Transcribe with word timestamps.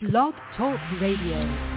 Blog 0.00 0.32
Talk 0.56 0.80
Radio. 0.98 1.69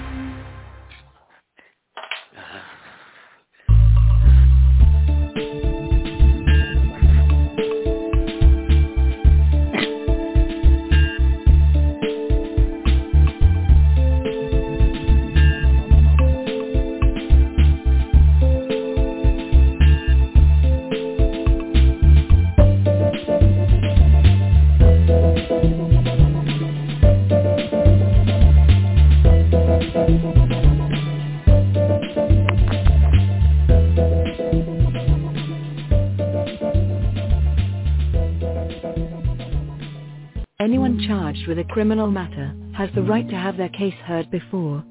Charged 41.43 41.47
with 41.49 41.59
a 41.59 41.73
criminal 41.73 42.09
matter 42.11 42.55
has 42.77 42.89
the 42.95 43.01
right 43.03 43.27
to 43.29 43.35
have 43.35 43.57
their 43.57 43.69
case 43.69 43.93
heard 44.05 44.29
before 44.31 44.83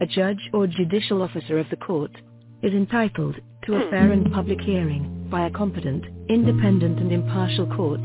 a 0.00 0.06
judge 0.06 0.38
or 0.52 0.66
judicial 0.66 1.22
officer 1.22 1.58
of 1.58 1.66
the 1.70 1.76
court 1.76 2.10
is 2.62 2.72
entitled 2.72 3.36
to 3.66 3.74
a 3.76 3.90
fair 3.90 4.12
and 4.12 4.32
public 4.32 4.60
hearing 4.60 5.28
by 5.30 5.46
a 5.46 5.50
competent, 5.50 6.04
independent 6.28 6.98
and 7.00 7.12
impartial 7.12 7.66
court. 7.76 8.00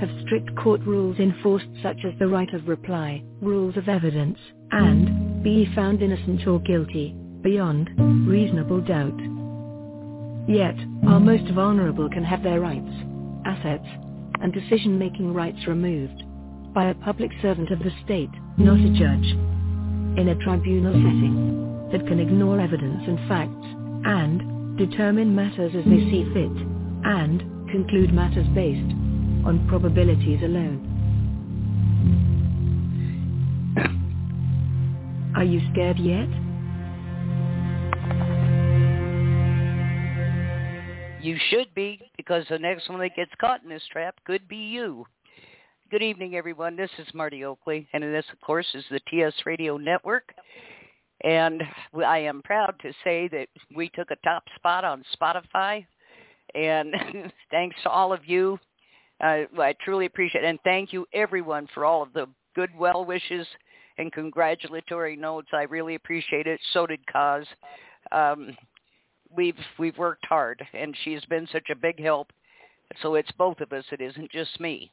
Have 0.00 0.10
strict 0.26 0.54
court 0.56 0.80
rules 0.82 1.18
enforced 1.18 1.66
such 1.82 1.98
as 2.06 2.18
the 2.18 2.28
right 2.28 2.52
of 2.54 2.68
reply, 2.68 3.22
rules 3.42 3.76
of 3.76 3.88
evidence, 3.88 4.38
and 4.72 5.42
be 5.44 5.68
found 5.74 6.02
innocent 6.02 6.46
or 6.46 6.60
guilty, 6.60 7.14
beyond 7.42 7.90
reasonable 8.28 8.80
doubt. 8.82 9.18
Yet, 10.48 10.76
our 11.08 11.20
most 11.20 11.52
vulnerable 11.54 12.08
can 12.10 12.24
have 12.24 12.42
their 12.42 12.60
rights, 12.60 12.94
assets, 13.46 13.86
and 14.42 14.52
decision-making 14.54 15.34
rights 15.34 15.66
removed 15.68 16.22
by 16.76 16.90
a 16.90 16.94
public 16.96 17.30
servant 17.40 17.70
of 17.70 17.78
the 17.78 17.90
state, 18.04 18.28
not 18.58 18.78
a 18.78 18.90
judge, 18.90 19.32
in 20.20 20.28
a 20.28 20.44
tribunal 20.44 20.92
setting 20.92 21.88
that 21.90 22.06
can 22.06 22.20
ignore 22.20 22.60
evidence 22.60 23.02
and 23.06 23.18
facts, 23.26 23.66
and 24.04 24.76
determine 24.76 25.34
matters 25.34 25.72
as 25.74 25.84
they 25.86 26.00
see 26.10 26.24
fit, 26.34 26.52
and 27.02 27.40
conclude 27.70 28.12
matters 28.12 28.46
based 28.48 28.92
on 29.46 29.66
probabilities 29.70 30.42
alone. 30.42 30.92
Are 35.34 35.44
you 35.44 35.62
scared 35.72 35.98
yet? 35.98 36.28
You 41.24 41.38
should 41.48 41.74
be, 41.74 42.10
because 42.18 42.44
the 42.50 42.58
next 42.58 42.90
one 42.90 43.00
that 43.00 43.16
gets 43.16 43.32
caught 43.40 43.62
in 43.62 43.70
this 43.70 43.82
trap 43.90 44.16
could 44.26 44.46
be 44.46 44.58
you. 44.58 45.06
Good 45.88 46.02
evening, 46.02 46.34
everyone. 46.34 46.74
This 46.74 46.90
is 46.98 47.06
Marty 47.14 47.44
Oakley, 47.44 47.86
and 47.92 48.02
this, 48.02 48.24
of 48.32 48.40
course, 48.40 48.66
is 48.74 48.84
the 48.90 48.98
TS 49.08 49.32
Radio 49.44 49.76
Network. 49.76 50.34
And 51.22 51.62
I 52.04 52.18
am 52.18 52.42
proud 52.42 52.74
to 52.82 52.92
say 53.04 53.28
that 53.28 53.46
we 53.72 53.88
took 53.90 54.10
a 54.10 54.16
top 54.24 54.42
spot 54.56 54.84
on 54.84 55.04
Spotify. 55.14 55.86
And 56.56 56.92
thanks 57.52 57.76
to 57.84 57.88
all 57.88 58.12
of 58.12 58.26
you. 58.26 58.58
Uh, 59.22 59.42
I 59.60 59.76
truly 59.84 60.06
appreciate 60.06 60.42
it. 60.42 60.48
And 60.48 60.58
thank 60.64 60.92
you, 60.92 61.06
everyone, 61.12 61.68
for 61.72 61.84
all 61.84 62.02
of 62.02 62.12
the 62.14 62.26
good 62.56 62.70
well 62.76 63.04
wishes 63.04 63.46
and 63.96 64.12
congratulatory 64.12 65.14
notes. 65.14 65.50
I 65.52 65.62
really 65.62 65.94
appreciate 65.94 66.48
it. 66.48 66.58
So 66.72 66.88
did 66.88 67.00
Kaz. 67.06 67.44
Um, 68.10 68.56
we've 69.36 69.54
we've 69.78 69.98
worked 69.98 70.26
hard, 70.26 70.66
and 70.74 70.96
she's 71.04 71.24
been 71.26 71.46
such 71.52 71.70
a 71.70 71.76
big 71.76 72.00
help. 72.02 72.32
So 73.02 73.14
it's 73.14 73.30
both 73.38 73.60
of 73.60 73.72
us. 73.72 73.84
It 73.92 74.00
isn't 74.00 74.32
just 74.32 74.58
me. 74.58 74.90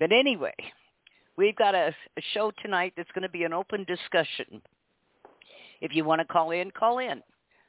But 0.00 0.10
anyway, 0.10 0.54
we've 1.36 1.54
got 1.54 1.76
a, 1.76 1.94
a 2.16 2.22
show 2.32 2.50
tonight 2.62 2.94
that's 2.96 3.12
going 3.14 3.22
to 3.22 3.28
be 3.28 3.44
an 3.44 3.52
open 3.52 3.84
discussion. 3.84 4.60
If 5.80 5.94
you 5.94 6.04
want 6.04 6.20
to 6.20 6.24
call 6.24 6.50
in, 6.50 6.72
call 6.72 6.98
in. 6.98 7.22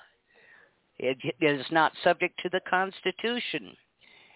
It 0.97 1.17
is 1.41 1.66
not 1.72 1.91
subject 2.03 2.39
to 2.44 2.50
the 2.50 2.61
Constitution. 2.69 3.75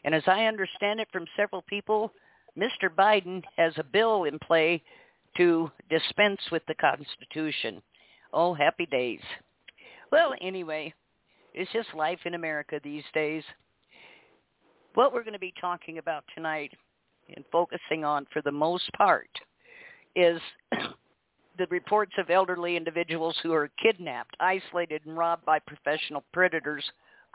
And 0.03 0.13
as 0.13 0.23
I 0.27 0.45
understand 0.45 0.99
it 0.99 1.07
from 1.11 1.25
several 1.35 1.61
people, 1.63 2.13
Mr. 2.57 2.89
Biden 2.93 3.43
has 3.57 3.73
a 3.77 3.83
bill 3.83 4.25
in 4.25 4.39
play 4.39 4.81
to 5.37 5.71
dispense 5.89 6.41
with 6.51 6.63
the 6.67 6.75
Constitution. 6.75 7.81
Oh, 8.33 8.53
happy 8.53 8.85
days. 8.85 9.21
Well, 10.11 10.33
anyway, 10.41 10.93
it's 11.53 11.71
just 11.71 11.93
life 11.93 12.19
in 12.25 12.33
America 12.33 12.79
these 12.83 13.03
days. 13.13 13.43
What 14.95 15.13
we're 15.13 15.23
going 15.23 15.33
to 15.33 15.39
be 15.39 15.53
talking 15.61 15.97
about 15.97 16.23
tonight 16.35 16.73
and 17.35 17.45
focusing 17.51 18.03
on 18.03 18.25
for 18.33 18.41
the 18.41 18.51
most 18.51 18.91
part 18.93 19.29
is 20.15 20.41
the 21.59 21.67
reports 21.69 22.13
of 22.17 22.29
elderly 22.29 22.75
individuals 22.77 23.37
who 23.43 23.53
are 23.53 23.69
kidnapped, 23.81 24.35
isolated, 24.39 25.01
and 25.05 25.17
robbed 25.17 25.45
by 25.45 25.59
professional 25.59 26.23
predators 26.33 26.83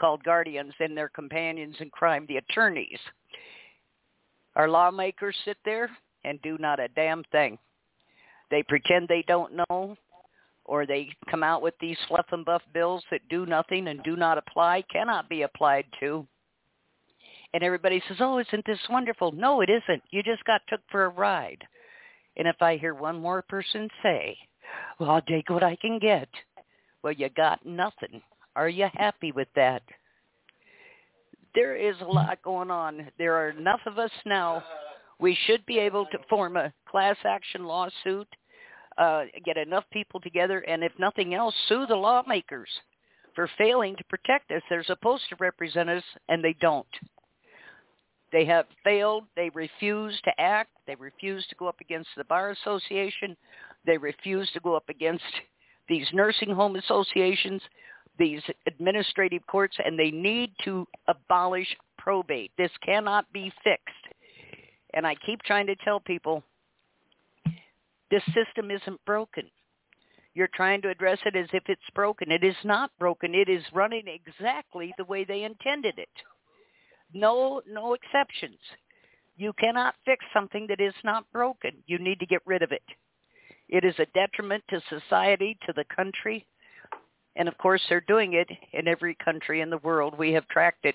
called 0.01 0.25
guardians 0.25 0.73
and 0.81 0.97
their 0.97 1.11
companions 1.11 1.77
in 1.79 1.91
crime, 1.91 2.25
the 2.27 2.39
attorneys. 2.39 2.99
Our 4.57 4.69
lawmakers 4.69 5.37
sit 5.45 5.59
there 5.65 5.91
and 6.25 6.41
do 6.43 6.57
not 6.59 6.81
a 6.81 6.89
damn 6.89 7.23
thing. 7.31 7.59
They 8.51 8.63
pretend 8.63 9.07
they 9.09 9.25
don't 9.29 9.61
know, 9.69 9.97
or 10.65 10.87
they 10.87 11.11
come 11.31 11.43
out 11.43 11.61
with 11.61 11.75
these 11.81 11.99
fluff 12.09 12.27
and 12.33 12.45
buff 12.45 12.63
bills 12.73 13.05
that 13.11 13.29
do 13.29 13.45
nothing 13.45 13.89
and 13.89 14.03
do 14.03 14.17
not 14.17 14.39
apply, 14.39 14.85
cannot 14.91 15.29
be 15.29 15.43
applied 15.43 15.85
to. 16.01 16.27
And 17.53 17.63
everybody 17.63 18.03
says, 18.09 18.17
oh, 18.21 18.39
isn't 18.39 18.67
this 18.67 18.81
wonderful? 18.89 19.33
No, 19.33 19.61
it 19.61 19.71
isn't. 19.71 20.03
You 20.11 20.23
just 20.23 20.45
got 20.45 20.63
took 20.69 20.81
for 20.91 21.05
a 21.05 21.09
ride. 21.11 21.63
And 22.37 22.49
if 22.49 22.61
I 22.61 22.77
hear 22.77 22.95
one 22.95 23.21
more 23.21 23.43
person 23.43 23.89
say, 24.03 24.37
well, 24.99 25.11
I'll 25.11 25.23
take 25.23 25.51
what 25.51 25.63
I 25.63 25.77
can 25.77 25.99
get, 25.99 26.29
well, 27.03 27.13
you 27.13 27.29
got 27.31 27.65
nothing. 27.65 28.23
Are 28.57 28.69
you 28.69 28.89
happy 28.95 29.33
with 29.33 29.49
that? 29.57 29.83
There 31.55 31.77
is 31.77 31.95
a 32.01 32.07
lot 32.07 32.43
going 32.43 32.71
on. 32.71 33.09
There 33.19 33.35
are 33.35 33.51
enough 33.51 33.81
of 33.87 33.99
us 33.99 34.11
now. 34.27 34.63
We 35.21 35.39
should 35.47 35.65
be 35.67 35.79
able 35.79 36.07
to 36.07 36.19
form 36.29 36.57
a 36.57 36.73
class 36.89 37.17
action 37.25 37.65
lawsuit, 37.65 38.27
uh, 38.99 39.25
get 39.45 39.57
enough 39.57 39.85
people 39.93 40.21
together, 40.21 40.61
and 40.61 40.83
if 40.83 40.93
nothing 40.99 41.35
else, 41.35 41.55
sue 41.69 41.87
the 41.87 41.95
lawmakers 41.95 42.69
for 43.35 43.49
failing 43.59 43.97
to 43.97 44.05
protect 44.05 44.51
us. 44.51 44.63
They're 44.69 44.85
supposed 44.85 45.25
to 45.29 45.37
represent 45.39 45.89
us, 45.89 46.03
and 46.29 46.43
they 46.43 46.55
don't. 46.61 46.87
They 48.35 48.45
have 48.47 48.67
failed. 48.83 49.27
They 49.37 49.49
refuse 49.55 50.21
to 50.25 50.41
act. 50.41 50.71
They 50.89 50.97
refuse 50.97 51.47
to 51.47 51.55
go 51.55 51.69
up 51.69 51.77
against 51.81 52.09
the 52.17 52.25
Bar 52.25 52.51
Association. 52.51 53.37
They 53.87 53.97
refuse 53.97 54.51
to 54.55 54.61
go 54.61 54.75
up 54.75 54.89
against 54.89 55.23
these 55.89 56.09
nursing 56.13 56.51
home 56.51 56.75
associations, 56.75 57.63
these 58.19 58.43
administrative 58.67 59.47
courts, 59.47 59.77
and 59.85 59.97
they 59.97 60.11
need 60.11 60.51
to 60.65 60.85
abolish 61.07 61.77
probate. 61.97 62.51
This 62.59 62.73
cannot 62.85 63.33
be 63.33 63.53
fixed. 63.63 63.95
And 64.95 65.07
I 65.07 65.15
keep 65.25 65.41
trying 65.43 65.69
to 65.69 65.77
tell 65.85 66.01
people 66.01 66.43
this 68.11 68.25
system 68.35 68.73
isn't 68.73 69.05
broken. 69.07 69.45
You're 70.35 70.51
trying 70.53 70.83
to 70.83 70.89
address 70.89 71.21
it 71.25 71.37
as 71.37 71.47
if 71.53 71.63
it's 71.69 71.81
broken. 71.95 72.33
It 72.33 72.43
is 72.43 72.57
not 72.65 72.91
broken. 72.99 73.33
It 73.33 73.49
is 73.49 73.63
running 73.73 74.07
exactly 74.09 74.93
the 74.99 75.05
way 75.05 75.23
they 75.23 75.45
intended 75.45 76.01
it 76.01 76.09
no 77.15 77.63
no 77.71 77.95
exceptions. 77.95 78.59
You 79.37 79.53
cannot 79.55 79.95
fix 80.05 80.25
something 80.33 80.67
that 80.69 80.81
is 80.81 80.95
not 81.03 81.31
broken. 81.33 81.73
You 81.87 81.99
need 81.99 82.21
to 82.21 82.27
get 82.27 82.43
rid 82.47 82.63
of 82.63 82.73
it. 82.73 82.83
It 83.69 83.85
is 83.85 83.95
a 83.99 84.07
detriment 84.15 84.63
to 84.71 84.81
society, 84.89 85.59
to 85.67 85.73
the 85.73 85.85
country, 85.95 86.47
and 87.37 87.49
of 87.49 87.59
course 87.59 87.83
they're 87.89 88.03
doing 88.03 88.35
it 88.35 88.49
in 88.73 88.87
every 88.87 89.17
country 89.25 89.61
in 89.61 89.71
the 89.71 89.79
world. 89.79 90.17
We 90.17 90.33
have 90.33 90.47
tracked 90.49 90.85
it 90.85 90.95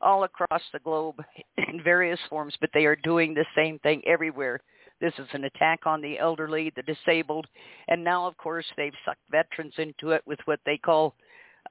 all 0.00 0.24
across 0.24 0.62
the 0.72 0.78
globe 0.80 1.22
in 1.68 1.82
various 1.82 2.20
forms, 2.28 2.54
but 2.60 2.70
they 2.74 2.86
are 2.86 2.96
doing 2.96 3.34
the 3.34 3.46
same 3.54 3.78
thing 3.80 4.02
everywhere. 4.06 4.60
This 5.00 5.14
is 5.18 5.28
an 5.32 5.44
attack 5.44 5.86
on 5.86 6.02
the 6.02 6.18
elderly, 6.18 6.72
the 6.76 6.82
disabled, 6.82 7.46
and 7.88 8.04
now, 8.04 8.26
of 8.26 8.36
course, 8.36 8.66
they've 8.76 8.92
sucked 9.04 9.22
veterans 9.30 9.72
into 9.78 10.10
it 10.10 10.22
with 10.26 10.38
what 10.44 10.60
they 10.66 10.76
call 10.76 11.14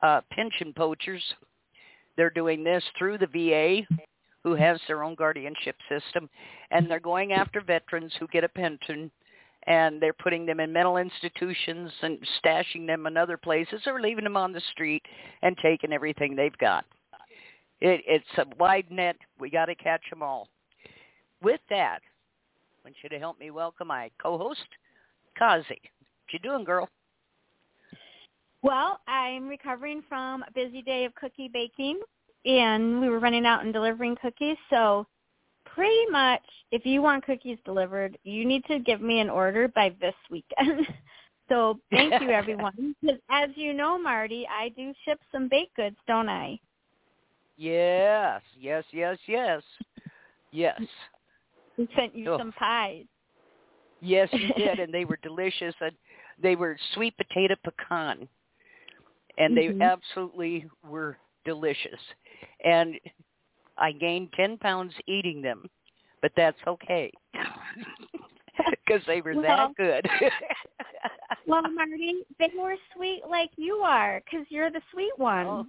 uh, 0.01 0.21
pension 0.31 0.73
poachers, 0.73 1.23
they're 2.19 2.29
doing 2.29 2.65
this 2.65 2.83
through 2.97 3.17
the 3.17 3.27
VA 3.27 3.87
who 4.43 4.53
has 4.53 4.77
their 4.89 5.03
own 5.03 5.15
guardianship 5.15 5.77
system, 5.87 6.29
and 6.69 6.91
they're 6.91 6.99
going 6.99 7.31
after 7.31 7.61
veterans 7.61 8.11
who 8.19 8.27
get 8.27 8.43
a 8.43 8.49
pension, 8.49 9.09
and 9.67 10.01
they're 10.01 10.11
putting 10.11 10.45
them 10.45 10.59
in 10.59 10.73
mental 10.73 10.97
institutions 10.97 11.89
and 12.01 12.19
stashing 12.43 12.85
them 12.85 13.05
in 13.05 13.15
other 13.15 13.37
places, 13.37 13.81
or 13.87 14.01
leaving 14.01 14.25
them 14.25 14.35
on 14.35 14.51
the 14.51 14.61
street 14.71 15.01
and 15.43 15.57
taking 15.61 15.93
everything 15.93 16.35
they've 16.35 16.57
got. 16.57 16.83
It, 17.79 18.01
it's 18.05 18.25
a 18.37 18.43
wide 18.59 18.91
net. 18.91 19.15
We 19.39 19.49
got 19.49 19.67
to 19.67 19.75
catch 19.75 20.03
them 20.09 20.21
all. 20.21 20.49
With 21.41 21.61
that, 21.69 21.99
I 22.01 22.87
want 22.89 22.97
you 23.01 23.07
to 23.07 23.19
help 23.19 23.39
me 23.39 23.49
welcome 23.49 23.87
my 23.87 24.11
co-host, 24.21 24.67
Kazi. 25.37 25.69
What 25.69 26.33
you 26.33 26.39
doing, 26.39 26.65
girl? 26.65 26.89
Well, 28.61 28.99
I'm 29.07 29.47
recovering 29.47 30.03
from 30.09 30.43
a 30.43 30.51
busy 30.53 30.81
day 30.81 31.05
of 31.05 31.15
cookie 31.15 31.49
baking, 31.51 31.99
and 32.45 32.99
we 32.99 33.09
were 33.09 33.19
running 33.19 33.45
out 33.45 33.63
and 33.63 33.71
delivering 33.71 34.17
cookies. 34.21 34.57
So 34.69 35.07
pretty 35.65 36.05
much, 36.11 36.41
if 36.71 36.85
you 36.85 37.01
want 37.01 37.25
cookies 37.25 37.57
delivered, 37.63 38.17
you 38.23 38.45
need 38.45 38.65
to 38.65 38.79
give 38.79 39.01
me 39.01 39.21
an 39.21 39.29
order 39.29 39.69
by 39.69 39.95
this 40.01 40.15
weekend. 40.29 40.85
so 41.49 41.79
thank 41.91 42.21
you, 42.21 42.29
everyone. 42.31 42.95
Because 43.01 43.19
as 43.29 43.49
you 43.55 43.73
know, 43.73 43.97
Marty, 43.97 44.45
I 44.49 44.69
do 44.69 44.93
ship 45.05 45.19
some 45.31 45.47
baked 45.47 45.75
goods, 45.77 45.97
don't 46.05 46.27
I? 46.29 46.59
Yes, 47.55 48.41
yes, 48.57 48.83
yes, 48.91 49.17
yes, 49.27 49.61
yes. 50.51 50.81
We 51.77 51.87
sent 51.95 52.15
you 52.15 52.33
Oh. 52.33 52.37
some 52.37 52.51
pies. 52.53 53.05
Yes, 54.01 54.29
you 54.33 54.53
did, 54.53 54.79
and 54.79 54.93
they 54.93 55.05
were 55.05 55.19
delicious. 55.21 55.75
And 55.81 55.93
they 56.41 56.55
were 56.55 56.77
sweet 56.93 57.15
potato 57.17 57.55
pecan, 57.63 58.27
and 59.39 59.57
they 59.57 59.69
Mhm. 59.69 59.81
absolutely 59.81 60.69
were 60.83 61.17
delicious. 61.45 61.99
And 62.63 62.99
I 63.77 63.91
gained 63.93 64.31
ten 64.33 64.57
pounds 64.57 64.93
eating 65.07 65.41
them, 65.41 65.69
but 66.21 66.31
that's 66.35 66.59
okay 66.67 67.11
because 68.85 69.03
they 69.07 69.21
were 69.21 69.33
Well- 69.33 69.43
that 69.43 69.75
good. 69.75 70.09
Well, 71.47 71.61
Marty, 71.73 72.25
they 72.37 72.51
were 72.55 72.75
sweet 72.93 73.21
like 73.27 73.49
you 73.55 73.77
are, 73.77 74.21
because 74.25 74.45
you're 74.49 74.69
the 74.69 74.81
sweet 74.91 75.17
one. 75.17 75.47
Oh. 75.47 75.65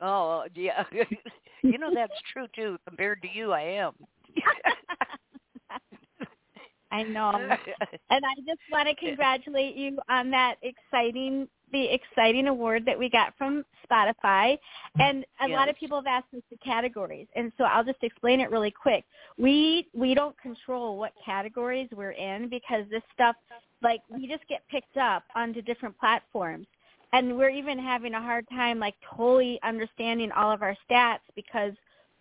oh 0.00 0.44
yeah, 0.54 0.84
you 1.62 1.78
know 1.78 1.92
that's 1.94 2.12
true 2.32 2.46
too. 2.56 2.78
Compared 2.88 3.22
to 3.22 3.28
you, 3.32 3.52
I 3.52 3.60
am. 3.60 3.92
I 6.90 7.02
know. 7.02 7.32
And 8.10 8.24
I 8.24 8.34
just 8.46 8.60
want 8.70 8.88
to 8.88 8.94
congratulate 8.94 9.76
you 9.76 9.98
on 10.08 10.30
that 10.30 10.56
exciting 10.62 11.48
the 11.74 11.92
exciting 11.92 12.46
award 12.46 12.84
that 12.86 12.96
we 12.96 13.10
got 13.10 13.34
from 13.36 13.64
Spotify. 13.84 14.14
Mm-hmm. 14.54 15.00
And 15.00 15.26
a 15.42 15.48
lot 15.48 15.68
of 15.68 15.76
people 15.76 15.98
have 15.98 16.06
asked 16.06 16.32
us 16.34 16.42
the 16.50 16.56
categories. 16.58 17.26
And 17.34 17.52
so 17.58 17.64
I'll 17.64 17.84
just 17.84 18.02
explain 18.02 18.40
it 18.40 18.50
really 18.50 18.70
quick. 18.70 19.04
We 19.36 19.88
we 19.92 20.14
don't 20.14 20.38
control 20.40 20.96
what 20.96 21.12
categories 21.24 21.88
we're 21.92 22.12
in 22.12 22.48
because 22.48 22.84
this 22.90 23.02
stuff 23.12 23.34
like 23.82 24.00
we 24.08 24.28
just 24.28 24.46
get 24.48 24.62
picked 24.70 24.96
up 24.96 25.24
onto 25.34 25.60
different 25.62 25.98
platforms. 25.98 26.66
And 27.12 27.36
we're 27.36 27.50
even 27.50 27.78
having 27.78 28.14
a 28.14 28.20
hard 28.20 28.46
time 28.48 28.78
like 28.78 28.94
totally 29.16 29.58
understanding 29.64 30.30
all 30.32 30.52
of 30.52 30.62
our 30.62 30.76
stats 30.88 31.26
because 31.34 31.72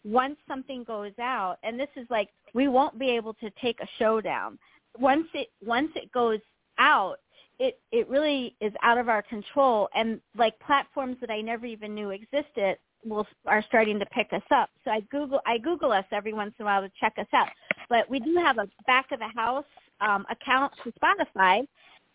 once 0.03 0.35
something 0.47 0.83
goes 0.83 1.13
out 1.19 1.57
and 1.63 1.79
this 1.79 1.89
is 1.95 2.05
like 2.09 2.29
we 2.53 2.67
won't 2.67 2.99
be 2.99 3.09
able 3.09 3.33
to 3.35 3.49
take 3.61 3.79
a 3.79 3.87
show 3.97 4.19
down 4.19 4.59
once 4.99 5.27
it 5.33 5.47
once 5.65 5.89
it 5.95 6.11
goes 6.11 6.39
out 6.77 7.17
it 7.59 7.79
it 7.91 8.07
really 8.09 8.55
is 8.61 8.73
out 8.81 8.97
of 8.97 9.09
our 9.09 9.21
control. 9.21 9.89
And 9.95 10.19
like 10.37 10.57
platforms 10.59 11.17
that 11.21 11.29
i 11.29 11.41
never 11.41 11.65
even 11.65 11.93
knew 11.93 12.11
existed 12.11 12.77
will 13.05 13.27
are 13.45 13.63
starting 13.67 13.99
to 13.99 14.05
pick 14.07 14.27
us 14.33 14.43
up. 14.51 14.69
So 14.83 14.91
i 14.91 15.01
google 15.11 15.41
i 15.45 15.57
google 15.57 15.91
us 15.91 16.05
every 16.11 16.33
once 16.33 16.53
in 16.59 16.63
a 16.63 16.65
while 16.65 16.81
to 16.81 16.91
check 16.99 17.13
us 17.17 17.27
out. 17.33 17.49
But 17.89 18.09
we 18.09 18.19
do 18.19 18.35
have 18.35 18.57
a 18.57 18.67
back 18.85 19.11
of 19.11 19.19
the 19.19 19.29
house 19.35 19.65
um 20.01 20.25
account 20.29 20.73
to 20.83 20.91
spotify 20.93 21.65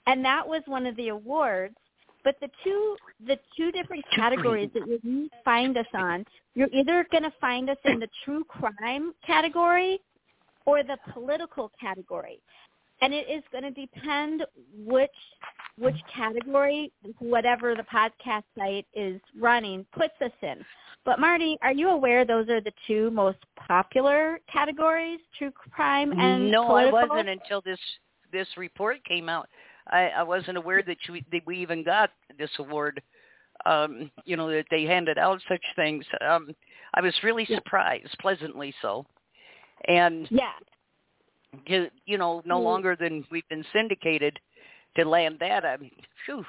and 0.06 0.24
that 0.24 0.46
was 0.46 0.62
one 0.66 0.86
of 0.86 0.96
the 0.96 1.08
awards. 1.08 1.74
But 2.24 2.36
the 2.40 2.48
two 2.64 2.96
the 3.26 3.38
two 3.56 3.70
different 3.72 4.04
categories 4.14 4.70
that 4.74 4.86
you 4.86 5.28
find 5.44 5.76
us 5.76 5.86
on 5.94 6.24
you're 6.54 6.68
either 6.72 7.06
going 7.12 7.22
to 7.22 7.32
find 7.40 7.70
us 7.70 7.76
in 7.84 8.00
the 8.00 8.08
true 8.24 8.42
crime 8.44 9.14
category 9.24 10.00
or 10.66 10.82
the 10.82 10.98
political 11.12 11.70
category. 11.80 12.40
And 13.00 13.14
it 13.14 13.26
is 13.30 13.42
going 13.52 13.64
to 13.64 13.70
depend 13.70 14.44
which 14.84 15.10
which 15.78 15.96
category 16.12 16.90
whatever 17.20 17.76
the 17.76 17.84
podcast 17.84 18.42
site 18.58 18.86
is 18.94 19.20
running 19.38 19.86
puts 19.96 20.14
us 20.20 20.32
in. 20.42 20.64
But 21.04 21.20
Marty, 21.20 21.56
are 21.62 21.72
you 21.72 21.90
aware 21.90 22.24
those 22.24 22.48
are 22.48 22.60
the 22.60 22.72
two 22.86 23.10
most 23.12 23.38
popular 23.56 24.40
categories, 24.52 25.20
true 25.38 25.52
crime 25.52 26.12
and 26.18 26.50
no, 26.50 26.66
political? 26.66 26.98
I 26.98 27.06
wasn't 27.06 27.28
until 27.28 27.60
this 27.60 27.78
this 28.32 28.48
report 28.56 29.02
came 29.04 29.28
out. 29.28 29.48
I, 29.90 30.08
I 30.08 30.22
wasn't 30.22 30.58
aware 30.58 30.82
that, 30.82 30.98
you, 31.08 31.22
that 31.32 31.46
we 31.46 31.58
even 31.58 31.82
got 31.82 32.10
this 32.38 32.50
award. 32.58 33.00
Um, 33.66 34.10
you 34.24 34.36
know 34.36 34.50
that 34.50 34.66
they 34.70 34.84
handed 34.84 35.18
out 35.18 35.40
such 35.48 35.62
things. 35.76 36.04
Um, 36.20 36.54
I 36.94 37.00
was 37.00 37.14
really 37.22 37.46
surprised, 37.46 38.14
pleasantly 38.20 38.74
so. 38.82 39.06
And 39.86 40.28
Yeah. 40.30 40.52
You 41.66 41.90
you 42.06 42.18
know, 42.18 42.42
no 42.44 42.60
Mm. 42.60 42.64
longer 42.64 42.96
than 42.96 43.24
we've 43.30 43.48
been 43.48 43.64
syndicated 43.72 44.38
to 44.96 45.04
land 45.04 45.38
that. 45.40 45.64
I 45.64 45.76
mean, 45.76 45.92
phew. 46.24 46.44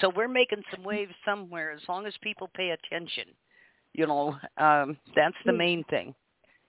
So 0.00 0.10
we're 0.10 0.28
making 0.28 0.62
some 0.74 0.84
waves 0.84 1.14
somewhere 1.24 1.70
as 1.70 1.80
long 1.88 2.06
as 2.06 2.14
people 2.18 2.48
pay 2.54 2.70
attention. 2.70 3.24
You 3.94 4.06
know, 4.06 4.38
um, 4.58 4.98
that's 5.14 5.36
the 5.46 5.52
Mm. 5.52 5.56
main 5.58 5.84
thing 5.84 6.14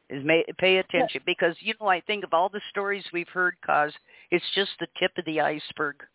is 0.10 0.24
may, 0.24 0.44
pay 0.58 0.78
attention 0.78 1.22
because 1.26 1.56
you 1.60 1.74
know 1.80 1.88
I 1.88 2.00
think 2.02 2.24
of 2.24 2.34
all 2.34 2.50
the 2.50 2.62
stories 2.70 3.04
we've 3.12 3.30
heard, 3.30 3.56
cause 3.62 3.94
it's 4.32 4.50
just 4.56 4.72
the 4.80 4.88
tip 4.98 5.12
of 5.18 5.26
the 5.26 5.42
iceberg. 5.42 6.06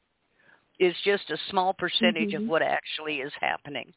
It's 0.78 1.00
just 1.02 1.30
a 1.30 1.36
small 1.50 1.74
percentage 1.74 2.32
Mhm. 2.32 2.44
of 2.44 2.48
what 2.48 2.62
actually 2.62 3.20
is 3.20 3.32
happening. 3.40 3.92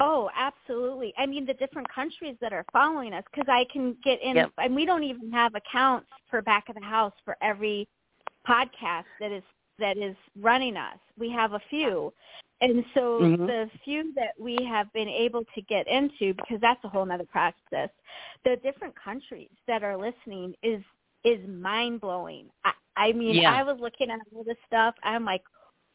Oh, 0.00 0.30
absolutely. 0.36 1.12
I 1.18 1.26
mean, 1.26 1.44
the 1.44 1.54
different 1.54 1.88
countries 1.92 2.36
that 2.40 2.52
are 2.52 2.64
following 2.72 3.12
us, 3.12 3.24
because 3.32 3.48
I 3.48 3.64
can 3.72 3.96
get 4.04 4.20
in, 4.22 4.36
Yep. 4.36 4.52
and 4.58 4.74
we 4.74 4.84
don't 4.84 5.02
even 5.02 5.32
have 5.32 5.54
accounts 5.54 6.08
for 6.30 6.40
Back 6.40 6.68
of 6.68 6.76
the 6.76 6.82
House 6.82 7.12
for 7.24 7.36
every 7.42 7.88
podcast 8.46 9.04
that 9.20 9.32
is 9.32 9.42
that 9.80 9.96
is 9.96 10.16
running 10.40 10.76
us. 10.76 10.98
We 11.16 11.30
have 11.30 11.52
a 11.52 11.60
few, 11.70 12.12
and 12.60 12.84
so 12.94 13.20
Mhm. 13.20 13.46
the 13.46 13.70
few 13.84 14.12
that 14.14 14.34
we 14.38 14.56
have 14.64 14.92
been 14.92 15.08
able 15.08 15.44
to 15.44 15.62
get 15.62 15.86
into, 15.86 16.34
because 16.34 16.60
that's 16.60 16.82
a 16.84 16.88
whole 16.88 17.10
other 17.10 17.24
process. 17.26 17.90
The 18.44 18.56
different 18.56 18.96
countries 18.96 19.50
that 19.66 19.82
are 19.84 19.96
listening 19.96 20.56
is 20.62 20.82
is 21.24 21.46
mind 21.48 22.00
blowing. 22.00 22.48
I, 22.64 22.72
I 22.96 23.12
mean, 23.12 23.34
Yeah. 23.36 23.52
I 23.52 23.62
was 23.64 23.78
looking 23.80 24.10
at 24.10 24.20
all 24.32 24.44
this 24.44 24.56
stuff. 24.66 24.94
I'm 25.02 25.24
like, 25.24 25.42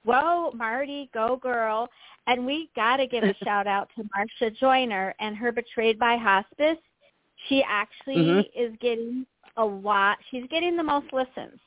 whoa, 0.04 0.52
Marty, 0.52 1.10
go 1.14 1.36
girl. 1.38 1.90
And 2.28 2.46
we 2.46 2.70
got 2.76 2.98
to 2.98 3.08
give 3.08 3.24
a 3.24 3.34
shout 3.44 3.68
out 3.68 3.90
to 3.96 4.04
Marcia 4.16 4.52
Joyner 4.52 5.14
and 5.20 5.36
her 5.36 5.52
Betrayed 5.52 6.00
by 6.00 6.18
Hospice. 6.18 6.78
She 7.48 7.64
actually 7.64 8.16
Mhm. 8.16 8.50
is 8.56 8.76
getting 8.78 9.26
a 9.58 9.66
lot. 9.66 10.18
She's 10.30 10.48
getting 10.48 10.78
the 10.78 10.84
most 10.84 11.12
listens. 11.12 11.60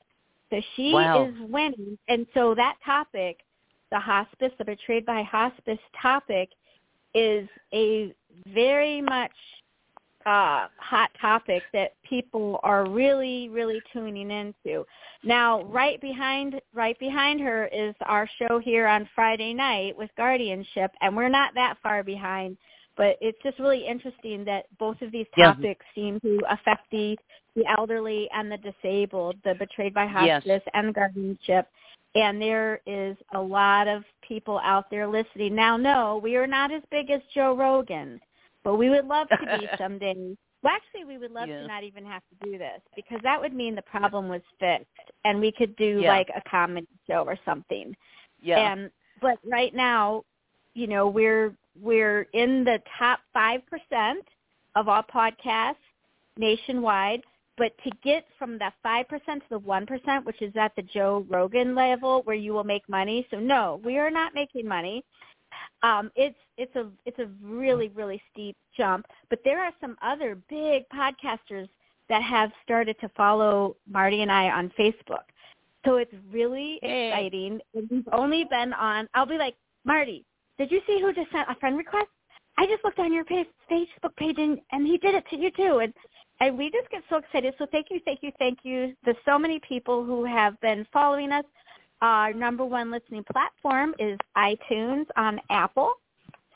So 0.51 0.61
she 0.75 0.93
Wow. 0.93 1.25
is 1.27 1.39
winning. 1.41 1.99
And 2.09 2.27
so 2.33 2.55
that 2.55 2.77
topic, 2.85 3.45
the 3.91 3.99
hospice, 3.99 4.53
the 4.59 4.65
Betrayed 4.65 5.05
by 5.05 5.23
Hospice 5.23 5.81
topic, 6.01 6.51
is 7.15 7.49
a 7.73 8.15
very 8.47 9.01
much 9.01 9.33
uh, 10.27 10.67
hot 10.79 11.11
topic 11.21 11.63
that 11.73 11.95
people 12.03 12.59
are 12.65 12.89
really, 12.89 13.49
really 13.49 13.81
tuning 13.93 14.31
into. 14.31 14.85
Now, 15.23 15.63
right 15.65 16.01
behind, 16.01 16.61
right 16.75 16.99
behind 16.99 17.41
her 17.41 17.67
is 17.69 17.95
our 18.05 18.29
show 18.39 18.59
here 18.59 18.89
on 18.89 19.09
Friday 19.15 19.55
night 19.55 19.97
with 19.97 20.11
Guardianship, 20.17 20.91
and 21.01 21.17
we're 21.17 21.29
not 21.29 21.55
that 21.55 21.77
far 21.83 22.03
behind. 22.03 22.57
But 22.97 23.19
it's 23.21 23.39
just 23.43 23.59
really 23.59 23.87
interesting 23.87 24.45
that 24.47 24.65
both 24.79 25.01
of 25.03 25.13
these 25.13 25.27
Yeah. 25.37 25.53
topics 25.53 25.85
seem 25.95 26.19
to 26.21 26.43
affect 26.49 26.91
the 26.91 27.17
the 27.55 27.65
elderly 27.79 28.29
and 28.33 28.53
the 28.53 28.59
disabled, 28.59 29.35
the 29.43 29.55
betrayed 29.55 29.95
by 29.95 30.05
Yes. 30.05 30.45
and 30.75 30.95
guardianship. 30.95 31.67
And 32.15 32.41
there 32.41 32.83
is 32.85 33.17
a 33.33 33.41
lot 33.41 33.89
of 33.89 34.05
people 34.21 34.59
out 34.59 34.91
there 34.91 35.07
listening. 35.07 35.55
Now, 35.55 35.79
no, 35.79 36.19
we 36.19 36.37
are 36.37 36.47
not 36.47 36.71
as 36.71 36.83
big 36.91 37.11
as 37.11 37.23
Joe 37.35 37.55
Rogan, 37.55 38.21
but 38.67 38.77
we 38.79 38.91
would 38.91 39.07
love 39.07 39.29
to 39.29 39.39
be 39.39 39.69
someday. 39.79 40.37
Well, 40.63 40.73
actually, 40.75 41.05
we 41.05 41.19
would 41.19 41.31
love 41.31 41.49
Yeah. 41.49 41.61
to 41.61 41.67
not 41.69 41.85
even 41.85 42.05
have 42.05 42.23
to 42.31 42.51
do 42.51 42.59
this 42.59 42.81
because 42.97 43.21
that 43.23 43.41
would 43.41 43.55
mean 43.55 43.77
the 43.77 43.83
problem 43.83 44.29
was 44.29 44.43
fixed, 44.59 45.13
and 45.25 45.39
we 45.41 45.53
could 45.53 45.77
do 45.77 46.01
Yeah. 46.03 46.09
like 46.09 46.29
a 46.35 46.43
comedy 46.51 46.89
show 47.07 47.25
or 47.25 47.39
something. 47.45 47.97
Yeah. 48.43 48.73
And 48.73 48.91
but 49.23 49.39
right 49.45 49.73
now, 49.73 50.25
you 50.75 50.89
know, 50.89 51.07
we're 51.07 51.55
we're 51.81 52.23
in 52.33 52.65
the 52.65 52.83
top 52.99 53.21
five 53.33 53.61
percent 53.67 54.27
of 54.75 54.89
all 54.89 55.05
podcasts 55.05 55.77
nationwide. 56.37 57.23
But 57.57 57.73
to 57.85 57.91
get 58.03 58.27
from 58.37 58.59
the 58.59 58.73
five 58.83 59.09
percent 59.09 59.43
to 59.45 59.49
the 59.51 59.59
one 59.61 59.87
percent, 59.87 60.27
which 60.27 60.43
is 60.43 60.53
at 60.57 60.75
the 60.75 60.83
Joe 60.83 61.25
Rogan 61.31 61.77
level 61.77 62.23
where 62.25 62.37
you 62.37 62.53
will 62.53 62.65
make 62.65 62.87
money, 62.89 63.27
so 63.31 63.39
no, 63.39 63.81
we 63.85 63.97
are 63.97 64.11
not 64.11 64.35
making 64.35 64.67
money. 64.67 65.05
Um, 65.83 66.11
it's 66.17 66.39
it's 66.57 66.75
a 66.77 66.89
it's 67.05 67.19
a 67.19 67.27
really 67.43 67.89
really 67.89 68.21
steep 68.33 68.57
jump, 68.77 69.07
but 69.31 69.41
there 69.45 69.61
are 69.63 69.73
some 69.81 69.97
other 70.03 70.39
big 70.49 70.85
podcasters 70.89 71.69
that 72.09 72.23
have 72.23 72.51
started 72.63 72.97
to 73.01 73.09
follow 73.11 73.77
Marty 73.91 74.23
and 74.23 74.31
I 74.31 74.51
on 74.51 74.73
Facebook. 74.79 75.25
So 75.85 75.97
it's 75.97 76.15
really 76.31 76.79
Hey. 76.83 77.09
exciting. 77.09 77.61
And 77.75 77.89
We've 77.91 78.09
only 78.13 78.45
been 78.45 78.73
on. 78.73 79.09
I'll 79.15 79.27
be 79.27 79.39
like, 79.39 79.57
Marty, 79.85 80.25
did 80.59 80.71
you 80.71 80.81
see 80.87 81.01
who 81.01 81.13
just 81.13 81.31
sent 81.33 81.49
a 81.49 81.55
friend 81.57 81.77
request? 81.77 82.09
I 82.59 82.67
just 82.67 82.83
looked 82.85 82.99
on 82.99 83.13
your 83.13 83.25
page, 83.25 83.47
Facebook 83.71 84.17
page 84.17 84.37
and, 84.39 84.59
and 84.73 84.87
he 84.87 84.99
did 84.99 85.15
it 85.15 85.25
to 85.31 85.37
you 85.37 85.51
too. 85.51 85.79
And 85.79 85.93
and 86.41 86.59
we 86.59 86.71
just 86.71 86.91
get 86.91 87.03
so 87.09 87.17
excited. 87.17 87.55
So 87.59 87.67
thank 87.73 87.87
you, 87.91 88.01
thank 88.05 88.23
you, 88.23 88.31
thank 88.39 88.59
you. 88.63 88.95
There's 89.05 89.17
so 89.25 89.39
many 89.39 89.59
people 89.67 90.05
who 90.05 90.25
have 90.25 90.61
been 90.61 90.87
following 90.93 91.33
us. 91.33 91.45
Our 92.03 92.33
number 92.33 92.65
one 92.65 92.91
listening 92.91 93.25
platform 93.33 93.95
is 93.99 94.19
iTunes 94.37 95.07
on 95.17 95.41
Apple. 95.51 95.95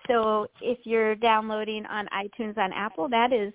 So 0.07 0.49
if 0.61 0.79
you're 0.85 1.15
downloading 1.15 1.87
on 1.87 2.09
iTunes 2.09 2.59
on 2.59 2.73
Apple, 2.73 3.09
that 3.09 3.33
is 3.33 3.53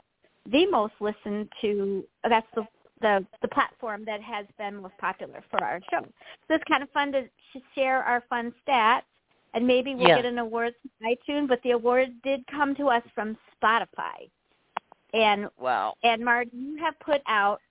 the 0.51 0.65
most 0.68 0.94
listened 1.00 1.50
to. 1.62 2.04
That's 2.27 2.48
the 2.56 2.65
the, 3.01 3.25
the 3.42 3.48
platform 3.50 4.06
that 4.06 4.22
has 4.22 4.46
been 4.58 4.77
most 4.77 4.98
popular 5.00 5.44
for 5.51 5.62
our 5.62 5.82
show. 5.92 6.00
So 6.48 6.56
it's 6.56 6.63
kind 6.63 6.82
of 6.82 6.89
fun 6.92 7.12
to, 7.12 7.24
share 7.74 8.01
our 8.04 8.24
fun 8.30 8.54
stats, 8.68 9.01
and 9.54 9.65
maybe 9.65 9.96
we'll 9.96 10.08
Yeah. 10.08 10.15
get 10.15 10.25
an 10.25 10.39
award 10.39 10.74
from 10.82 11.10
iTunes. 11.10 11.48
But 11.48 11.62
the 11.63 11.72
award 11.72 12.10
did 12.24 12.46
come 12.48 12.74
to 12.75 12.88
us 12.88 13.04
from 13.13 13.38
Spotify, 13.62 14.30
and 15.13 15.50
Wow. 15.58 15.96
and 16.04 16.24
Mark, 16.24 16.48
you 16.51 16.77
have 16.77 16.98
put 17.00 17.22
out 17.27 17.62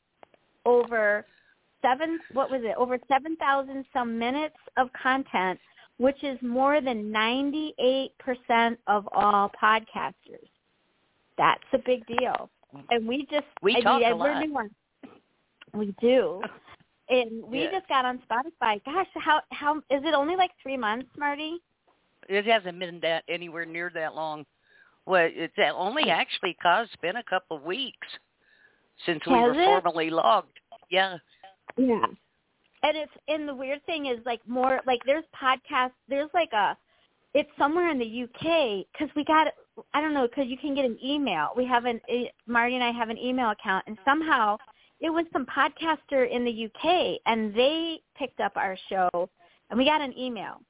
over 0.64 1.26
seven. 1.84 2.18
What 2.32 2.50
was 2.50 2.62
it? 2.64 2.74
Over 2.76 2.98
seven 3.08 3.36
thousand 3.36 3.84
some 3.92 4.18
minutes 4.18 4.56
of 4.76 4.88
content, 5.00 5.58
which 5.98 6.22
is 6.22 6.38
more 6.42 6.80
than 6.80 7.10
ninety-eight 7.12 8.12
percent 8.18 8.78
of 8.86 9.08
all 9.12 9.50
podcasters. 9.62 10.48
That's 11.36 11.62
a 11.72 11.78
big 11.78 12.06
deal, 12.06 12.48
and 12.90 13.06
we 13.06 13.26
just 13.30 13.46
We 13.62 13.76
I 13.76 13.80
talk 13.80 14.00
mean, 14.00 14.12
a 14.12 14.16
lot. 14.16 14.66
We 15.74 15.94
do. 16.00 16.40
And 17.10 17.44
we 17.44 17.64
Yeah. 17.64 17.72
just 17.72 17.88
got 17.88 18.04
on 18.06 18.18
Spotify. 18.30 18.82
Gosh, 18.84 19.08
how 19.16 19.40
how 19.50 19.76
is 19.90 20.02
it 20.04 20.14
only 20.14 20.36
like 20.36 20.52
three 20.62 20.76
months, 20.76 21.10
Marty? 21.18 21.58
It 22.28 22.46
hasn't 22.46 22.78
been 22.78 23.00
that 23.00 23.24
anywhere 23.28 23.66
near 23.66 23.90
that 23.94 24.14
long. 24.14 24.46
Well, 25.04 25.28
it's 25.30 25.54
only 25.74 26.08
actually 26.08 26.54
cause 26.62 26.86
it's 26.86 27.02
been 27.02 27.16
a 27.16 27.22
couple 27.24 27.58
of 27.58 27.62
weeks 27.64 28.08
since 29.04 29.20
we 29.26 29.34
Has 29.34 29.54
were 29.54 29.60
it? 29.60 29.66
formally 29.66 30.08
logged. 30.08 30.58
Yeah. 30.88 31.18
Yeah. 31.76 32.06
And 32.82 32.96
it's 32.96 33.12
and 33.28 33.48
the 33.48 33.54
weird 33.54 33.84
thing 33.86 34.06
is 34.06 34.18
like 34.26 34.40
more 34.46 34.80
like 34.86 35.00
there's 35.06 35.24
podcasts. 35.34 35.92
There's 36.08 36.30
like 36.34 36.52
a 36.52 36.76
it's 37.32 37.50
somewhere 37.58 37.90
in 37.90 37.98
the 37.98 38.24
UK 38.24 38.86
because 38.92 39.14
we 39.16 39.24
got 39.24 39.48
I 39.92 40.00
don't 40.00 40.14
know 40.14 40.28
because 40.28 40.46
you 40.48 40.58
can 40.58 40.74
get 40.74 40.84
an 40.84 40.98
email. 41.02 41.50
We 41.56 41.64
have 41.66 41.86
an 41.86 42.00
Marty 42.46 42.74
and 42.74 42.84
I 42.84 42.92
have 42.92 43.08
an 43.08 43.18
email 43.18 43.50
account, 43.50 43.84
and 43.86 43.96
somehow 44.04 44.58
it 45.00 45.10
was 45.10 45.24
some 45.32 45.46
podcaster 45.46 46.30
in 46.30 46.44
the 46.44 46.66
UK, 46.66 47.20
and 47.26 47.54
they 47.54 48.00
picked 48.16 48.40
up 48.40 48.52
our 48.56 48.76
show, 48.88 49.08
and 49.70 49.78
we 49.78 49.84
got 49.84 50.00
an 50.00 50.16
email. 50.16 50.60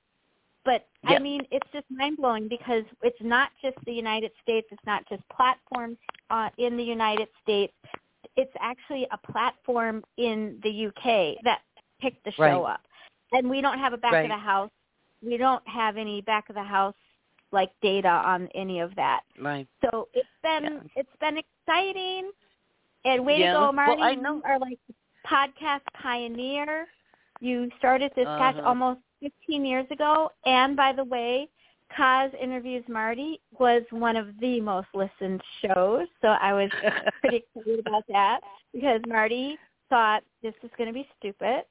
But 0.65 0.87
I 1.05 1.19
mean, 1.19 1.43
it's 1.51 1.69
just 1.73 1.85
mind 1.91 2.17
blowing 2.17 2.49
because 2.49 2.85
it's 3.03 3.19
not 3.21 3.51
just 3.61 3.77
the 3.85 3.93
United 3.93 4.33
States. 4.43 4.67
It's 4.71 4.87
not 4.87 5.07
just 5.09 5.23
platforms 5.29 5.99
uh, 6.31 6.49
in 6.57 6.77
the 6.77 6.83
United 6.83 7.29
States. 7.43 7.75
It's 8.37 8.53
actually 8.61 9.07
a 9.11 9.19
platform 9.33 10.03
in 10.17 10.59
the 10.63 10.87
UK 10.87 11.37
that 11.45 11.61
picked 12.01 12.25
the 12.25 12.33
show 12.33 12.43
Right. 12.43 12.75
up, 12.75 12.81
and 13.33 13.49
we 13.49 13.61
don't 13.61 13.79
have 13.79 13.93
a 13.93 13.97
back 13.97 14.13
Right. 14.13 14.25
of 14.25 14.31
the 14.31 14.37
house. 14.37 14.71
We 15.23 15.37
don't 15.37 15.67
have 15.69 15.97
any 15.97 16.21
back 16.21 16.49
of 16.49 16.55
the 16.55 16.63
house 16.63 16.95
like 17.53 17.71
data 17.81 18.09
on 18.09 18.49
any 18.55 18.81
of 18.81 18.95
that. 18.97 19.23
Right. 19.39 19.69
So 19.85 20.09
it's 20.13 20.29
been 20.43 20.65
Yeah. 20.65 20.81
it's 20.97 21.17
been 21.21 21.39
exciting, 21.39 22.33
and 23.05 23.25
way 23.25 23.39
Yeah. 23.39 23.53
to 23.53 23.59
go, 23.67 23.73
Marty. 23.73 24.01
Well, 24.01 24.11
I 24.11 24.15
know. 24.17 24.37
You 24.37 24.43
are 24.45 24.59
like 24.59 24.79
podcast 25.25 25.83
pioneer. 25.95 26.89
You 27.41 27.71
started 27.79 28.13
this 28.15 28.27
Uh-huh. 28.27 28.63
almost 28.65 29.01
15 29.21 29.65
years 29.65 29.89
ago, 29.91 30.31
and 30.45 30.77
by 30.77 30.93
the 30.93 31.05
way, 31.05 31.49
Kaz 31.99 32.31
interviews 32.43 32.85
Marty 32.89 33.41
was 33.59 33.83
one 33.91 34.17
of 34.17 34.29
the 34.41 34.61
most 34.61 34.89
listened 34.95 35.41
shows. 35.63 36.07
So 36.23 36.29
I 36.29 36.53
was 36.53 36.71
pretty 37.21 37.45
excited 37.55 37.81
about 37.87 38.05
that 38.09 38.41
because 38.73 39.01
Marty 39.07 39.57
thought 39.91 40.23
this 40.43 40.55
was 40.63 40.71
going 40.77 40.89
to 40.89 40.95
be 40.95 41.07
stupid, 41.19 41.63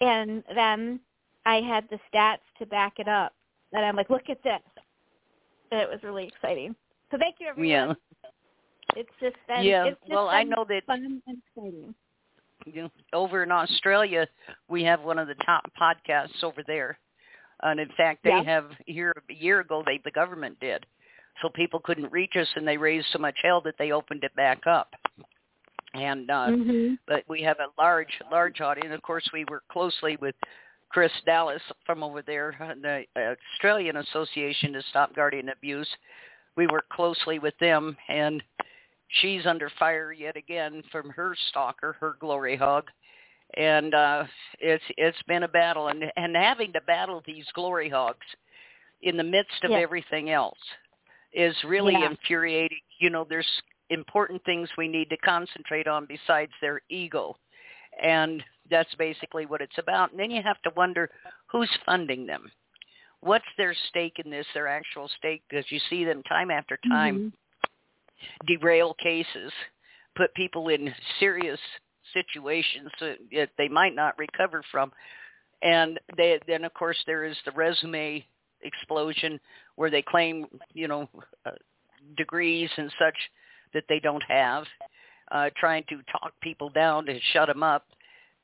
and 0.00 0.42
then 0.54 1.00
I 1.46 1.56
had 1.56 1.88
the 1.90 1.98
stats 2.12 2.38
to 2.58 2.66
back 2.66 2.94
it 2.98 3.08
up. 3.08 3.32
And 3.72 3.84
I'm 3.84 3.96
like, 3.96 4.08
look 4.10 4.30
at 4.30 4.42
this. 4.42 4.60
And 5.70 5.80
it 5.80 5.88
was 5.88 5.98
really 6.02 6.26
exciting. 6.28 6.74
So 7.10 7.18
thank 7.18 7.36
you, 7.40 7.48
everyone. 7.48 7.68
yeah. 7.68 7.92
It's 8.96 9.10
just 9.20 9.36
been 9.48 9.64
Yeah. 9.64 9.86
it's 9.86 10.00
just 10.00 10.12
Well, 10.12 10.28
I 10.28 10.44
know 10.44 10.64
that 10.68 10.84
fun 10.86 11.20
and 11.26 11.38
exciting. 11.56 11.94
you 12.66 12.82
know, 12.82 12.90
over 13.12 13.42
in 13.42 13.50
Australia, 13.50 14.28
we 14.68 14.84
have 14.84 15.02
one 15.02 15.18
of 15.18 15.26
the 15.26 15.34
top 15.46 15.64
podcasts 15.80 16.42
over 16.42 16.62
there. 16.66 16.98
And 17.62 17.80
in 17.80 17.88
fact, 17.96 18.22
they 18.24 18.30
Yeah. 18.30 18.42
have 18.42 18.70
here 18.86 19.14
a 19.28 19.32
year 19.32 19.60
ago, 19.60 19.82
they 19.84 19.98
the 19.98 20.10
government 20.10 20.58
did, 20.60 20.86
so 21.40 21.48
people 21.48 21.80
couldn't 21.80 22.12
reach 22.12 22.36
us, 22.36 22.48
and 22.56 22.66
they 22.66 22.76
raised 22.76 23.06
so 23.08 23.18
much 23.18 23.38
hell 23.42 23.60
that 23.62 23.76
they 23.78 23.92
opened 23.92 24.24
it 24.24 24.34
back 24.34 24.66
up. 24.66 24.94
And 25.94 26.28
uh, 26.30 26.48
mm-hmm. 26.48 26.94
but 27.06 27.22
we 27.28 27.42
have 27.42 27.58
a 27.60 27.68
large, 27.80 28.20
large 28.30 28.60
audience. 28.60 28.92
Of 28.92 29.02
course, 29.02 29.28
we 29.32 29.44
work 29.44 29.62
closely 29.68 30.16
with 30.16 30.34
Chris 30.88 31.12
Dallas 31.24 31.62
from 31.86 32.02
over 32.02 32.22
there, 32.22 32.54
the 32.80 33.04
Australian 33.54 33.96
Association 33.96 34.72
to 34.72 34.82
Stop 34.90 35.14
Guardian 35.14 35.48
Abuse. 35.48 35.88
We 36.56 36.66
work 36.66 36.88
closely 36.88 37.38
with 37.38 37.54
them, 37.58 37.96
and 38.08 38.42
she's 39.20 39.46
under 39.46 39.70
fire 39.78 40.12
yet 40.12 40.36
again 40.36 40.82
from 40.92 41.10
her 41.10 41.34
stalker, 41.48 41.96
her 42.00 42.16
glory 42.20 42.56
hog. 42.56 42.84
And 43.56 43.94
uh, 43.94 44.24
it's 44.58 44.84
it's 44.96 45.22
been 45.28 45.44
a 45.44 45.48
battle, 45.48 45.88
and 45.88 46.04
and 46.16 46.36
having 46.36 46.72
to 46.72 46.80
battle 46.82 47.22
these 47.26 47.46
glory 47.54 47.88
hogs 47.88 48.26
in 49.02 49.16
the 49.16 49.22
midst 49.24 49.62
of 49.62 49.70
Yes. 49.70 49.82
everything 49.82 50.30
else 50.30 50.58
is 51.32 51.56
really 51.64 51.94
Yeah. 51.94 52.10
infuriating. 52.10 52.80
You 52.98 53.10
know, 53.10 53.24
there's 53.28 53.62
important 53.90 54.42
things 54.44 54.68
we 54.76 54.88
need 54.88 55.10
to 55.10 55.16
concentrate 55.18 55.86
on 55.86 56.06
besides 56.06 56.52
their 56.60 56.80
ego. 56.88 57.36
And 58.02 58.42
that's 58.70 58.92
basically 58.96 59.46
what 59.46 59.60
it's 59.60 59.78
about. 59.78 60.10
And 60.10 60.18
then 60.18 60.30
you 60.30 60.42
have 60.42 60.60
to 60.62 60.70
wonder 60.76 61.10
who's 61.46 61.70
funding 61.86 62.26
them. 62.26 62.50
What's 63.20 63.44
their 63.56 63.74
stake 63.88 64.18
in 64.24 64.30
this, 64.30 64.46
their 64.52 64.68
actual 64.68 65.08
stake? 65.18 65.42
Because 65.48 65.70
you 65.70 65.78
see 65.88 66.04
them 66.04 66.22
time 66.24 66.50
after 66.50 66.78
time 66.88 67.32
derail 68.46 68.94
cases, 68.94 69.52
put 70.16 70.34
people 70.34 70.68
in 70.68 70.92
serious 71.20 71.60
situations 72.14 72.90
that 73.00 73.50
they 73.58 73.68
might 73.68 73.94
not 73.94 74.18
recover 74.18 74.62
from. 74.70 74.92
And 75.62 76.00
they, 76.16 76.38
then, 76.46 76.64
of 76.64 76.72
course, 76.74 76.96
there 77.06 77.24
is 77.24 77.36
the 77.44 77.52
resume 77.52 78.24
explosion 78.62 79.38
where 79.76 79.90
they 79.90 80.02
claim, 80.02 80.46
you 80.72 80.88
know, 80.88 81.08
uh, 81.46 81.50
degrees 82.16 82.70
and 82.76 82.90
such 82.98 83.16
that 83.72 83.84
they 83.88 83.98
don't 83.98 84.22
have, 84.28 84.64
uh, 85.32 85.50
trying 85.56 85.84
to 85.88 85.96
talk 86.10 86.32
people 86.40 86.70
down 86.70 87.06
to 87.06 87.18
shut 87.32 87.48
them 87.48 87.62
up. 87.62 87.86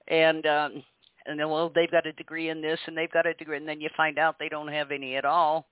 And 0.08 0.44
um, 0.46 0.82
and 1.26 1.38
then, 1.38 1.48
well, 1.48 1.70
they've 1.74 1.90
got 1.90 2.06
a 2.06 2.12
degree 2.12 2.48
in 2.48 2.60
this 2.60 2.80
and 2.86 2.96
they've 2.96 3.12
got 3.12 3.26
a 3.26 3.34
degree, 3.34 3.56
and 3.56 3.68
then 3.68 3.80
you 3.80 3.88
find 3.96 4.18
out 4.18 4.36
they 4.38 4.48
don't 4.48 4.68
have 4.68 4.90
any 4.90 5.16
at 5.16 5.24
all. 5.24 5.66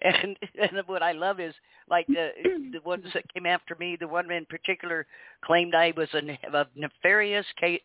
And 0.22 0.36
and 0.58 0.82
what 0.86 1.02
I 1.02 1.12
love 1.12 1.40
is 1.40 1.54
like 1.88 2.06
the 2.06 2.30
the 2.72 2.80
ones 2.84 3.04
that 3.12 3.32
came 3.34 3.46
after 3.46 3.76
me. 3.78 3.96
The 4.00 4.08
one 4.08 4.30
in 4.30 4.46
particular 4.46 5.06
claimed 5.44 5.74
I 5.74 5.92
was 5.96 6.08
a, 6.14 6.38
a 6.56 6.66
nefarious 6.74 7.46
ca- 7.60 7.82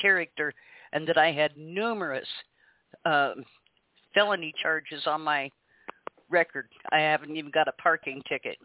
character, 0.00 0.52
and 0.92 1.08
that 1.08 1.16
I 1.16 1.32
had 1.32 1.56
numerous 1.56 2.28
um, 3.06 3.44
felony 4.12 4.52
charges 4.60 5.06
on 5.06 5.22
my 5.22 5.50
record. 6.30 6.68
I 6.92 6.98
haven't 6.98 7.36
even 7.36 7.50
got 7.50 7.68
a 7.68 7.72
parking 7.72 8.22
ticket. 8.28 8.58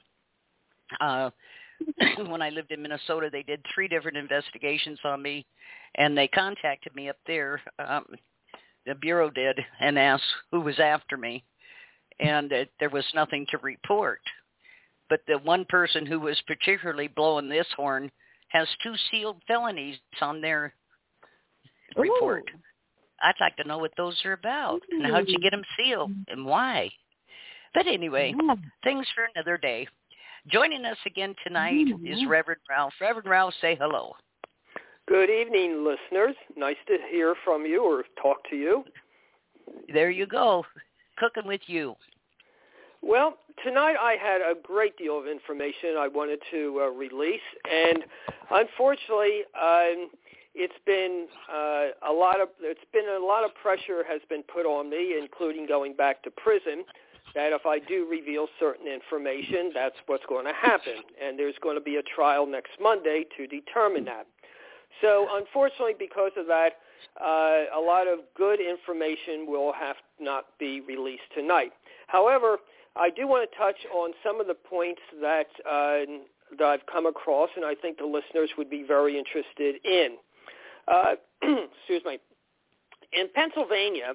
Uh, 1.00 1.30
when 2.28 2.42
I 2.42 2.50
lived 2.50 2.72
in 2.72 2.82
Minnesota, 2.82 3.30
they 3.32 3.44
did 3.44 3.66
three 3.74 3.88
different 3.88 4.18
investigations 4.18 5.00
on 5.04 5.22
me, 5.22 5.46
and 5.96 6.18
they 6.18 6.28
contacted 6.28 6.96
me 6.96 7.10
up 7.10 7.18
there. 7.26 7.62
Um, 7.80 8.06
the 8.86 8.96
bureau 8.96 9.30
did 9.30 9.60
and 9.80 9.98
asked 9.98 10.24
who 10.52 10.62
was 10.62 10.80
after 10.80 11.18
me, 11.18 11.44
and 12.22 12.54
uh, 12.54 12.66
there 12.80 12.90
was 12.90 13.06
nothing 13.14 13.46
to 13.52 13.58
report. 13.58 14.22
But 15.10 15.22
the 15.28 15.40
one 15.40 15.66
person 15.66 16.06
who 16.06 16.20
was 16.20 16.42
particularly 16.48 17.10
blowing 17.10 17.50
this 17.50 17.68
horn 17.76 18.10
has 18.50 18.68
two 18.82 18.94
sealed 19.10 19.42
felonies 19.48 19.98
on 20.22 20.40
their 20.40 20.74
report. 21.98 22.46
Ooh. 22.54 22.60
I'd 23.24 23.34
like 23.40 23.56
to 23.58 23.68
know 23.68 23.78
what 23.78 23.92
those 23.98 24.20
are 24.26 24.34
about 24.34 24.82
and 24.90 25.06
how'd 25.06 25.28
you 25.28 25.40
get 25.40 25.52
them 25.52 25.64
sealed 25.78 26.12
and 26.28 26.46
why. 26.46 26.90
But 27.74 27.88
anyway, 27.88 28.34
Yeah. 28.38 28.56
things 28.84 29.08
for 29.12 29.30
another 29.36 29.58
day. 29.58 29.88
Joining 30.48 30.86
us 30.86 30.98
again 31.06 31.36
tonight 31.44 31.88
Mhm. 31.88 32.08
is 32.08 32.26
Reverend 32.26 32.62
Ralph. 32.70 33.00
Reverend 33.00 33.28
Ralph, 33.30 33.54
say 33.56 33.76
hello. 33.76 34.16
Good 35.08 35.30
evening, 35.30 35.84
listeners. 35.84 36.36
Nice 36.56 36.78
to 36.88 36.98
hear 37.10 37.36
from 37.44 37.66
you 37.66 37.84
or 37.84 38.04
talk 38.16 38.44
to 38.50 38.56
you. 38.56 38.86
There 39.90 40.10
you 40.10 40.26
go, 40.26 40.66
cooking 41.18 41.46
with 41.46 41.68
you. 41.70 41.96
Well, 43.02 43.38
tonight 43.64 43.96
I 44.00 44.16
had 44.22 44.42
a 44.42 44.54
great 44.62 44.96
deal 44.98 45.18
of 45.18 45.26
information 45.28 45.96
I 45.98 46.08
wanted 46.08 46.40
to 46.52 46.82
uh, 46.84 46.90
release, 46.92 47.42
and 47.70 48.04
unfortunately, 48.52 49.42
um, 49.60 50.10
it's 50.54 50.78
been 50.86 51.28
uh, 51.52 51.88
a 52.08 52.14
lot 52.14 52.40
of 52.40 52.50
it's 52.62 52.86
been 52.94 53.08
a 53.10 53.26
lot 53.26 53.44
of 53.44 53.52
pressure 53.56 54.04
has 54.08 54.22
been 54.30 54.44
put 54.44 54.66
on 54.68 54.90
me, 54.90 55.18
including 55.20 55.66
going 55.66 55.96
back 55.96 56.22
to 56.24 56.32
prison. 56.32 56.86
That 57.34 57.54
if 57.54 57.66
I 57.66 57.80
do 57.80 58.08
reveal 58.10 58.48
certain 58.60 58.88
information, 58.88 59.72
that's 59.74 59.96
what's 60.06 60.26
going 60.28 60.46
to 60.46 60.54
happen, 60.54 61.02
and 61.24 61.40
there's 61.40 61.56
going 61.64 61.78
to 61.78 61.82
be 61.82 61.96
a 61.96 62.04
trial 62.04 62.46
next 62.46 62.72
Monday 62.80 63.26
to 63.38 63.48
determine 63.48 64.06
that. 64.06 64.28
So, 65.02 65.28
unfortunately, 65.32 65.96
because 65.98 66.32
of 66.36 66.46
that, 66.48 66.74
uh, 67.20 67.76
a 67.76 67.80
lot 67.80 68.08
of 68.08 68.20
good 68.36 68.60
information 68.60 69.48
will 69.48 69.72
have 69.74 69.96
not 70.20 70.46
be 70.60 70.82
released 70.82 71.24
tonight. 71.34 71.72
However, 72.08 72.58
I 72.96 73.10
do 73.10 73.28
want 73.28 73.50
to 73.50 73.58
touch 73.58 73.78
on 73.94 74.12
some 74.24 74.42
of 74.42 74.48
the 74.48 74.54
points 74.54 75.02
that 75.22 75.48
uh, 75.70 76.00
that 76.58 76.66
I've 76.66 76.86
come 76.92 77.06
across, 77.06 77.50
and 77.56 77.64
I 77.64 77.76
think 77.76 77.98
the 77.98 78.06
listeners 78.06 78.50
would 78.58 78.70
be 78.70 78.84
very 78.84 79.18
interested 79.18 79.76
in. 79.86 80.18
Uh, 80.88 81.16
excuse 81.42 82.04
me. 82.06 82.20
In 83.14 83.28
Pennsylvania, 83.34 84.14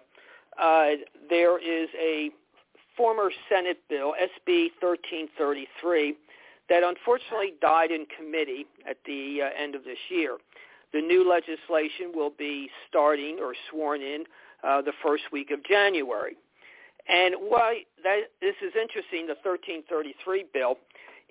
uh, 0.60 0.90
there 1.28 1.58
is 1.58 1.88
a 2.00 2.30
former 2.96 3.30
Senate 3.48 3.78
bill, 3.88 4.14
SB 4.14 4.70
1333, 4.80 6.14
that 6.68 6.82
unfortunately 6.82 7.54
died 7.60 7.90
in 7.90 8.06
committee 8.16 8.66
at 8.88 8.96
the 9.06 9.40
uh, 9.42 9.62
end 9.62 9.74
of 9.74 9.84
this 9.84 9.98
year. 10.08 10.38
The 10.92 11.00
new 11.00 11.28
legislation 11.28 12.12
will 12.14 12.32
be 12.36 12.70
starting 12.88 13.38
or 13.40 13.54
sworn 13.70 14.00
in 14.00 14.24
uh, 14.64 14.82
the 14.82 14.92
first 15.02 15.24
week 15.30 15.50
of 15.50 15.62
January. 15.64 16.36
And 17.08 17.34
why 17.38 17.82
that 18.02 18.32
this 18.40 18.56
is 18.62 18.72
interesting, 18.74 19.26
the 19.26 19.38
1333 19.42 20.46
bill, 20.52 20.78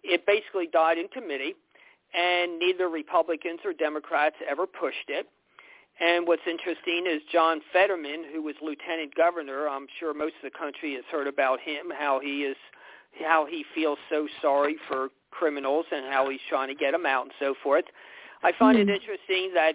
it 0.04 0.26
basically 0.26 0.68
died 0.68 0.98
in 0.98 1.08
committee, 1.10 1.56
and 2.14 2.60
neither 2.60 2.88
Republicans 2.88 3.60
or 3.66 3.74
Democrats 3.74 4.36
ever 4.50 4.66
pushed 4.66 5.10
it. 5.10 5.28
And 6.00 6.28
what's 6.28 6.42
interesting 6.50 7.06
is 7.08 7.22
John 7.32 7.62
Fetterman, 7.72 8.26
who 8.34 8.42
was 8.42 8.56
lieutenant 8.62 9.16
governor. 9.16 9.68
I'm 9.68 9.88
sure 10.00 10.14
most 10.14 10.36
of 10.44 10.52
the 10.52 10.58
country 10.58 10.94
has 10.96 11.04
heard 11.10 11.28
about 11.28 11.60
him, 11.62 11.92
how 11.98 12.20
he 12.20 12.44
is, 12.44 12.58
how 13.24 13.46
he 13.50 13.64
feels 13.74 13.98
so 14.10 14.28
sorry 14.42 14.76
for 14.88 15.10
criminals 15.32 15.86
and 15.92 16.06
how 16.12 16.30
he's 16.30 16.42
trying 16.50 16.68
to 16.68 16.76
get 16.76 16.92
them 16.92 17.06
out 17.06 17.24
and 17.24 17.32
so 17.40 17.56
forth. 17.64 17.86
I 18.44 18.52
find 18.60 18.78
it 18.78 18.88
hmm. 18.88 18.94
interesting 18.94 19.52
that 19.54 19.74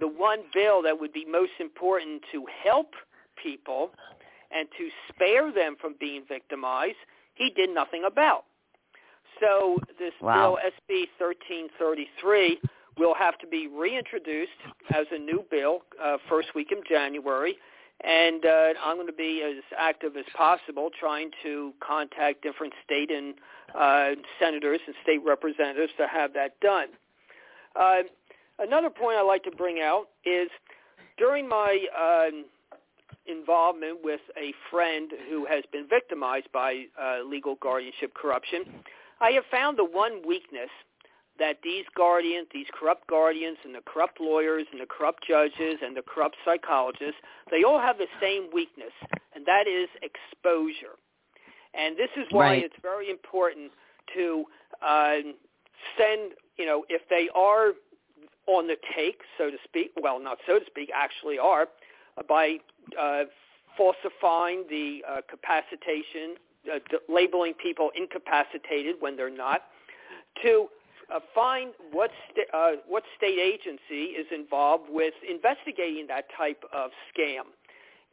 the 0.00 0.08
one 0.08 0.40
bill 0.52 0.82
that 0.82 0.98
would 0.98 1.12
be 1.12 1.24
most 1.24 1.52
important 1.60 2.22
to 2.32 2.44
help 2.64 2.94
people 3.40 3.90
and 4.50 4.68
to 4.78 4.88
spare 5.08 5.52
them 5.52 5.76
from 5.80 5.94
being 5.98 6.22
victimized, 6.28 6.96
he 7.34 7.50
did 7.50 7.70
nothing 7.70 8.04
about. 8.04 8.44
So 9.40 9.78
this 9.98 10.12
wow. 10.20 10.56
bill 10.56 10.72
SB 10.90 11.06
1333 11.18 12.60
will 12.98 13.14
have 13.14 13.38
to 13.38 13.46
be 13.46 13.68
reintroduced 13.68 14.50
as 14.94 15.06
a 15.12 15.18
new 15.18 15.44
bill 15.50 15.80
uh, 16.02 16.18
first 16.28 16.54
week 16.54 16.68
in 16.72 16.82
January. 16.88 17.56
And 18.02 18.44
uh, 18.46 18.68
I'm 18.82 18.96
going 18.96 19.06
to 19.08 19.12
be 19.12 19.42
as 19.42 19.62
active 19.78 20.16
as 20.16 20.24
possible 20.34 20.90
trying 20.98 21.30
to 21.42 21.72
contact 21.86 22.42
different 22.42 22.72
state 22.84 23.10
and 23.10 23.34
uh, 23.78 24.20
senators 24.38 24.80
and 24.86 24.94
state 25.02 25.20
representatives 25.24 25.92
to 25.98 26.06
have 26.06 26.32
that 26.34 26.58
done. 26.60 26.88
Uh, 27.78 28.02
another 28.58 28.90
point 28.90 29.16
I'd 29.16 29.22
like 29.22 29.44
to 29.44 29.50
bring 29.50 29.80
out 29.80 30.06
is 30.24 30.48
during 31.18 31.46
my 31.48 31.78
um, 31.96 32.46
involvement 33.30 33.98
with 34.02 34.20
a 34.36 34.52
friend 34.70 35.10
who 35.28 35.46
has 35.46 35.64
been 35.72 35.86
victimized 35.88 36.48
by 36.52 36.84
uh, 37.00 37.18
legal 37.26 37.56
guardianship 37.56 38.14
corruption, 38.14 38.64
I 39.20 39.30
have 39.32 39.44
found 39.50 39.78
the 39.78 39.84
one 39.84 40.22
weakness 40.26 40.70
that 41.38 41.56
these 41.64 41.84
guardians, 41.96 42.46
these 42.52 42.66
corrupt 42.78 43.06
guardians 43.08 43.56
and 43.64 43.74
the 43.74 43.80
corrupt 43.86 44.20
lawyers 44.20 44.66
and 44.72 44.80
the 44.80 44.86
corrupt 44.86 45.26
judges 45.26 45.78
and 45.82 45.96
the 45.96 46.02
corrupt 46.02 46.36
psychologists, 46.44 47.20
they 47.50 47.64
all 47.64 47.80
have 47.80 47.96
the 47.98 48.06
same 48.20 48.48
weakness, 48.52 48.92
and 49.34 49.46
that 49.46 49.66
is 49.66 49.88
exposure. 50.02 50.96
And 51.74 51.96
this 51.96 52.10
is 52.16 52.26
why 52.30 52.46
right. 52.46 52.64
it's 52.64 52.76
very 52.82 53.10
important 53.10 53.72
to 54.14 54.44
uh, 54.86 55.16
send, 55.96 56.32
you 56.58 56.66
know, 56.66 56.84
if 56.88 57.02
they 57.08 57.28
are 57.34 57.72
on 58.46 58.66
the 58.66 58.76
take, 58.94 59.20
so 59.38 59.50
to 59.50 59.56
speak, 59.64 59.92
well, 60.00 60.20
not 60.20 60.38
so 60.46 60.58
to 60.58 60.64
speak, 60.66 60.90
actually 60.94 61.38
are, 61.38 61.68
by 62.28 62.58
uh, 63.00 63.24
falsifying 63.76 64.64
the 64.68 65.02
uh, 65.08 65.20
capacitation, 65.28 66.36
uh, 66.72 66.78
labeling 67.08 67.54
people 67.54 67.90
incapacitated 67.96 68.96
when 69.00 69.16
they're 69.16 69.34
not, 69.34 69.62
to 70.42 70.68
uh, 71.14 71.18
find 71.34 71.72
what 71.92 72.10
uh, 72.52 72.72
what 72.86 73.02
state 73.16 73.38
agency 73.38 74.12
is 74.12 74.26
involved 74.32 74.84
with 74.88 75.14
investigating 75.28 76.06
that 76.06 76.26
type 76.36 76.62
of 76.72 76.90
scam. 77.10 77.42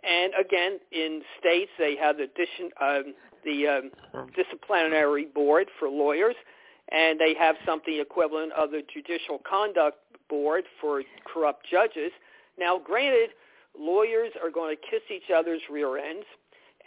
And 0.04 0.34
again, 0.40 0.80
in 0.92 1.22
states, 1.40 1.72
they 1.78 1.96
have 1.96 2.18
the, 2.18 2.24
addition, 2.24 2.70
um, 2.80 3.14
the 3.44 3.68
um, 4.14 4.28
disciplinary 4.36 5.26
board 5.26 5.68
for 5.80 5.90
lawyers, 5.90 6.36
and 6.92 7.20
they 7.20 7.34
have 7.40 7.56
something 7.66 8.00
equivalent 8.00 8.52
of 8.54 8.72
the 8.72 8.84
judicial 8.94 9.42
conduct 9.48 9.98
board 10.30 10.66
for 10.80 11.02
corrupt 11.26 11.66
judges. 11.70 12.12
Now, 12.60 12.80
granted, 12.80 13.32
lawyers 13.80 14.32
are 14.44 14.52
going 14.52 14.76
to 14.76 14.82
kiss 14.90 15.02
each 15.14 15.32
other's 15.34 15.62
rear 15.72 15.98
ends, 15.98 16.26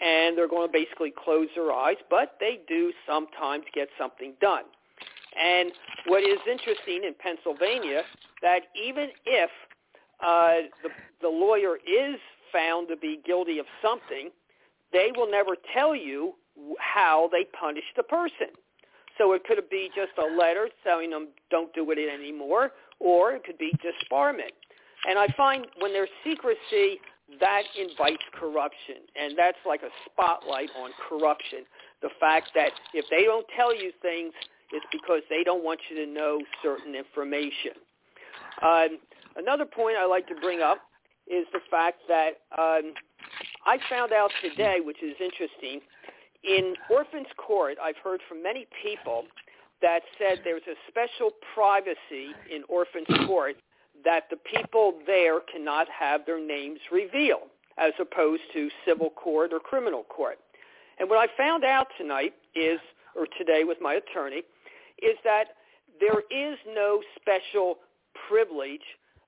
and 0.00 0.36
they're 0.36 0.48
going 0.48 0.68
to 0.68 0.72
basically 0.72 1.12
close 1.12 1.48
their 1.54 1.72
eyes, 1.72 1.96
but 2.08 2.36
they 2.40 2.60
do 2.68 2.92
sometimes 3.06 3.64
get 3.74 3.88
something 3.98 4.34
done. 4.40 4.64
And 5.38 5.72
what 6.06 6.22
is 6.22 6.38
interesting 6.50 7.04
in 7.04 7.14
Pennsylvania, 7.18 8.02
that 8.42 8.62
even 8.74 9.10
if 9.24 9.50
uh, 10.24 10.68
the, 10.82 10.90
the 11.22 11.28
lawyer 11.28 11.76
is 11.76 12.18
found 12.52 12.88
to 12.88 12.96
be 12.96 13.20
guilty 13.24 13.58
of 13.58 13.66
something, 13.82 14.30
they 14.92 15.10
will 15.16 15.30
never 15.30 15.56
tell 15.74 15.94
you 15.94 16.34
how 16.78 17.28
they 17.32 17.44
punished 17.58 17.94
the 17.96 18.02
person. 18.02 18.48
So 19.18 19.32
it 19.34 19.44
could 19.44 19.58
be 19.70 19.90
just 19.94 20.12
a 20.18 20.36
letter 20.36 20.68
telling 20.82 21.10
them 21.10 21.28
don't 21.50 21.72
do 21.74 21.90
it 21.90 21.98
anymore, 21.98 22.72
or 22.98 23.32
it 23.32 23.44
could 23.44 23.58
be 23.58 23.72
disbarment. 23.84 24.56
And 25.08 25.18
I 25.18 25.26
find 25.36 25.66
when 25.78 25.92
there's 25.92 26.10
secrecy, 26.24 27.00
that 27.38 27.62
invites 27.78 28.22
corruption, 28.34 29.06
and 29.14 29.38
that's 29.38 29.58
like 29.64 29.82
a 29.82 29.92
spotlight 30.04 30.68
on 30.76 30.90
corruption. 31.08 31.60
The 32.02 32.10
fact 32.18 32.50
that 32.54 32.70
if 32.92 33.04
they 33.10 33.22
don't 33.22 33.46
tell 33.56 33.74
you 33.74 33.92
things, 34.02 34.32
it's 34.72 34.86
because 34.90 35.22
they 35.30 35.44
don't 35.44 35.64
want 35.64 35.80
you 35.88 36.04
to 36.04 36.10
know 36.10 36.40
certain 36.62 36.94
information. 36.94 37.72
Um, 38.62 38.98
another 39.36 39.64
point 39.64 39.96
I 39.96 40.06
like 40.06 40.26
to 40.28 40.34
bring 40.34 40.60
up 40.60 40.78
is 41.26 41.46
the 41.52 41.60
fact 41.70 42.00
that 42.08 42.42
um, 42.58 42.94
I 43.64 43.78
found 43.88 44.12
out 44.12 44.30
today, 44.42 44.78
which 44.82 45.02
is 45.02 45.14
interesting, 45.20 45.80
in 46.42 46.74
orphans 46.90 47.28
court, 47.36 47.76
I've 47.82 47.98
heard 48.02 48.20
from 48.28 48.42
many 48.42 48.66
people 48.82 49.24
that 49.82 50.00
said 50.18 50.40
there's 50.44 50.66
a 50.66 50.76
special 50.88 51.30
privacy 51.54 52.34
in 52.52 52.64
orphans 52.68 53.06
court 53.26 53.56
that 54.04 54.24
the 54.30 54.36
people 54.36 54.94
there 55.06 55.40
cannot 55.40 55.88
have 55.88 56.26
their 56.26 56.40
names 56.44 56.80
revealed 56.90 57.48
as 57.78 57.92
opposed 57.98 58.42
to 58.52 58.68
civil 58.86 59.10
court 59.10 59.52
or 59.52 59.60
criminal 59.60 60.04
court. 60.04 60.38
And 60.98 61.08
what 61.08 61.18
I 61.18 61.26
found 61.36 61.64
out 61.64 61.86
tonight 61.96 62.34
is, 62.54 62.78
or 63.16 63.26
today 63.38 63.64
with 63.64 63.78
my 63.80 63.94
attorney, 63.94 64.42
is 65.02 65.16
that 65.24 65.56
there 65.98 66.22
is 66.30 66.58
no 66.74 67.00
special 67.16 67.78
privilege 68.28 68.82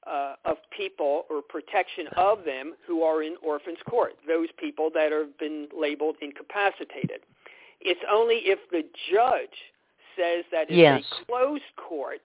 uh, 0.07 0.35
of 0.45 0.57
people 0.77 1.25
or 1.31 1.43
protection 1.43 2.07
of 2.17 2.45
them 2.45 2.75
who 2.87 3.03
are 3.03 3.23
in 3.23 3.37
orphans 3.43 3.79
court, 3.89 4.15
those 4.27 4.49
people 4.59 4.91
that 4.93 5.13
have 5.13 5.39
been 5.39 5.69
labeled 5.79 6.17
incapacitated. 6.21 7.21
It's 7.81 8.01
only 8.11 8.37
if 8.45 8.59
the 8.71 8.83
judge 9.13 9.57
says 10.17 10.45
that 10.51 10.63
it's 10.69 10.73
yes. 10.73 11.03
a 11.21 11.25
closed 11.25 11.63
court, 11.77 12.21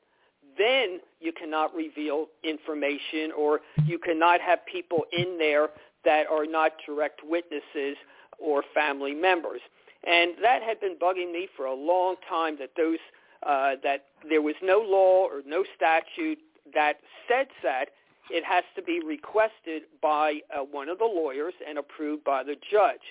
then 0.58 1.00
you 1.20 1.32
cannot 1.32 1.74
reveal 1.76 2.28
information 2.43 3.32
or 3.38 3.62
you 3.86 3.98
cannot 4.00 4.41
have 4.41 4.60
people 4.65 5.06
in 5.12 5.38
there 5.38 5.70
that 6.06 6.28
are 6.28 6.46
not 6.46 6.74
direct 6.86 7.22
witnesses 7.24 7.98
or 8.39 8.63
family 8.74 9.13
members. 9.13 9.62
And 10.06 10.34
that 10.41 10.62
had 10.62 10.80
been 10.80 10.96
bugging 10.96 11.32
me 11.32 11.48
for 11.56 11.65
a 11.65 11.74
long 11.74 12.15
time 12.30 12.58
that 12.60 12.72
those 12.78 13.00
uh, 13.46 13.76
that 13.84 14.06
there 14.28 14.41
was 14.41 14.56
no 14.63 14.80
law 14.80 15.26
or 15.26 15.41
no 15.46 15.63
statute 15.76 16.39
that 16.74 16.98
said 17.28 17.48
that 17.62 17.89
it 18.32 18.43
has 18.43 18.63
to 18.76 18.82
be 18.82 19.00
requested 19.06 19.84
by 20.02 20.39
uh, 20.56 20.62
one 20.63 20.89
of 20.89 20.98
the 20.98 21.06
lawyers 21.06 21.54
and 21.67 21.78
approved 21.78 22.24
by 22.24 22.43
the 22.43 22.56
judge. 22.72 23.02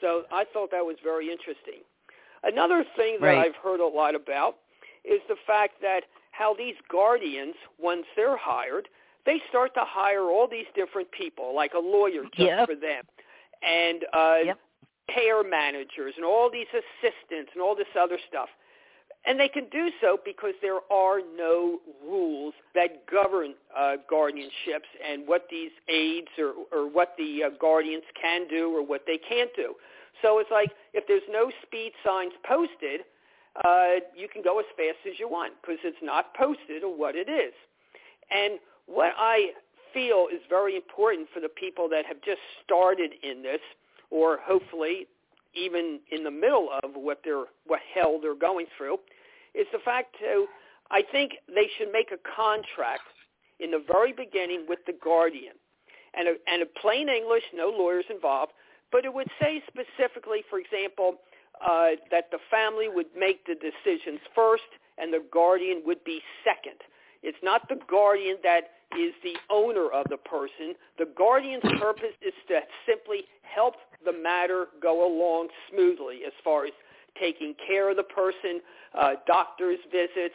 So 0.00 0.22
I 0.32 0.44
thought 0.52 0.70
that 0.70 0.84
was 0.84 0.96
very 1.02 1.30
interesting. 1.30 1.82
Another 2.42 2.84
thing 2.96 3.18
that 3.20 3.26
right. 3.26 3.46
I've 3.46 3.56
heard 3.62 3.80
a 3.80 3.86
lot 3.86 4.14
about 4.14 4.56
is 5.04 5.20
the 5.28 5.36
fact 5.46 5.74
that 5.82 6.04
how 6.40 6.54
these 6.54 6.76
guardians, 6.90 7.54
once 7.78 8.06
they're 8.16 8.38
hired, 8.38 8.88
they 9.26 9.42
start 9.50 9.74
to 9.74 9.84
hire 9.84 10.22
all 10.22 10.48
these 10.50 10.64
different 10.74 11.12
people, 11.12 11.54
like 11.54 11.72
a 11.74 11.78
lawyer 11.78 12.22
just 12.34 12.48
yep. 12.48 12.66
for 12.66 12.74
them. 12.74 13.04
And 13.62 14.04
uh, 14.14 14.36
yep. 14.46 14.58
care 15.14 15.44
managers 15.44 16.14
and 16.16 16.24
all 16.24 16.50
these 16.50 16.70
assistants 16.72 17.50
and 17.52 17.62
all 17.62 17.76
this 17.76 17.92
other 17.98 18.18
stuff. 18.26 18.48
And 19.26 19.38
they 19.38 19.48
can 19.48 19.66
do 19.70 19.90
so 20.00 20.18
because 20.24 20.54
there 20.62 20.80
are 20.90 21.20
no 21.36 21.80
rules 22.02 22.54
that 22.74 23.04
govern 23.04 23.52
uh, 23.76 23.96
guardianships 24.10 24.88
and 25.06 25.28
what 25.28 25.46
these 25.50 25.72
aides 25.90 26.32
or, 26.38 26.54
or 26.72 26.88
what 26.88 27.12
the 27.18 27.44
uh, 27.44 27.50
guardians 27.60 28.04
can 28.20 28.48
do 28.48 28.74
or 28.74 28.82
what 28.82 29.02
they 29.06 29.18
can't 29.18 29.50
do. 29.54 29.74
So 30.22 30.38
it's 30.38 30.50
like 30.50 30.70
if 30.94 31.04
there's 31.06 31.28
no 31.30 31.50
speed 31.66 31.92
signs 32.02 32.32
posted, 32.48 33.02
uh, 33.64 34.00
you 34.16 34.28
can 34.28 34.42
go 34.42 34.58
as 34.58 34.66
fast 34.76 34.98
as 35.06 35.18
you 35.18 35.28
want 35.28 35.54
because 35.60 35.78
it's 35.84 35.98
not 36.02 36.34
posted 36.34 36.84
or 36.84 36.96
what 36.96 37.14
it 37.16 37.28
is. 37.28 37.52
And 38.30 38.58
what 38.86 39.12
I 39.16 39.50
feel 39.92 40.26
is 40.32 40.40
very 40.48 40.76
important 40.76 41.28
for 41.34 41.40
the 41.40 41.48
people 41.48 41.88
that 41.88 42.06
have 42.06 42.20
just 42.22 42.40
started 42.64 43.12
in 43.22 43.42
this 43.42 43.60
or 44.10 44.38
hopefully 44.42 45.06
even 45.54 45.98
in 46.12 46.22
the 46.22 46.30
middle 46.30 46.68
of 46.84 46.90
what 46.94 47.20
they're 47.24 47.46
what 47.66 47.80
hell 47.92 48.20
they're 48.22 48.36
going 48.36 48.66
through 48.76 48.98
is 49.54 49.66
the 49.72 49.80
fact 49.84 50.14
to 50.20 50.46
I 50.90 51.02
think 51.10 51.32
they 51.48 51.68
should 51.76 51.92
make 51.92 52.12
a 52.12 52.18
contract 52.36 53.02
in 53.58 53.70
the 53.70 53.82
very 53.86 54.12
beginning 54.12 54.66
with 54.68 54.80
the 54.86 54.94
guardian 55.02 55.54
and 56.14 56.28
a, 56.28 56.34
and 56.50 56.62
a 56.62 56.66
plain 56.80 57.08
English, 57.08 57.44
no 57.54 57.68
lawyers 57.70 58.04
involved, 58.10 58.52
but 58.90 59.04
it 59.04 59.14
would 59.14 59.28
say 59.40 59.62
specifically, 59.68 60.42
for 60.50 60.58
example, 60.58 61.16
uh, 61.64 61.90
that 62.10 62.30
the 62.30 62.38
family 62.50 62.88
would 62.88 63.06
make 63.16 63.46
the 63.46 63.54
decisions 63.54 64.20
first 64.34 64.62
and 64.98 65.12
the 65.12 65.22
guardian 65.32 65.82
would 65.86 66.02
be 66.04 66.20
second. 66.44 66.78
It's 67.22 67.38
not 67.42 67.68
the 67.68 67.78
guardian 67.88 68.36
that 68.42 68.70
is 68.98 69.12
the 69.22 69.36
owner 69.50 69.88
of 69.88 70.06
the 70.10 70.16
person. 70.16 70.74
The 70.98 71.06
guardian's 71.16 71.62
purpose 71.78 72.16
is 72.22 72.34
to 72.48 72.60
simply 72.86 73.24
help 73.42 73.74
the 74.04 74.12
matter 74.12 74.66
go 74.82 75.06
along 75.06 75.48
smoothly 75.70 76.20
as 76.26 76.32
far 76.42 76.66
as 76.66 76.72
taking 77.20 77.54
care 77.66 77.90
of 77.90 77.96
the 77.96 78.02
person, 78.04 78.60
uh, 78.98 79.12
doctor's 79.26 79.78
visits, 79.92 80.34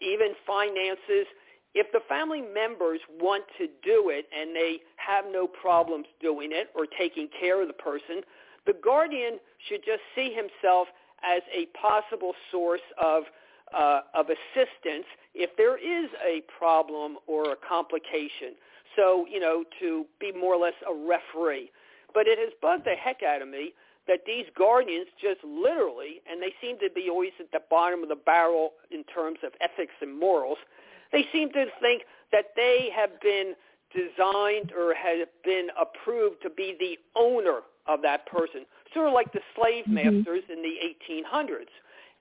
even 0.00 0.32
finances. 0.46 1.26
If 1.74 1.90
the 1.92 2.00
family 2.08 2.42
members 2.42 3.00
want 3.20 3.44
to 3.58 3.66
do 3.82 4.10
it 4.10 4.26
and 4.36 4.54
they 4.54 4.78
have 4.96 5.24
no 5.30 5.46
problems 5.46 6.06
doing 6.20 6.50
it 6.52 6.68
or 6.74 6.86
taking 6.86 7.28
care 7.40 7.60
of 7.62 7.68
the 7.68 7.74
person, 7.74 8.22
the 8.66 8.74
guardian 8.82 9.38
should 9.68 9.84
just 9.84 10.02
see 10.14 10.32
himself 10.32 10.88
as 11.22 11.42
a 11.52 11.66
possible 11.78 12.32
source 12.50 12.84
of 13.02 13.24
uh, 13.74 14.00
of 14.14 14.26
assistance 14.26 15.06
if 15.34 15.50
there 15.56 15.76
is 15.76 16.10
a 16.24 16.42
problem 16.58 17.16
or 17.26 17.52
a 17.52 17.56
complication. 17.56 18.54
So, 18.94 19.26
you 19.28 19.40
know, 19.40 19.64
to 19.80 20.06
be 20.20 20.32
more 20.32 20.54
or 20.54 20.60
less 20.60 20.74
a 20.88 20.94
referee. 20.94 21.70
But 22.12 22.28
it 22.28 22.38
has 22.38 22.50
bugged 22.62 22.84
the 22.84 22.94
heck 22.94 23.22
out 23.22 23.42
of 23.42 23.48
me 23.48 23.72
that 24.06 24.20
these 24.26 24.44
guardians 24.56 25.08
just 25.20 25.42
literally, 25.42 26.20
and 26.30 26.40
they 26.40 26.52
seem 26.60 26.78
to 26.78 26.90
be 26.94 27.08
always 27.10 27.32
at 27.40 27.50
the 27.50 27.60
bottom 27.70 28.02
of 28.02 28.08
the 28.08 28.16
barrel 28.16 28.74
in 28.90 29.02
terms 29.04 29.38
of 29.42 29.52
ethics 29.60 29.94
and 30.00 30.18
morals, 30.18 30.58
they 31.10 31.26
seem 31.32 31.50
to 31.52 31.66
think 31.80 32.02
that 32.30 32.52
they 32.54 32.90
have 32.94 33.18
been 33.20 33.54
designed 33.92 34.72
or 34.72 34.94
have 34.94 35.26
been 35.42 35.68
approved 35.80 36.42
to 36.42 36.50
be 36.50 36.76
the 36.78 36.98
owner 37.18 37.60
of 37.86 38.02
that 38.02 38.26
person, 38.26 38.64
sort 38.92 39.08
of 39.08 39.14
like 39.14 39.32
the 39.32 39.40
slave 39.56 39.84
mm-hmm. 39.84 40.16
masters 40.16 40.44
in 40.50 40.62
the 40.62 40.74
1800s. 41.12 41.72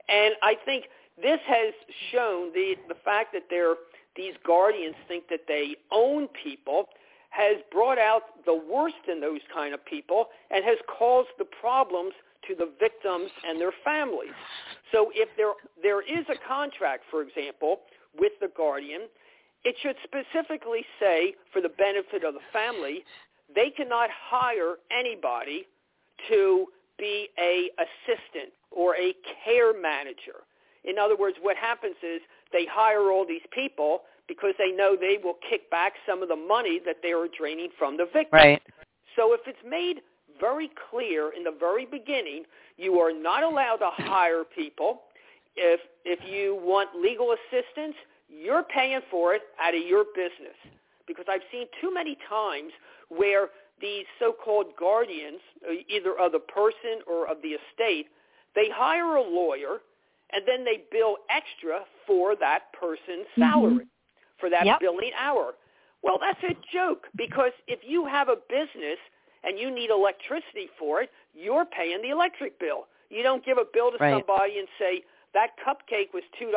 And 0.10 0.36
I 0.41 0.56
think 0.65 0.86
this 1.21 1.39
has 1.47 1.73
shown 2.12 2.52
the 2.54 2.76
the 2.88 2.95
fact 3.06 3.34
that 3.34 3.43
they're 3.49 3.76
these 4.15 4.34
guardians 4.45 4.95
think 5.08 5.28
that 5.30 5.41
they 5.47 5.76
own 5.91 6.28
people 6.43 6.86
has 7.30 7.58
brought 7.71 7.97
out 7.97 8.45
the 8.45 8.54
worst 8.54 9.10
in 9.12 9.19
those 9.19 9.41
kind 9.54 9.73
of 9.73 9.84
people 9.86 10.28
and 10.52 10.63
has 10.63 10.78
caused 10.99 11.30
the 11.39 11.45
problems 11.45 12.13
to 12.47 12.54
the 12.54 12.69
victims 12.80 13.32
and 13.47 13.60
their 13.60 13.73
families. 13.84 14.36
So 14.91 15.12
if 15.15 15.30
there 15.38 15.54
there 15.82 16.02
is 16.02 16.26
a 16.30 16.38
contract, 16.47 17.04
for 17.10 17.21
example, 17.21 17.82
with 18.17 18.34
the 18.39 18.49
guardian, 18.56 19.08
it 19.63 19.76
should 19.82 19.95
specifically 20.04 20.86
say 20.99 21.36
for 21.52 21.62
the 21.62 21.69
benefit 21.69 22.23
of 22.23 22.34
the 22.34 22.45
family, 22.52 23.04
they 23.55 23.69
cannot 23.69 24.09
hire 24.11 24.75
anybody 24.91 25.65
to 26.29 26.67
be 26.97 27.29
a 27.39 27.69
assistant 27.77 28.53
or 28.71 28.95
a 28.95 29.13
care 29.43 29.79
manager. 29.79 30.45
In 30.83 30.97
other 30.99 31.15
words, 31.15 31.37
what 31.41 31.57
happens 31.57 31.95
is 32.03 32.21
they 32.51 32.65
hire 32.65 33.11
all 33.11 33.25
these 33.25 33.45
people 33.51 34.01
because 34.27 34.53
they 34.57 34.71
know 34.71 34.95
they 34.99 35.17
will 35.21 35.37
kick 35.49 35.69
back 35.69 35.93
some 36.07 36.21
of 36.21 36.29
the 36.29 36.35
money 36.35 36.79
that 36.85 36.97
they 37.01 37.11
are 37.11 37.27
draining 37.37 37.69
from 37.77 37.97
the 37.97 38.05
victim. 38.05 38.31
Right. 38.31 38.61
So 39.15 39.33
if 39.33 39.41
it's 39.45 39.59
made 39.67 40.01
very 40.39 40.69
clear 40.89 41.31
in 41.35 41.43
the 41.43 41.55
very 41.57 41.85
beginning, 41.85 42.43
you 42.77 42.99
are 42.99 43.13
not 43.13 43.43
allowed 43.43 43.77
to 43.77 43.89
hire 43.91 44.43
people. 44.43 45.01
If 45.55 45.79
if 46.03 46.19
you 46.27 46.59
want 46.61 46.89
legal 46.95 47.33
assistance, 47.33 47.95
you're 48.27 48.63
paying 48.63 49.01
for 49.11 49.35
it 49.35 49.41
out 49.61 49.75
of 49.75 49.81
your 49.81 50.05
business. 50.15 50.57
Because 51.05 51.25
I've 51.29 51.43
seen 51.51 51.67
too 51.81 51.93
many 51.93 52.17
times 52.27 52.71
where 53.17 53.49
these 53.82 54.06
so-called 54.19 54.67
guardians, 54.80 55.39
either 55.89 56.17
of 56.19 56.32
the 56.32 56.39
person 56.39 57.02
or 57.08 57.28
of 57.28 57.38
the 57.41 57.58
estate, 57.60 58.08
they 58.56 58.69
hire 58.73 59.15
a 59.15 59.21
lawyer 59.21 59.82
and 60.32 60.43
then 60.47 60.63
they 60.63 60.84
bill 60.91 61.17
extra 61.30 61.82
for 62.08 62.36
that 62.36 62.73
person's 62.73 63.28
mm-hmm. 63.34 63.41
salary, 63.41 63.86
mm-hmm. 63.86 64.39
for 64.39 64.49
that 64.49 64.65
yep. 64.65 64.80
billing 64.80 65.12
hour. 65.19 65.54
Well, 66.02 66.19
that's 66.19 66.41
a 66.43 66.56
joke 66.73 67.08
because 67.15 67.52
if 67.67 67.80
you 67.86 68.06
have 68.06 68.30
a 68.30 68.36
business 68.49 68.99
and 69.43 69.58
you 69.58 69.73
need 69.73 69.89
electricity 69.89 70.69
for 70.78 71.02
it, 71.02 71.10
you're 71.34 71.65
paying 71.65 72.02
the 72.02 72.10
electric 72.10 72.60
bill. 72.60 72.88
You 73.10 73.23
don't 73.23 73.45
give 73.45 73.58
a 73.58 73.65
bill 73.71 73.91
to 73.91 73.97
right. 73.99 74.13
somebody 74.13 74.60
and 74.60 74.67
say, 74.80 75.04
that 75.34 75.52
cupcake 75.65 76.13
was 76.13 76.23
$2 76.41 76.54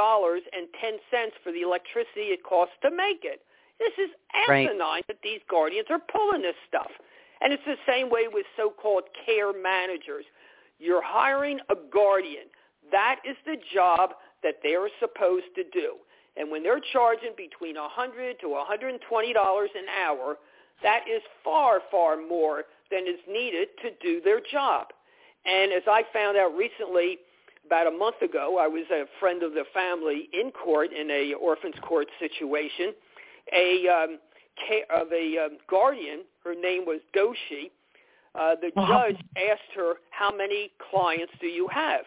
and 0.53 0.69
10 0.81 0.93
cents 1.11 1.33
for 1.43 1.51
the 1.53 1.63
electricity 1.63 2.33
it 2.37 2.45
costs 2.45 2.75
to 2.83 2.91
make 2.91 3.25
it. 3.25 3.41
This 3.79 3.93
is 3.99 4.11
asinine 4.35 4.79
right. 4.79 5.07
that 5.07 5.19
these 5.23 5.41
guardians 5.51 5.87
are 5.91 6.01
pulling 6.13 6.43
this 6.43 6.57
stuff. 6.69 6.91
And 7.41 7.53
it's 7.53 7.65
the 7.67 7.77
same 7.87 8.11
way 8.11 8.29
with 8.33 8.47
so-called 8.57 9.05
care 9.25 9.53
managers. 9.53 10.25
You're 10.79 11.03
hiring 11.05 11.59
a 11.69 11.75
guardian. 11.93 12.49
That 12.91 13.21
is 13.29 13.37
the 13.45 13.57
job 13.75 14.11
that 14.43 14.57
they 14.63 14.75
are 14.75 14.89
supposed 15.01 15.53
to 15.57 15.65
do. 15.73 15.97
And 16.37 16.51
when 16.51 16.63
they're 16.63 16.81
charging 16.93 17.33
between 17.37 17.77
100 17.77 18.41
to 18.41 18.47
$120 18.47 18.95
an 18.95 19.89
hour, 20.03 20.37
that 20.83 21.05
is 21.09 21.23
far, 21.43 21.81
far 21.91 22.17
more 22.17 22.65
than 22.91 23.07
is 23.07 23.21
needed 23.29 23.69
to 23.83 23.91
do 24.03 24.21
their 24.21 24.41
job. 24.41 24.89
And 25.45 25.73
as 25.73 25.83
I 25.87 26.03
found 26.13 26.37
out 26.37 26.55
recently, 26.57 27.19
about 27.67 27.87
a 27.87 27.91
month 27.91 28.23
ago, 28.23 28.59
I 28.61 28.69
was 28.69 28.85
a 28.93 29.05
friend 29.19 29.43
of 29.43 29.53
the 29.53 29.65
family 29.75 30.29
in 30.33 30.53
court 30.53 30.91
in 30.93 31.11
a 31.11 31.35
orphans 31.35 31.75
court 31.83 32.07
situation. 32.21 32.95
A 33.53 33.89
um, 33.89 34.19
of 34.95 35.13
a 35.13 35.47
um, 35.47 35.59
guardian, 35.69 36.25
her 36.45 36.55
name 36.55 36.85
was 36.87 37.01
Doshi. 37.15 37.71
Uh, 38.35 38.55
the 38.61 38.71
judge 38.87 39.17
asked 39.37 39.73
her, 39.75 39.95
"How 40.11 40.35
many 40.35 40.73
clients 40.91 41.33
do 41.41 41.47
you 41.47 41.69
have?" 41.69 42.05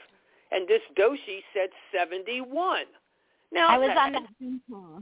and 0.52 0.68
this 0.68 0.82
Doshi 0.98 1.42
said 1.54 1.70
71. 1.94 2.84
Now 3.52 3.70
I 3.70 3.78
was 3.78 3.90
on 3.98 4.12
the. 4.14 4.20
Mm-hmm. 4.44 4.98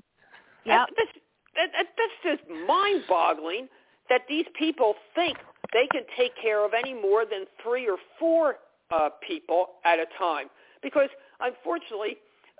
Yep. 0.65 0.87
That, 0.97 1.07
that, 1.55 1.69
that, 1.73 1.87
that's 1.97 2.39
just 2.39 2.49
mind-boggling 2.67 3.67
that 4.09 4.21
these 4.27 4.45
people 4.57 4.95
think 5.15 5.37
they 5.73 5.87
can 5.91 6.03
take 6.17 6.31
care 6.41 6.65
of 6.65 6.71
any 6.73 6.93
more 6.93 7.25
than 7.25 7.45
three 7.63 7.89
or 7.89 7.97
four 8.19 8.55
uh, 8.91 9.09
people 9.25 9.67
at 9.85 9.99
a 9.99 10.05
time. 10.17 10.47
Because 10.83 11.09
unfortunately, 11.39 12.17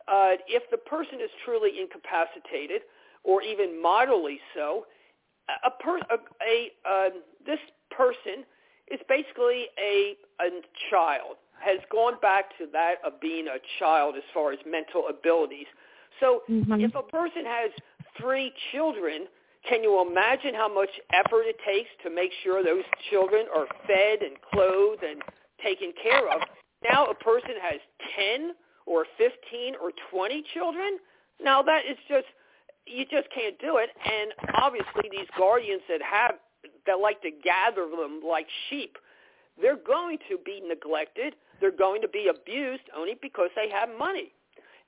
uh, 0.07 0.39
if 0.47 0.63
the 0.71 0.77
person 0.77 1.19
is 1.21 1.29
truly 1.43 1.71
incapacitated, 1.79 2.81
or 3.23 3.41
even 3.41 3.82
moderately 3.82 4.39
so, 4.56 4.86
a, 5.65 5.71
per, 5.71 5.97
a, 5.97 6.17
a 6.45 6.71
uh, 6.89 7.10
this 7.45 7.60
person 7.91 8.43
is 8.91 8.99
basically 9.08 9.65
a, 9.80 10.15
a 10.41 10.49
child 10.89 11.38
has 11.60 11.80
gone 11.91 12.13
back 12.21 12.58
to 12.58 12.67
that 12.71 12.95
of 13.06 13.19
being 13.19 13.47
a 13.47 13.58
child 13.80 14.15
as 14.15 14.23
far 14.34 14.51
as 14.51 14.60
mental 14.65 15.06
abilities. 15.10 15.65
So 16.19 16.43
mm-hmm. 16.49 16.82
if 16.82 16.93
a 16.95 17.01
person 17.01 17.45
has 17.45 17.71
three 18.19 18.53
children, 18.71 19.27
can 19.67 19.84
you 19.84 20.06
imagine 20.08 20.53
how 20.53 20.73
much 20.73 20.89
effort 21.13 21.43
it 21.43 21.58
takes 21.65 21.89
to 22.03 22.10
make 22.10 22.32
sure 22.43 22.63
those 22.63 22.86
children 23.10 23.45
are 23.53 23.65
fed 23.88 24.21
and 24.21 24.38
clothed 24.53 25.03
and 25.03 25.21
taken 25.63 25.91
care 26.01 26.30
of? 26.32 26.41
Now 26.84 27.08
a 27.08 27.15
person 27.15 27.56
has 27.62 27.80
10 28.38 28.51
or 28.86 29.06
15 29.17 29.73
or 29.82 29.91
20 30.12 30.43
children. 30.53 30.97
Now 31.41 31.62
that 31.63 31.86
is 31.89 31.97
just 32.08 32.27
you 32.88 33.06
just 33.06 33.28
can't 33.34 33.60
do 33.60 33.78
it 33.78 33.89
and 34.06 34.34
obviously 34.56 35.10
these 35.12 35.28
guardians 35.38 35.82
that 35.89 36.02
have 36.02 36.36
that 36.86 37.00
like 37.00 37.21
to 37.21 37.32
gather 37.43 37.88
them 37.89 38.21
like 38.28 38.47
sheep 38.69 38.97
they're 39.62 39.80
going 39.86 40.17
to 40.30 40.38
be 40.45 40.62
neglected 40.67 41.34
they're 41.60 41.76
going 41.76 42.02
to 42.02 42.08
be 42.08 42.30
abused 42.30 42.84
only 42.95 43.17
because 43.21 43.50
they 43.56 43.69
have 43.69 43.89
money. 43.97 44.32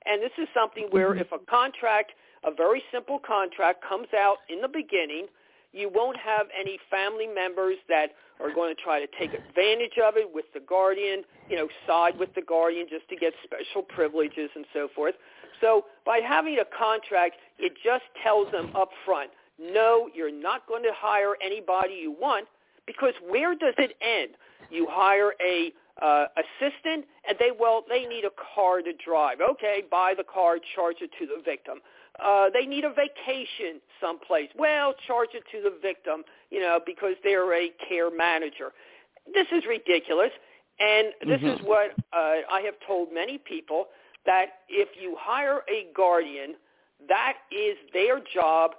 And 0.06 0.22
this 0.22 0.32
is 0.38 0.48
something 0.54 0.86
where 0.90 1.10
mm-hmm. 1.10 1.20
if 1.20 1.32
a 1.32 1.38
contract, 1.50 2.12
a 2.44 2.54
very 2.54 2.82
simple 2.92 3.18
contract 3.18 3.84
comes 3.86 4.08
out 4.16 4.38
in 4.48 4.60
the 4.60 4.68
beginning, 4.68 5.26
You 5.72 5.90
won't 5.92 6.16
have 6.16 6.46
any 6.58 6.78
family 6.90 7.26
members 7.26 7.76
that 7.88 8.10
are 8.40 8.52
going 8.52 8.74
to 8.74 8.82
try 8.82 8.98
to 8.98 9.06
take 9.18 9.34
advantage 9.34 9.98
of 10.02 10.16
it 10.16 10.26
with 10.32 10.46
the 10.54 10.60
guardian, 10.60 11.22
you 11.48 11.56
know, 11.56 11.68
side 11.86 12.18
with 12.18 12.34
the 12.34 12.42
guardian 12.42 12.86
just 12.88 13.08
to 13.10 13.16
get 13.16 13.34
special 13.44 13.82
privileges 13.82 14.50
and 14.56 14.64
so 14.72 14.88
forth. 14.94 15.14
So 15.60 15.84
by 16.06 16.20
having 16.26 16.58
a 16.58 16.64
contract, 16.76 17.36
it 17.58 17.72
just 17.84 18.04
tells 18.22 18.50
them 18.52 18.74
up 18.74 18.90
front, 19.04 19.30
no, 19.58 20.08
you're 20.14 20.32
not 20.32 20.66
going 20.66 20.82
to 20.84 20.92
hire 20.94 21.34
anybody 21.44 21.94
you 21.94 22.12
want 22.18 22.46
because 22.86 23.14
where 23.28 23.54
does 23.54 23.74
it 23.78 23.92
end? 24.00 24.30
You 24.70 24.86
hire 24.88 25.34
a 25.44 25.72
uh, 26.00 26.26
assistant, 26.36 27.04
and 27.28 27.36
they 27.38 27.50
well 27.58 27.84
they 27.88 28.06
need 28.06 28.24
a 28.24 28.30
car 28.54 28.80
to 28.80 28.92
drive. 29.04 29.38
Okay, 29.40 29.82
buy 29.90 30.14
the 30.16 30.24
car, 30.24 30.58
charge 30.74 30.96
it 31.00 31.10
to 31.18 31.26
the 31.26 31.42
victim. 31.44 31.78
Uh, 32.22 32.46
they 32.52 32.66
need 32.66 32.84
a 32.84 32.90
vacation 32.90 33.80
someplace. 34.00 34.48
Well, 34.56 34.94
charge 35.06 35.30
it 35.34 35.44
to 35.52 35.62
the 35.62 35.76
victim, 35.80 36.24
you 36.50 36.60
know, 36.60 36.80
because 36.84 37.14
they're 37.22 37.52
a 37.54 37.70
care 37.88 38.10
manager. 38.10 38.72
This 39.32 39.46
is 39.52 39.64
ridiculous, 39.68 40.30
and 40.78 41.08
this 41.26 41.40
mm-hmm. 41.40 41.46
is 41.46 41.60
what 41.64 41.92
uh, 42.12 42.40
I 42.50 42.62
have 42.64 42.74
told 42.86 43.12
many 43.12 43.38
people 43.38 43.86
that 44.26 44.46
if 44.68 44.88
you 45.00 45.16
hire 45.18 45.60
a 45.68 45.86
guardian, 45.94 46.54
that 47.08 47.34
is 47.50 47.76
their 47.92 48.20
job 48.32 48.72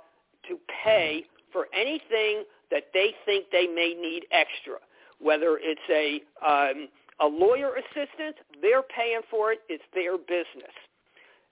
to 0.47 0.57
pay 0.83 1.25
for 1.51 1.67
anything 1.73 2.43
that 2.69 2.85
they 2.93 3.13
think 3.25 3.45
they 3.51 3.67
may 3.67 3.93
need 3.99 4.25
extra, 4.31 4.75
whether 5.19 5.59
it's 5.61 5.81
a 5.89 6.21
um, 6.45 6.87
a 7.19 7.27
lawyer 7.27 7.75
assistant, 7.75 8.35
they're 8.61 8.81
paying 8.81 9.21
for 9.29 9.51
it. 9.51 9.59
It's 9.69 9.83
their 9.93 10.17
business. 10.17 10.73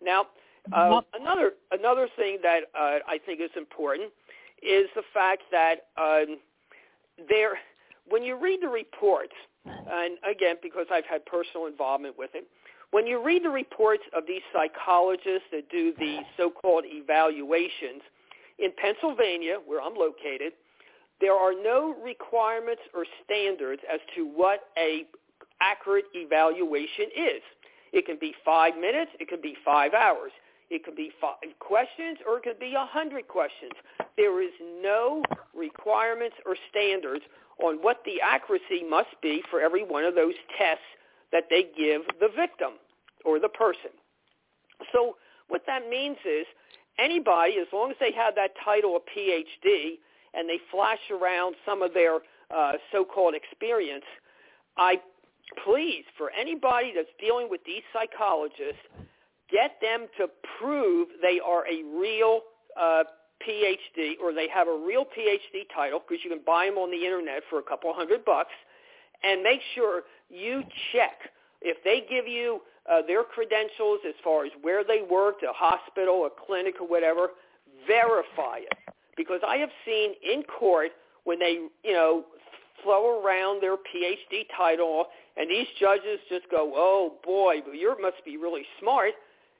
Now, 0.02 0.26
uh, 0.74 1.02
another 1.14 1.54
another 1.72 2.08
thing 2.16 2.40
that 2.42 2.62
uh, 2.78 3.00
I 3.08 3.20
think 3.26 3.42
is 3.42 3.52
important 3.56 4.12
is 4.62 4.88
the 4.96 5.04
fact 5.14 5.44
that 5.52 5.88
um, 5.98 6.38
there, 7.28 7.60
when 8.08 8.24
you 8.24 8.38
read 8.38 8.60
the 8.62 8.68
reports, 8.68 9.34
and 9.66 10.18
again 10.30 10.56
because 10.62 10.86
I've 10.92 11.06
had 11.06 11.26
personal 11.26 11.68
involvement 11.68 12.18
with 12.18 12.32
it, 12.34 12.48
when 12.92 13.06
you 13.06 13.24
read 13.24 13.44
the 13.44 13.50
reports 13.50 14.04
of 14.16 14.24
these 14.28 14.42
psychologists 14.54 15.48
that 15.52 15.70
do 15.70 15.94
the 16.00 16.20
so-called 16.38 16.86
evaluations 16.88 18.02
in 18.58 18.72
Pennsylvania, 18.82 19.58
where 19.66 19.82
I'm 19.82 19.96
located, 19.96 20.54
there 21.22 21.34
are 21.34 21.54
no 21.54 21.96
requirements 22.04 22.82
or 22.94 23.06
standards 23.24 23.82
as 23.92 24.00
to 24.16 24.26
what 24.26 24.70
a 24.78 25.06
accurate 25.62 26.06
evaluation 26.14 27.06
is. 27.16 27.42
It 27.92 28.06
can 28.06 28.18
be 28.20 28.34
five 28.46 28.76
minutes. 28.76 29.12
It 29.20 29.28
can 29.28 29.42
be 29.42 29.56
five 29.66 29.94
hours. 29.94 30.32
It 30.70 30.84
can 30.86 30.96
be 30.96 31.12
five 31.20 31.38
questions 31.60 32.20
or 32.28 32.38
it 32.38 32.44
could 32.44 32.60
be 32.60 32.76
a 32.76 32.86
hundred 32.86 33.28
questions. 33.28 33.72
There 34.18 34.42
is 34.42 34.52
no 34.82 35.24
requirements 35.56 36.36
or 36.46 36.56
standards 36.70 37.24
on 37.62 37.78
what 37.78 38.02
the 38.06 38.22
accuracy 38.22 38.84
must 38.88 39.10
be 39.22 39.42
for 39.50 39.60
every 39.60 39.84
one 39.84 40.06
of 40.06 40.16
those 40.16 40.36
tests 40.58 40.86
that 41.32 41.46
they 41.50 41.64
give 41.78 42.02
the 42.20 42.30
victim 42.36 42.74
or 43.26 43.40
the 43.40 43.50
person. 43.50 43.92
So 44.94 45.16
what 45.48 45.62
that 45.68 45.90
means 45.90 46.18
is 46.26 46.46
anybody, 46.98 47.58
as 47.60 47.68
long 47.74 47.92
as 47.92 47.98
they 48.00 48.12
have 48.14 48.36
that 48.36 48.52
title 48.64 48.96
of 48.96 49.04
PhD 49.16 50.00
and 50.34 50.48
they 50.48 50.60
flash 50.72 51.00
around 51.12 51.56
some 51.66 51.82
of 51.82 51.94
their 51.94 52.20
uh, 52.56 52.74
so-called 52.92 53.36
experience, 53.36 54.06
I 54.78 55.00
please, 55.66 56.04
for 56.18 56.32
anybody 56.32 56.94
that's 56.96 57.10
dealing 57.20 57.50
with 57.50 57.62
these 57.66 57.82
psychologists, 57.92 58.82
get 59.52 59.78
them 59.82 60.08
to 60.18 60.28
prove 60.60 61.10
they 61.22 61.40
are 61.40 61.66
a 61.68 61.84
real 61.98 62.42
uh, 62.80 63.04
PhD 63.46 64.14
or 64.22 64.34
they 64.34 64.48
have 64.50 64.68
a 64.68 64.78
real 64.86 65.06
PhD 65.06 65.66
title 65.74 66.02
because 66.06 66.24
you 66.24 66.30
can 66.30 66.42
buy 66.46 66.66
them 66.66 66.78
on 66.78 66.92
the 66.92 67.04
internet 67.04 67.42
for 67.50 67.60
a 67.60 67.64
couple 67.64 67.92
hundred 67.94 68.26
bucks 68.26 68.54
and 69.24 69.42
make 69.42 69.62
sure 69.76 70.04
you 70.30 70.64
check 70.92 71.32
if 71.62 71.78
they 71.84 72.06
give 72.10 72.28
you 72.28 72.62
uh, 72.90 73.02
their 73.06 73.24
credentials 73.24 74.00
as 74.08 74.16
far 74.24 74.46
as 74.46 74.52
where 74.62 74.84
they 74.84 75.02
worked, 75.10 75.44
a 75.44 75.54
hospital, 75.54 76.26
a 76.26 76.46
clinic 76.46 76.76
or 76.80 76.88
whatever, 76.88 77.30
verify 77.88 78.58
it. 78.58 78.74
Because 79.18 79.42
I 79.46 79.58
have 79.58 79.70
seen 79.86 80.14
in 80.24 80.44
court 80.44 80.92
when 81.26 81.40
they, 81.40 81.60
you 81.84 81.94
know, 81.94 82.24
throw 82.84 83.22
around 83.22 83.62
their 83.62 83.76
PhD 83.76 84.46
title 84.56 85.08
and 85.36 85.50
these 85.50 85.68
judges 85.80 86.20
just 86.30 86.50
go, 86.50 86.72
oh 86.76 87.16
boy, 87.26 87.56
you 87.74 87.96
must 88.02 88.24
be 88.24 88.38
really 88.38 88.64
smart 88.80 89.14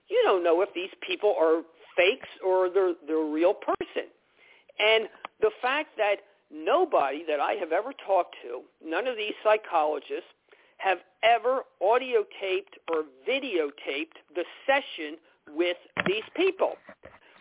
you 0.10 0.22
don't 0.26 0.44
know 0.44 0.62
if 0.62 0.70
these 0.74 0.90
people 1.06 1.36
are 1.40 1.62
fakes 1.96 2.28
or 2.46 2.70
they're 2.70 2.94
the 3.08 3.16
real 3.16 3.54
person. 3.54 4.10
And 4.80 5.08
the 5.42 5.52
fact 5.62 5.90
that 5.98 6.18
nobody 6.52 7.24
that 7.28 7.40
I 7.40 7.54
have 7.54 7.72
ever 7.72 7.92
talked 8.06 8.36
to, 8.44 8.62
none 8.84 9.08
of 9.08 9.16
these 9.16 9.34
psychologists, 9.44 10.30
have 10.80 11.00
ever 11.24 11.62
audio 11.82 12.24
taped 12.42 12.78
or 12.90 13.04
videotaped 13.28 14.18
the 14.36 14.44
session 14.66 15.18
with 15.56 15.78
these 16.06 16.24
people. 16.36 16.74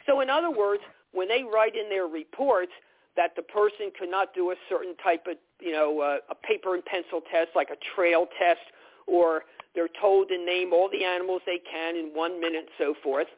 So 0.07 0.20
in 0.20 0.31
other 0.31 0.51
words, 0.51 0.83
when 1.12 1.29
they 1.29 1.42
write 1.42 1.74
in 1.77 1.88
their 1.88 2.07
reports 2.07 2.72
that 3.16 3.35
the 3.37 3.42
person 3.42 3.90
could 3.98 4.11
not 4.11 4.35
do 4.35 4.51
a 4.51 4.55
certain 4.68 4.94
type 5.03 5.27
of, 5.27 5.37
you 5.61 5.72
know, 5.72 6.01
uh, 6.01 6.18
a 6.31 6.35
paper 6.35 6.74
and 6.74 6.85
pencil 6.85 7.20
test 7.33 7.51
like 7.55 7.70
a 7.70 7.77
trail 7.94 8.27
test 8.38 8.61
or 9.07 9.42
they're 9.74 9.88
told 10.01 10.29
to 10.29 10.38
name 10.38 10.72
all 10.72 10.88
the 10.90 11.05
animals 11.05 11.42
they 11.46 11.59
can 11.59 11.96
in 11.96 12.11
one 12.14 12.40
minute 12.40 12.66
and 12.66 12.68
so 12.79 12.94
forth. 13.03 13.29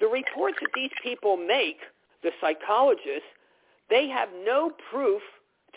The 0.00 0.06
reports 0.06 0.56
that 0.60 0.70
these 0.74 0.90
people 1.02 1.36
make, 1.36 1.78
the 2.22 2.30
psychologists, 2.40 3.28
they 3.90 4.08
have 4.08 4.28
no 4.44 4.72
proof 4.90 5.22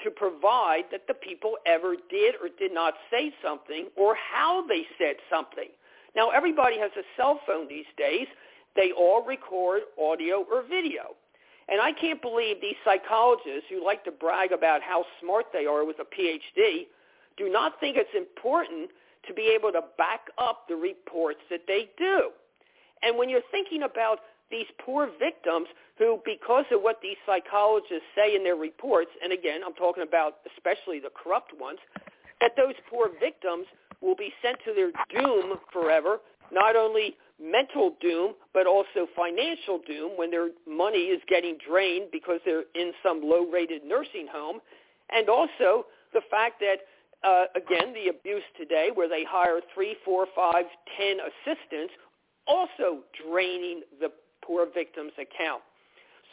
to 0.04 0.12
provide 0.12 0.84
that 0.92 1.08
the 1.08 1.14
people 1.14 1.56
ever 1.66 1.96
did 2.10 2.36
or 2.42 2.50
did 2.60 2.74
not 2.74 2.94
say 3.10 3.34
something 3.44 3.88
or 3.96 4.16
how 4.16 4.66
they 4.68 4.86
said 4.98 5.16
something. 5.30 5.70
Now, 6.16 6.30
everybody 6.30 6.80
has 6.80 6.92
a 6.98 7.04
cell 7.18 7.40
phone 7.46 7.68
these 7.68 7.86
days. 7.98 8.28
They 8.76 8.92
all 8.92 9.26
record 9.26 9.82
audio 10.00 10.46
or 10.52 10.64
video. 10.64 11.16
And 11.68 11.82
I 11.82 11.92
can't 11.94 12.22
believe 12.22 12.62
these 12.62 12.76
psychologists 12.84 13.66
who 13.70 13.84
like 13.84 14.04
to 14.06 14.12
brag 14.12 14.52
about 14.52 14.82
how 14.82 15.06
smart 15.22 15.48
they 15.52 15.66
are 15.66 15.86
with 15.86 15.98
a 16.00 16.04
PhD 16.04 16.88
do 17.38 17.50
not 17.50 17.80
think 17.80 17.98
it's 17.98 18.16
important 18.16 18.92
to 19.28 19.34
be 19.34 19.52
able 19.56 19.72
to 19.72 19.82
back 19.98 20.28
up 20.38 20.68
the 20.70 20.76
reports 20.76 21.40
that 21.50 21.62
they 21.68 21.90
do. 21.98 22.30
And 23.02 23.18
when 23.18 23.30
you're 23.30 23.42
thinking 23.52 23.84
about 23.84 24.20
these 24.52 24.66
poor 24.86 25.10
victims 25.20 25.68
who, 25.98 26.20
because 26.26 26.66
of 26.72 26.82
what 26.82 27.00
these 27.02 27.18
psychologists 27.26 28.06
say 28.16 28.36
in 28.36 28.44
their 28.44 28.56
reports, 28.56 29.10
and 29.24 29.34
again, 29.34 29.62
I'm 29.66 29.74
talking 29.74 30.04
about 30.04 30.38
especially 30.56 31.00
the 31.00 31.10
corrupt 31.12 31.52
ones, 31.60 31.80
that 32.42 32.52
those 32.58 32.76
poor 32.90 33.10
victims 33.20 33.66
will 34.02 34.16
be 34.16 34.32
sent 34.42 34.58
to 34.66 34.74
their 34.74 34.92
doom 35.10 35.58
forever, 35.72 36.20
not 36.52 36.76
only 36.76 37.16
mental 37.42 37.96
doom, 38.02 38.34
but 38.54 38.68
also 38.68 39.08
financial 39.16 39.80
doom 39.88 40.12
when 40.16 40.32
their 40.32 40.50
money 40.68 41.10
is 41.10 41.22
getting 41.28 41.58
drained 41.68 42.08
because 42.12 42.40
they're 42.46 42.66
in 42.76 42.94
some 43.04 43.22
low-rated 43.24 43.84
nursing 43.84 44.28
home, 44.32 44.60
and 45.12 45.30
also 45.30 45.86
the 46.14 46.22
fact 46.30 46.60
that 46.60 46.78
uh, 47.24 47.46
again, 47.56 47.94
the 47.94 48.10
abuse 48.10 48.44
today 48.58 48.90
where 48.94 49.10
they 49.10 49.24
hire 49.28 49.60
three, 49.74 49.96
four, 50.06 50.28
five, 50.36 50.66
ten 50.98 51.18
assistants, 51.20 51.94
also 52.46 53.00
draining 53.28 53.82
the 54.00 54.12
poor 54.46 54.68
victim's 54.74 55.14
account. 55.20 55.62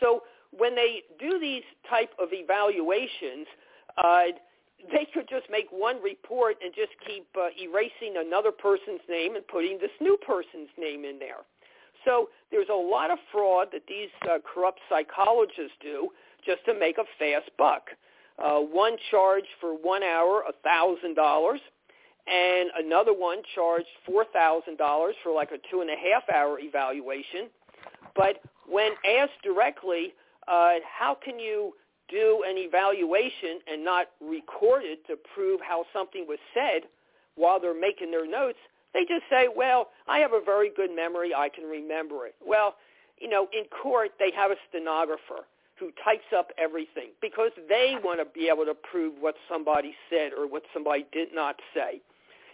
So 0.00 0.22
when 0.56 0.74
they 0.74 1.02
do 1.18 1.38
these 1.40 1.62
type 1.88 2.10
of 2.20 2.28
evaluations, 2.32 3.46
uh, 4.02 4.24
they 4.90 5.06
could 5.14 5.28
just 5.28 5.46
make 5.50 5.66
one 5.70 6.02
report 6.02 6.56
and 6.62 6.74
just 6.74 6.90
keep 7.06 7.26
uh, 7.36 7.48
erasing 7.60 8.18
another 8.18 8.50
person's 8.50 9.00
name 9.08 9.36
and 9.36 9.46
putting 9.46 9.78
this 9.78 9.94
new 10.00 10.16
person's 10.26 10.70
name 10.76 11.04
in 11.04 11.18
there. 11.18 11.46
So 12.04 12.28
there's 12.50 12.68
a 12.68 12.74
lot 12.74 13.10
of 13.10 13.18
fraud 13.30 13.68
that 13.72 13.82
these 13.88 14.10
uh, 14.28 14.38
corrupt 14.42 14.80
psychologists 14.88 15.78
do 15.80 16.08
just 16.44 16.64
to 16.66 16.74
make 16.74 16.98
a 16.98 17.04
fast 17.18 17.50
buck. 17.56 17.90
Uh, 18.42 18.58
one 18.58 18.96
charged 19.10 19.46
for 19.60 19.74
one 19.74 20.02
hour 20.02 20.42
a 20.48 20.52
thousand 20.64 21.14
dollars, 21.14 21.60
and 22.26 22.70
another 22.84 23.12
one 23.12 23.38
charged 23.54 23.86
four 24.04 24.24
thousand 24.32 24.78
dollars 24.78 25.14
for 25.22 25.32
like 25.32 25.50
a 25.52 25.58
two 25.70 25.80
and 25.80 25.90
a 25.90 25.94
half 25.96 26.22
hour 26.34 26.58
evaluation. 26.58 27.48
But 28.14 28.42
when 28.68 28.92
asked 29.18 29.42
directly, 29.42 30.14
uh, 30.48 30.74
how 30.86 31.14
can 31.14 31.38
you 31.38 31.74
do 32.08 32.44
an 32.46 32.56
evaluation 32.58 33.60
and 33.70 33.84
not 33.84 34.08
record 34.20 34.82
it 34.84 35.06
to 35.06 35.16
prove 35.34 35.60
how 35.60 35.84
something 35.92 36.26
was 36.28 36.38
said 36.52 36.82
while 37.36 37.60
they're 37.60 37.78
making 37.78 38.10
their 38.10 38.26
notes? 38.26 38.58
They 38.94 39.04
just 39.04 39.24
say, 39.30 39.48
well, 39.54 39.88
I 40.06 40.18
have 40.18 40.32
a 40.32 40.40
very 40.44 40.70
good 40.74 40.94
memory. 40.94 41.34
I 41.34 41.48
can 41.48 41.64
remember 41.64 42.26
it. 42.26 42.34
Well, 42.44 42.76
you 43.18 43.28
know, 43.28 43.48
in 43.52 43.64
court, 43.82 44.10
they 44.18 44.30
have 44.36 44.50
a 44.50 44.56
stenographer 44.68 45.46
who 45.78 45.90
types 46.04 46.26
up 46.36 46.50
everything 46.58 47.10
because 47.20 47.50
they 47.68 47.96
want 48.04 48.20
to 48.20 48.26
be 48.38 48.48
able 48.52 48.64
to 48.64 48.74
prove 48.74 49.14
what 49.20 49.34
somebody 49.48 49.94
said 50.10 50.32
or 50.36 50.46
what 50.46 50.62
somebody 50.74 51.06
did 51.12 51.28
not 51.34 51.56
say. 51.74 52.00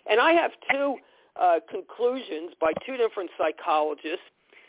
And 0.09 0.21
I 0.21 0.33
have 0.33 0.53
two 0.71 0.97
uh, 1.39 1.61
conclusions 1.71 2.53
by 2.61 2.73
two 2.87 2.97
different 2.97 3.31
psychologists, 3.37 4.25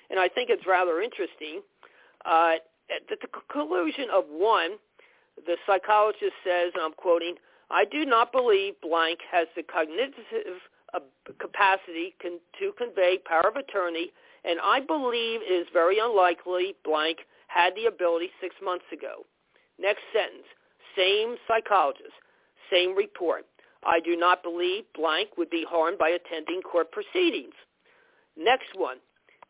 and 0.10 0.20
I 0.20 0.28
think 0.28 0.50
it's 0.50 0.66
rather 0.68 1.02
interesting. 1.02 1.62
Uh, 2.26 2.56
that 3.10 3.20
the 3.22 3.28
conclusion 3.28 4.08
of 4.12 4.26
one 4.28 4.78
the 5.46 5.58
psychologist 5.66 6.34
says, 6.44 6.72
and 6.74 6.84
I'm 6.84 6.94
quoting, 6.94 7.36
I 7.72 7.86
do 7.86 8.06
not 8.06 8.32
believe 8.32 8.74
blank 8.82 9.20
has 9.32 9.48
the 9.56 9.64
cognitive 9.64 10.60
capacity 11.40 12.16
con- 12.22 12.40
to 12.60 12.74
convey 12.78 13.20
power 13.26 13.48
of 13.48 13.56
attorney, 13.56 14.12
and 14.44 14.60
I 14.64 14.80
believe 14.80 15.42
it 15.44 15.54
is 15.54 15.68
very 15.72 16.00
unlikely 16.00 16.76
blank 16.84 17.20
had 17.48 17.76
the 17.76 17.86
ability 17.86 18.30
six 18.42 18.56
months 18.64 18.86
ago. 18.92 19.26
Next 19.80 20.02
sentence, 20.14 20.48
same 20.96 21.36
psychologist, 21.48 22.14
same 22.72 22.96
report. 22.96 23.46
I 23.84 24.00
do 24.00 24.18
not 24.18 24.44
believe 24.44 24.84
blank 24.94 25.30
would 25.38 25.50
be 25.50 25.66
harmed 25.68 25.98
by 25.98 26.10
attending 26.10 26.62
court 26.62 26.92
proceedings. 26.92 27.54
Next 28.36 28.76
one, 28.76 28.98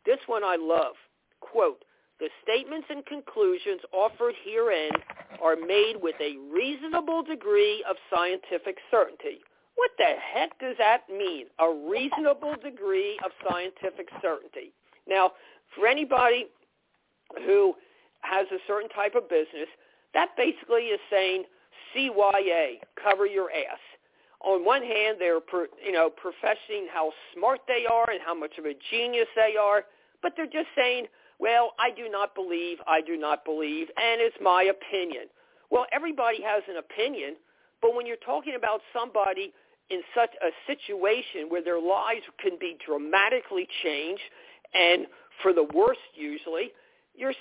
this 0.10 0.20
one 0.26 0.44
I 0.44 0.56
love. 0.56 0.96
Quote, 1.40 1.84
the 2.20 2.30
statements 2.42 2.88
and 2.90 3.06
conclusions 3.06 3.80
offered 3.94 4.34
herein 4.44 4.90
are 5.40 5.56
made 5.56 5.98
with 6.02 6.16
a 6.20 6.36
reasonable 6.52 7.22
degree 7.22 7.86
of 7.88 7.96
scientific 8.12 8.78
certainty. 8.90 9.42
What 9.76 9.92
the 10.00 10.16
heck 10.34 10.58
does 10.60 10.76
that 10.80 11.04
mean? 11.10 11.46
A 11.60 11.70
reasonable 11.88 12.56
degree 12.62 13.20
of 13.24 13.30
scientific 13.48 14.10
certainty. 14.20 14.74
Now, 15.08 15.34
for 15.76 15.86
anybody 15.88 16.48
who 17.46 17.76
has 18.22 18.48
a 18.52 18.58
certain 18.68 18.90
type 18.90 19.14
of 19.14 19.30
business, 19.30 19.70
that 20.16 20.30
basically 20.36 20.90
is 20.90 21.00
saying 21.12 21.44
CYA, 21.96 22.80
cover 23.02 23.28
your 23.28 23.52
ass. 23.52 23.80
On 24.42 24.66
one 24.66 24.82
hand, 24.82 25.18
they're 25.20 25.40
you 25.86 25.92
know 25.92 26.10
professing 26.10 26.88
how 26.92 27.12
smart 27.36 27.60
they 27.68 27.86
are 27.86 28.10
and 28.10 28.20
how 28.26 28.34
much 28.34 28.58
of 28.58 28.66
a 28.66 28.74
genius 28.90 29.28
they 29.36 29.56
are, 29.60 29.84
but 30.22 30.34
they're 30.36 30.46
just 30.46 30.70
saying, 30.76 31.06
well, 31.40 31.72
I 31.80 31.92
do 31.92 32.10
not 32.10 32.36
believe, 32.36 32.78
I 32.88 33.02
do 33.02 33.18
not 33.18 33.46
believe, 33.46 33.88
and 33.98 34.22
it's 34.22 34.36
my 34.42 34.64
opinion. 34.64 35.28
Well, 35.72 35.86
everybody 35.92 36.42
has 36.42 36.64
an 36.70 36.78
opinion, 36.78 37.36
but 37.82 37.96
when 37.96 38.06
you're 38.06 38.24
talking 38.26 38.56
about 38.56 38.82
somebody 38.94 39.54
in 39.90 40.02
such 40.14 40.32
a 40.42 40.50
situation 40.68 41.50
where 41.50 41.64
their 41.64 41.80
lives 41.80 42.22
can 42.42 42.58
be 42.60 42.78
dramatically 42.86 43.68
changed 43.84 44.22
and 44.74 45.08
for 45.42 45.54
the 45.54 45.64
worst 45.64 46.02
usually, 46.14 46.72
you're 47.16 47.34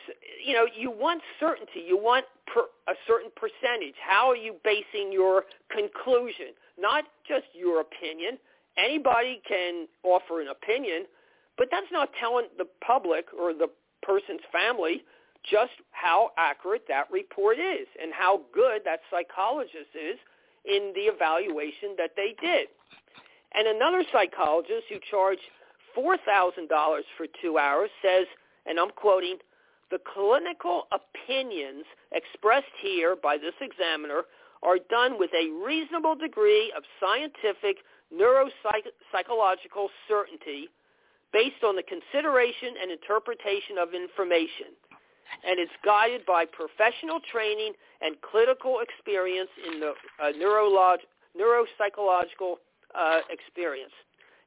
you 0.44 0.54
know 0.54 0.66
you 0.76 0.90
want 0.90 1.22
certainty 1.38 1.84
you 1.86 1.96
want 1.96 2.24
per, 2.46 2.62
a 2.88 2.94
certain 3.06 3.30
percentage. 3.36 3.94
How 4.00 4.28
are 4.28 4.36
you 4.36 4.54
basing 4.64 5.12
your 5.12 5.44
conclusion? 5.70 6.54
Not 6.78 7.04
just 7.26 7.44
your 7.54 7.80
opinion. 7.80 8.38
Anybody 8.76 9.42
can 9.46 9.86
offer 10.04 10.40
an 10.40 10.48
opinion 10.48 11.04
but 11.58 11.68
that's 11.70 11.90
not 11.92 12.10
telling 12.18 12.46
the 12.56 12.66
public 12.86 13.26
or 13.38 13.52
the 13.52 13.68
person's 14.02 14.40
family 14.52 15.02
just 15.44 15.72
how 15.90 16.30
accurate 16.38 16.84
that 16.88 17.10
report 17.10 17.58
is 17.58 17.86
and 18.00 18.12
how 18.12 18.40
good 18.54 18.82
that 18.84 19.00
psychologist 19.10 19.92
is 19.94 20.18
in 20.64 20.92
the 20.94 21.02
evaluation 21.02 21.94
that 21.96 22.10
they 22.16 22.34
did. 22.40 22.68
And 23.54 23.66
another 23.66 24.04
psychologist 24.12 24.84
who 24.88 24.96
charged 25.10 25.40
$4,000 25.96 26.68
for 27.16 27.26
two 27.40 27.58
hours 27.58 27.90
says, 28.02 28.26
and 28.66 28.78
I'm 28.78 28.90
quoting, 28.90 29.38
the 29.90 29.98
clinical 30.14 30.86
opinions 30.92 31.84
expressed 32.12 32.66
here 32.82 33.16
by 33.16 33.38
this 33.38 33.54
examiner 33.60 34.22
are 34.62 34.78
done 34.90 35.18
with 35.18 35.30
a 35.32 35.50
reasonable 35.64 36.14
degree 36.14 36.72
of 36.76 36.82
scientific 37.00 37.78
neuropsychological 38.12 39.88
certainty 40.06 40.68
based 41.32 41.62
on 41.64 41.76
the 41.76 41.82
consideration 41.82 42.74
and 42.80 42.90
interpretation 42.90 43.78
of 43.78 43.94
information 43.94 44.72
and 45.44 45.58
it's 45.58 45.72
guided 45.84 46.24
by 46.26 46.44
professional 46.44 47.20
training 47.20 47.72
and 48.00 48.16
clinical 48.22 48.80
experience 48.80 49.50
in 49.66 49.80
the 49.80 49.92
uh, 50.22 50.32
neurolog- 50.32 51.06
neuropsychological 51.38 52.56
uh, 52.94 53.20
experience. 53.30 53.92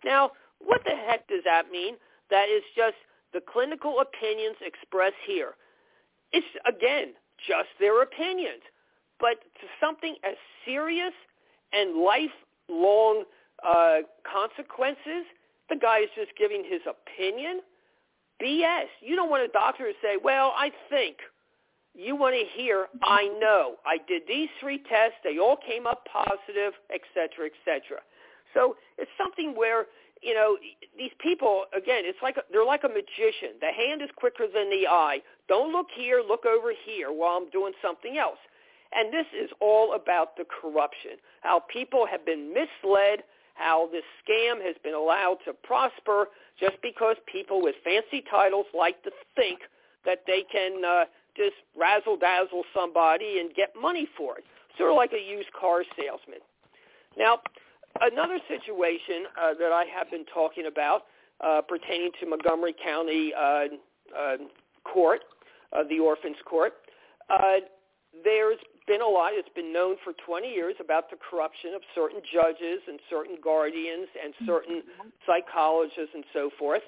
Now, 0.03 0.31
what 0.59 0.81
the 0.83 0.95
heck 0.95 1.27
does 1.27 1.43
that 1.45 1.71
mean? 1.71 1.95
That 2.29 2.49
is 2.49 2.63
just 2.75 2.95
the 3.33 3.41
clinical 3.41 3.99
opinions 3.99 4.57
expressed 4.61 5.21
here. 5.25 5.53
It's, 6.31 6.47
again, 6.67 7.13
just 7.47 7.69
their 7.79 8.01
opinions. 8.01 8.61
But 9.19 9.41
to 9.61 9.67
something 9.79 10.15
as 10.23 10.35
serious 10.65 11.13
and 11.73 11.97
lifelong 11.97 13.25
uh, 13.63 13.97
consequences, 14.25 15.25
the 15.71 15.77
guy 15.77 15.99
is 15.99 16.09
just 16.15 16.31
giving 16.37 16.63
his 16.63 16.81
opinion. 16.85 17.61
BS. 18.43 18.91
You 19.01 19.15
don't 19.15 19.29
want 19.29 19.43
a 19.43 19.47
doctor 19.47 19.85
to 19.85 19.93
say, 20.01 20.17
well, 20.21 20.53
I 20.55 20.71
think. 20.89 21.17
You 21.93 22.15
want 22.15 22.35
to 22.35 22.45
hear, 22.61 22.87
I 23.03 23.27
know. 23.39 23.75
I 23.85 23.97
did 24.07 24.21
these 24.27 24.47
three 24.59 24.77
tests. 24.89 25.17
They 25.23 25.39
all 25.39 25.57
came 25.57 25.87
up 25.87 26.05
positive, 26.05 26.73
et 26.93 27.01
cetera, 27.13 27.47
et 27.47 27.57
cetera. 27.65 27.99
So 28.53 28.77
it's 28.97 29.11
something 29.17 29.53
where 29.57 29.87
you 30.21 30.35
know, 30.35 30.57
these 30.97 31.11
people 31.19 31.65
again, 31.75 32.03
it's 32.05 32.19
like 32.21 32.37
a, 32.37 32.41
they're 32.51 32.65
like 32.65 32.83
a 32.83 32.89
magician. 32.89 33.57
The 33.59 33.73
hand 33.73 34.01
is 34.01 34.09
quicker 34.15 34.45
than 34.45 34.69
the 34.69 34.87
eye. 34.87 35.19
Don't 35.47 35.71
look 35.71 35.87
here, 35.95 36.21
look 36.25 36.45
over 36.45 36.71
here 36.85 37.11
while 37.11 37.37
I'm 37.37 37.49
doing 37.49 37.73
something 37.81 38.17
else. 38.17 38.37
And 38.93 39.11
this 39.11 39.25
is 39.33 39.49
all 39.59 39.93
about 39.95 40.37
the 40.37 40.45
corruption. 40.45 41.17
How 41.41 41.63
people 41.71 42.05
have 42.05 42.25
been 42.25 42.53
misled, 42.53 43.23
how 43.55 43.89
this 43.91 44.03
scam 44.23 44.61
has 44.63 44.75
been 44.83 44.93
allowed 44.93 45.37
to 45.45 45.53
prosper 45.53 46.27
just 46.59 46.75
because 46.81 47.15
people 47.31 47.61
with 47.61 47.75
fancy 47.83 48.23
titles 48.29 48.65
like 48.77 49.01
to 49.03 49.11
think 49.35 49.59
that 50.05 50.23
they 50.25 50.43
can 50.51 50.83
uh, 50.83 51.05
just 51.35 51.55
razzle 51.77 52.17
dazzle 52.17 52.63
somebody 52.73 53.39
and 53.39 53.53
get 53.55 53.69
money 53.79 54.07
for 54.17 54.37
it. 54.37 54.43
Sort 54.77 54.91
of 54.91 54.95
like 54.95 55.11
a 55.13 55.21
used 55.21 55.51
car 55.53 55.83
salesman. 55.97 56.39
Now, 57.17 57.39
Another 57.99 58.39
situation 58.47 59.25
uh, 59.39 59.53
that 59.59 59.71
I 59.71 59.85
have 59.93 60.09
been 60.09 60.25
talking 60.33 60.67
about 60.67 61.03
uh, 61.41 61.61
pertaining 61.61 62.11
to 62.19 62.25
Montgomery 62.25 62.75
County 62.81 63.33
uh, 63.33 63.65
uh, 64.17 64.37
Court, 64.85 65.21
uh, 65.73 65.83
the 65.89 65.99
Orphans 65.99 66.37
Court, 66.45 66.73
uh, 67.29 67.59
there's 68.23 68.57
been 68.91 69.01
a 69.01 69.07
lot. 69.07 69.31
It's 69.31 69.47
been 69.55 69.71
known 69.71 69.95
for 70.03 70.11
20 70.27 70.51
years 70.51 70.75
about 70.83 71.09
the 71.09 71.15
corruption 71.15 71.71
of 71.73 71.81
certain 71.95 72.19
judges 72.27 72.83
and 72.91 72.99
certain 73.09 73.37
guardians 73.41 74.11
and 74.19 74.35
mm-hmm. 74.35 74.45
certain 74.51 74.83
psychologists 75.23 76.11
and 76.13 76.27
so 76.33 76.51
forth. 76.59 76.83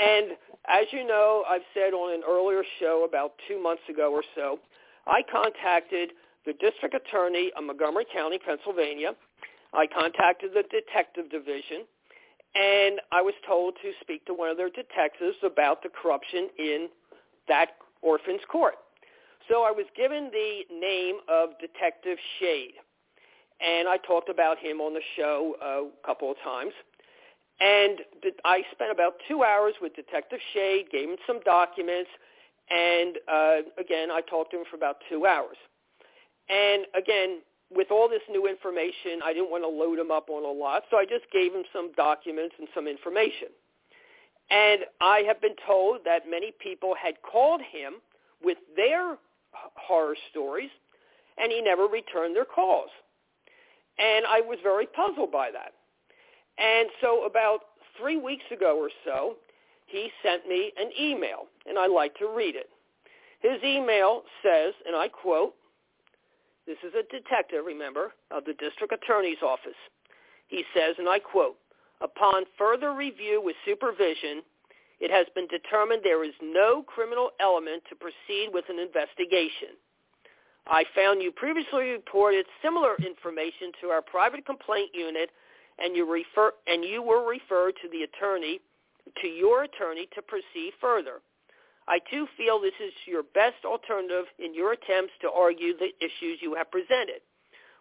And 0.00 0.32
as 0.64 0.88
you 0.92 1.06
know, 1.06 1.44
I've 1.44 1.66
said 1.74 1.92
on 1.92 2.14
an 2.14 2.22
earlier 2.26 2.64
show 2.80 3.04
about 3.06 3.32
two 3.48 3.62
months 3.62 3.82
ago 3.88 4.12
or 4.12 4.24
so, 4.34 4.58
I 5.06 5.20
contacted 5.30 6.16
the 6.46 6.54
district 6.54 6.96
attorney 6.96 7.52
of 7.56 7.64
Montgomery 7.64 8.06
County, 8.12 8.38
Pennsylvania, 8.38 9.12
I 9.74 9.86
contacted 9.86 10.52
the 10.54 10.64
detective 10.70 11.28
division, 11.28 11.84
and 12.54 13.00
I 13.12 13.20
was 13.20 13.34
told 13.46 13.74
to 13.82 13.92
speak 14.00 14.24
to 14.24 14.32
one 14.32 14.48
of 14.48 14.56
their 14.56 14.70
detectives 14.70 15.36
about 15.44 15.82
the 15.82 15.90
corruption 15.90 16.48
in 16.58 16.88
that 17.48 17.76
orphan's 18.00 18.40
court. 18.50 18.74
So 19.48 19.62
I 19.62 19.70
was 19.70 19.86
given 19.96 20.30
the 20.32 20.62
name 20.74 21.18
of 21.28 21.50
Detective 21.60 22.18
Shade, 22.40 22.74
and 23.60 23.88
I 23.88 23.96
talked 23.98 24.28
about 24.28 24.58
him 24.58 24.80
on 24.80 24.92
the 24.92 25.02
show 25.16 25.54
a 25.62 26.06
couple 26.06 26.30
of 26.30 26.36
times. 26.42 26.72
And 27.60 28.00
I 28.44 28.62
spent 28.72 28.90
about 28.90 29.14
two 29.28 29.44
hours 29.44 29.74
with 29.80 29.94
Detective 29.94 30.40
Shade, 30.52 30.86
gave 30.90 31.08
him 31.08 31.16
some 31.26 31.40
documents, 31.44 32.10
and 32.68 33.16
uh, 33.30 33.56
again, 33.78 34.10
I 34.10 34.20
talked 34.28 34.50
to 34.50 34.58
him 34.58 34.64
for 34.68 34.76
about 34.76 34.96
two 35.08 35.26
hours. 35.26 35.56
And 36.48 36.84
again, 36.94 37.40
with 37.70 37.88
all 37.90 38.08
this 38.08 38.22
new 38.28 38.46
information, 38.46 39.22
I 39.24 39.32
didn't 39.32 39.50
want 39.50 39.64
to 39.64 39.68
load 39.68 39.98
him 39.98 40.10
up 40.10 40.28
on 40.28 40.44
a 40.44 40.52
lot, 40.52 40.82
so 40.90 40.98
I 40.98 41.04
just 41.04 41.24
gave 41.32 41.52
him 41.52 41.62
some 41.72 41.92
documents 41.96 42.54
and 42.58 42.68
some 42.74 42.86
information. 42.86 43.48
And 44.50 44.82
I 45.00 45.22
have 45.26 45.40
been 45.40 45.56
told 45.66 46.00
that 46.04 46.28
many 46.28 46.52
people 46.60 46.94
had 47.00 47.14
called 47.22 47.60
him 47.60 47.94
with 48.42 48.58
their 48.76 49.16
horror 49.74 50.16
stories, 50.30 50.70
and 51.38 51.52
he 51.52 51.60
never 51.60 51.86
returned 51.86 52.34
their 52.34 52.44
calls. 52.44 52.90
And 53.98 54.26
I 54.26 54.40
was 54.40 54.58
very 54.62 54.86
puzzled 54.86 55.32
by 55.32 55.50
that. 55.50 55.72
And 56.58 56.88
so 57.00 57.24
about 57.24 57.60
three 57.98 58.18
weeks 58.18 58.44
ago 58.50 58.78
or 58.78 58.90
so, 59.04 59.36
he 59.86 60.10
sent 60.22 60.46
me 60.48 60.72
an 60.76 60.90
email, 61.00 61.46
and 61.66 61.78
I 61.78 61.86
like 61.86 62.14
to 62.16 62.28
read 62.28 62.56
it. 62.56 62.68
His 63.40 63.62
email 63.62 64.22
says, 64.42 64.74
and 64.86 64.96
I 64.96 65.08
quote, 65.08 65.54
this 66.66 66.78
is 66.82 66.92
a 66.94 67.02
detective, 67.12 67.64
remember, 67.64 68.12
of 68.30 68.44
the 68.44 68.54
district 68.54 68.92
attorney's 68.92 69.42
office. 69.42 69.78
He 70.48 70.64
says, 70.74 70.96
and 70.98 71.08
I 71.08 71.20
quote, 71.20 71.56
upon 72.00 72.44
further 72.58 72.92
review 72.94 73.40
with 73.42 73.54
supervision, 73.64 74.42
it 75.00 75.10
has 75.10 75.26
been 75.34 75.46
determined 75.48 76.02
there 76.02 76.24
is 76.24 76.34
no 76.42 76.82
criminal 76.82 77.30
element 77.40 77.82
to 77.88 77.96
proceed 77.96 78.50
with 78.52 78.64
an 78.68 78.78
investigation. 78.78 79.76
I 80.66 80.84
found 80.94 81.22
you 81.22 81.30
previously 81.30 81.90
reported 81.90 82.46
similar 82.62 82.96
information 82.96 83.70
to 83.80 83.88
our 83.88 84.02
private 84.02 84.44
complaint 84.46 84.90
unit 84.94 85.30
and 85.78 85.94
you 85.94 86.10
refer 86.10 86.52
and 86.66 86.84
you 86.84 87.02
were 87.02 87.28
referred 87.28 87.74
to 87.82 87.88
the 87.88 88.02
attorney 88.02 88.60
to 89.20 89.28
your 89.28 89.64
attorney 89.64 90.08
to 90.14 90.22
proceed 90.22 90.72
further. 90.80 91.20
I 91.88 92.00
too 92.10 92.26
feel 92.36 92.60
this 92.60 92.74
is 92.82 92.92
your 93.06 93.22
best 93.22 93.64
alternative 93.64 94.26
in 94.38 94.54
your 94.54 94.72
attempts 94.72 95.12
to 95.20 95.30
argue 95.30 95.76
the 95.76 95.94
issues 96.00 96.40
you 96.42 96.54
have 96.56 96.70
presented. 96.70 97.22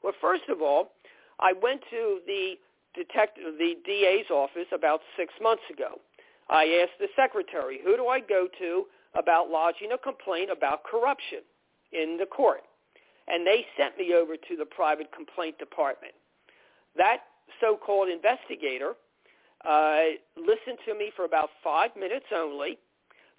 Well, 0.03 0.13
first 0.22 0.43
of 0.47 0.61
all, 0.61 0.91
I 1.39 1.53
went 1.53 1.82
to 1.89 2.20
the 2.28 2.53
detective, 2.93 3.57
the 3.57 3.76
DA's 3.84 4.30
office 4.30 4.68
about 4.72 5.01
six 5.18 5.34
months 5.41 5.63
ago. 5.74 5.99
I 6.50 6.82
asked 6.84 7.00
the 7.00 7.08
secretary, 7.16 7.80
who 7.84 7.98
do 7.98 8.08
I 8.08 8.20
go 8.20 8.48
to 8.60 8.86
about 9.18 9.50
lodging 9.50 9.91
a 9.93 9.98
complaint 9.98 10.50
about 10.52 10.84
corruption 10.84 11.39
in 11.91 12.18
the 12.18 12.26
court? 12.26 12.62
And 13.28 13.46
they 13.46 13.66
sent 13.78 13.98
me 13.98 14.14
over 14.14 14.36
to 14.36 14.56
the 14.56 14.66
private 14.66 15.12
complaint 15.12 15.58
department. 15.58 16.14
That 16.96 17.22
so-called 17.60 18.10
investigator 18.10 18.93
uh, 19.68 20.00
listened 20.38 20.78
to 20.86 20.93
me 20.93 21.12
for 21.16 21.26
about 21.26 21.50
five 21.64 21.91
minutes 21.98 22.26
only, 22.34 22.78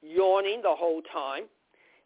yawning 0.03 0.63
the 0.63 0.75
whole 0.75 1.03
time, 1.13 1.45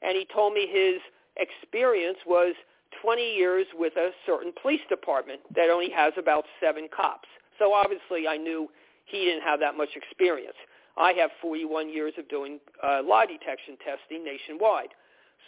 and 0.03 0.17
he 0.17 0.27
told 0.33 0.53
me 0.53 0.69
his 0.71 1.01
experience 1.37 2.19
was 2.27 2.55
20 3.03 3.23
years 3.23 3.67
with 3.75 3.97
a 3.97 4.11
certain 4.27 4.53
police 4.61 4.81
department 4.89 5.41
that 5.55 5.71
only 5.71 5.91
has 5.91 6.13
about 6.19 6.45
seven 6.61 6.89
cops. 6.95 7.29
So 7.59 7.73
obviously 7.73 8.27
I 8.29 8.37
knew 8.37 8.69
he 9.07 9.25
didn't 9.25 9.43
have 9.43 9.61
that 9.61 9.77
much 9.77 9.91
experience. 9.97 10.57
I 11.01 11.15
have 11.15 11.31
41 11.41 11.89
years 11.89 12.13
of 12.19 12.29
doing 12.29 12.61
uh, 12.85 13.01
lie 13.03 13.25
detection 13.25 13.77
testing 13.83 14.23
nationwide. 14.23 14.91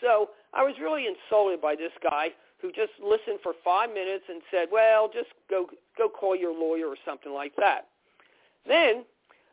So 0.00 0.30
I 0.54 0.64
was 0.64 0.74
really 0.80 1.06
insulted 1.06 1.60
by 1.60 1.76
this 1.76 1.92
guy 2.02 2.28
who 2.60 2.72
just 2.72 2.92
listened 3.02 3.38
for 3.42 3.52
five 3.62 3.90
minutes 3.90 4.24
and 4.28 4.40
said, 4.50 4.68
well, 4.72 5.10
just 5.12 5.28
go, 5.50 5.66
go 5.98 6.08
call 6.08 6.34
your 6.34 6.52
lawyer 6.52 6.86
or 6.86 6.96
something 7.04 7.32
like 7.32 7.52
that. 7.56 7.88
Then, 8.66 9.04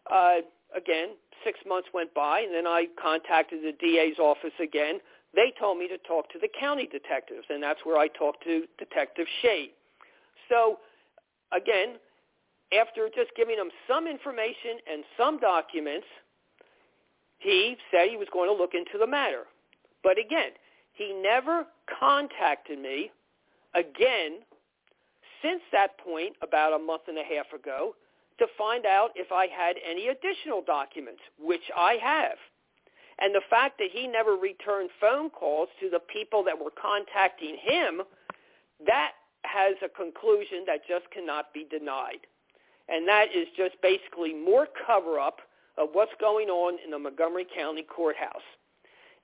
uh, 0.10 0.38
again, 0.76 1.10
six 1.44 1.60
months 1.68 1.90
went 1.94 2.14
by, 2.14 2.42
and 2.42 2.54
then 2.54 2.68
I 2.68 2.86
contacted 3.02 3.60
the 3.64 3.74
DA's 3.74 4.20
office 4.20 4.56
again. 4.62 5.00
They 5.36 5.52
told 5.60 5.78
me 5.80 5.88
to 5.90 5.98
talk 5.98 6.32
to 6.32 6.40
the 6.40 6.50
county 6.60 6.88
detectives, 6.88 7.46
and 7.50 7.62
that's 7.62 7.82
where 7.84 7.98
I 7.98 8.08
talked 8.08 8.44
to 8.46 8.64
Detective 8.78 9.28
Shade. 9.42 9.72
So, 10.48 10.78
again, 11.52 11.98
after 12.78 13.10
just 13.16 13.32
giving 13.36 13.58
him 13.58 13.70
some 13.88 14.08
information 14.08 14.78
and 14.92 15.04
some 15.18 15.40
documents, 15.40 16.08
he 17.40 17.78
said 17.92 18.10
he 18.10 18.18
was 18.18 18.28
going 18.32 18.50
to 18.50 18.56
look 18.56 18.74
into 18.74 18.98
the 19.00 19.08
matter. 19.08 19.44
But 20.04 20.20
again, 20.20 20.52
he 20.94 21.14
never 21.14 21.66
contacted 22.00 22.80
me 22.80 23.12
again 23.74 24.40
since 25.42 25.62
that 25.72 25.98
point 25.98 26.36
about 26.42 26.74
a 26.74 26.80
month 26.80 27.04
and 27.08 27.18
a 27.18 27.24
half 27.24 27.52
ago 27.58 27.96
to 28.40 28.48
find 28.58 28.86
out 28.86 29.12
if 29.16 29.32
I 29.32 29.48
had 29.48 29.76
any 29.90 30.08
additional 30.08 30.62
documents, 30.66 31.22
which 31.40 31.64
I 31.76 31.98
have. 32.02 32.38
And 33.20 33.36
the 33.36 33.42
fact 33.50 33.78
that 33.80 33.90
he 33.92 34.08
never 34.08 34.36
returned 34.36 34.90
phone 35.00 35.30
calls 35.30 35.68
to 35.82 35.90
the 35.90 36.00
people 36.00 36.44
that 36.46 36.58
were 36.58 36.72
contacting 36.72 37.58
him, 37.62 38.02
that 38.86 39.12
has 39.44 39.76
a 39.84 39.90
conclusion 39.90 40.64
that 40.68 40.88
just 40.88 41.10
cannot 41.12 41.54
be 41.54 41.66
denied. 41.70 42.28
And 42.92 43.08
that 43.08 43.28
is 43.36 43.48
just 43.56 43.76
basically 43.82 44.34
more 44.34 44.68
cover-up 44.88 45.40
of 45.78 45.90
what's 45.94 46.12
going 46.20 46.50
on 46.50 46.78
in 46.84 46.92
the 46.92 47.00
Montgomery 47.00 47.46
County 47.56 47.84
Courthouse. 47.84 48.48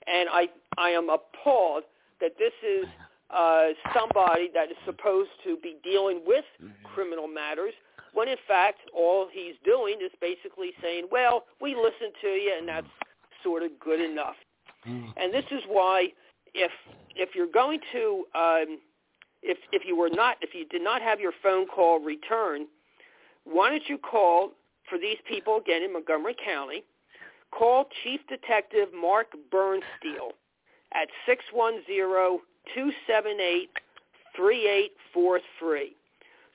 And 0.08 0.30
I, 0.32 0.48
I 0.78 0.90
am 0.90 1.10
appalled 1.10 1.84
that 2.22 2.32
this 2.38 2.54
is 2.64 2.86
uh, 3.32 3.70
somebody 3.94 4.50
that 4.54 4.70
is 4.70 4.78
supposed 4.86 5.32
to 5.44 5.58
be 5.62 5.78
dealing 5.84 6.22
with 6.26 6.46
criminal 6.84 7.28
matters 7.28 7.74
when 8.14 8.30
in 8.30 8.38
fact 8.48 8.80
all 8.96 9.28
he's 9.32 9.56
doing 9.66 9.96
is 10.04 10.12
basically 10.22 10.72
saying, 10.82 11.06
well, 11.12 11.44
we 11.60 11.76
listened 11.76 12.14
to 12.22 12.28
you 12.28 12.56
and 12.58 12.68
that's 12.68 12.88
sort 13.44 13.62
of 13.62 13.72
good 13.80 14.00
enough. 14.00 14.36
And 15.18 15.34
this 15.34 15.46
is 15.52 15.62
why 15.68 16.10
if 16.54 16.72
if 17.16 17.30
you're 17.36 17.52
going 17.52 17.80
to 17.92 18.26
um, 18.36 18.80
if 19.42 19.58
if 19.72 19.84
you 19.86 19.98
were 19.98 20.10
not 20.10 20.38
if 20.42 20.54
you 20.54 20.66
did 20.66 20.84
not 20.84 21.02
have 21.02 21.20
your 21.20 21.34
phone 21.44 21.66
call 21.68 22.00
returned, 22.00 22.68
why 23.46 23.70
don't 23.70 23.88
you 23.88 23.98
call 23.98 24.52
for 24.90 24.98
these 24.98 25.18
people 25.28 25.58
again 25.58 25.84
in 25.84 25.94
Montgomery 25.94 26.36
County? 26.44 26.84
Call 27.52 27.88
Chief 28.04 28.20
Detective 28.28 28.90
Mark 28.94 29.28
Bernstiel 29.52 30.34
at 30.94 31.08
610-278-3843. 31.28 32.40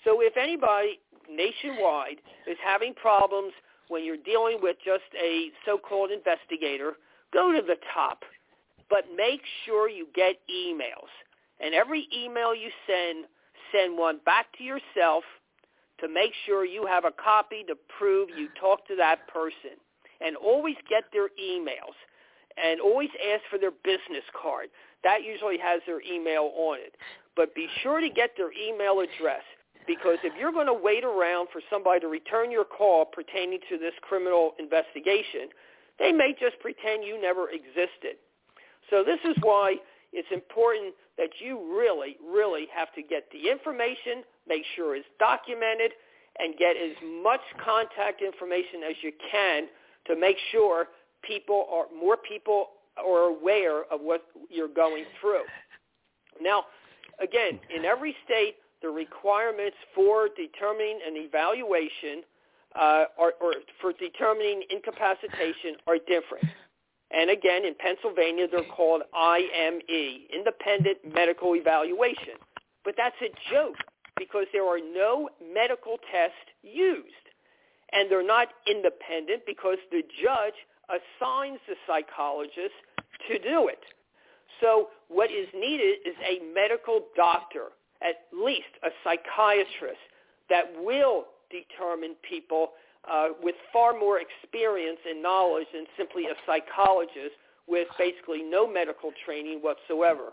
So 0.05 0.21
if 0.21 0.37
anybody 0.37 1.01
nationwide 1.31 2.21
is 2.47 2.59
having 2.65 2.93
problems 2.95 3.53
when 3.89 4.05
you're 4.05 4.17
dealing 4.17 4.59
with 4.63 4.77
just 4.85 5.05
a 5.21 5.51
so-called 5.65 6.11
investigator, 6.11 6.95
go 7.33 7.53
to 7.53 7.63
the 7.63 7.77
top. 7.95 8.25
But 8.89 9.05
make 9.17 9.43
sure 9.65 9.89
you 9.89 10.07
get 10.15 10.37
emails. 10.53 11.09
And 11.61 11.75
every 11.75 12.09
email 12.17 12.55
you 12.55 12.71
send, 12.87 13.27
send 13.73 13.97
one 13.97 14.19
back 14.25 14.47
to 14.59 14.65
yourself 14.65 15.25
to 16.01 16.09
make 16.09 16.33
sure 16.47 16.65
you 16.65 16.87
have 16.87 17.05
a 17.05 17.13
copy 17.13 17.65
to 17.69 17.75
prove 17.99 18.29
you 18.31 18.49
talked 18.61 18.89
to 18.89 18.97
that 18.97 19.29
person. 19.29 19.79
And 20.21 20.37
always 20.37 20.77
get 20.89 21.05
their 21.13 21.29
emails. 21.41 21.97
And 22.63 22.81
always 22.81 23.09
ask 23.33 23.43
for 23.51 23.59
their 23.59 23.71
business 23.71 24.25
card. 24.41 24.69
That 25.03 25.25
usually 25.25 25.57
has 25.59 25.81
their 25.87 26.03
email 26.03 26.53
on 26.57 26.79
it. 26.79 26.95
But 27.37 27.55
be 27.55 27.69
sure 27.83 28.01
to 28.01 28.11
get 28.11 28.33
their 28.37 28.51
email 28.53 29.01
address 29.01 29.43
because 29.87 30.19
if 30.23 30.33
you're 30.39 30.53
going 30.53 30.67
to 30.67 30.75
wait 30.75 31.05
around 31.05 31.49
for 31.53 31.61
somebody 31.71 32.01
to 32.01 32.09
return 32.09 32.51
your 32.51 32.65
call 32.65 33.05
pertaining 33.05 33.61
to 33.69 33.79
this 33.79 33.95
criminal 34.03 34.53
investigation, 34.59 35.49
they 35.99 36.13
may 36.13 36.35
just 36.39 36.59
pretend 36.61 37.05
you 37.05 37.21
never 37.21 37.49
existed. 37.51 38.21
So 38.89 39.05
this 39.05 39.21
is 39.25 39.37
why 39.43 39.77
it's 40.13 40.29
important 40.33 40.95
that 41.19 41.31
you 41.39 41.59
really, 41.77 42.17
really 42.25 42.67
have 42.75 42.93
to 42.95 43.03
get 43.03 43.29
the 43.33 43.51
information, 43.51 44.25
make 44.49 44.63
sure 44.75 44.97
it's 44.97 45.07
documented, 45.19 45.93
and 46.39 46.57
get 46.57 46.77
as 46.77 46.97
much 47.23 47.41
contact 47.63 48.23
information 48.23 48.83
as 48.89 48.97
you 49.03 49.13
can 49.31 49.65
to 50.07 50.17
make 50.17 50.37
sure 50.51 50.89
people 51.23 51.67
are 51.71 51.87
more 51.97 52.17
people 52.17 52.71
are 52.97 53.29
aware 53.29 53.85
of 53.93 54.01
what 54.01 54.25
you're 54.49 54.69
going 54.69 55.05
through. 55.21 55.45
Now, 56.41 56.65
again, 57.23 57.61
in 57.75 57.85
every 57.85 58.17
state, 58.25 58.57
the 58.83 58.89
requirements 58.89 59.77
for 59.95 60.29
determining 60.37 60.99
an 61.07 61.15
evaluation 61.17 62.23
uh, 62.75 63.05
or, 63.19 63.35
or 63.41 63.55
for 63.81 63.93
determining 63.93 64.63
incapacitation 64.71 65.77
are 65.87 65.97
different. 65.99 66.45
And 67.11 67.31
again, 67.31 67.65
in 67.65 67.75
Pennsylvania, 67.75 68.47
they're 68.51 68.63
called 68.63 69.03
IME, 69.15 69.81
Independent 70.33 70.99
Medical 71.13 71.57
Evaluation. 71.57 72.35
But 72.85 72.95
that's 72.97 73.17
a 73.21 73.31
joke 73.53 73.77
because 74.17 74.47
there 74.53 74.65
are 74.65 74.79
no 74.79 75.29
medical 75.55 75.97
tests 76.13 76.37
used. 76.63 77.27
And 77.93 78.11
they're 78.11 78.27
not 78.27 78.49
independent 78.69 79.43
because 79.47 79.79
the 79.91 80.03
judge 80.23 80.55
assigns 80.89 81.59
the 81.67 81.75
psychologist 81.87 82.79
to 83.29 83.39
do 83.39 83.69
it. 83.69 83.81
So 84.61 84.89
what 85.09 85.31
is 85.31 85.49
needed 85.55 85.99
is 86.07 86.15
a 86.23 86.45
medical 86.55 87.07
doctor, 87.17 87.75
at 88.03 88.27
least 88.33 88.71
a 88.85 88.91
psychiatrist, 89.03 89.99
that 90.49 90.65
will 90.81 91.25
determine 91.51 92.15
people 92.29 92.71
uh, 93.11 93.29
with 93.43 93.55
far 93.73 93.99
more 93.99 94.21
experience 94.21 94.99
and 95.09 95.23
knowledge 95.23 95.67
than 95.73 95.85
simply 95.97 96.25
a 96.27 96.35
psychologist 96.47 97.37
with 97.69 97.89
basically 97.99 98.43
no 98.43 98.71
medical 98.71 99.13
training 99.25 99.61
whatsoever. 99.61 100.33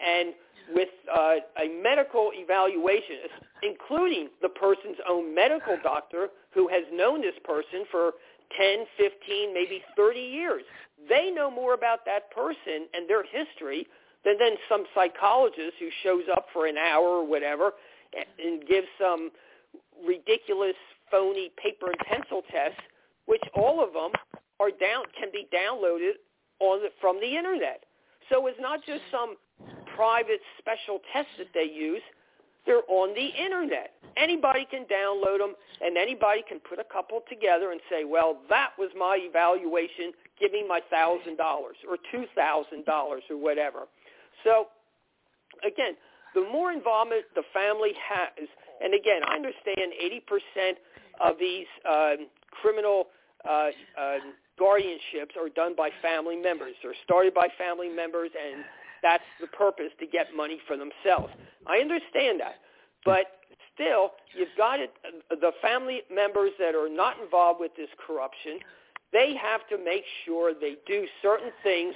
And 0.00 0.34
with 0.74 0.88
uh, 1.12 1.34
a 1.60 1.68
medical 1.82 2.30
evaluation, 2.34 3.16
including 3.62 4.28
the 4.40 4.48
person's 4.48 4.96
own 5.08 5.34
medical 5.34 5.76
doctor 5.82 6.28
who 6.54 6.68
has 6.68 6.84
known 6.92 7.20
this 7.20 7.34
person 7.44 7.84
for 7.90 8.12
10, 8.56 8.84
15, 8.96 9.54
maybe 9.54 9.82
30 9.96 10.20
years. 10.20 10.62
They 11.08 11.30
know 11.30 11.50
more 11.50 11.74
about 11.74 12.04
that 12.06 12.30
person 12.30 12.86
and 12.94 13.08
their 13.08 13.24
history 13.24 13.86
than, 14.24 14.38
than 14.38 14.56
some 14.68 14.84
psychologist 14.94 15.74
who 15.78 15.88
shows 16.02 16.24
up 16.34 16.46
for 16.52 16.66
an 16.66 16.76
hour 16.76 17.06
or 17.06 17.26
whatever 17.26 17.72
and, 18.16 18.26
and 18.38 18.68
gives 18.68 18.86
some 19.00 19.30
ridiculous 20.06 20.76
phony 21.12 21.52
paper 21.62 21.92
and 21.92 21.98
pencil 22.10 22.42
tests, 22.50 22.80
which 23.26 23.42
all 23.54 23.84
of 23.84 23.92
them 23.92 24.10
are 24.58 24.70
down 24.70 25.04
can 25.18 25.28
be 25.30 25.46
downloaded 25.54 26.18
on 26.58 26.82
the, 26.82 26.88
from 27.00 27.20
the 27.20 27.36
internet. 27.36 27.84
So 28.30 28.46
it's 28.48 28.58
not 28.60 28.80
just 28.84 29.02
some 29.12 29.36
private 29.94 30.40
special 30.58 31.00
test 31.12 31.28
that 31.38 31.48
they 31.54 31.70
use. 31.70 32.02
They're 32.64 32.86
on 32.88 33.14
the 33.14 33.28
internet. 33.42 33.92
Anybody 34.16 34.66
can 34.70 34.84
download 34.84 35.38
them, 35.38 35.54
and 35.80 35.96
anybody 35.96 36.42
can 36.48 36.60
put 36.60 36.78
a 36.78 36.84
couple 36.84 37.20
together 37.28 37.72
and 37.72 37.80
say, 37.90 38.04
well, 38.04 38.38
that 38.50 38.70
was 38.78 38.90
my 38.96 39.18
evaluation. 39.20 40.12
Give 40.38 40.52
me 40.52 40.64
my 40.66 40.80
$1,000 40.92 41.38
or 41.40 41.96
$2,000 42.14 42.86
or 42.88 43.36
whatever. 43.36 43.88
So, 44.44 44.66
again, 45.66 45.94
the 46.34 46.42
more 46.52 46.72
involvement 46.72 47.24
the 47.34 47.42
family 47.52 47.92
has, 47.98 48.48
and 48.82 48.94
again, 48.94 49.22
I 49.26 49.34
understand 49.36 49.92
80% 49.98 50.72
of 51.22 51.36
these 51.38 51.66
um, 51.88 52.26
criminal 52.50 53.06
uh, 53.48 53.68
uh, 53.98 54.16
guardianships 54.60 55.36
are 55.40 55.48
done 55.54 55.74
by 55.76 55.90
family 56.00 56.36
members. 56.36 56.74
They're 56.82 56.94
started 57.04 57.34
by 57.34 57.48
family 57.58 57.88
members, 57.88 58.30
and 58.34 58.64
that's 59.02 59.24
the 59.40 59.46
purpose 59.48 59.90
to 60.00 60.06
get 60.06 60.28
money 60.36 60.60
for 60.66 60.76
themselves. 60.76 61.32
I 61.66 61.78
understand 61.78 62.40
that, 62.40 62.56
but 63.04 63.26
still, 63.74 64.12
you've 64.36 64.54
got 64.56 64.80
it, 64.80 64.92
the 65.30 65.52
family 65.60 66.02
members 66.12 66.52
that 66.58 66.74
are 66.74 66.88
not 66.88 67.18
involved 67.20 67.60
with 67.60 67.74
this 67.76 67.88
corruption. 68.04 68.58
They 69.12 69.34
have 69.40 69.66
to 69.68 69.82
make 69.82 70.04
sure 70.24 70.52
they 70.54 70.76
do 70.86 71.06
certain 71.20 71.50
things 71.62 71.94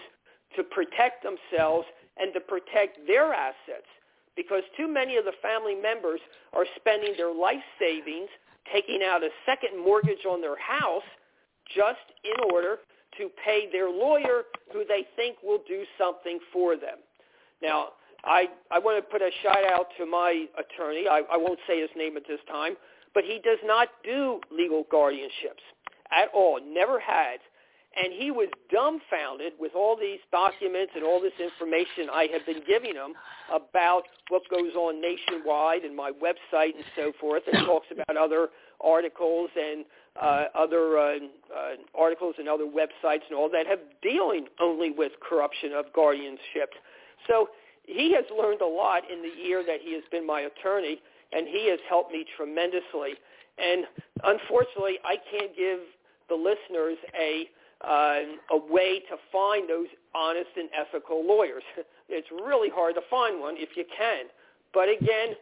to 0.57 0.63
protect 0.63 1.25
themselves 1.25 1.87
and 2.17 2.33
to 2.35 2.41
protect 2.41 3.07
their 3.07 3.33
assets 3.33 3.89
because 4.37 4.63
too 4.77 4.87
many 4.87 5.17
of 5.17 5.25
the 5.25 5.33
family 5.43 5.75
members 5.75 6.21
are 6.53 6.67
spending 6.77 7.15
their 7.17 7.33
life 7.33 7.63
savings 7.79 8.29
taking 8.73 9.01
out 9.03 9.23
a 9.23 9.29
second 9.45 9.83
mortgage 9.83 10.25
on 10.29 10.41
their 10.41 10.59
house 10.59 11.07
just 11.75 12.07
in 12.25 12.53
order 12.53 12.79
to 13.19 13.31
pay 13.45 13.71
their 13.71 13.91
lawyer 13.91 14.43
who 14.73 14.85
they 14.87 15.07
think 15.17 15.37
will 15.43 15.63
do 15.67 15.85
something 15.99 16.39
for 16.53 16.77
them. 16.77 16.99
Now, 17.63 17.89
I, 18.25 18.47
I 18.71 18.79
want 18.79 19.03
to 19.03 19.11
put 19.11 19.23
a 19.23 19.31
shout 19.43 19.65
out 19.65 19.87
to 19.99 20.07
my 20.07 20.47
attorney. 20.59 21.07
I, 21.09 21.23
I 21.31 21.37
won't 21.37 21.59
say 21.67 21.81
his 21.81 21.91
name 21.97 22.17
at 22.17 22.25
this 22.29 22.41
time, 22.51 22.75
but 23.15 23.25
he 23.25 23.41
does 23.43 23.59
not 23.65 23.89
do 24.05 24.41
legal 24.51 24.85
guardianships 24.93 25.65
at 26.11 26.29
all, 26.35 26.61
never 26.63 27.01
has. 27.01 27.41
And 27.97 28.13
he 28.13 28.31
was 28.31 28.49
dumbfounded 28.71 29.55
with 29.59 29.73
all 29.75 29.97
these 29.97 30.21
documents 30.31 30.93
and 30.95 31.03
all 31.03 31.21
this 31.21 31.33
information 31.41 32.11
I 32.13 32.29
have 32.33 32.45
been 32.45 32.63
giving 32.67 32.95
him 32.95 33.15
about 33.51 34.03
what 34.29 34.43
goes 34.51 34.75
on 34.75 35.01
nationwide 35.01 35.83
and 35.83 35.97
my 35.97 36.11
website 36.11 36.75
and 36.77 36.85
so 36.95 37.13
forth, 37.19 37.43
and 37.51 37.65
talks 37.65 37.87
about 37.91 38.17
other 38.17 38.49
articles 38.85 39.49
and 39.57 39.87
uh, 40.21 40.45
other 40.55 40.99
uh, 40.99 41.17
uh, 41.55 41.77
articles 41.95 42.35
and 42.39 42.49
other 42.49 42.65
websites 42.65 43.25
and 43.29 43.37
all 43.39 43.49
that 43.51 43.67
have 43.67 43.81
dealing 44.03 44.47
only 44.61 44.91
with 44.91 45.13
corruption 45.27 45.73
of 45.73 45.87
guardianship. 45.95 46.75
So 47.27 47.49
he 47.87 48.13
has 48.15 48.25
learned 48.37 48.61
a 48.61 48.67
lot 48.67 49.03
in 49.11 49.23
the 49.23 49.43
year 49.43 49.63
that 49.67 49.79
he 49.83 49.95
has 49.95 50.03
been 50.11 50.27
my 50.27 50.43
attorney, 50.43 51.01
and 51.33 51.47
he 51.47 51.69
has 51.71 51.79
helped 51.89 52.13
me 52.13 52.25
tremendously. 52.37 53.15
And 53.59 53.87
unfortunately, 54.25 54.99
I 55.05 55.17
can't 55.31 55.57
give 55.57 55.81
the 56.29 56.35
listeners 56.35 56.99
a 57.19 57.49
uh, 57.83 58.21
a 58.51 58.59
way 58.71 59.01
to 59.01 59.17
find 59.31 59.69
those 59.69 59.89
honest 60.15 60.51
and 60.57 60.69
ethical 60.73 61.27
lawyers. 61.27 61.63
it's 62.09 62.29
really 62.31 62.71
hard 62.73 62.95
to 62.95 63.03
find 63.11 63.41
one 63.41 63.55
if 63.59 63.77
you 63.77 63.85
can. 63.97 64.27
But 64.73 64.89
again, 64.89 65.37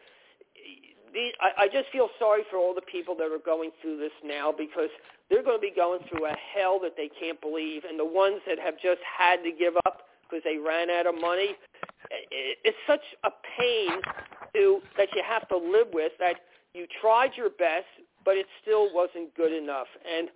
the, 1.12 1.30
I, 1.40 1.64
I 1.64 1.66
just 1.68 1.90
feel 1.92 2.08
sorry 2.18 2.42
for 2.50 2.58
all 2.58 2.74
the 2.74 2.82
people 2.82 3.14
that 3.16 3.30
are 3.30 3.42
going 3.44 3.70
through 3.80 3.98
this 3.98 4.12
now 4.24 4.52
because 4.56 4.90
they're 5.30 5.42
going 5.42 5.56
to 5.56 5.62
be 5.62 5.72
going 5.74 6.00
through 6.10 6.26
a 6.26 6.34
hell 6.54 6.78
that 6.82 6.96
they 6.96 7.08
can't 7.08 7.40
believe, 7.40 7.84
and 7.88 7.98
the 7.98 8.04
ones 8.04 8.40
that 8.46 8.58
have 8.58 8.74
just 8.74 9.00
had 9.02 9.42
to 9.44 9.50
give 9.50 9.74
up 9.86 10.02
because 10.22 10.42
they 10.44 10.58
ran 10.58 10.90
out 10.90 11.06
of 11.06 11.14
money, 11.14 11.56
it, 12.10 12.58
it's 12.64 12.76
such 12.86 13.04
a 13.24 13.30
pain 13.56 14.00
to 14.54 14.80
that 14.98 15.08
you 15.14 15.22
have 15.26 15.48
to 15.48 15.56
live 15.56 15.88
with 15.92 16.12
that 16.18 16.36
you 16.74 16.86
tried 17.00 17.30
your 17.36 17.50
best, 17.50 17.86
but 18.24 18.36
it 18.36 18.46
still 18.60 18.92
wasn't 18.92 19.34
good 19.34 19.52
enough. 19.52 19.86
And 20.04 20.28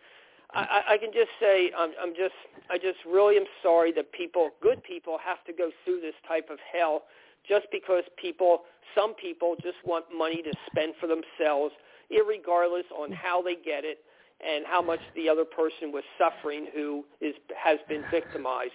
I, 0.55 0.95
I 0.95 0.99
can 0.99 1.13
just 1.13 1.31
say 1.41 1.71
I'm, 1.77 1.91
I'm 2.01 2.15
just 2.15 2.35
I 2.71 2.77
just 2.79 2.99
really 3.07 3.37
am 3.37 3.45
sorry 3.63 3.93
that 3.93 4.13
people, 4.13 4.51
good 4.63 4.83
people, 4.83 5.19
have 5.25 5.45
to 5.45 5.53
go 5.53 5.71
through 5.85 6.01
this 6.01 6.15
type 6.27 6.49
of 6.51 6.59
hell 6.73 7.05
just 7.49 7.67
because 7.73 8.05
people, 8.21 8.63
some 8.95 9.15
people 9.15 9.57
just 9.63 9.79
want 9.85 10.05
money 10.15 10.43
to 10.43 10.53
spend 10.71 10.95
for 11.01 11.07
themselves, 11.07 11.75
irregardless 12.13 12.85
on 12.97 13.11
how 13.13 13.41
they 13.41 13.55
get 13.55 13.85
it 13.85 13.99
and 14.47 14.65
how 14.67 14.83
much 14.83 15.01
the 15.17 15.29
other 15.29 15.45
person 15.45 15.91
was 15.93 16.05
suffering 16.19 16.67
who 16.75 17.05
is 17.21 17.35
has 17.57 17.79
been 17.89 18.05
victimized. 18.11 18.73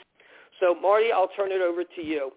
So 0.59 0.75
Marty, 0.75 1.11
I'll 1.11 1.29
turn 1.29 1.51
it 1.51 1.61
over 1.61 1.83
to 1.83 2.03
you. 2.03 2.31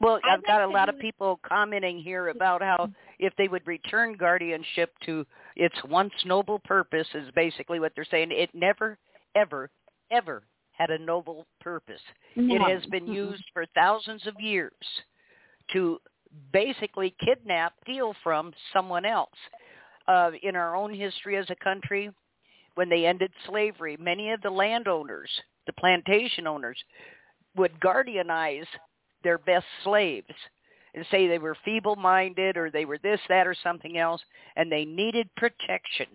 Well, 0.00 0.20
I've 0.24 0.44
got 0.44 0.62
a 0.62 0.68
lot 0.68 0.88
of 0.88 0.98
people 0.98 1.40
commenting 1.46 1.98
here 1.98 2.28
about 2.28 2.62
how 2.62 2.90
if 3.18 3.34
they 3.36 3.48
would 3.48 3.66
return 3.66 4.14
guardianship 4.14 4.92
to 5.06 5.26
its 5.58 5.76
once 5.84 6.12
noble 6.24 6.60
purpose 6.60 7.08
is 7.14 7.28
basically 7.34 7.80
what 7.80 7.92
they're 7.94 8.06
saying. 8.10 8.30
It 8.30 8.50
never, 8.54 8.96
ever, 9.34 9.68
ever 10.10 10.44
had 10.70 10.90
a 10.90 10.98
noble 10.98 11.46
purpose. 11.60 12.00
No. 12.36 12.54
It 12.54 12.60
has 12.62 12.86
been 12.86 13.08
used 13.08 13.44
for 13.52 13.66
thousands 13.74 14.26
of 14.26 14.40
years 14.40 14.72
to 15.72 15.98
basically 16.52 17.14
kidnap, 17.24 17.72
steal 17.82 18.14
from 18.22 18.52
someone 18.72 19.04
else. 19.04 19.30
Uh, 20.06 20.30
in 20.42 20.56
our 20.56 20.74
own 20.74 20.94
history 20.94 21.36
as 21.36 21.50
a 21.50 21.64
country, 21.64 22.10
when 22.76 22.88
they 22.88 23.04
ended 23.04 23.30
slavery, 23.46 23.96
many 24.00 24.30
of 24.30 24.40
the 24.40 24.48
landowners, 24.48 25.28
the 25.66 25.72
plantation 25.74 26.46
owners, 26.46 26.78
would 27.56 27.78
guardianize 27.80 28.66
their 29.24 29.38
best 29.38 29.66
slaves 29.84 30.32
and 30.94 31.04
say 31.10 31.26
they 31.26 31.38
were 31.38 31.56
feeble-minded 31.64 32.56
or 32.56 32.70
they 32.70 32.84
were 32.84 32.98
this, 33.02 33.20
that, 33.28 33.46
or 33.46 33.54
something 33.62 33.98
else, 33.98 34.20
and 34.56 34.70
they 34.70 34.84
needed 34.84 35.28
protection. 35.36 36.06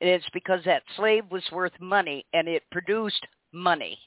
And 0.00 0.10
it's 0.10 0.28
because 0.32 0.60
that 0.64 0.82
slave 0.96 1.24
was 1.30 1.44
worth 1.52 1.72
money 1.80 2.26
and 2.32 2.48
it 2.48 2.62
produced 2.70 3.26
money. 3.52 3.98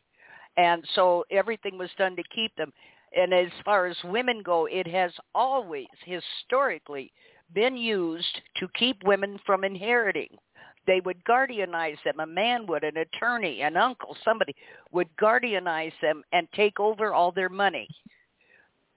And 0.57 0.83
so 0.93 1.25
everything 1.31 1.77
was 1.77 1.89
done 1.97 2.15
to 2.15 2.23
keep 2.35 2.55
them. 2.55 2.71
And 3.15 3.33
as 3.33 3.47
far 3.65 3.87
as 3.87 3.97
women 4.03 4.43
go, 4.43 4.67
it 4.67 4.87
has 4.87 5.11
always 5.33 5.87
historically 6.05 7.11
been 7.53 7.75
used 7.75 8.41
to 8.57 8.67
keep 8.77 8.97
women 9.03 9.39
from 9.45 9.63
inheriting. 9.63 10.37
They 10.85 10.99
would 11.01 11.23
guardianize 11.23 11.97
them. 12.03 12.19
A 12.19 12.25
man 12.25 12.67
would, 12.67 12.83
an 12.83 12.97
attorney, 12.97 13.61
an 13.61 13.77
uncle, 13.77 14.15
somebody 14.23 14.55
would 14.91 15.07
guardianize 15.19 15.93
them 16.01 16.23
and 16.33 16.47
take 16.55 16.79
over 16.79 17.13
all 17.13 17.31
their 17.31 17.49
money 17.49 17.87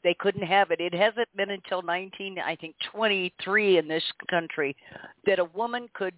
they 0.05 0.15
couldn't 0.19 0.47
have 0.47 0.71
it. 0.71 0.81
It 0.81 0.95
hasn't 0.95 1.29
been 1.37 1.51
until 1.51 1.83
19, 1.83 2.39
I 2.39 2.57
think 2.57 2.75
23 2.93 3.79
in 3.79 3.89
this 3.89 4.05
country 4.29 4.77
that 5.27 5.39
a 5.39 5.45
woman 5.45 5.89
could 5.95 6.15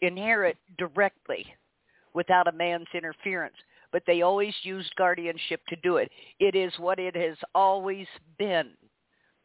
inherit 0.00 0.56
directly 0.78 1.46
without 2.14 2.48
a 2.48 2.52
man's 2.52 2.86
interference. 2.94 3.56
But 3.92 4.02
they 4.06 4.22
always 4.22 4.54
used 4.62 4.94
guardianship 4.96 5.60
to 5.68 5.76
do 5.82 5.96
it. 5.96 6.10
It 6.40 6.54
is 6.54 6.72
what 6.78 6.98
it 6.98 7.16
has 7.16 7.36
always 7.54 8.06
been. 8.38 8.70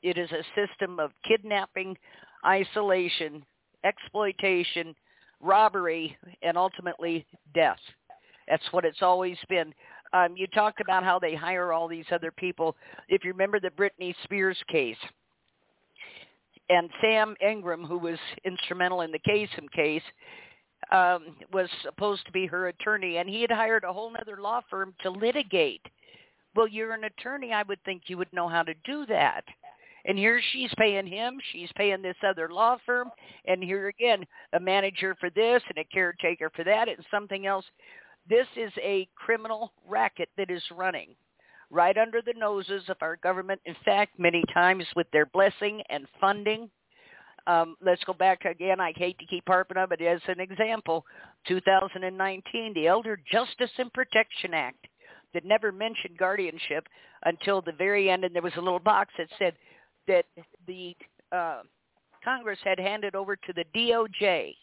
It 0.02 0.18
is 0.18 0.30
a 0.32 0.44
system 0.56 1.00
of 1.00 1.12
kidnapping, 1.28 1.98
isolation, 2.46 3.44
exploitation, 3.84 4.96
robbery, 5.42 6.18
and 6.42 6.58
ultimately 6.58 7.26
death. 7.54 7.80
That's 8.48 8.64
what 8.72 8.86
it's 8.86 9.02
always 9.02 9.38
been. 9.48 9.74
Um, 10.14 10.36
you 10.36 10.48
talked 10.48 10.82
about 10.82 11.04
how 11.04 11.20
they 11.20 11.36
hire 11.36 11.72
all 11.72 11.88
these 11.88 12.06
other 12.12 12.32
people. 12.32 12.76
If 13.08 13.24
you 13.24 13.32
remember 13.32 13.60
the 13.60 13.70
Britney 13.70 14.16
Spears 14.24 14.58
case, 14.68 14.98
and 16.70 16.90
Sam 17.02 17.36
Ingham, 17.42 17.84
who 17.84 17.98
was 17.98 18.20
instrumental 18.46 19.02
in 19.02 19.12
the 19.12 19.20
Kasem 19.20 19.70
case, 19.72 20.04
um, 20.92 21.36
was 21.52 21.70
supposed 21.84 22.26
to 22.26 22.32
be 22.32 22.46
her 22.46 22.68
attorney, 22.68 23.18
and 23.18 23.30
he 23.30 23.42
had 23.42 23.52
hired 23.52 23.84
a 23.84 23.94
whole 23.94 24.12
other 24.20 24.38
law 24.42 24.62
firm 24.70 24.94
to 25.02 25.10
litigate. 25.10 25.82
Well, 26.56 26.68
you're 26.68 26.94
an 26.94 27.04
attorney. 27.04 27.54
I 27.54 27.64
would 27.64 27.84
think 27.84 28.04
you 28.08 28.18
would 28.18 28.32
know 28.34 28.48
how 28.48 28.64
to 28.64 28.74
do 28.86 29.06
that. 29.08 29.44
And 30.06 30.18
here 30.18 30.42
she's 30.52 30.72
paying 30.78 31.06
him, 31.06 31.38
she's 31.52 31.70
paying 31.76 32.02
this 32.02 32.16
other 32.26 32.50
law 32.50 32.78
firm, 32.86 33.12
and 33.46 33.64
here 33.64 33.90
again, 33.90 34.26
a 34.54 34.60
manager 34.60 35.16
for 35.20 35.30
this 35.30 35.62
and 35.68 35.78
a 35.78 35.84
caretaker 35.84 36.50
for 36.56 36.64
that 36.64 36.88
and 36.88 37.06
something 37.12 37.46
else. 37.46 37.66
This 38.30 38.48
is 38.56 38.72
a 38.78 39.08
criminal 39.16 39.74
racket 39.88 40.30
that 40.38 40.52
is 40.52 40.64
running 40.76 41.16
right 41.72 41.98
under 41.98 42.22
the 42.22 42.34
noses 42.38 42.84
of 42.88 42.98
our 43.02 43.16
government. 43.18 43.60
In 43.66 43.76
fact, 43.84 44.20
many 44.20 44.44
times 44.54 44.86
with 44.96 45.08
their 45.12 45.26
blessing 45.28 45.82
and 45.90 46.06
funding. 46.22 46.70
Um, 47.48 47.76
let's 47.82 48.04
go 48.04 48.14
back 48.14 48.46
again. 48.46 48.80
I 48.80 48.94
hate 48.96 49.18
to 49.20 49.26
keep 49.26 49.44
harping 49.48 49.78
on 49.78 49.92
it 49.92 50.02
as 50.02 50.22
an 50.28 50.40
example. 50.40 51.06
2019, 51.48 52.74
the 52.74 52.88
Elder 52.88 53.20
Justice 53.32 53.72
and 53.78 53.92
Protection 53.94 54.54
Act 54.54 54.86
that 55.34 55.46
never 55.46 55.72
mentioned 55.72 56.18
guardianship 56.18 56.88
until 57.26 57.62
the 57.62 57.72
very 57.72 58.10
end, 58.10 58.24
and 58.24 58.36
there 58.36 58.42
was 58.42 58.54
a 58.58 58.62
little 58.62 58.80
box 58.80 59.14
that 59.18 59.28
said 59.40 59.54
that 60.08 60.26
the 60.68 60.96
uh, 61.32 61.62
Congress 62.24 62.60
had 62.64 62.80
handed 62.80 63.16
over 63.16 63.36
to 63.36 63.54
the 63.54 63.66
DOJ 63.76 64.54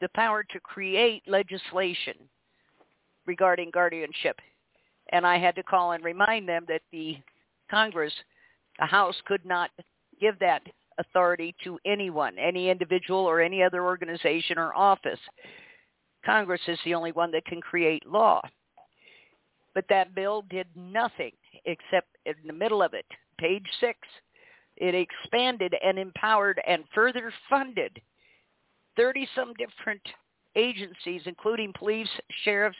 the 0.00 0.08
power 0.14 0.42
to 0.42 0.60
create 0.60 1.22
legislation 1.26 2.14
regarding 3.26 3.70
guardianship. 3.70 4.36
And 5.10 5.26
I 5.26 5.38
had 5.38 5.54
to 5.56 5.62
call 5.62 5.92
and 5.92 6.04
remind 6.04 6.48
them 6.48 6.64
that 6.68 6.82
the 6.90 7.18
Congress, 7.70 8.12
the 8.78 8.86
House, 8.86 9.16
could 9.26 9.44
not 9.44 9.70
give 10.20 10.38
that 10.38 10.62
authority 10.98 11.54
to 11.64 11.78
anyone, 11.84 12.38
any 12.38 12.70
individual 12.70 13.20
or 13.20 13.40
any 13.40 13.62
other 13.62 13.84
organization 13.84 14.58
or 14.58 14.74
office. 14.74 15.18
Congress 16.24 16.60
is 16.68 16.78
the 16.84 16.94
only 16.94 17.12
one 17.12 17.30
that 17.32 17.44
can 17.44 17.60
create 17.60 18.06
law. 18.06 18.40
But 19.74 19.84
that 19.88 20.14
bill 20.14 20.44
did 20.50 20.66
nothing 20.76 21.32
except 21.64 22.08
in 22.26 22.34
the 22.46 22.52
middle 22.52 22.82
of 22.82 22.94
it, 22.94 23.06
page 23.38 23.66
six, 23.80 23.98
it 24.76 24.94
expanded 24.94 25.74
and 25.84 25.98
empowered 25.98 26.60
and 26.66 26.84
further 26.94 27.32
funded 27.48 28.00
30 28.96 29.28
some 29.34 29.52
different 29.54 30.02
agencies, 30.56 31.22
including 31.24 31.72
police, 31.76 32.08
sheriffs, 32.44 32.76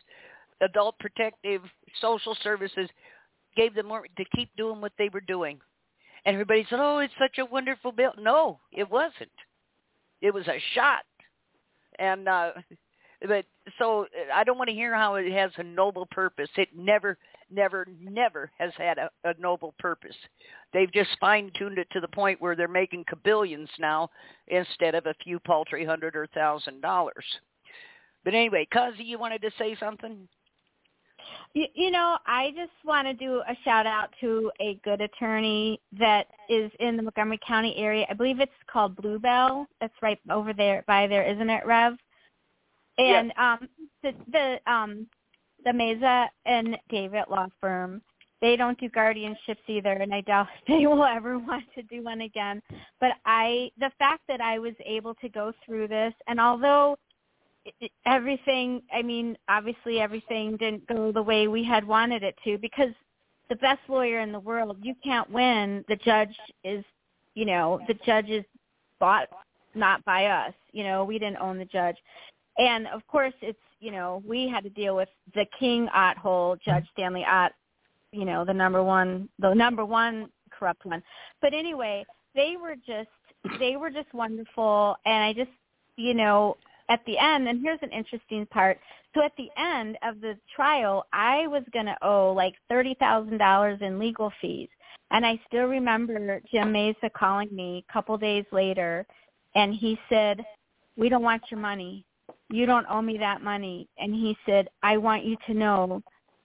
adult 0.63 0.99
protective, 0.99 1.63
social 2.01 2.37
services, 2.43 2.89
gave 3.57 3.75
them 3.75 3.87
more 3.87 4.07
to 4.17 4.25
keep 4.35 4.51
doing 4.57 4.81
what 4.81 4.93
they 4.99 5.11
were 5.13 5.21
doing. 5.21 5.61
And 6.25 6.35
everybody 6.35 6.67
said, 6.69 6.81
"Oh, 6.81 6.99
it's 6.99 7.15
such 7.19 7.39
a 7.39 7.45
wonderful 7.45 7.93
bill." 7.93 8.13
No, 8.19 8.61
it 8.73 8.89
wasn't. 8.91 9.33
It 10.21 10.33
was 10.33 10.47
a 10.49 10.61
shot. 10.75 11.05
And 11.99 12.29
uh 12.29 12.53
but 13.29 13.45
so 13.79 14.07
I 14.33 14.45
don't 14.45 14.59
want 14.59 14.69
to 14.69 14.75
hear 14.75 14.95
how 14.95 15.17
it 15.17 15.31
has 15.33 15.51
a 15.57 15.63
noble 15.63 16.07
purpose. 16.11 16.49
It 16.57 16.69
never, 16.77 17.17
never, 17.51 17.87
never 18.01 18.51
has 18.59 18.73
had 18.77 18.99
a, 18.99 19.11
a 19.25 19.35
noble 19.39 19.75
purpose. 19.79 20.17
They've 20.73 20.93
just 20.93 21.11
fine-tuned 21.21 21.79
it 21.79 21.87
to 21.93 22.01
the 22.01 22.09
point 22.09 22.41
where 22.41 22.57
they're 22.57 22.69
making 22.69 23.05
cabillions 23.05 23.69
now 23.79 24.11
instead 24.49 24.95
of 24.95 25.07
a 25.07 25.15
few 25.23 25.39
paltry 25.41 25.85
hundred 25.85 26.17
or 26.17 26.27
thousand 26.29 26.81
dollars. 26.81 27.25
But 28.25 28.35
anyway, 28.35 28.67
Kazi, 28.73 29.05
you 29.05 29.19
wanted 29.19 29.43
to 29.43 29.51
say 29.59 29.77
something? 29.79 30.29
You, 31.55 31.67
you 31.75 31.91
know, 31.91 32.19
I 32.27 32.51
just 32.57 32.73
want 32.85 33.07
to 33.07 33.15
do 33.15 33.43
a 33.49 33.57
shout 33.65 33.87
out 33.87 34.11
to 34.21 34.51
a 34.61 34.79
good 34.85 35.01
attorney 35.01 35.81
that 35.99 36.27
is 36.49 36.71
in 36.81 36.97
the 36.97 37.03
Montgomery 37.03 37.41
County 37.47 37.75
area. 37.77 38.07
I 38.09 38.15
believe 38.15 38.41
it's 38.41 38.53
called 38.71 38.97
Bluebell. 38.97 39.67
That's 39.81 39.95
right 40.03 40.19
over 40.31 40.53
there 40.53 40.85
by 40.87 41.07
there, 41.07 41.25
isn't 41.25 41.51
it, 41.51 41.67
Rev? 41.67 41.95
And 42.99 43.29
yes. 43.29 43.37
um 43.39 43.69
the 44.03 44.13
the 44.31 44.73
um 44.73 45.07
the 45.65 45.73
Mesa 45.73 46.29
and 46.47 46.77
David 46.89 47.25
law 47.31 47.47
firm, 47.61 48.03
they 48.41 48.57
don't 48.57 48.79
do 48.79 48.89
guardianships 48.91 49.69
either 49.69 49.93
and 49.93 50.13
I 50.13 50.21
doubt 50.23 50.49
they 50.69 50.87
will 50.87 51.05
ever 51.05 51.39
want 51.39 51.65
to 51.75 51.83
do 51.83 52.03
one 52.03 52.23
again. 52.23 52.63
But 53.01 53.13
I 53.25 53.71
the 53.79 53.91
fact 53.99 54.23
that 54.29 54.41
I 54.41 54.59
was 54.59 54.75
able 54.85 55.15
to 55.17 55.29
go 55.29 55.53
through 55.65 55.89
this 55.89 56.13
and 56.27 56.41
although 56.41 56.97
everything 58.07 58.83
i 58.93 59.03
mean 59.03 59.37
obviously 59.49 60.01
everything 60.01 60.57
didn't 60.57 60.87
go 60.89 61.13
the 61.13 61.23
way 61.23 61.47
we 61.47 61.63
had 61.63 61.87
wanted 61.87 62.23
it 62.23 62.35
to 62.43 62.59
because 62.59 62.93
the 63.53 63.57
best 63.57 63.81
lawyer 63.87 64.21
in 64.21 64.33
the 64.33 64.41
world 64.41 64.79
you 64.81 64.95
can't 65.05 65.31
win. 65.31 65.85
The 65.87 65.97
judge 65.97 66.35
is 66.65 66.83
you 67.35 67.45
know 67.45 67.81
the 67.87 67.95
judge 68.07 68.31
is 68.31 68.45
bought 68.99 69.29
not 69.75 70.03
by 70.07 70.25
us. 70.25 70.55
You 70.73 70.85
know 70.85 71.05
we 71.05 71.19
didn't 71.19 71.37
own 71.37 71.59
the 71.59 71.67
judge. 71.67 71.97
And 72.57 72.87
of 72.89 73.07
course 73.09 73.35
it's 73.43 73.59
you 73.79 73.91
know 73.91 74.23
we 74.27 74.49
had 74.49 74.65
to 74.65 74.71
deal 74.71 74.97
with 74.97 75.11
the 75.35 75.45
king 75.59 75.87
ott 75.95 76.17
hole 76.17 76.57
judge 76.65 76.87
stanley 76.93 77.27
ott 77.29 77.53
you 78.11 78.25
know 78.25 78.43
the 78.43 78.55
number 78.55 78.83
one 78.83 79.29
the 79.39 79.53
number 79.53 79.85
one 79.85 80.31
corrupt 80.51 80.87
one. 80.87 81.03
But 81.43 81.53
anyway 81.53 82.07
they 82.35 82.57
were 82.59 82.77
just 82.77 83.11
they 83.59 83.77
were 83.77 83.91
just 83.91 84.15
wonderful. 84.15 84.97
And 85.05 85.25
i 85.25 85.35
just 85.35 85.51
you 85.97 86.15
know 86.15 86.57
at 86.89 87.01
the 87.07 87.19
end, 87.19 87.49
and 87.49 87.61
here's 87.63 87.79
an 87.83 87.91
interesting 87.91 88.47
part. 88.47 88.79
So 89.15 89.23
at 89.23 89.33
the 89.37 89.49
end 89.57 89.99
of 90.03 90.21
the 90.21 90.39
trial, 90.55 91.05
I 91.13 91.47
was 91.47 91.63
going 91.73 91.87
to 91.87 91.97
owe 92.03 92.33
like 92.33 92.55
$30,000 92.71 93.83
in 93.83 93.99
legal 93.99 94.33
fees. 94.41 94.69
And 95.11 95.27
I 95.27 95.41
still 95.47 95.67
remember 95.67 96.41
Jim 96.51 96.73
Mesa 96.73 97.11
calling 97.15 97.55
me 97.55 97.85
a 97.89 97.93
couple 97.93 98.17
days 98.17 98.47
later, 98.51 99.07
and 99.55 99.75
he 99.75 99.99
said, 100.09 100.43
we 100.97 101.09
don't 101.09 101.23
want 101.23 101.43
your 101.51 101.61
money. 101.61 102.05
You 102.51 102.67
don't 102.67 102.87
owe 102.89 103.03
me 103.03 103.19
that 103.19 103.43
money. 103.43 103.89
And 103.99 104.15
he 104.15 104.37
said, 104.47 104.69
I 104.83 104.97
want 104.97 105.25
you 105.25 105.37
to 105.47 105.55
know 105.55 106.03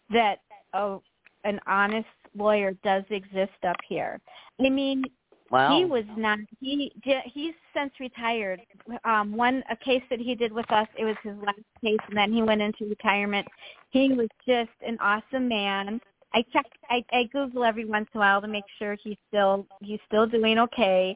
that 0.10 0.40
oh, 0.74 1.02
an 1.44 1.60
honest 1.68 2.08
lawyer 2.36 2.74
does 2.84 3.04
exist 3.10 3.64
up 3.68 3.78
here. 3.88 4.20
I 4.60 4.70
mean, 4.70 5.04
Wow. 5.50 5.78
He 5.78 5.86
was 5.86 6.04
not. 6.18 6.40
He 6.60 6.92
he's 7.04 7.54
since 7.76 7.94
retired. 8.00 8.62
Um, 9.06 9.36
one 9.36 9.64
a 9.72 9.76
case 9.78 10.04
that 10.10 10.20
he 10.20 10.36
did 10.36 10.52
with 10.52 10.70
us. 10.72 10.88
It 10.98 11.06
was 11.06 11.16
his 11.24 11.36
last 11.38 11.60
case, 11.82 12.00
and 12.10 12.18
then 12.18 12.34
he 12.34 12.42
went 12.44 12.62
into 12.62 12.86
retirement. 12.86 13.48
He 13.92 14.14
was 14.14 14.28
just 14.46 14.72
an 14.86 14.98
awesome 15.00 15.48
man. 15.48 16.02
I 16.34 16.44
check. 16.52 16.66
I, 16.90 17.04
I 17.12 17.24
Google 17.32 17.64
every 17.64 17.86
once 17.86 18.10
in 18.14 18.18
a 18.18 18.22
while 18.22 18.42
to 18.42 18.48
make 18.48 18.66
sure 18.78 18.98
he's 19.02 19.18
still 19.30 19.66
he's 19.82 20.00
still 20.08 20.28
doing 20.28 20.60
okay, 20.60 21.16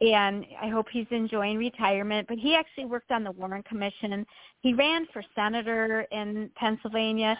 and 0.00 0.44
I 0.62 0.68
hope 0.68 0.86
he's 0.92 1.06
enjoying 1.10 1.58
retirement. 1.58 2.28
But 2.28 2.38
he 2.38 2.54
actually 2.54 2.86
worked 2.86 3.10
on 3.10 3.24
the 3.24 3.32
Warren 3.32 3.62
Commission. 3.64 4.12
And 4.12 4.26
he 4.60 4.74
ran 4.74 5.06
for 5.12 5.22
senator 5.34 6.06
in 6.12 6.50
Pennsylvania. 6.56 7.36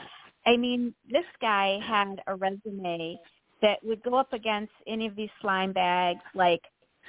I 0.47 0.57
mean, 0.57 0.95
this 1.11 1.25
guy 1.41 1.79
had 1.83 2.21
a 2.27 2.35
resume 2.35 3.19
that 3.65 3.83
would 3.83 4.03
go 4.03 4.15
up 4.15 4.35
against 4.35 4.73
any 4.87 5.07
of 5.07 5.17
these 5.17 5.31
slime 5.41 5.73
bags 5.73 6.21
like 6.35 6.61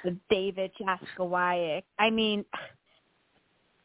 the 0.02 0.16
David 0.30 0.70
Jaskowayek. 0.80 1.82
I 1.98 2.08
mean, 2.08 2.46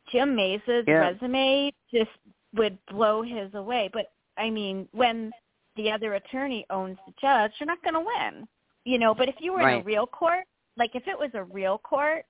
Jim 0.10 0.36
Mesa's 0.36 0.86
yeah. 0.88 1.10
resume 1.10 1.74
just 1.94 2.10
would 2.56 2.78
blow 2.90 3.24
his 3.24 3.54
away. 3.56 3.90
But 3.92 4.14
I 4.38 4.50
mean, 4.50 4.88
when 4.94 5.32
the 5.76 5.92
other 5.92 6.14
attorney 6.14 6.66
owns 6.70 6.98
the 7.06 7.14
judge, 7.20 7.52
you're 7.60 7.68
not 7.68 7.84
going 7.84 7.96
to 7.96 8.00
win. 8.00 8.48
You 8.86 9.00
know, 9.00 9.14
but 9.14 9.28
if 9.28 9.36
you 9.40 9.52
were 9.52 9.60
right. 9.60 9.76
in 9.76 9.82
a 9.82 9.84
real 9.84 10.08
court, 10.08 10.46
like 10.78 10.96
if 10.96 11.04
it 11.08 11.20
was 11.20 11.30
a 11.34 11.44
real 11.44 11.78
court, 11.78 12.24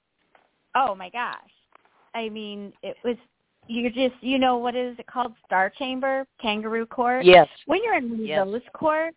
oh 0.75 0.95
my 0.95 1.09
gosh. 1.11 1.37
I 2.15 2.29
mean, 2.29 2.73
it 2.81 2.97
was 3.03 3.15
you're 3.67 3.91
just 3.91 4.15
you 4.21 4.39
know 4.39 4.57
what 4.57 4.75
is 4.75 4.97
it 4.97 5.05
called 5.05 5.33
star 5.45 5.71
chamber 5.77 6.25
kangaroo 6.41 6.85
court 6.85 7.23
yes 7.23 7.47
when 7.67 7.79
you're 7.83 7.95
in 7.95 8.25
yes. 8.25 8.43
those 8.43 8.59
courts 8.73 9.15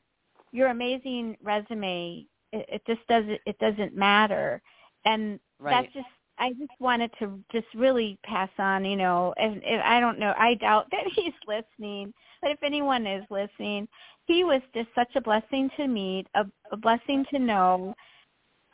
your 0.55 0.68
amazing 0.68 1.36
resume 1.42 2.26
it, 2.52 2.66
it 2.68 2.82
just 2.86 3.07
doesn't 3.09 3.40
it 3.44 3.59
doesn't 3.59 3.94
matter 3.94 4.62
and 5.05 5.38
right. 5.59 5.82
that's 5.82 5.92
just 5.92 6.07
I 6.38 6.50
just 6.50 6.72
wanted 6.80 7.12
to 7.20 7.38
just 7.52 7.66
really 7.74 8.18
pass 8.24 8.48
on, 8.59 8.84
you 8.84 8.96
know, 8.96 9.34
if, 9.36 9.62
if 9.64 9.80
I 9.84 10.00
don't 10.00 10.18
know, 10.18 10.34
I 10.36 10.55
doubt 10.55 10.86
that 10.90 11.05
he's 11.14 11.32
listening, 11.46 12.12
but 12.42 12.50
if 12.50 12.59
anyone 12.62 13.07
is 13.07 13.24
listening, 13.30 13.86
he 14.26 14.44
was 14.44 14.61
just 14.74 14.88
such 14.94 15.14
a 15.14 15.20
blessing 15.20 15.70
to 15.76 15.86
meet, 15.86 16.26
a, 16.34 16.44
a 16.72 16.76
blessing 16.76 17.24
to 17.30 17.38
know. 17.38 17.94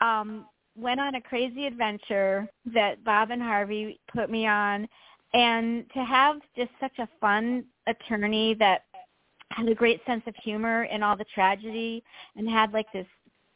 Um, 0.01 0.47
went 0.76 1.01
on 1.01 1.16
a 1.16 1.20
crazy 1.20 1.66
adventure 1.66 2.49
that 2.72 3.05
Bob 3.05 3.31
and 3.31 3.43
Harvey 3.43 4.01
put 4.12 4.31
me 4.31 4.47
on, 4.47 4.89
and 5.35 5.85
to 5.93 6.03
have 6.05 6.37
just 6.57 6.70
such 6.81 6.99
a 6.99 7.09
fun 7.20 7.64
attorney 7.87 8.55
that 8.55 8.85
had 9.51 9.68
a 9.68 9.74
great 9.74 10.01
sense 10.07 10.22
of 10.26 10.34
humor 10.42 10.84
in 10.84 11.03
all 11.03 11.16
the 11.16 11.24
tragedy 11.34 12.03
and 12.36 12.48
had 12.48 12.72
like 12.72 12.86
this 12.92 13.07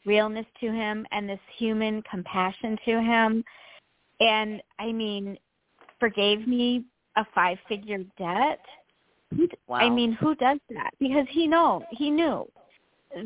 realness 0.04 0.46
to 0.60 0.70
him 0.70 1.06
and 1.12 1.28
this 1.28 1.40
human 1.56 2.02
compassion 2.02 2.76
to 2.84 3.00
him. 3.00 3.44
And 4.20 4.62
i 4.78 4.92
mean 4.92 5.38
forgave 6.00 6.46
me 6.46 6.84
a 7.16 7.24
five 7.34 7.58
figure 7.68 8.02
debt 8.18 8.60
wow. 9.66 9.76
i 9.76 9.88
mean 9.88 10.12
who 10.12 10.34
does 10.34 10.58
that? 10.70 10.90
Because 11.00 11.26
he 11.30 11.46
know 11.46 11.84
he 11.90 12.10
knew 12.10 12.46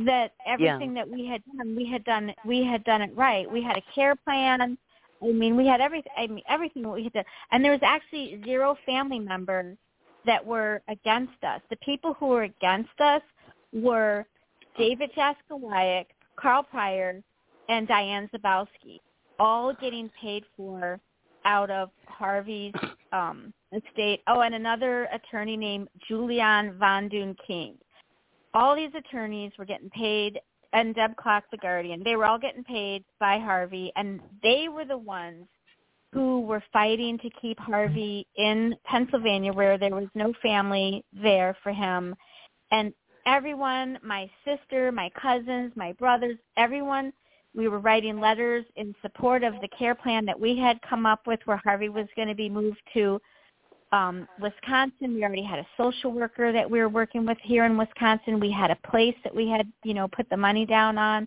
that 0.07 0.33
everything 0.47 0.95
yeah. 0.95 1.05
that 1.05 1.11
we 1.11 1.27
had 1.27 1.43
done 1.57 1.77
we 1.77 1.87
had 1.91 2.05
done 2.05 2.35
we 2.45 2.65
had 2.65 2.85
done 2.85 3.03
it 3.03 3.17
right. 3.17 3.51
We 3.51 3.63
had 3.63 3.77
a 3.77 3.83
care 3.95 4.15
plan. 4.17 4.79
I 5.23 5.27
mean 5.27 5.57
we 5.57 5.67
had 5.67 5.81
everything 5.81 6.13
i 6.17 6.27
mean 6.27 6.45
everything 6.49 6.83
that 6.83 6.91
we 6.91 7.05
had 7.05 7.13
done. 7.13 7.25
And 7.53 7.65
there 7.65 7.73
was 7.73 7.81
actually 7.83 8.41
zero 8.45 8.77
family 8.87 9.19
members 9.19 9.77
that 10.27 10.45
were 10.45 10.83
against 10.89 11.43
us. 11.43 11.61
The 11.71 11.77
people 11.77 12.15
who 12.15 12.27
were 12.27 12.43
against 12.45 13.01
us 13.01 13.23
were 13.73 14.27
David 14.77 15.11
Jaskowayek, 15.17 16.07
Carl 16.37 16.63
Pryor, 16.63 17.23
and 17.69 17.87
Diane 17.87 18.31
Zabowski, 18.35 19.01
all 19.39 19.75
getting 19.81 20.11
paid 20.21 20.45
for 20.57 21.01
out 21.45 21.71
of 21.71 21.91
Harvey's 22.07 22.75
um, 23.13 23.53
estate. 23.73 24.21
Oh, 24.27 24.41
and 24.41 24.55
another 24.55 25.09
attorney 25.13 25.57
named 25.57 25.89
Julian 26.07 26.77
Von 26.79 27.09
Dune 27.09 27.37
King. 27.47 27.75
All 28.55 28.75
these 28.75 28.91
attorneys 28.97 29.53
were 29.59 29.65
getting 29.65 29.91
paid, 29.91 30.41
and 30.73 30.95
Deb 30.95 31.17
Clark, 31.17 31.45
the 31.51 31.59
Guardian. 31.59 32.03
They 32.05 32.17
were 32.17 32.25
all 32.25 32.39
getting 32.39 32.65
paid 32.65 33.05
by 33.21 33.39
Harvey, 33.39 33.93
and 33.97 34.21
they 34.43 34.69
were 34.69 34.85
the 34.85 34.99
ones 34.99 35.47
who 36.13 36.41
were 36.41 36.63
fighting 36.73 37.19
to 37.19 37.31
keep 37.41 37.59
Harvey 37.59 38.27
in 38.37 38.75
Pennsylvania 38.85 39.53
where 39.53 39.77
there 39.77 39.95
was 39.95 40.09
no 40.15 40.33
family 40.43 41.05
there 41.13 41.57
for 41.63 41.73
him. 41.73 42.15
And 42.71 42.93
everyone, 43.27 43.99
my 44.03 44.31
sister, 44.45 44.91
my 44.91 45.11
cousins, 45.21 45.73
my 45.77 45.93
brothers, 45.93 46.39
everyone, 46.57 47.13
we 47.55 47.69
were 47.69 47.79
writing 47.79 48.21
letters 48.21 48.65
in 48.77 48.95
support 49.03 49.43
of 49.43 49.55
the 49.61 49.69
care 49.69 49.95
plan 49.95 50.25
that 50.27 50.39
we 50.39 50.57
had 50.57 50.81
come 50.89 51.07
up 51.07 51.27
with 51.27 51.41
where 51.45 51.61
Harvey 51.65 51.89
was 51.89 52.07
going 52.17 52.29
to 52.29 52.35
be 52.35 52.49
moved 52.49 52.81
to 52.95 53.21
um, 53.93 54.29
Wisconsin. 54.41 55.15
We 55.15 55.25
already 55.25 55.43
had 55.43 55.59
a 55.59 55.67
social 55.77 56.13
worker 56.13 56.53
that 56.53 56.71
we 56.71 56.79
were 56.79 56.89
working 56.89 57.27
with 57.27 57.39
here 57.43 57.65
in 57.65 57.77
Wisconsin. 57.77 58.39
We 58.39 58.51
had 58.51 58.71
a 58.71 58.89
place 58.91 59.17
that 59.25 59.35
we 59.35 59.49
had, 59.49 59.71
you 59.83 59.95
know, 59.95 60.09
put 60.09 60.29
the 60.31 60.37
money 60.37 60.67
down 60.67 60.99
on. 60.99 61.27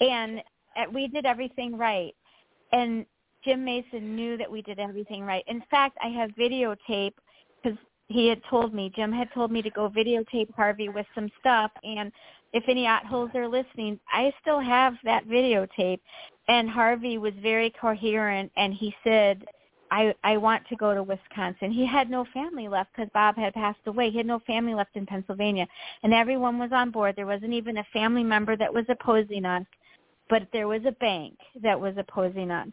And 0.00 0.40
uh, 0.76 0.84
we 0.92 1.08
did 1.08 1.26
everything 1.26 1.76
right. 1.76 2.14
And 2.72 3.04
Jim 3.44 3.64
Mason 3.64 4.16
knew 4.16 4.36
that 4.36 4.50
we 4.50 4.62
did 4.62 4.78
everything 4.78 5.22
right. 5.24 5.44
In 5.46 5.62
fact, 5.70 5.96
I 6.02 6.08
have 6.08 6.30
videotape 6.30 7.14
because 7.62 7.78
he 8.08 8.26
had 8.28 8.40
told 8.48 8.74
me, 8.74 8.90
Jim 8.94 9.12
had 9.12 9.28
told 9.32 9.50
me 9.50 9.62
to 9.62 9.70
go 9.70 9.88
videotape 9.88 10.54
Harvey 10.54 10.88
with 10.88 11.06
some 11.14 11.30
stuff. 11.40 11.70
And 11.84 12.10
if 12.52 12.64
any 12.68 12.86
holes 13.06 13.30
are 13.34 13.48
listening, 13.48 14.00
I 14.12 14.32
still 14.40 14.60
have 14.60 14.94
that 15.04 15.26
videotape. 15.26 16.00
And 16.48 16.68
Harvey 16.68 17.18
was 17.18 17.34
very 17.42 17.72
coherent 17.80 18.50
and 18.56 18.72
he 18.72 18.94
said, 19.04 19.44
I 19.90 20.14
I 20.24 20.36
want 20.36 20.66
to 20.68 20.76
go 20.76 20.94
to 20.94 21.02
Wisconsin. 21.02 21.70
He 21.72 21.86
had 21.86 22.10
no 22.10 22.24
family 22.34 22.68
left 22.68 22.90
because 22.94 23.10
Bob 23.14 23.36
had 23.36 23.54
passed 23.54 23.80
away. 23.86 24.10
He 24.10 24.18
had 24.18 24.26
no 24.26 24.40
family 24.40 24.74
left 24.74 24.96
in 24.96 25.06
Pennsylvania, 25.06 25.66
and 26.02 26.12
everyone 26.12 26.58
was 26.58 26.70
on 26.72 26.90
board. 26.90 27.16
There 27.16 27.26
wasn't 27.26 27.52
even 27.52 27.78
a 27.78 27.86
family 27.92 28.24
member 28.24 28.56
that 28.56 28.72
was 28.72 28.84
opposing 28.88 29.44
us, 29.44 29.64
but 30.28 30.48
there 30.52 30.68
was 30.68 30.82
a 30.86 30.92
bank 30.92 31.38
that 31.62 31.78
was 31.80 31.94
opposing 31.96 32.50
us, 32.50 32.68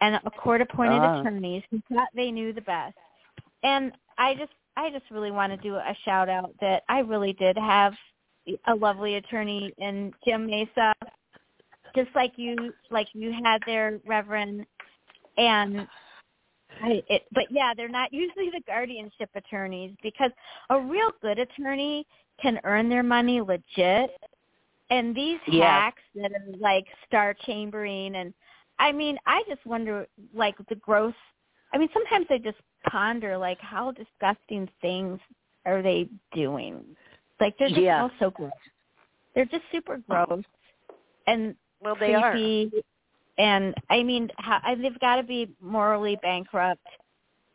and 0.00 0.14
a 0.16 0.30
court-appointed 0.30 1.02
Ah. 1.02 1.20
attorneys 1.20 1.62
who 1.70 1.80
thought 1.92 2.08
they 2.14 2.30
knew 2.30 2.52
the 2.52 2.60
best. 2.62 2.96
And 3.62 3.92
I 4.18 4.34
just 4.34 4.52
I 4.76 4.90
just 4.90 5.10
really 5.10 5.32
want 5.32 5.52
to 5.52 5.56
do 5.56 5.74
a 5.74 5.96
shout 6.04 6.28
out 6.28 6.54
that 6.60 6.84
I 6.88 7.00
really 7.00 7.32
did 7.32 7.56
have 7.58 7.94
a 8.66 8.74
lovely 8.74 9.16
attorney 9.16 9.72
in 9.78 10.12
Jim 10.24 10.46
Mesa, 10.46 10.94
just 11.96 12.10
like 12.14 12.32
you 12.36 12.72
like 12.90 13.08
you 13.12 13.32
had 13.44 13.60
there, 13.66 13.98
Reverend, 14.06 14.64
and 15.36 15.88
I, 16.80 17.02
it, 17.08 17.22
but 17.32 17.44
yeah, 17.50 17.72
they're 17.76 17.88
not 17.88 18.12
usually 18.12 18.50
the 18.50 18.62
guardianship 18.66 19.30
attorneys 19.34 19.92
because 20.02 20.30
a 20.70 20.80
real 20.80 21.10
good 21.20 21.38
attorney 21.38 22.06
can 22.40 22.60
earn 22.64 22.88
their 22.88 23.02
money 23.02 23.40
legit. 23.40 24.10
And 24.90 25.14
these 25.14 25.38
Yeah. 25.48 25.80
hacks 25.80 26.02
that 26.14 26.32
are 26.32 26.56
like 26.58 26.86
star 27.06 27.34
chambering 27.44 28.16
and 28.16 28.32
I 28.78 28.92
mean, 28.92 29.18
I 29.26 29.42
just 29.48 29.64
wonder 29.66 30.06
like 30.34 30.56
the 30.68 30.76
gross 30.76 31.14
I 31.72 31.78
mean, 31.78 31.88
sometimes 31.92 32.26
I 32.30 32.38
just 32.38 32.58
ponder 32.90 33.36
like 33.36 33.60
how 33.60 33.92
disgusting 33.92 34.68
things 34.80 35.20
are 35.66 35.82
they 35.82 36.08
doing? 36.34 36.84
Like 37.40 37.56
they're 37.58 37.68
just 37.68 37.80
Yeah. 37.82 38.02
all 38.02 38.10
so 38.18 38.30
gross. 38.30 38.52
They're 39.34 39.44
just 39.44 39.64
super 39.72 39.98
gross 40.08 40.44
and 41.26 41.54
Well, 41.80 41.96
they 42.00 42.14
are. 42.14 42.32
creepy. 42.32 42.70
And 43.38 43.74
I 43.90 44.02
mean, 44.02 44.30
how, 44.38 44.60
I- 44.64 44.74
they've 44.74 44.98
got 45.00 45.16
to 45.16 45.22
be 45.22 45.54
morally 45.60 46.16
bankrupt. 46.22 46.86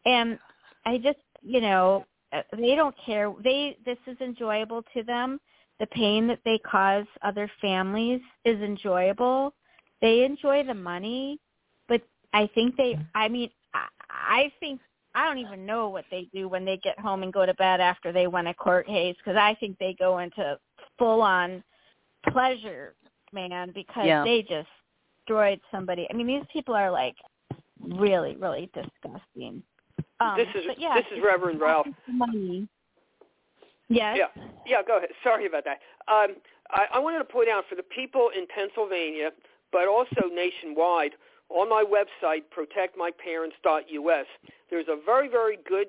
And 0.06 0.40
I 0.86 0.98
just, 0.98 1.20
you 1.42 1.62
know, 1.62 2.06
uh, 2.32 2.42
they 2.58 2.76
don't 2.76 2.96
care. 3.06 3.34
They 3.44 3.78
this 3.86 3.98
is 4.08 4.18
enjoyable 4.22 4.84
to 4.94 5.04
them. 5.04 5.40
The 5.80 5.88
pain 5.88 6.28
that 6.28 6.40
they 6.46 6.60
cause 6.60 7.06
other 7.24 7.50
families 7.62 8.22
is 8.46 8.62
enjoyable. 8.62 9.54
They 10.04 10.24
enjoy 10.26 10.64
the 10.64 10.74
money, 10.74 11.40
but 11.88 12.02
I 12.34 12.48
think 12.54 12.76
they. 12.76 13.00
I 13.16 13.30
mean, 13.30 13.50
I, 13.74 13.88
I 14.12 14.52
think 14.60 14.82
I 15.16 15.26
don't 15.26 15.38
even 15.38 15.66
know 15.66 15.88
what 15.90 16.06
they 16.12 16.28
do 16.34 16.48
when 16.50 16.66
they 16.66 16.78
get 16.78 17.00
home 17.00 17.24
and 17.24 17.32
go 17.32 17.46
to 17.46 17.54
bed 17.54 17.80
after 17.80 18.12
they 18.12 18.28
win 18.28 18.48
a 18.48 18.54
court 18.54 18.86
case 18.86 19.16
because 19.18 19.38
I 19.38 19.56
think 19.60 19.80
they 19.80 19.96
go 19.98 20.20
into 20.20 20.60
full 21.00 21.22
on 21.22 21.64
pleasure, 22.30 22.96
man, 23.32 23.72
because 23.74 24.06
Yeah. 24.06 24.24
they 24.26 24.42
just 24.42 24.68
destroyed 25.26 25.62
somebody. 25.72 26.06
I 26.10 26.14
mean, 26.14 26.28
these 26.28 26.44
people 26.52 26.76
are 26.76 26.92
like 26.92 27.16
really, 27.80 28.36
really 28.36 28.70
disgusting. 28.74 29.64
Um, 30.20 30.36
this 30.38 30.48
is 30.54 30.66
but 30.68 30.80
yeah, 30.80 30.96
this 30.96 31.06
is 31.16 31.24
Reverend 31.24 31.62
Ralph. 31.62 31.88
money. 32.08 32.68
Yes. 33.90 34.18
Yeah, 34.20 34.44
yeah. 34.66 34.82
Go 34.86 34.98
ahead. 34.98 35.10
Sorry 35.24 35.46
about 35.46 35.64
that. 35.66 35.80
Um, 36.12 36.36
I, 36.72 36.86
I 36.96 37.00
wanted 37.00 37.20
to 37.20 37.26
point 37.26 37.50
out 37.50 37.66
for 37.70 37.76
the 37.76 37.84
people 37.84 38.32
in 38.36 38.48
Pennsylvania, 38.48 39.30
but 39.74 39.90
also 39.90 40.30
nationwide, 40.32 41.12
on 41.50 41.68
my 41.68 41.84
website 41.84 42.44
protectmyparents.us, 42.56 44.26
there's 44.70 44.88
a 44.88 44.98
very, 45.06 45.28
very 45.28 45.58
good 45.68 45.88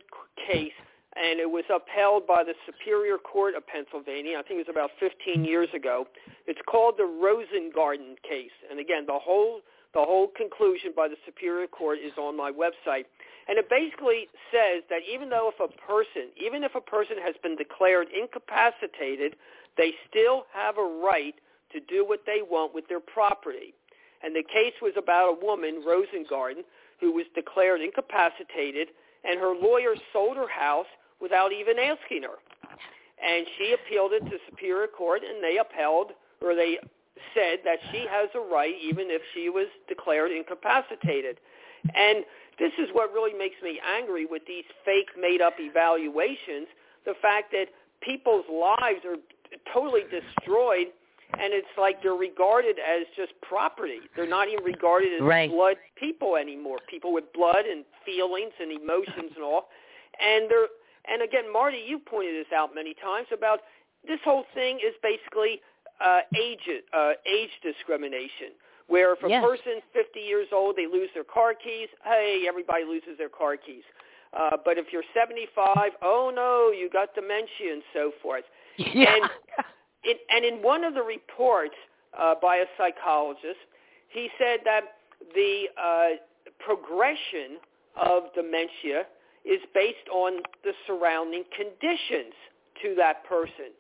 case, 0.49 0.72
and 1.14 1.39
it 1.39 1.49
was 1.49 1.64
upheld 1.70 2.26
by 2.26 2.43
the 2.43 2.55
Superior 2.66 3.18
Court 3.18 3.55
of 3.55 3.64
Pennsylvania. 3.66 4.37
I 4.39 4.43
think 4.43 4.59
it 4.59 4.66
was 4.66 4.74
about 4.74 4.91
15 4.99 5.45
years 5.45 5.68
ago. 5.74 6.09
It's 6.47 6.61
called 6.66 6.95
the 6.97 7.05
Rosengarten 7.05 8.16
case, 8.28 8.57
and 8.68 8.80
again, 8.80 9.05
the 9.07 9.18
whole 9.20 9.61
the 9.95 10.03
whole 10.03 10.26
conclusion 10.26 10.91
by 10.97 11.07
the 11.07 11.14
Superior 11.24 11.68
Court 11.68 12.01
is 12.05 12.11
on 12.18 12.37
my 12.37 12.51
website. 12.51 13.07
And 13.47 13.59
it 13.59 13.70
basically 13.70 14.26
says 14.51 14.82
that 14.91 15.07
even 15.07 15.30
though 15.30 15.53
if 15.55 15.61
a 15.62 15.70
person, 15.87 16.35
even 16.35 16.64
if 16.64 16.74
a 16.74 16.80
person 16.80 17.14
has 17.24 17.37
been 17.45 17.55
declared 17.55 18.09
incapacitated, 18.11 19.37
they 19.76 19.93
still 20.11 20.47
have 20.53 20.78
a 20.78 20.82
right 20.82 21.37
to 21.75 21.81
do 21.81 22.07
what 22.07 22.20
they 22.25 22.41
want 22.41 22.75
with 22.75 22.89
their 22.89 23.01
property. 23.01 23.75
And 24.22 24.35
the 24.35 24.43
case 24.43 24.72
was 24.81 24.95
about 24.97 25.37
a 25.37 25.45
woman, 25.45 25.85
Rosengarten, 25.87 26.64
who 27.01 27.12
was 27.12 27.27
declared 27.35 27.83
incapacitated, 27.83 28.89
and 29.25 29.39
her 29.39 29.55
lawyer 29.55 29.95
sold 30.12 30.37
her 30.37 30.49
house 30.49 30.87
without 31.20 31.53
even 31.53 31.79
asking 31.79 32.22
her. 32.22 32.39
And 33.22 33.47
she 33.59 33.75
appealed 33.75 34.12
it 34.12 34.25
to 34.31 34.39
Superior 34.49 34.87
Court, 34.87 35.22
and 35.22 35.45
they 35.45 35.59
upheld, 35.59 36.12
or 36.41 36.55
they 36.55 36.79
said 37.35 37.59
that 37.64 37.79
she 37.93 38.07
has 38.11 38.29
a 38.35 38.41
right 38.41 38.75
even 38.83 39.07
if 39.11 39.22
she 39.35 39.49
was 39.49 39.66
declared 39.89 40.33
incapacitated. 40.33 41.39
And 41.95 42.25
this 42.59 42.72
is 42.79 42.89
what 42.93 43.12
really 43.12 43.37
makes 43.37 43.57
me 43.62 43.81
angry 43.85 44.27
with 44.27 44.43
these 44.47 44.64
fake 44.85 45.11
made-up 45.18 45.55
evaluations, 45.59 46.68
the 47.05 47.14
fact 47.20 47.53
that 47.53 47.66
people's 48.01 48.45
lives 48.49 49.05
are 49.05 49.16
totally 49.72 50.03
destroyed 50.11 50.89
and 51.41 51.53
it's 51.53 51.68
like 51.78 52.03
they're 52.03 52.14
regarded 52.14 52.78
as 52.78 53.07
just 53.16 53.32
property. 53.43 54.01
They're 54.16 54.28
not 54.28 54.49
even 54.49 54.64
regarded 54.64 55.14
as 55.14 55.20
Right. 55.20 55.51
blood 55.51 55.76
people 55.97 56.37
anymore. 56.37 56.78
People 56.89 57.12
with 57.12 57.32
blood 57.32 57.66
and 57.66 57.85
feelings 58.05 58.53
and 58.61 58.72
emotions 58.72 59.32
and 59.35 59.45
all. 59.45 59.68
And 60.20 60.51
they're 60.51 60.68
and 61.07 61.20
again, 61.22 61.53
Marty, 61.53 61.85
you've 61.87 62.05
pointed 62.07 62.35
this 62.35 62.51
out 62.53 62.74
many 62.74 62.95
times 62.95 63.26
about 63.30 63.61
this 64.07 64.20
whole 64.24 64.45
thing 64.55 64.76
is 64.76 64.95
basically 65.03 65.61
uh, 66.01 66.20
age 66.35 66.66
uh, 66.93 67.12
age 67.26 67.51
discrimination. 67.62 68.53
Where 68.87 69.12
if 69.14 69.22
a 69.22 69.28
Yes. 69.28 69.43
person's 69.43 69.82
50 69.93 70.20
years 70.20 70.49
old, 70.53 70.76
they 70.76 70.87
lose 70.87 71.09
their 71.14 71.24
car 71.24 71.55
keys. 71.55 71.89
Hey, 72.05 72.45
everybody 72.47 72.85
loses 72.85 73.16
their 73.16 73.30
car 73.30 73.57
keys. 73.57 73.85
Uh, 74.35 74.57
but 74.64 74.78
if 74.78 74.93
you're 74.93 75.05
75, 75.14 75.93
oh 76.03 76.30
no, 76.35 76.70
you 76.70 76.91
got 76.91 77.14
dementia 77.14 77.72
and 77.72 77.82
so 77.93 78.12
forth. 78.22 78.45
Yeah. 78.76 79.14
And 79.14 79.30
it, 80.05 80.20
and 80.30 80.44
in 80.44 80.62
one 80.62 80.84
of 80.84 80.94
the 80.94 81.02
reports 81.02 81.74
uh, 82.18 82.34
by 82.40 82.57
a 82.57 82.66
psychologist, 82.78 83.61
he 84.09 84.28
said 84.38 84.61
that 84.64 84.98
the 85.34 85.64
uh, 85.80 86.09
progression 86.59 87.59
of 87.96 88.24
dementia 88.34 89.07
is 89.44 89.61
based 89.74 90.09
on 90.12 90.40
the 90.62 90.72
surrounding 90.86 91.44
conditions 91.57 92.32
to 92.82 92.94
that 92.96 93.24
person. 93.24 93.72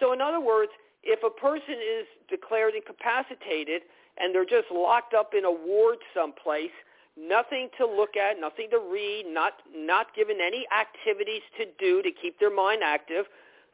So 0.00 0.12
in 0.12 0.20
other 0.20 0.40
words, 0.40 0.72
if 1.02 1.22
a 1.22 1.30
person 1.30 1.74
is 1.74 2.06
declared 2.28 2.74
incapacitated 2.74 3.82
and 4.18 4.34
they're 4.34 4.44
just 4.44 4.70
locked 4.72 5.14
up 5.14 5.32
in 5.36 5.44
a 5.44 5.50
ward 5.50 5.98
someplace, 6.14 6.74
nothing 7.16 7.68
to 7.78 7.86
look 7.86 8.16
at, 8.16 8.40
nothing 8.40 8.68
to 8.70 8.78
read, 8.78 9.24
not 9.28 9.52
not 9.74 10.14
given 10.14 10.38
any 10.44 10.66
activities 10.72 11.42
to 11.58 11.66
do 11.78 12.02
to 12.02 12.10
keep 12.10 12.38
their 12.40 12.54
mind 12.54 12.82
active, 12.84 13.26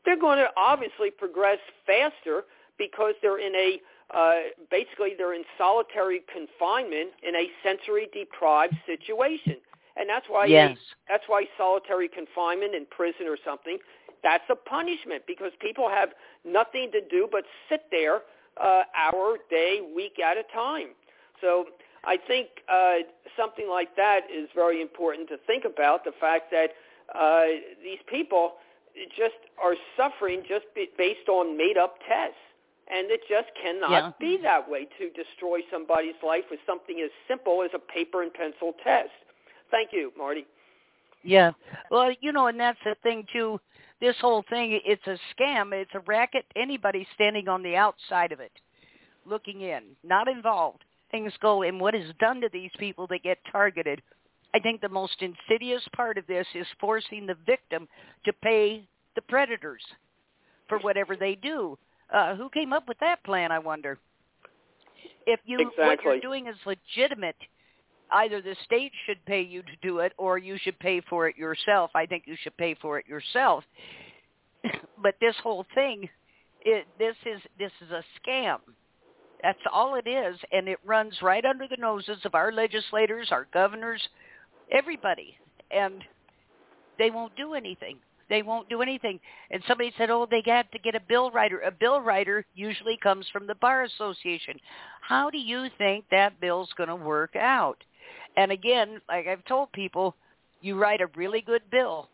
they're 0.05 0.19
going 0.19 0.39
to 0.39 0.49
obviously 0.57 1.11
progress 1.11 1.59
faster 1.87 2.45
because 2.79 3.15
they're 3.23 3.39
in 3.45 3.55
a 3.55 3.81
uh, 4.13 4.51
basically 4.71 5.15
they're 5.17 5.35
in 5.35 5.45
solitary 5.57 6.23
confinement 6.33 7.11
in 7.27 7.37
a 7.37 7.47
sensory 7.63 8.09
deprived 8.13 8.75
situation, 8.85 9.57
and 9.97 10.09
that's 10.09 10.27
why 10.29 10.47
yes. 10.47 10.77
that's 11.09 11.25
why 11.29 11.45
solitary 11.57 12.09
confinement 12.09 12.75
in 12.75 12.87
prison 12.87 13.27
or 13.27 13.37
something 13.45 13.79
that's 14.23 14.45
a 14.51 14.57
punishment 14.57 15.23
because 15.27 15.53
people 15.61 15.89
have 15.89 16.11
nothing 16.45 16.91
to 16.93 17.01
do 17.01 17.29
but 17.31 17.45
sit 17.69 17.85
there 17.91 18.21
uh, 18.61 18.83
hour, 18.97 19.37
day, 19.49 19.81
week 19.95 20.19
at 20.19 20.37
a 20.37 20.43
time. 20.55 20.89
So 21.41 21.67
I 22.05 22.17
think 22.17 22.49
uh, 22.71 22.97
something 23.37 23.69
like 23.69 23.97
that 23.97 24.23
is 24.35 24.49
very 24.55 24.81
important 24.83 25.29
to 25.29 25.37
think 25.47 25.65
about. 25.65 26.05
The 26.05 26.13
fact 26.21 26.51
that 26.51 26.71
uh, 27.15 27.45
these 27.83 27.99
people 28.07 28.55
just 29.17 29.37
are 29.63 29.75
suffering 29.97 30.43
just 30.49 30.67
based 30.75 31.29
on 31.29 31.57
made-up 31.57 31.99
tests. 32.09 32.37
And 32.93 33.09
it 33.11 33.21
just 33.29 33.55
cannot 33.55 33.91
Yeah. 33.91 34.13
be 34.19 34.37
that 34.39 34.69
way 34.69 34.87
to 34.99 35.11
destroy 35.11 35.63
somebody's 35.71 36.21
life 36.25 36.51
with 36.51 36.59
something 36.67 37.01
as 37.01 37.11
simple 37.29 37.63
as 37.63 37.73
a 37.73 37.79
paper 37.79 38.23
and 38.23 38.35
pencil 38.35 38.73
test. 38.83 39.13
Thank 39.71 39.93
you, 39.93 40.13
Marty. 40.17 40.45
Yeah. 41.23 41.53
Well, 41.91 42.11
you 42.21 42.33
know, 42.33 42.49
and 42.49 42.59
that's 42.59 42.83
the 42.83 42.97
thing 42.97 43.27
too. 43.33 43.61
This 44.01 44.19
whole 44.19 44.43
thing, 44.43 44.81
it's 44.85 45.07
a 45.07 45.19
scam. 45.33 45.73
It's 45.73 45.95
a 45.95 46.01
racket. 46.01 46.47
Anybody 46.57 47.07
standing 47.15 47.49
on 47.49 47.63
the 47.63 47.77
outside 47.77 48.33
of 48.33 48.41
it, 48.41 48.53
looking 49.25 49.61
in, 49.61 49.97
not 50.03 50.27
involved. 50.27 50.85
Things 51.11 51.37
go, 51.37 51.63
and 51.63 51.81
what 51.81 51.95
is 51.95 52.13
done 52.19 52.41
to 52.41 52.49
these 52.49 52.75
people 52.79 53.07
that 53.09 53.23
get 53.23 53.39
targeted. 53.53 54.03
I 54.55 54.59
think 54.59 54.81
the 54.81 54.89
most 54.89 55.17
insidious 55.21 55.83
part 55.95 56.19
of 56.19 56.27
this 56.27 56.47
is 56.55 56.67
forcing 56.81 57.27
the 57.27 57.37
victim 57.47 57.87
to 58.25 58.33
pay 58.33 58.85
the 59.15 59.23
predators 59.23 59.83
for 60.69 60.79
whatever 60.79 61.17
they 61.17 61.35
do. 61.37 61.79
Uh, 62.13 62.35
who 62.35 62.49
came 62.51 62.73
up 62.73 62.89
with 62.89 62.99
that 63.01 63.23
plan? 63.23 63.53
I 63.53 63.59
wonder. 63.59 63.99
If 65.27 65.41
you 65.45 65.71
what 65.77 66.03
you're 66.03 66.21
doing 66.21 66.47
is 66.49 66.57
legitimate, 66.67 67.37
either 68.13 68.43
the 68.43 68.57
state 68.65 68.93
should 69.07 69.25
pay 69.27 69.43
you 69.43 69.63
to 69.63 69.77
do 69.83 69.99
it 69.99 70.13
or 70.19 70.39
you 70.39 70.59
should 70.61 70.79
pay 70.79 71.01
for 71.09 71.29
it 71.29 71.37
yourself. 71.37 71.91
I 71.95 72.07
think 72.07 72.25
you 72.27 72.37
should 72.43 72.57
pay 72.57 72.75
for 72.81 72.99
it 72.99 73.07
yourself. 73.07 73.65
but 75.03 75.15
this 75.21 75.37
whole 75.43 75.65
thing, 75.75 76.09
it, 76.63 76.87
this 76.99 77.17
is 77.27 77.41
this 77.59 77.73
is 77.81 77.91
a 77.93 78.03
scam. 78.21 78.59
That's 79.43 79.59
all 79.73 79.95
it 79.95 80.09
is, 80.09 80.37
and 80.53 80.69
it 80.69 80.79
runs 80.85 81.17
right 81.23 81.45
under 81.45 81.67
the 81.67 81.77
noses 81.79 82.19
of 82.25 82.35
our 82.35 82.53
legislators, 82.53 83.29
our 83.31 83.47
governors, 83.55 84.03
everybody, 84.71 85.37
and 85.71 86.05
they 86.99 87.11
won't 87.11 87.35
do 87.37 87.55
anything. 87.55 87.99
They 88.29 88.43
won't 88.43 88.69
do 88.69 88.81
anything. 88.81 89.19
And 89.51 89.63
somebody 89.67 89.93
said, 89.99 90.09
oh, 90.09 90.27
they 90.31 90.41
got 90.41 90.71
to 90.71 90.79
get 90.79 90.95
a 90.95 91.01
bill 91.09 91.31
writer. 91.33 91.61
A 91.61 91.73
bill 91.73 92.01
writer 92.01 92.45
usually 92.55 92.97
comes 93.03 93.27
from 93.33 93.47
the 93.47 93.57
Bar 93.57 93.83
Association. 93.83 94.57
How 95.01 95.31
do 95.31 95.39
you 95.39 95.67
think 95.79 96.05
that 96.11 96.41
bill's 96.41 96.71
going 96.77 96.89
to 96.89 96.97
work 96.97 97.35
out? 97.35 97.79
And 98.37 98.53
again, 98.53 99.01
like 99.09 99.27
I've 99.27 99.45
told 99.47 99.73
people, 99.73 100.15
you 100.61 100.79
write 100.79 101.01
a 101.01 101.09
really 101.17 101.41
good 101.41 101.63
bill 101.73 102.09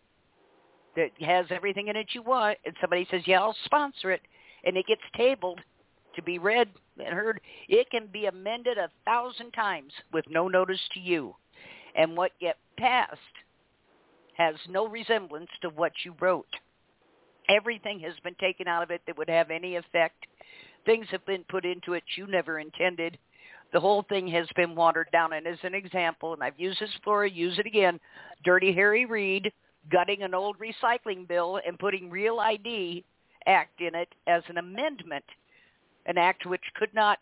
that 0.97 1.11
has 1.21 1.47
everything 1.51 1.89
in 1.89 1.97
it 1.97 2.09
you 2.13 2.23
want, 2.23 2.57
and 2.65 2.75
somebody 2.81 3.07
says, 3.11 3.23
yeah, 3.27 3.41
I'll 3.41 3.57
sponsor 3.67 4.11
it, 4.11 4.23
and 4.65 4.77
it 4.77 4.87
gets 4.87 5.03
tabled 5.15 5.61
to 6.15 6.23
be 6.23 6.39
read 6.39 6.69
and 6.99 7.13
heard, 7.13 7.41
it 7.69 7.91
can 7.91 8.07
be 8.11 8.25
amended 8.25 8.79
a 8.79 8.89
thousand 9.05 9.51
times 9.51 9.93
with 10.15 10.25
no 10.31 10.49
notice 10.49 10.81
to 10.95 11.01
you. 11.01 11.35
And 11.97 12.17
what 12.17 12.33
get 12.41 12.57
passed 12.79 13.19
has 14.37 14.55
no 14.69 14.87
resemblance 14.87 15.51
to 15.63 15.71
what 15.71 15.93
you 16.05 16.15
wrote. 16.21 16.47
Everything 17.49 18.01
has 18.01 18.15
been 18.23 18.35
taken 18.35 18.69
out 18.69 18.83
of 18.83 18.91
it 18.91 19.01
that 19.07 19.17
would 19.17 19.31
have 19.31 19.51
any 19.51 19.77
effect. 19.77 20.27
Things 20.85 21.07
have 21.11 21.25
been 21.27 21.45
put 21.49 21.65
into 21.65 21.95
it 21.95 22.05
you 22.17 22.27
never 22.27 22.59
intended. 22.59 23.19
The 23.73 23.81
whole 23.81 24.03
thing 24.09 24.29
has 24.29 24.47
been 24.57 24.75
watered 24.75 25.09
down. 25.13 25.33
And 25.33 25.47
as 25.47 25.59
an 25.63 25.75
example, 25.75 26.35
and 26.35 26.43
I've 26.43 26.59
used 26.59 26.81
this 26.81 26.95
before, 26.97 27.27
use 27.27 27.59
it 27.59 27.67
again, 27.67 27.99
Dirty 28.45 28.73
Harry 28.73 29.07
Reid 29.07 29.53
gutting 29.91 30.23
an 30.23 30.35
old 30.35 30.57
recycling 30.59 31.27
bill 31.27 31.61
and 31.67 31.79
putting 31.79 32.11
Real 32.11 32.41
ID 32.41 33.05
Act 33.47 33.81
in 33.81 33.95
it 33.95 34.09
as 34.27 34.43
an 34.49 34.59
amendment, 34.59 35.25
an 36.07 36.19
act 36.19 36.47
which 36.47 36.63
could 36.75 36.93
not 36.93 37.19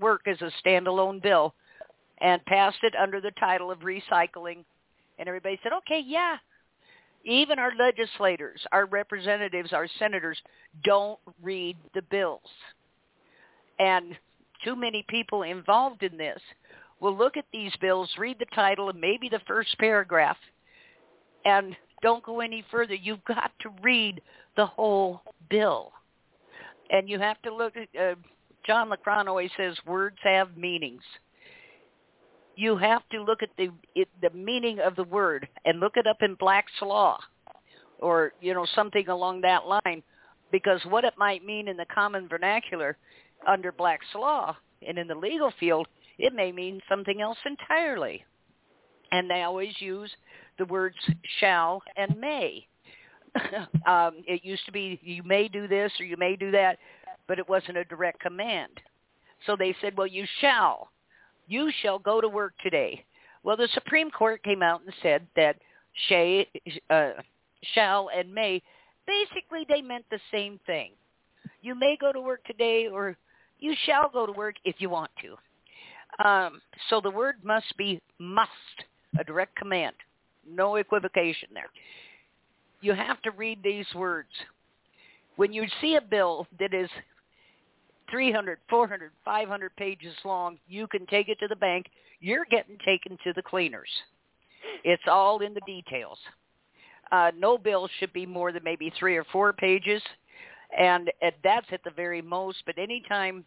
work 0.00 0.22
as 0.26 0.40
a 0.40 0.50
standalone 0.64 1.22
bill, 1.22 1.54
and 2.18 2.44
passed 2.46 2.78
it 2.82 2.94
under 3.00 3.20
the 3.20 3.32
title 3.32 3.70
of 3.70 3.80
recycling. 3.80 4.64
And 5.18 5.28
everybody 5.28 5.58
said, 5.62 5.72
okay, 5.72 6.02
yeah, 6.04 6.36
even 7.24 7.58
our 7.58 7.72
legislators, 7.76 8.60
our 8.72 8.86
representatives, 8.86 9.72
our 9.72 9.88
senators 9.98 10.38
don't 10.84 11.18
read 11.42 11.76
the 11.94 12.02
bills. 12.02 12.40
And 13.78 14.16
too 14.64 14.76
many 14.76 15.04
people 15.08 15.42
involved 15.42 16.02
in 16.02 16.16
this 16.16 16.40
will 17.00 17.16
look 17.16 17.36
at 17.36 17.44
these 17.52 17.72
bills, 17.80 18.10
read 18.16 18.38
the 18.38 18.46
title 18.54 18.88
and 18.88 19.00
maybe 19.00 19.28
the 19.28 19.40
first 19.46 19.76
paragraph, 19.78 20.38
and 21.44 21.76
don't 22.02 22.24
go 22.24 22.40
any 22.40 22.64
further. 22.70 22.94
You've 22.94 23.24
got 23.24 23.50
to 23.60 23.70
read 23.82 24.20
the 24.56 24.66
whole 24.66 25.20
bill. 25.50 25.92
And 26.90 27.08
you 27.08 27.18
have 27.18 27.40
to 27.42 27.54
look 27.54 27.74
at, 27.76 28.00
uh, 28.00 28.14
John 28.66 28.90
LeCron 28.90 29.26
always 29.26 29.50
says 29.56 29.76
words 29.86 30.16
have 30.22 30.56
meanings 30.56 31.02
you 32.56 32.76
have 32.76 33.02
to 33.10 33.22
look 33.22 33.42
at 33.42 33.50
the 33.56 33.70
it, 33.94 34.08
the 34.22 34.30
meaning 34.30 34.80
of 34.80 34.96
the 34.96 35.04
word 35.04 35.46
and 35.64 35.78
look 35.78 35.96
it 35.96 36.06
up 36.06 36.22
in 36.22 36.34
Black's 36.34 36.72
law 36.82 37.18
or 38.00 38.32
you 38.40 38.54
know 38.54 38.66
something 38.74 39.08
along 39.08 39.42
that 39.42 39.66
line 39.66 40.02
because 40.50 40.80
what 40.88 41.04
it 41.04 41.14
might 41.16 41.44
mean 41.44 41.68
in 41.68 41.76
the 41.76 41.86
common 41.94 42.28
vernacular 42.28 42.96
under 43.46 43.70
Black's 43.70 44.06
law 44.14 44.56
and 44.86 44.98
in 44.98 45.06
the 45.06 45.14
legal 45.14 45.52
field 45.60 45.86
it 46.18 46.32
may 46.34 46.50
mean 46.50 46.80
something 46.88 47.20
else 47.20 47.38
entirely. 47.44 48.24
And 49.12 49.30
they 49.30 49.42
always 49.42 49.74
use 49.78 50.10
the 50.58 50.64
words 50.64 50.96
shall 51.38 51.82
and 51.96 52.18
may. 52.18 52.66
Um, 53.86 54.24
it 54.26 54.44
used 54.44 54.64
to 54.66 54.72
be 54.72 54.98
you 55.02 55.22
may 55.22 55.46
do 55.46 55.68
this 55.68 55.92
or 56.00 56.06
you 56.06 56.16
may 56.16 56.34
do 56.34 56.50
that 56.52 56.78
but 57.28 57.38
it 57.38 57.48
wasn't 57.48 57.76
a 57.76 57.84
direct 57.84 58.20
command. 58.20 58.72
So 59.46 59.56
they 59.56 59.76
said 59.80 59.96
well 59.96 60.06
you 60.06 60.24
shall 60.40 60.88
you 61.46 61.70
shall 61.82 61.98
go 61.98 62.20
to 62.20 62.28
work 62.28 62.54
today. 62.62 63.04
Well, 63.42 63.56
the 63.56 63.68
Supreme 63.74 64.10
Court 64.10 64.42
came 64.42 64.62
out 64.62 64.82
and 64.84 64.92
said 65.02 65.26
that 65.36 65.56
shay, 66.08 66.48
uh, 66.90 67.12
shall 67.74 68.10
and 68.16 68.32
may, 68.34 68.62
basically 69.06 69.64
they 69.68 69.82
meant 69.82 70.04
the 70.10 70.20
same 70.32 70.58
thing. 70.66 70.92
You 71.62 71.74
may 71.74 71.96
go 72.00 72.12
to 72.12 72.20
work 72.20 72.44
today 72.44 72.88
or 72.88 73.16
you 73.58 73.74
shall 73.84 74.08
go 74.08 74.26
to 74.26 74.32
work 74.32 74.56
if 74.64 74.76
you 74.78 74.90
want 74.90 75.10
to. 75.22 76.28
Um, 76.28 76.60
so 76.88 77.00
the 77.00 77.10
word 77.10 77.36
must 77.42 77.76
be 77.76 78.00
must, 78.18 78.50
a 79.18 79.24
direct 79.24 79.56
command. 79.56 79.94
No 80.48 80.76
equivocation 80.76 81.48
there. 81.52 81.70
You 82.80 82.94
have 82.94 83.20
to 83.22 83.30
read 83.32 83.62
these 83.62 83.86
words. 83.94 84.28
When 85.36 85.52
you 85.52 85.66
see 85.80 85.96
a 85.96 86.00
bill 86.00 86.46
that 86.58 86.72
is 86.72 86.88
300, 88.10 88.58
400, 88.68 89.10
500 89.24 89.76
pages 89.76 90.14
long. 90.24 90.58
You 90.68 90.86
can 90.86 91.06
take 91.06 91.28
it 91.28 91.38
to 91.40 91.48
the 91.48 91.56
bank. 91.56 91.86
You're 92.20 92.46
getting 92.50 92.78
taken 92.84 93.18
to 93.24 93.32
the 93.34 93.42
cleaners. 93.42 93.88
It's 94.84 95.02
all 95.06 95.40
in 95.40 95.54
the 95.54 95.60
details. 95.66 96.18
Uh, 97.12 97.30
no 97.38 97.56
bill 97.56 97.88
should 97.98 98.12
be 98.12 98.26
more 98.26 98.52
than 98.52 98.64
maybe 98.64 98.92
three 98.98 99.16
or 99.16 99.24
four 99.32 99.52
pages, 99.52 100.02
and 100.76 101.10
uh, 101.24 101.30
that's 101.44 101.66
at 101.70 101.84
the 101.84 101.90
very 101.90 102.20
most. 102.20 102.58
But 102.66 102.78
anytime 102.78 103.44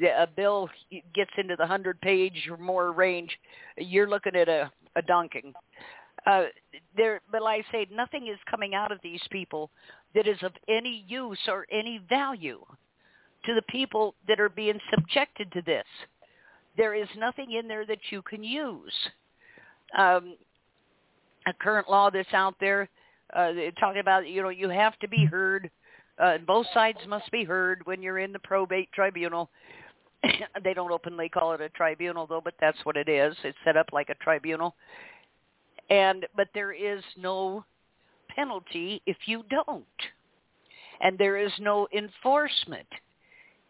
a 0.00 0.26
bill 0.26 0.70
gets 1.14 1.30
into 1.36 1.56
the 1.56 1.66
hundred 1.66 2.00
page 2.00 2.48
or 2.50 2.56
more 2.56 2.92
range, 2.92 3.30
you're 3.76 4.08
looking 4.08 4.34
at 4.36 4.48
a, 4.48 4.70
a 4.96 5.02
dunking. 5.02 5.52
Uh, 6.26 6.44
there, 6.96 7.20
but 7.30 7.42
like 7.42 7.66
I 7.68 7.72
say, 7.72 7.86
nothing 7.92 8.28
is 8.28 8.38
coming 8.50 8.74
out 8.74 8.90
of 8.90 8.98
these 9.02 9.20
people 9.30 9.70
that 10.14 10.26
is 10.26 10.42
of 10.42 10.52
any 10.68 11.04
use 11.06 11.38
or 11.48 11.66
any 11.70 12.00
value 12.08 12.64
to 13.46 13.54
the 13.54 13.62
people 13.62 14.14
that 14.28 14.40
are 14.40 14.48
being 14.48 14.78
subjected 14.90 15.50
to 15.52 15.62
this. 15.62 15.84
There 16.76 16.94
is 16.94 17.08
nothing 17.16 17.52
in 17.52 17.68
there 17.68 17.86
that 17.86 17.98
you 18.10 18.22
can 18.22 18.42
use. 18.42 18.92
Um, 19.96 20.36
a 21.46 21.52
current 21.52 21.88
law 21.88 22.10
that's 22.10 22.32
out 22.32 22.54
there 22.58 22.88
uh, 23.34 23.52
talking 23.78 24.00
about, 24.00 24.28
you 24.28 24.42
know, 24.42 24.48
you 24.48 24.68
have 24.68 24.98
to 25.00 25.08
be 25.08 25.24
heard. 25.24 25.70
Uh, 26.18 26.38
both 26.46 26.66
sides 26.72 26.98
must 27.08 27.30
be 27.30 27.44
heard 27.44 27.84
when 27.84 28.02
you're 28.02 28.18
in 28.18 28.32
the 28.32 28.38
probate 28.38 28.90
tribunal. 28.92 29.50
they 30.64 30.74
don't 30.74 30.92
openly 30.92 31.28
call 31.28 31.52
it 31.52 31.60
a 31.60 31.68
tribunal 31.70 32.26
though, 32.26 32.40
but 32.42 32.54
that's 32.60 32.78
what 32.84 32.96
it 32.96 33.08
is. 33.08 33.36
It's 33.44 33.58
set 33.64 33.76
up 33.76 33.88
like 33.92 34.08
a 34.08 34.14
tribunal. 34.14 34.74
And 35.90 36.26
but 36.36 36.48
there 36.54 36.72
is 36.72 37.02
no 37.16 37.64
penalty 38.34 39.02
if 39.06 39.16
you 39.26 39.44
don't. 39.50 39.84
And 41.00 41.18
there 41.18 41.36
is 41.36 41.52
no 41.58 41.88
enforcement 41.92 42.86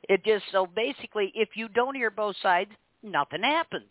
it 0.09 0.25
just 0.25 0.45
so 0.53 0.67
basically, 0.67 1.33
if 1.35 1.51
you 1.55 1.69
don't 1.69 1.95
hear 1.95 2.11
both 2.11 2.37
sides, 2.43 2.71
nothing 3.03 3.43
happens. 3.43 3.85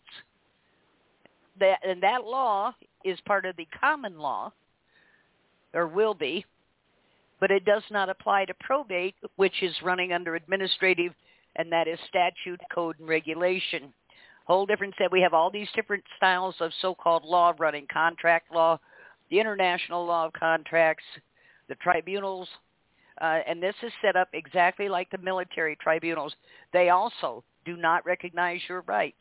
That 1.60 1.78
and 1.86 2.02
that 2.02 2.24
law 2.24 2.74
is 3.04 3.18
part 3.26 3.46
of 3.46 3.56
the 3.56 3.68
common 3.80 4.18
law, 4.18 4.52
or 5.72 5.86
will 5.86 6.14
be, 6.14 6.44
but 7.40 7.50
it 7.50 7.64
does 7.64 7.82
not 7.90 8.08
apply 8.08 8.44
to 8.46 8.54
probate, 8.60 9.14
which 9.36 9.62
is 9.62 9.74
running 9.82 10.12
under 10.12 10.34
administrative, 10.34 11.12
and 11.56 11.70
that 11.70 11.86
is 11.88 11.98
statute, 12.08 12.60
code, 12.74 12.98
and 12.98 13.08
regulation. 13.08 13.92
Whole 14.46 14.66
difference 14.66 14.94
that 14.98 15.12
we 15.12 15.20
have 15.20 15.34
all 15.34 15.50
these 15.50 15.68
different 15.74 16.04
styles 16.16 16.54
of 16.60 16.70
so-called 16.80 17.24
law 17.24 17.54
running, 17.58 17.86
contract 17.92 18.52
law, 18.52 18.78
the 19.30 19.40
international 19.40 20.04
law 20.04 20.26
of 20.26 20.32
contracts, 20.32 21.04
the 21.68 21.74
tribunals, 21.76 22.48
uh, 23.20 23.40
and 23.46 23.62
this 23.62 23.74
is 23.82 23.92
set 24.02 24.16
up 24.16 24.28
exactly 24.32 24.88
like 24.88 25.10
the 25.10 25.18
military 25.18 25.76
tribunals. 25.76 26.34
They 26.72 26.88
also 26.90 27.44
do 27.64 27.76
not 27.76 28.04
recognize 28.04 28.60
your 28.68 28.82
rights 28.82 29.16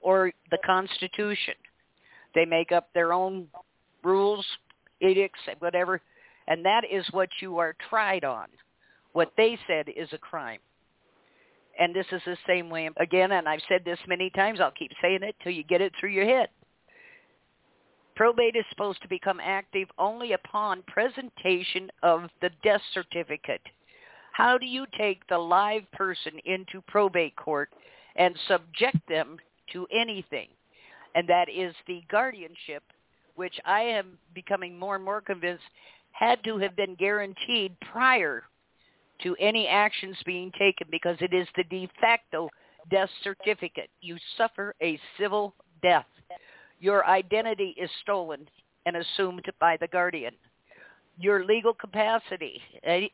or 0.00 0.32
the 0.50 0.58
Constitution. 0.64 1.54
They 2.34 2.44
make 2.44 2.72
up 2.72 2.88
their 2.94 3.12
own 3.12 3.48
rules, 4.02 4.44
edicts, 5.00 5.40
whatever, 5.58 6.00
and 6.46 6.64
that 6.64 6.82
is 6.90 7.06
what 7.12 7.28
you 7.40 7.58
are 7.58 7.74
tried 7.88 8.24
on. 8.24 8.48
What 9.12 9.32
they 9.36 9.58
said 9.66 9.86
is 9.96 10.08
a 10.12 10.18
crime. 10.18 10.58
And 11.78 11.94
this 11.94 12.06
is 12.12 12.22
the 12.24 12.36
same 12.46 12.70
way, 12.70 12.88
again, 12.98 13.32
and 13.32 13.48
I've 13.48 13.60
said 13.68 13.84
this 13.84 13.98
many 14.06 14.30
times, 14.30 14.60
I'll 14.60 14.70
keep 14.70 14.92
saying 15.02 15.20
it 15.22 15.34
till 15.42 15.52
you 15.52 15.64
get 15.64 15.80
it 15.80 15.92
through 15.98 16.10
your 16.10 16.24
head. 16.24 16.48
Probate 18.16 18.54
is 18.54 18.64
supposed 18.70 19.02
to 19.02 19.08
become 19.08 19.40
active 19.40 19.88
only 19.98 20.32
upon 20.32 20.82
presentation 20.86 21.90
of 22.02 22.30
the 22.40 22.50
death 22.62 22.82
certificate. 22.92 23.62
How 24.32 24.56
do 24.56 24.66
you 24.66 24.86
take 24.96 25.26
the 25.26 25.38
live 25.38 25.90
person 25.92 26.32
into 26.44 26.80
probate 26.86 27.36
court 27.36 27.70
and 28.16 28.38
subject 28.46 28.98
them 29.08 29.38
to 29.72 29.86
anything? 29.92 30.48
And 31.14 31.28
that 31.28 31.48
is 31.48 31.74
the 31.86 32.02
guardianship, 32.10 32.82
which 33.34 33.58
I 33.64 33.82
am 33.82 34.18
becoming 34.34 34.78
more 34.78 34.96
and 34.96 35.04
more 35.04 35.20
convinced 35.20 35.64
had 36.12 36.42
to 36.44 36.58
have 36.58 36.76
been 36.76 36.94
guaranteed 36.94 37.76
prior 37.80 38.44
to 39.22 39.36
any 39.40 39.66
actions 39.66 40.16
being 40.24 40.52
taken 40.58 40.86
because 40.90 41.16
it 41.20 41.32
is 41.32 41.48
the 41.56 41.64
de 41.64 41.88
facto 42.00 42.48
death 42.90 43.10
certificate. 43.22 43.90
You 44.00 44.16
suffer 44.36 44.74
a 44.80 44.98
civil 45.18 45.54
death 45.82 46.06
your 46.80 47.06
identity 47.06 47.74
is 47.78 47.90
stolen 48.02 48.48
and 48.86 48.96
assumed 48.96 49.44
by 49.60 49.76
the 49.78 49.88
guardian. 49.88 50.34
Your 51.18 51.44
legal 51.44 51.72
capacity, 51.74 52.60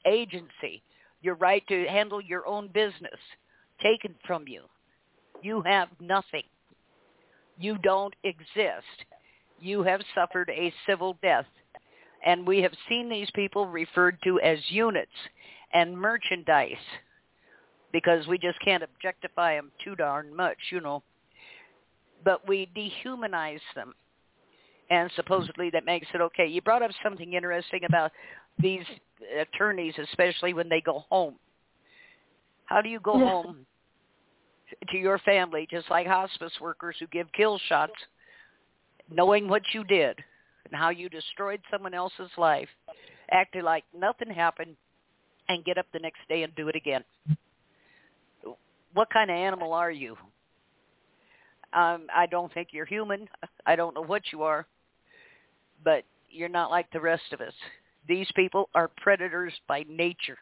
agency, 0.07 0.83
your 1.23 1.35
right 1.35 1.63
to 1.69 1.87
handle 1.87 2.21
your 2.21 2.47
own 2.47 2.69
business 2.69 3.21
taken 3.83 4.15
from 4.27 4.49
you. 4.49 4.63
You 5.43 5.63
have 5.63 5.89
nothing. 6.01 6.43
You 7.59 7.77
don't 7.79 8.15
exist. 8.25 9.05
you 9.61 9.83
have 9.83 10.01
suffered 10.15 10.51
a 10.51 10.73
civil 10.87 11.17
death. 11.23 11.47
And 12.25 12.47
we 12.47 12.61
have 12.63 12.73
seen 12.89 13.09
these 13.09 13.31
people 13.35 13.67
referred 13.67 14.19
to 14.25 14.41
as 14.41 14.59
units 14.69 15.11
and 15.73 15.99
merchandise 15.99 16.73
because 17.93 18.27
we 18.27 18.39
just 18.39 18.61
can't 18.61 18.83
objectify 18.83 19.55
them 19.55 19.71
too 19.83 19.97
darn 19.97 20.35
much, 20.35 20.59
you 20.71 20.81
know. 20.81 21.03
But 22.25 22.47
we 22.47 22.69
dehumanize 22.77 23.61
them. 23.75 23.95
And 24.91 25.11
supposedly 25.15 25.71
that 25.71 25.85
makes 25.85 26.09
it 26.13 26.21
okay. 26.21 26.47
You 26.47 26.61
brought 26.63 26.83
up 26.83 26.91
something 27.03 27.33
interesting 27.33 27.85
about 27.85 28.11
these 28.59 28.85
attorneys, 29.41 29.95
especially 30.03 30.53
when 30.53 30.69
they 30.69 30.81
go 30.81 31.05
home. 31.09 31.37
How 32.67 32.81
do 32.81 32.89
you 32.89 33.01
go 33.01 33.19
home 33.19 33.67
to 34.91 34.97
your 34.97 35.19
family, 35.19 35.67
just 35.71 35.91
like 35.91 36.07
hospice 36.07 36.53
workers 36.61 36.97
who 36.99 37.07
give 37.09 37.27
kill 37.33 37.59
shots, 37.69 37.93
knowing 39.11 39.49
what 39.49 39.63
you 39.73 39.85
did 39.85 40.19
and 40.65 40.75
how 40.75 40.91
you 40.91 41.09
destroyed 41.09 41.61
someone 41.71 41.95
else's 41.95 42.31
life, 42.37 42.69
acted 43.31 43.65
like 43.65 43.85
nothing 43.97 44.31
happened, 44.31 44.77
and 45.49 45.65
get 45.65 45.79
up 45.79 45.87
the 45.93 45.99
next 45.99 46.21
day 46.29 46.45
and 46.45 46.55
do 46.55 46.69
it 46.69 46.77
again? 46.77 47.03
What 48.95 49.11
kind 49.11 49.31
of 49.31 49.37
animal 49.37 49.73
are 49.73 49.91
you? 49.91 50.17
Um, 51.73 52.07
I 52.15 52.27
don't 52.27 52.53
think 52.53 52.69
you're 52.73 52.85
human. 52.85 53.29
I 53.67 53.77
don't 53.77 53.95
know 53.95 54.03
what 54.03 54.23
you 54.33 54.43
are, 54.43 54.67
but 55.85 56.05
you're 56.31 56.49
not 56.49 56.71
like 56.71 56.91
the 56.93 57.01
rest 57.01 57.33
of 57.33 57.41
us. 57.41 57.53
These 58.09 58.29
people 58.35 58.69
are 58.75 58.91
predators 58.97 59.53
by 59.69 59.85
nature. 59.89 60.39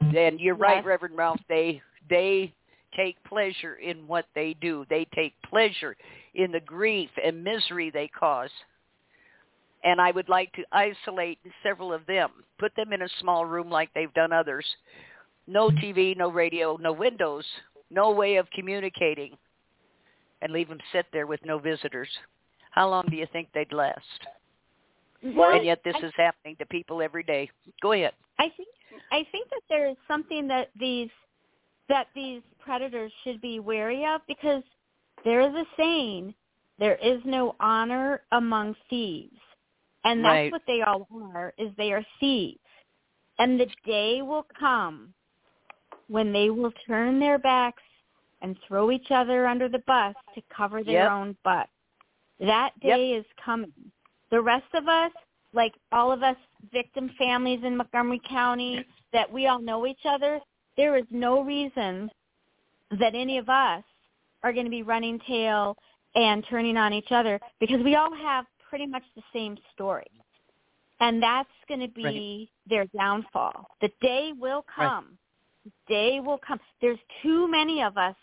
And 0.00 0.40
you're 0.40 0.56
yes. 0.56 0.60
right, 0.60 0.84
Reverend 0.84 1.16
Ralph. 1.16 1.40
They 1.48 1.80
they 2.10 2.52
take 2.94 3.22
pleasure 3.24 3.76
in 3.76 4.06
what 4.06 4.26
they 4.34 4.54
do. 4.60 4.84
They 4.88 5.06
take 5.14 5.34
pleasure 5.48 5.96
in 6.34 6.52
the 6.52 6.60
grief 6.60 7.10
and 7.22 7.42
misery 7.42 7.90
they 7.90 8.08
cause. 8.08 8.50
And 9.84 10.00
I 10.00 10.10
would 10.10 10.28
like 10.28 10.52
to 10.54 10.64
isolate 10.72 11.38
several 11.62 11.92
of 11.92 12.06
them, 12.06 12.30
put 12.58 12.74
them 12.76 12.92
in 12.92 13.02
a 13.02 13.08
small 13.20 13.44
room 13.46 13.70
like 13.70 13.90
they've 13.94 14.12
done 14.14 14.32
others. 14.32 14.66
No 15.46 15.70
TV, 15.70 16.16
no 16.16 16.30
radio, 16.30 16.76
no 16.80 16.92
windows, 16.92 17.44
no 17.90 18.10
way 18.10 18.36
of 18.36 18.50
communicating, 18.50 19.36
and 20.46 20.54
leave 20.54 20.68
them 20.68 20.78
sit 20.92 21.06
there 21.12 21.26
with 21.26 21.40
no 21.44 21.58
visitors. 21.58 22.08
How 22.70 22.88
long 22.88 23.04
do 23.10 23.16
you 23.16 23.26
think 23.32 23.48
they'd 23.52 23.72
last? 23.72 23.98
Well, 25.24 25.56
and 25.56 25.66
yet 25.66 25.80
this 25.84 25.96
I, 26.00 26.06
is 26.06 26.12
happening 26.16 26.54
to 26.60 26.66
people 26.66 27.02
every 27.02 27.24
day. 27.24 27.50
Go 27.82 27.92
ahead. 27.92 28.12
I 28.38 28.52
think 28.56 28.68
I 29.10 29.26
think 29.32 29.50
that 29.50 29.62
there 29.68 29.88
is 29.88 29.96
something 30.06 30.46
that 30.46 30.70
these 30.78 31.10
that 31.88 32.06
these 32.14 32.42
predators 32.60 33.10
should 33.24 33.40
be 33.40 33.58
wary 33.58 34.06
of 34.06 34.20
because 34.28 34.62
there 35.24 35.40
is 35.40 35.52
a 35.52 35.64
saying, 35.76 36.32
there 36.78 36.96
is 36.96 37.20
no 37.24 37.56
honor 37.58 38.22
among 38.30 38.76
thieves. 38.88 39.34
And 40.04 40.24
that's 40.24 40.32
right. 40.32 40.52
what 40.52 40.62
they 40.68 40.82
all 40.82 41.08
are, 41.34 41.54
is 41.58 41.70
they 41.76 41.92
are 41.92 42.04
thieves. 42.20 42.60
And 43.40 43.58
the 43.58 43.66
day 43.84 44.22
will 44.22 44.46
come 44.58 45.12
when 46.06 46.32
they 46.32 46.50
will 46.50 46.72
turn 46.86 47.18
their 47.18 47.38
backs 47.38 47.82
and 48.42 48.56
throw 48.66 48.90
each 48.90 49.10
other 49.10 49.46
under 49.46 49.68
the 49.68 49.82
bus 49.86 50.14
to 50.34 50.42
cover 50.54 50.82
their 50.82 51.04
yep. 51.04 51.10
own 51.10 51.36
butt. 51.44 51.68
That 52.40 52.70
day 52.80 53.12
yep. 53.12 53.20
is 53.20 53.26
coming. 53.42 53.72
The 54.30 54.40
rest 54.40 54.66
of 54.74 54.88
us, 54.88 55.12
like 55.52 55.72
all 55.92 56.12
of 56.12 56.22
us 56.22 56.36
victim 56.72 57.10
families 57.18 57.60
in 57.64 57.76
Montgomery 57.76 58.20
County, 58.28 58.84
that 59.12 59.32
we 59.32 59.46
all 59.46 59.60
know 59.60 59.86
each 59.86 60.04
other, 60.04 60.40
there 60.76 60.96
is 60.96 61.04
no 61.10 61.42
reason 61.42 62.10
that 62.90 63.14
any 63.14 63.38
of 63.38 63.48
us 63.48 63.82
are 64.42 64.52
going 64.52 64.66
to 64.66 64.70
be 64.70 64.82
running 64.82 65.18
tail 65.26 65.76
and 66.14 66.44
turning 66.48 66.76
on 66.76 66.92
each 66.92 67.10
other 67.10 67.40
because 67.60 67.82
we 67.82 67.94
all 67.94 68.14
have 68.14 68.44
pretty 68.68 68.86
much 68.86 69.02
the 69.14 69.22
same 69.32 69.56
story. 69.74 70.06
And 71.00 71.22
that's 71.22 71.48
going 71.68 71.80
to 71.80 71.88
be 71.88 72.04
right. 72.04 72.48
their 72.68 72.86
downfall. 72.96 73.66
The 73.80 73.90
day 74.00 74.32
will 74.38 74.64
come. 74.74 75.18
Day 75.88 76.20
will 76.20 76.38
come. 76.38 76.60
There's 76.80 76.98
too 77.22 77.48
many 77.50 77.82
of 77.82 77.96
us 77.96 78.16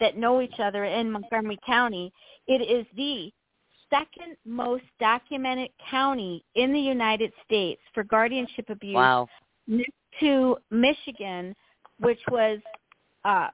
that 0.00 0.16
know 0.16 0.40
each 0.40 0.58
other 0.58 0.84
in 0.84 1.10
Montgomery 1.10 1.58
County. 1.66 2.12
It 2.46 2.62
is 2.62 2.86
the 2.96 3.32
second 3.90 4.36
most 4.44 4.84
documented 5.00 5.70
county 5.90 6.44
in 6.54 6.72
the 6.72 6.80
United 6.80 7.32
States 7.44 7.80
for 7.94 8.04
guardianship 8.04 8.68
abuse 8.68 8.94
wow. 8.94 9.28
next 9.66 9.92
to 10.20 10.56
Michigan, 10.70 11.54
which 12.00 12.20
was 12.30 12.58
uh, 13.24 13.48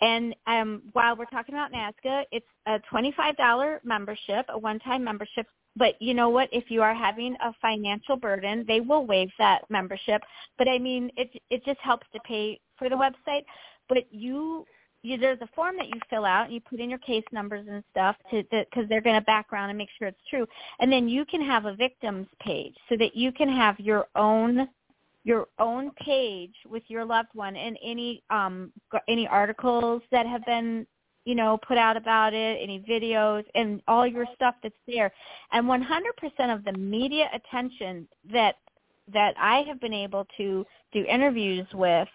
And 0.00 0.34
um, 0.46 0.82
while 0.94 1.14
we're 1.14 1.26
talking 1.26 1.54
about 1.54 1.72
NASGA, 1.72 2.24
it's 2.32 2.46
a 2.64 2.80
$25 2.90 3.80
membership, 3.84 4.46
a 4.48 4.58
one-time 4.58 5.04
membership. 5.04 5.46
But 5.76 6.00
you 6.00 6.14
know 6.14 6.30
what? 6.30 6.48
If 6.50 6.70
you 6.70 6.80
are 6.80 6.94
having 6.94 7.36
a 7.44 7.52
financial 7.60 8.16
burden, 8.16 8.64
they 8.66 8.80
will 8.80 9.06
waive 9.06 9.28
that 9.38 9.64
membership. 9.68 10.22
But 10.56 10.68
I 10.68 10.78
mean, 10.78 11.10
it 11.18 11.28
it 11.50 11.62
just 11.66 11.80
helps 11.80 12.06
to 12.14 12.20
pay 12.20 12.58
for 12.78 12.88
the 12.88 12.96
website. 12.96 13.44
But 13.90 14.04
you 14.10 14.64
you, 15.06 15.16
there's 15.18 15.40
a 15.40 15.48
form 15.54 15.76
that 15.76 15.86
you 15.86 16.00
fill 16.10 16.24
out 16.24 16.46
and 16.46 16.54
you 16.54 16.60
put 16.60 16.80
in 16.80 16.90
your 16.90 16.98
case 16.98 17.24
numbers 17.32 17.66
and 17.70 17.82
stuff 17.90 18.16
to 18.30 18.42
because 18.50 18.88
they're 18.88 19.00
going 19.00 19.18
to 19.18 19.24
background 19.24 19.70
and 19.70 19.78
make 19.78 19.88
sure 19.98 20.08
it's 20.08 20.20
true. 20.28 20.46
And 20.80 20.90
then 20.92 21.08
you 21.08 21.24
can 21.24 21.40
have 21.40 21.64
a 21.64 21.74
victims 21.74 22.26
page 22.40 22.74
so 22.88 22.96
that 22.98 23.14
you 23.14 23.32
can 23.32 23.48
have 23.48 23.78
your 23.78 24.06
own 24.16 24.68
your 25.24 25.48
own 25.58 25.90
page 25.92 26.54
with 26.68 26.84
your 26.88 27.04
loved 27.04 27.30
one 27.34 27.56
and 27.56 27.76
any 27.82 28.22
um 28.30 28.72
any 29.08 29.26
articles 29.26 30.02
that 30.12 30.24
have 30.24 30.44
been 30.46 30.86
you 31.24 31.34
know 31.34 31.58
put 31.66 31.76
out 31.76 31.96
about 31.96 32.32
it 32.32 32.58
any 32.62 32.78
videos 32.80 33.44
and 33.54 33.82
all 33.86 34.06
your 34.06 34.26
stuff 34.34 34.54
that's 34.62 34.74
there. 34.86 35.12
And 35.52 35.66
100% 35.66 36.54
of 36.54 36.64
the 36.64 36.72
media 36.72 37.28
attention 37.32 38.08
that 38.32 38.56
that 39.12 39.34
I 39.38 39.62
have 39.68 39.80
been 39.80 39.94
able 39.94 40.26
to 40.36 40.66
do 40.92 41.04
interviews 41.04 41.66
with 41.74 42.08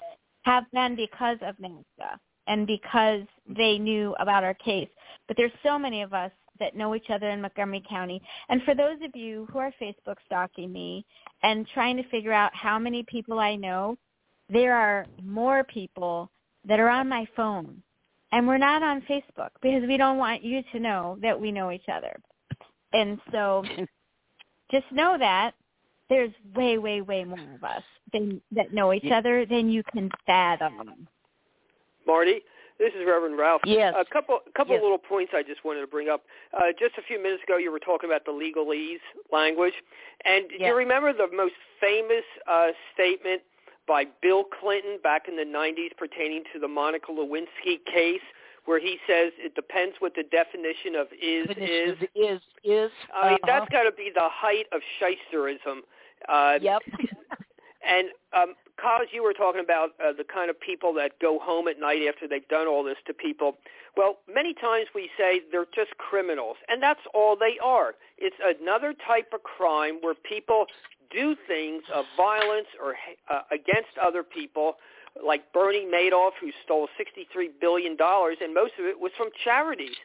have 0.43 0.65
been 0.73 0.95
because 0.97 1.37
of 1.41 1.55
NASGA 1.57 2.17
and 2.47 2.67
because 2.67 3.21
they 3.47 3.77
knew 3.77 4.15
about 4.19 4.43
our 4.43 4.53
case. 4.55 4.89
But 5.27 5.37
there's 5.37 5.51
so 5.63 5.77
many 5.77 6.01
of 6.01 6.13
us 6.13 6.31
that 6.59 6.75
know 6.75 6.95
each 6.95 7.09
other 7.09 7.29
in 7.29 7.41
Montgomery 7.41 7.83
County. 7.89 8.21
And 8.49 8.61
for 8.63 8.75
those 8.75 8.97
of 9.03 9.15
you 9.15 9.47
who 9.51 9.59
are 9.59 9.73
Facebook 9.81 10.17
stalking 10.25 10.71
me 10.71 11.05
and 11.43 11.67
trying 11.73 11.97
to 11.97 12.07
figure 12.09 12.33
out 12.33 12.53
how 12.53 12.77
many 12.77 13.03
people 13.03 13.39
I 13.39 13.55
know, 13.55 13.97
there 14.49 14.75
are 14.75 15.05
more 15.23 15.63
people 15.63 16.29
that 16.67 16.79
are 16.79 16.89
on 16.89 17.09
my 17.09 17.27
phone. 17.35 17.81
And 18.31 18.47
we're 18.47 18.57
not 18.57 18.83
on 18.83 19.01
Facebook 19.09 19.49
because 19.61 19.83
we 19.87 19.97
don't 19.97 20.17
want 20.17 20.43
you 20.43 20.61
to 20.71 20.79
know 20.79 21.17
that 21.21 21.39
we 21.39 21.51
know 21.51 21.71
each 21.71 21.89
other. 21.91 22.15
And 22.93 23.19
so 23.31 23.63
just 24.71 24.85
know 24.91 25.17
that 25.17 25.53
there's 26.09 26.31
way, 26.55 26.77
way, 26.77 27.01
way 27.01 27.23
more 27.23 27.55
of 27.55 27.63
us 27.63 27.83
than, 28.13 28.41
that 28.51 28.73
know 28.73 28.93
each 28.93 29.11
other 29.11 29.45
than 29.45 29.69
you 29.69 29.81
can 29.91 30.09
fathom. 30.25 31.07
Marty. 32.05 32.41
This 32.79 32.93
is 32.93 33.05
Reverend 33.05 33.37
Ralph. 33.37 33.61
Yes. 33.63 33.93
A 33.95 34.03
couple 34.11 34.39
a 34.47 34.51
couple 34.57 34.73
yes. 34.73 34.81
little 34.81 34.97
points 34.97 35.33
I 35.35 35.43
just 35.43 35.63
wanted 35.63 35.81
to 35.81 35.87
bring 35.87 36.09
up. 36.09 36.23
Uh, 36.51 36.73
just 36.79 36.97
a 36.97 37.03
few 37.03 37.21
minutes 37.21 37.43
ago, 37.43 37.57
you 37.57 37.71
were 37.71 37.79
talking 37.79 38.09
about 38.09 38.25
the 38.25 38.31
legalese 38.31 39.03
language, 39.31 39.75
and 40.25 40.45
yes. 40.49 40.59
do 40.59 40.65
you 40.65 40.75
remember 40.75 41.13
the 41.13 41.27
most 41.31 41.53
famous 41.79 42.25
uh, 42.49 42.69
statement 42.93 43.43
by 43.87 44.05
Bill 44.21 44.43
Clinton 44.43 44.97
back 45.03 45.27
in 45.27 45.35
the 45.35 45.43
90s 45.43 45.95
pertaining 45.95 46.43
to 46.53 46.59
the 46.59 46.67
Monica 46.67 47.11
Lewinsky 47.11 47.85
case, 47.85 48.21
where 48.65 48.79
he 48.79 48.97
says 49.05 49.31
it 49.37 49.53
depends 49.53 49.97
what 49.99 50.15
the 50.15 50.23
definition 50.23 50.95
of 50.95 51.07
is 51.21 51.47
definition 51.47 51.75
is. 51.75 51.91
Of 51.91 52.03
is 52.15 52.41
is. 52.63 52.91
I 53.13 53.29
mean, 53.29 53.33
uh-huh. 53.35 53.37
that's 53.45 53.69
got 53.69 53.83
to 53.83 53.91
be 53.91 54.09
the 54.13 54.27
height 54.27 54.65
of 54.71 54.81
shysterism. 54.99 55.81
Uh, 56.27 56.57
yep. 56.59 56.81
And 57.81 58.09
um, 58.33 58.53
Kaz, 58.83 59.05
you 59.11 59.23
were 59.23 59.33
talking 59.33 59.61
about 59.61 59.89
uh, 60.03 60.11
the 60.17 60.23
kind 60.23 60.49
of 60.49 60.59
people 60.59 60.93
that 60.95 61.19
go 61.19 61.39
home 61.39 61.67
at 61.67 61.79
night 61.79 62.01
after 62.07 62.27
they've 62.27 62.47
done 62.47 62.67
all 62.67 62.83
this 62.83 62.97
to 63.07 63.13
people. 63.13 63.57
Well, 63.95 64.17
many 64.33 64.53
times 64.53 64.87
we 64.95 65.09
say 65.17 65.41
they're 65.51 65.67
just 65.75 65.91
criminals, 65.97 66.57
and 66.67 66.81
that's 66.81 67.01
all 67.13 67.35
they 67.35 67.57
are. 67.63 67.93
It's 68.17 68.35
another 68.41 68.93
type 69.05 69.33
of 69.33 69.43
crime 69.43 69.97
where 70.01 70.15
people 70.15 70.65
do 71.11 71.35
things 71.47 71.83
of 71.93 72.05
violence 72.17 72.67
or 72.81 72.95
uh, 73.29 73.41
against 73.51 73.97
other 74.01 74.23
people, 74.23 74.77
like 75.23 75.51
Bernie 75.53 75.85
Madoff, 75.85 76.31
who 76.39 76.51
stole 76.63 76.87
$63 76.99 77.49
billion, 77.59 77.97
and 77.99 78.53
most 78.53 78.73
of 78.79 78.85
it 78.85 78.99
was 78.99 79.11
from 79.17 79.29
charities. 79.43 79.97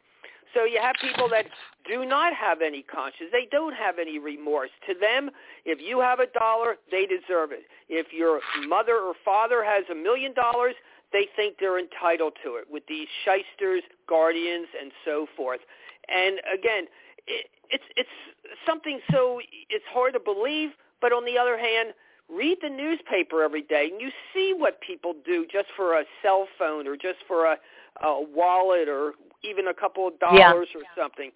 So 0.57 0.65
you 0.65 0.81
have 0.81 0.97
people 1.03 1.29
that 1.29 1.45
do 1.87 2.07
not 2.07 2.33
have 2.33 2.63
any 2.63 2.83
conscience. 2.83 3.29
They 3.31 3.47
don't 3.53 3.75
have 3.75 3.99
any 4.01 4.19
remorse. 4.19 4.71
To 4.89 4.95
them, 4.99 5.31
if 5.67 5.81
you 5.87 6.01
have 6.01 6.19
a 6.19 6.27
dollar, 6.39 6.77
they 6.91 7.05
deserve 7.05 7.53
it. 7.53 7.65
If 7.91 8.07
your 8.11 8.41
mother 8.67 8.95
or 8.97 9.13
father 9.23 9.63
has 9.63 9.85
a 9.93 9.95
million 9.95 10.33
dollars, 10.33 10.75
they 11.13 11.29
think 11.37 11.57
they're 11.61 11.79
entitled 11.79 12.33
to 12.43 12.57
it 12.57 12.65
with 12.71 12.85
these 12.89 13.07
shysters, 13.25 13.83
guardians, 14.09 14.67
and 14.81 14.91
so 15.05 15.27
forth. 15.37 15.61
And 16.09 16.41
again, 16.53 16.87
it, 17.27 17.47
it's 17.69 17.85
it's 17.97 18.17
something 18.65 19.01
so 19.13 19.41
it's 19.69 19.85
hard 19.93 20.15
to 20.15 20.21
believe, 20.21 20.71
but 21.03 21.13
on 21.13 21.27
the 21.27 21.37
other 21.37 21.59
hand, 21.59 21.93
read 22.29 22.59
the 22.63 22.69
newspaper 22.69 23.43
every 23.43 23.63
day 23.63 23.89
and 23.93 24.01
you 24.01 24.11
see 24.35 24.55
what 24.57 24.81
people 24.81 25.15
do 25.25 25.47
just 25.51 25.69
for 25.77 26.01
a 26.01 26.05
cell 26.23 26.47
phone 26.59 26.87
or 26.87 26.97
just 26.97 27.19
for 27.29 27.47
a, 27.47 27.57
a 28.03 28.21
wallet 28.21 28.89
or 28.89 29.13
even 29.45 29.69
a 29.69 29.75
couple 29.75 30.09
of 30.09 30.19
dollars 30.19 30.69
yeah. 30.75 30.81
or 30.81 30.85
something. 30.97 31.31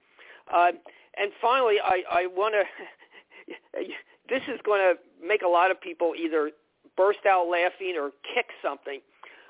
Uh, 0.53 0.73
and 1.17 1.33
finally, 1.41 1.77
I, 1.83 2.03
I 2.11 2.27
want 2.27 2.55
to. 2.55 2.65
this 4.29 4.43
is 4.49 4.61
going 4.65 4.81
to 4.81 5.27
make 5.27 5.43
a 5.43 5.49
lot 5.49 5.71
of 5.71 5.81
people 5.81 6.15
either 6.17 6.51
burst 6.97 7.27
out 7.27 7.49
laughing 7.49 7.97
or 7.99 8.11
kick 8.35 8.47
something. 8.63 9.01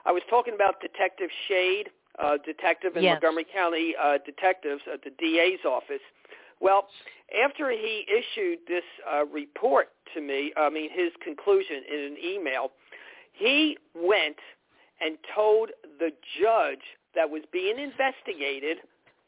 I 0.07 0.13
was 0.13 0.23
talking 0.31 0.55
about 0.55 0.81
Detective 0.81 1.29
Shade, 1.49 1.91
uh, 2.19 2.39
detective 2.45 2.97
in 2.97 3.03
yes. 3.03 3.15
Montgomery 3.15 3.47
County 3.53 3.95
uh, 4.03 4.19
Detectives 4.25 4.83
at 4.93 5.03
the 5.05 5.11
DA's 5.19 5.61
office. 5.67 6.01
Well, 6.61 6.89
after 7.45 7.71
he 7.71 8.07
issued 8.09 8.59
this 8.69 8.85
uh, 9.11 9.27
report 9.27 9.89
to 10.15 10.21
me, 10.21 10.53
I 10.57 10.71
mean 10.71 10.91
his 10.91 11.13
conclusion 11.23 11.83
in 11.91 12.01
an 12.01 12.17
email, 12.23 12.73
he 13.33 13.79
went 13.95 14.37
and 15.01 15.17
told 15.35 15.71
the 15.99 16.11
judge 16.41 16.83
that 17.15 17.29
was 17.29 17.43
being 17.53 17.79
investigated 17.79 18.79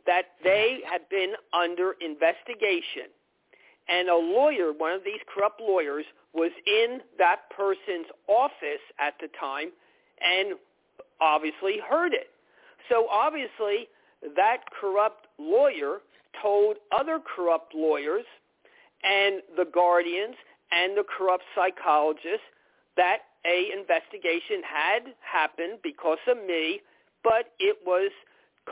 that 0.06 0.34
they 0.42 0.80
had 0.90 1.08
been 1.08 1.32
under 1.52 1.94
investigation. 2.00 3.10
And 3.88 4.08
a 4.08 4.16
lawyer, 4.16 4.72
one 4.72 4.92
of 4.92 5.04
these 5.04 5.20
corrupt 5.32 5.60
lawyers, 5.60 6.04
was 6.34 6.50
in 6.66 7.00
that 7.18 7.50
person's 7.56 8.06
office 8.28 8.82
at 8.98 9.14
the 9.20 9.28
time 9.38 9.70
and 10.20 10.54
obviously 11.20 11.78
heard 11.88 12.12
it. 12.14 12.28
So 12.88 13.06
obviously 13.10 13.88
that 14.36 14.58
corrupt 14.80 15.26
lawyer 15.38 15.98
told 16.40 16.76
other 16.96 17.18
corrupt 17.20 17.74
lawyers 17.74 18.24
and 19.02 19.42
the 19.56 19.66
guardians 19.72 20.36
and 20.70 20.96
the 20.96 21.04
corrupt 21.04 21.44
psychologists 21.54 22.46
that 22.96 23.18
a 23.44 23.70
investigation 23.76 24.62
had 24.62 25.14
happened 25.20 25.78
because 25.82 26.18
of 26.28 26.38
me 26.38 26.80
but 27.24 27.52
it 27.58 27.78
was 27.86 28.10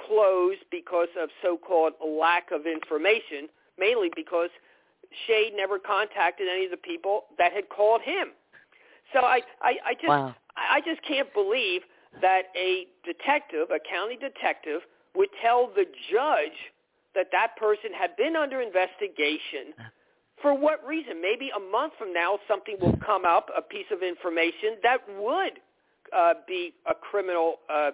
closed 0.07 0.63
because 0.71 1.09
of 1.21 1.29
so-called 1.43 1.95
lack 2.05 2.51
of 2.53 2.67
information, 2.67 3.49
mainly 3.79 4.11
because 4.15 4.51
Shade 5.27 5.53
never 5.57 5.79
contacted 5.79 6.47
any 6.49 6.65
of 6.67 6.71
the 6.71 6.77
people 6.77 7.25
that 7.39 7.53
had 7.53 7.69
called 7.69 8.01
him. 8.03 8.29
So 9.13 9.21
I, 9.21 9.41
I, 9.61 9.75
I 9.85 9.95
just, 9.95 10.09
wow. 10.09 10.35
I 10.57 10.81
just 10.87 11.03
can't 11.03 11.33
believe 11.35 11.83
that 12.23 12.43
a 12.57 12.87
detective, 13.05 13.69
a 13.71 13.79
county 13.81 14.17
detective, 14.17 14.83
would 15.17 15.29
tell 15.43 15.69
the 15.75 15.85
judge 16.13 16.59
that 17.15 17.27
that 17.33 17.57
person 17.57 17.91
had 17.93 18.17
been 18.17 18.37
under 18.37 18.61
investigation. 18.61 19.75
For 20.41 20.57
what 20.57 20.87
reason? 20.87 21.21
Maybe 21.21 21.51
a 21.55 21.61
month 21.61 21.95
from 21.99 22.13
now, 22.13 22.39
something 22.47 22.77
will 22.81 22.97
come 23.05 23.25
up, 23.25 23.49
a 23.57 23.61
piece 23.61 23.87
of 23.93 24.03
information 24.03 24.79
that 24.83 24.99
would 25.19 25.59
uh, 26.17 26.35
be 26.47 26.73
a 26.89 26.95
criminal 26.95 27.57
uh, 27.69 27.91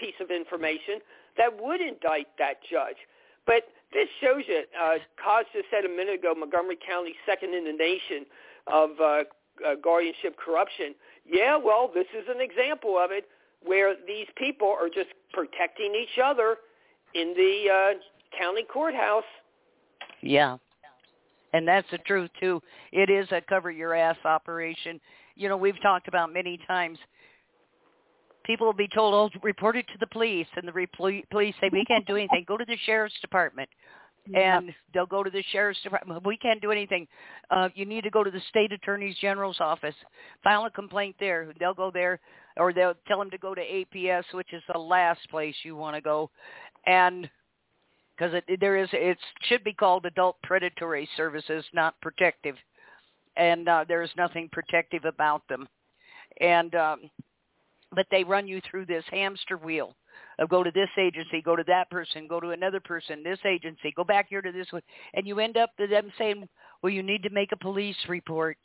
piece 0.00 0.16
of 0.20 0.30
information 0.30 1.04
that 1.36 1.50
would 1.60 1.80
indict 1.80 2.26
that 2.38 2.56
judge. 2.70 2.96
But 3.46 3.68
this 3.92 4.08
shows 4.20 4.42
you, 4.48 4.62
uh, 4.80 4.98
Kaz 5.20 5.44
just 5.52 5.66
said 5.70 5.84
a 5.84 5.88
minute 5.88 6.20
ago, 6.20 6.34
Montgomery 6.36 6.78
County 6.80 7.14
second 7.26 7.54
in 7.54 7.64
the 7.64 7.72
nation 7.72 8.24
of 8.66 8.90
uh, 9.00 9.04
uh, 9.04 9.74
guardianship 9.82 10.36
corruption. 10.38 10.94
Yeah, 11.26 11.56
well, 11.56 11.90
this 11.92 12.06
is 12.16 12.24
an 12.28 12.40
example 12.40 12.96
of 12.98 13.10
it 13.10 13.26
where 13.64 13.94
these 14.06 14.26
people 14.36 14.68
are 14.68 14.88
just 14.88 15.10
protecting 15.32 15.94
each 15.94 16.18
other 16.22 16.56
in 17.14 17.34
the 17.36 17.64
uh, 17.68 18.38
county 18.38 18.64
courthouse. 18.72 19.24
Yeah. 20.22 20.56
And 21.52 21.66
that's 21.66 21.86
the 21.90 21.98
truth 21.98 22.30
too. 22.38 22.62
It 22.92 23.10
is 23.10 23.26
a 23.32 23.40
cover 23.40 23.70
your 23.70 23.94
ass 23.94 24.16
operation. 24.24 25.00
You 25.34 25.48
know, 25.48 25.56
we've 25.56 25.80
talked 25.82 26.06
about 26.08 26.32
many 26.32 26.58
times 26.66 26.98
people 28.50 28.66
will 28.66 28.72
be 28.72 28.88
told, 28.88 29.14
"Oh, 29.14 29.38
report 29.42 29.76
it 29.76 29.86
to 29.92 29.98
the 30.00 30.08
police," 30.08 30.48
and 30.56 30.66
the 30.66 30.72
re- 30.72 30.86
police 30.86 31.54
say, 31.60 31.68
"We 31.70 31.84
can't 31.84 32.04
do 32.04 32.16
anything. 32.16 32.42
Go 32.48 32.56
to 32.56 32.64
the 32.64 32.76
sheriff's 32.78 33.18
department." 33.20 33.70
And 34.34 34.66
yep. 34.66 34.74
they'll 34.92 35.06
go 35.06 35.22
to 35.22 35.30
the 35.30 35.42
sheriff's 35.50 35.80
department. 35.82 36.26
We 36.26 36.36
can't 36.36 36.60
do 36.60 36.72
anything. 36.72 37.06
Uh, 37.50 37.68
you 37.74 37.86
need 37.86 38.04
to 38.04 38.10
go 38.10 38.24
to 38.24 38.30
the 38.30 38.40
state 38.50 38.72
attorney 38.72 39.16
general's 39.20 39.60
office, 39.60 39.94
file 40.42 40.66
a 40.66 40.70
complaint 40.70 41.16
there. 41.18 41.52
They'll 41.58 41.74
go 41.74 41.90
there, 41.90 42.20
or 42.56 42.72
they'll 42.72 42.94
tell 43.06 43.18
them 43.18 43.30
to 43.30 43.38
go 43.38 43.54
to 43.54 43.62
APS, 43.62 44.24
which 44.34 44.52
is 44.52 44.62
the 44.70 44.78
last 44.78 45.20
place 45.30 45.54
you 45.62 45.76
want 45.76 45.94
to 45.94 46.02
go, 46.02 46.30
and 46.86 47.30
because 48.10 48.34
it, 48.34 48.60
there 48.60 48.76
is, 48.76 48.88
it 48.92 49.16
should 49.48 49.64
be 49.64 49.72
called 49.72 50.04
adult 50.04 50.36
predatory 50.42 51.08
services, 51.16 51.64
not 51.72 51.98
protective, 52.02 52.56
and 53.36 53.68
uh, 53.68 53.84
there 53.88 54.02
is 54.02 54.10
nothing 54.16 54.48
protective 54.52 55.04
about 55.04 55.46
them. 55.48 55.66
And 56.40 56.74
um, 56.74 57.10
but 57.94 58.06
they 58.10 58.24
run 58.24 58.46
you 58.46 58.60
through 58.70 58.86
this 58.86 59.04
hamster 59.10 59.56
wheel 59.56 59.96
of 60.38 60.48
go 60.48 60.62
to 60.62 60.70
this 60.70 60.88
agency, 60.98 61.42
go 61.42 61.56
to 61.56 61.64
that 61.66 61.90
person, 61.90 62.26
go 62.26 62.40
to 62.40 62.50
another 62.50 62.80
person, 62.80 63.22
this 63.22 63.38
agency, 63.44 63.92
go 63.96 64.04
back 64.04 64.26
here 64.28 64.42
to 64.42 64.52
this 64.52 64.66
one, 64.70 64.82
and 65.14 65.26
you 65.26 65.38
end 65.38 65.56
up 65.56 65.70
to 65.76 65.86
them 65.86 66.12
saying, 66.18 66.48
"Well, 66.82 66.92
you 66.92 67.02
need 67.02 67.22
to 67.22 67.30
make 67.30 67.52
a 67.52 67.56
police 67.56 67.96
report." 68.08 68.56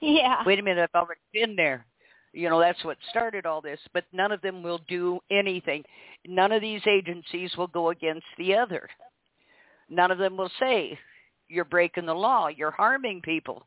Yeah. 0.00 0.42
Wait 0.44 0.58
a 0.58 0.62
minute, 0.62 0.90
I've 0.92 1.00
already 1.00 1.20
been 1.32 1.56
there. 1.56 1.86
You 2.32 2.48
know, 2.48 2.60
that's 2.60 2.82
what 2.84 2.96
started 3.10 3.44
all 3.46 3.60
this, 3.60 3.80
but 3.92 4.04
none 4.12 4.32
of 4.32 4.40
them 4.40 4.62
will 4.62 4.80
do 4.88 5.20
anything. 5.30 5.84
None 6.26 6.50
of 6.50 6.62
these 6.62 6.80
agencies 6.86 7.54
will 7.56 7.66
go 7.66 7.90
against 7.90 8.26
the 8.38 8.54
other. 8.54 8.88
None 9.90 10.10
of 10.10 10.18
them 10.18 10.36
will 10.36 10.50
say, 10.58 10.98
you're 11.48 11.66
breaking 11.66 12.06
the 12.06 12.14
law, 12.14 12.48
you're 12.48 12.70
harming 12.70 13.20
people. 13.20 13.66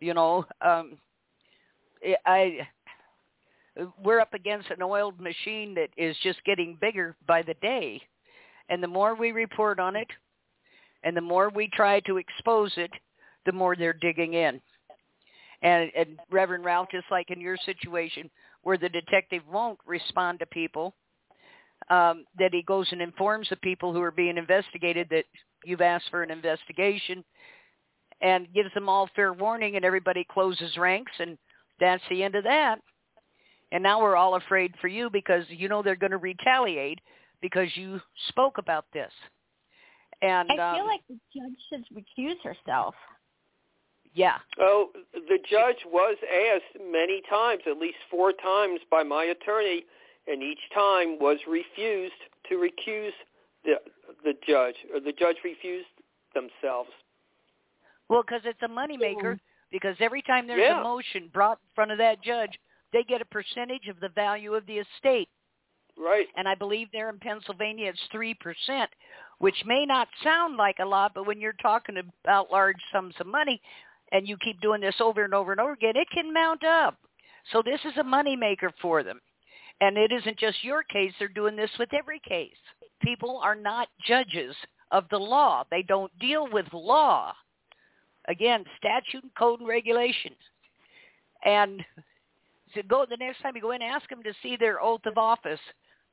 You 0.00 0.14
know, 0.14 0.46
um 0.60 0.98
I 2.26 2.68
we're 4.02 4.20
up 4.20 4.34
against 4.34 4.70
an 4.70 4.82
oiled 4.82 5.20
machine 5.20 5.74
that 5.74 5.90
is 5.96 6.16
just 6.22 6.44
getting 6.44 6.76
bigger 6.80 7.16
by 7.26 7.42
the 7.42 7.54
day. 7.54 8.00
And 8.68 8.82
the 8.82 8.88
more 8.88 9.14
we 9.14 9.32
report 9.32 9.78
on 9.78 9.96
it 9.96 10.08
and 11.04 11.16
the 11.16 11.20
more 11.20 11.48
we 11.48 11.68
try 11.72 12.00
to 12.00 12.16
expose 12.16 12.72
it, 12.76 12.90
the 13.46 13.52
more 13.52 13.76
they're 13.76 13.92
digging 13.92 14.34
in. 14.34 14.60
And, 15.62 15.90
and 15.96 16.18
Reverend 16.30 16.64
Ralph, 16.64 16.88
just 16.90 17.06
like 17.10 17.30
in 17.30 17.40
your 17.40 17.56
situation, 17.64 18.30
where 18.62 18.78
the 18.78 18.88
detective 18.88 19.42
won't 19.50 19.78
respond 19.86 20.38
to 20.40 20.46
people, 20.46 20.94
um, 21.90 22.24
that 22.38 22.52
he 22.52 22.62
goes 22.62 22.86
and 22.90 23.00
informs 23.00 23.48
the 23.48 23.56
people 23.56 23.92
who 23.92 24.02
are 24.02 24.10
being 24.10 24.36
investigated 24.36 25.08
that 25.10 25.24
you've 25.64 25.80
asked 25.80 26.10
for 26.10 26.22
an 26.22 26.30
investigation 26.30 27.24
and 28.20 28.52
gives 28.52 28.72
them 28.74 28.88
all 28.88 29.08
fair 29.14 29.32
warning 29.32 29.76
and 29.76 29.84
everybody 29.84 30.26
closes 30.30 30.76
ranks 30.76 31.12
and 31.20 31.38
that's 31.80 32.02
the 32.10 32.22
end 32.22 32.34
of 32.34 32.44
that. 32.44 32.80
And 33.72 33.82
now 33.82 34.00
we're 34.00 34.16
all 34.16 34.36
afraid 34.36 34.74
for 34.80 34.88
you 34.88 35.10
because 35.10 35.44
you 35.48 35.68
know 35.68 35.82
they're 35.82 35.96
going 35.96 36.12
to 36.12 36.18
retaliate 36.18 37.00
because 37.40 37.68
you 37.74 38.00
spoke 38.28 38.58
about 38.58 38.86
this. 38.92 39.12
And 40.22 40.50
I 40.50 40.74
feel 40.74 40.82
um, 40.82 40.88
like 40.88 41.02
the 41.08 41.18
judge 41.34 41.58
should 41.68 41.84
recuse 41.96 42.42
herself. 42.42 42.94
Yeah. 44.14 44.38
Oh, 44.58 44.88
the 45.12 45.38
judge 45.48 45.76
was 45.86 46.16
asked 46.24 46.82
many 46.90 47.22
times, 47.30 47.62
at 47.70 47.78
least 47.78 47.98
four 48.10 48.32
times 48.32 48.80
by 48.90 49.02
my 49.02 49.24
attorney, 49.24 49.84
and 50.26 50.42
each 50.42 50.58
time 50.74 51.18
was 51.20 51.38
refused 51.46 52.14
to 52.48 52.56
recuse 52.56 53.12
the 53.64 53.74
the 54.24 54.32
judge, 54.46 54.74
or 54.92 54.98
the 54.98 55.12
judge 55.12 55.36
refused 55.44 55.86
themselves. 56.34 56.90
Well, 58.08 58.22
because 58.22 58.40
it's 58.44 58.62
a 58.62 58.68
moneymaker. 58.68 59.38
Because 59.70 59.96
every 60.00 60.22
time 60.22 60.46
there's 60.46 60.60
Yeah. 60.60 60.80
a 60.80 60.82
motion 60.82 61.28
brought 61.28 61.58
in 61.62 61.68
front 61.74 61.90
of 61.90 61.98
that 61.98 62.22
judge, 62.22 62.58
they 62.92 63.02
get 63.04 63.22
a 63.22 63.26
percentage 63.26 63.88
of 63.88 64.00
the 64.00 64.08
value 64.10 64.54
of 64.54 64.66
the 64.66 64.78
estate. 64.78 65.28
Right. 65.96 66.26
And 66.36 66.46
I 66.48 66.54
believe 66.54 66.88
there 66.92 67.10
in 67.10 67.18
Pennsylvania 67.18 67.90
it's 67.90 68.00
3%, 68.14 68.86
which 69.38 69.62
may 69.66 69.84
not 69.84 70.08
sound 70.22 70.56
like 70.56 70.76
a 70.80 70.84
lot, 70.84 71.12
but 71.14 71.26
when 71.26 71.40
you're 71.40 71.54
talking 71.54 71.96
about 72.24 72.52
large 72.52 72.76
sums 72.92 73.14
of 73.18 73.26
money, 73.26 73.60
and 74.12 74.28
you 74.28 74.36
keep 74.38 74.60
doing 74.60 74.80
this 74.80 74.96
over 75.00 75.24
and 75.24 75.34
over 75.34 75.52
and 75.52 75.60
over 75.60 75.72
again, 75.72 75.96
it 75.96 76.08
can 76.10 76.32
mount 76.32 76.64
up. 76.64 76.96
So 77.52 77.62
this 77.64 77.80
is 77.84 77.96
a 77.98 78.02
moneymaker 78.02 78.70
for 78.80 79.02
them. 79.02 79.20
And 79.80 79.96
it 79.96 80.10
isn't 80.12 80.38
just 80.38 80.64
your 80.64 80.82
case. 80.82 81.12
They're 81.18 81.28
doing 81.28 81.56
this 81.56 81.70
with 81.78 81.92
every 81.94 82.20
case. 82.26 82.56
People 83.00 83.38
are 83.42 83.54
not 83.54 83.88
judges 84.06 84.54
of 84.90 85.04
the 85.10 85.18
law. 85.18 85.64
They 85.70 85.82
don't 85.82 86.16
deal 86.18 86.48
with 86.50 86.66
law. 86.72 87.32
Again, 88.26 88.64
statute 88.76 89.22
and 89.22 89.34
code 89.36 89.60
and 89.60 89.68
regulations. 89.68 90.36
And 91.44 91.84
to 92.74 92.82
go 92.82 93.06
the 93.08 93.16
next 93.16 93.40
time 93.40 93.56
you 93.56 93.62
go 93.62 93.72
in, 93.72 93.82
ask 93.82 94.08
them 94.08 94.22
to 94.22 94.32
see 94.42 94.56
their 94.56 94.82
oath 94.82 95.06
of 95.06 95.18
office. 95.18 95.60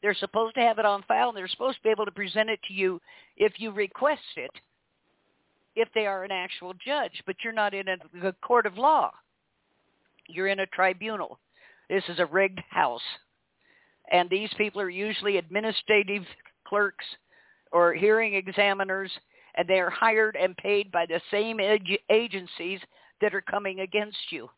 They're 0.02 0.14
supposed 0.14 0.56
to 0.56 0.62
have 0.62 0.80
it 0.80 0.86
on 0.86 1.04
file, 1.04 1.30
and 1.30 1.38
they're 1.38 1.48
supposed 1.48 1.78
to 1.78 1.84
be 1.84 1.90
able 1.90 2.06
to 2.06 2.12
present 2.12 2.50
it 2.50 2.60
to 2.68 2.74
you 2.74 3.02
if 3.38 3.54
you 3.58 3.72
request 3.72 4.22
it, 4.36 4.52
if 5.76 5.88
they 5.96 6.06
are 6.06 6.24
an 6.24 6.32
actual 6.32 6.74
judge. 6.86 7.24
But 7.26 7.38
you're 7.44 7.54
not 7.54 7.74
in 7.74 7.88
a, 7.88 8.28
a 8.28 8.34
court 8.34 8.66
of 8.66 8.78
law. 8.78 9.12
You're 10.28 10.48
in 10.48 10.60
a 10.60 10.68
tribunal. 10.68 11.40
This 11.90 12.04
is 12.10 12.20
a 12.20 12.26
rigged 12.26 12.62
house. 12.70 13.02
And 14.12 14.30
these 14.30 14.50
people 14.58 14.82
are 14.82 14.90
usually 14.90 15.38
administrative 15.38 16.24
clerks 16.68 17.06
or 17.72 17.94
hearing 17.94 18.36
examiners, 18.36 19.12
and 19.56 19.68
they 19.68 19.80
are 19.80 19.90
hired 19.90 20.36
and 20.36 20.56
paid 20.58 20.92
by 20.92 21.06
the 21.06 21.22
same 21.32 21.60
ag- 21.60 22.00
agencies 22.10 22.80
that 23.22 23.34
are 23.34 23.42
coming 23.42 23.80
against 23.80 24.18
you. 24.30 24.50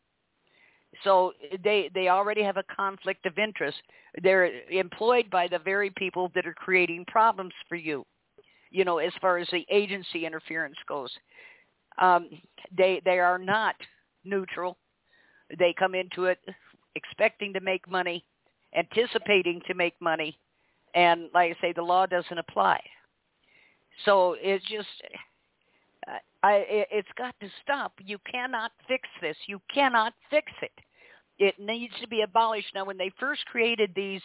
So 1.04 1.32
they 1.62 1.90
they 1.94 2.08
already 2.08 2.42
have 2.42 2.56
a 2.56 2.64
conflict 2.74 3.26
of 3.26 3.38
interest. 3.38 3.78
They're 4.22 4.50
employed 4.70 5.30
by 5.30 5.46
the 5.48 5.58
very 5.58 5.90
people 5.90 6.30
that 6.34 6.46
are 6.46 6.54
creating 6.54 7.04
problems 7.06 7.52
for 7.68 7.76
you. 7.76 8.04
You 8.70 8.84
know, 8.84 8.98
as 8.98 9.12
far 9.20 9.38
as 9.38 9.48
the 9.50 9.66
agency 9.70 10.26
interference 10.26 10.76
goes, 10.88 11.10
um, 11.98 12.28
they 12.76 13.00
they 13.04 13.18
are 13.18 13.38
not 13.38 13.74
neutral. 14.24 14.76
They 15.58 15.74
come 15.78 15.94
into 15.94 16.24
it 16.24 16.38
expecting 16.94 17.52
to 17.52 17.60
make 17.60 17.88
money, 17.88 18.24
anticipating 18.76 19.60
to 19.66 19.74
make 19.74 19.94
money, 20.00 20.38
and 20.94 21.28
like 21.32 21.56
I 21.56 21.60
say, 21.60 21.72
the 21.72 21.82
law 21.82 22.06
doesn't 22.06 22.38
apply. 22.38 22.80
So 24.04 24.36
it's 24.38 24.64
just, 24.66 24.88
I, 26.42 26.64
it's 26.68 27.08
got 27.16 27.34
to 27.40 27.48
stop. 27.62 27.92
You 28.04 28.18
cannot 28.30 28.70
fix 28.86 29.08
this. 29.20 29.36
You 29.46 29.60
cannot 29.72 30.12
fix 30.30 30.50
it. 30.62 30.72
It 31.38 31.54
needs 31.58 31.94
to 32.00 32.08
be 32.08 32.22
abolished. 32.22 32.68
Now, 32.74 32.84
when 32.84 32.98
they 32.98 33.10
first 33.18 33.44
created 33.46 33.90
these 33.94 34.22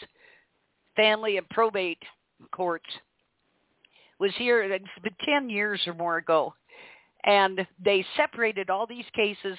family 0.95 1.37
and 1.37 1.49
probate 1.49 2.01
courts, 2.51 2.89
was 4.19 4.31
here 4.37 4.61
it's 4.63 4.85
been 5.01 5.15
10 5.25 5.49
years 5.49 5.81
or 5.87 5.93
more 5.93 6.17
ago, 6.17 6.53
and 7.25 7.65
they 7.83 8.05
separated 8.15 8.69
all 8.69 8.85
these 8.87 9.05
cases 9.15 9.57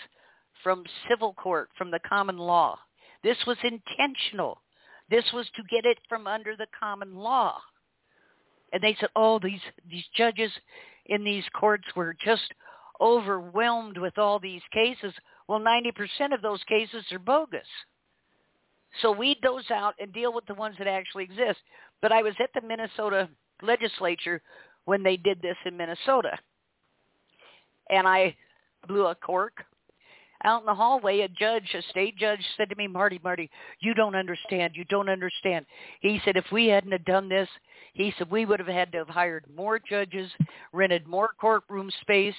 from 0.62 0.84
civil 1.08 1.34
court, 1.34 1.70
from 1.76 1.90
the 1.90 2.00
common 2.08 2.38
law. 2.38 2.78
This 3.22 3.36
was 3.46 3.56
intentional. 3.62 4.58
This 5.10 5.24
was 5.32 5.46
to 5.56 5.62
get 5.70 5.84
it 5.84 5.98
from 6.08 6.26
under 6.26 6.56
the 6.56 6.66
common 6.78 7.14
law. 7.14 7.60
And 8.72 8.82
they 8.82 8.96
said, 8.98 9.10
oh, 9.14 9.38
these, 9.38 9.60
these 9.90 10.04
judges 10.16 10.50
in 11.06 11.24
these 11.24 11.44
courts 11.54 11.84
were 11.94 12.14
just 12.24 12.52
overwhelmed 13.00 13.98
with 13.98 14.18
all 14.18 14.38
these 14.38 14.62
cases. 14.72 15.12
Well, 15.48 15.60
90% 15.60 16.32
of 16.32 16.42
those 16.42 16.62
cases 16.64 17.04
are 17.12 17.18
bogus. 17.18 17.66
So 19.02 19.10
weed 19.10 19.38
those 19.42 19.70
out 19.70 19.94
and 19.98 20.12
deal 20.12 20.32
with 20.32 20.46
the 20.46 20.54
ones 20.54 20.76
that 20.78 20.86
actually 20.86 21.24
exist. 21.24 21.60
But 22.00 22.12
I 22.12 22.22
was 22.22 22.34
at 22.40 22.50
the 22.54 22.66
Minnesota 22.66 23.28
legislature 23.62 24.40
when 24.84 25.02
they 25.02 25.16
did 25.16 25.42
this 25.42 25.56
in 25.66 25.76
Minnesota. 25.76 26.38
And 27.90 28.06
I 28.06 28.36
blew 28.86 29.06
a 29.06 29.14
cork 29.14 29.64
out 30.44 30.60
in 30.60 30.66
the 30.66 30.74
hallway, 30.74 31.20
a 31.20 31.28
judge, 31.28 31.74
a 31.74 31.82
state 31.90 32.16
judge 32.18 32.44
said 32.56 32.68
to 32.68 32.76
me, 32.76 32.86
Marty, 32.86 33.20
Marty, 33.24 33.50
you 33.80 33.94
don't 33.94 34.14
understand. 34.14 34.74
You 34.76 34.84
don't 34.84 35.08
understand. 35.08 35.66
He 36.00 36.20
said, 36.24 36.36
if 36.36 36.44
we 36.52 36.66
hadn't 36.66 36.92
have 36.92 37.04
done 37.04 37.28
this, 37.28 37.48
he 37.94 38.12
said, 38.18 38.30
we 38.30 38.44
would 38.44 38.60
have 38.60 38.68
had 38.68 38.92
to 38.92 38.98
have 38.98 39.08
hired 39.08 39.44
more 39.54 39.78
judges, 39.78 40.30
rented 40.72 41.06
more 41.06 41.30
courtroom 41.40 41.90
space. 42.02 42.34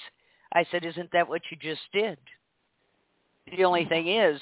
I 0.52 0.64
said, 0.70 0.84
isn't 0.84 1.10
that 1.12 1.28
what 1.28 1.42
you 1.50 1.56
just 1.60 1.82
did? 1.92 2.18
The 3.56 3.64
only 3.64 3.84
thing 3.84 4.08
is, 4.08 4.40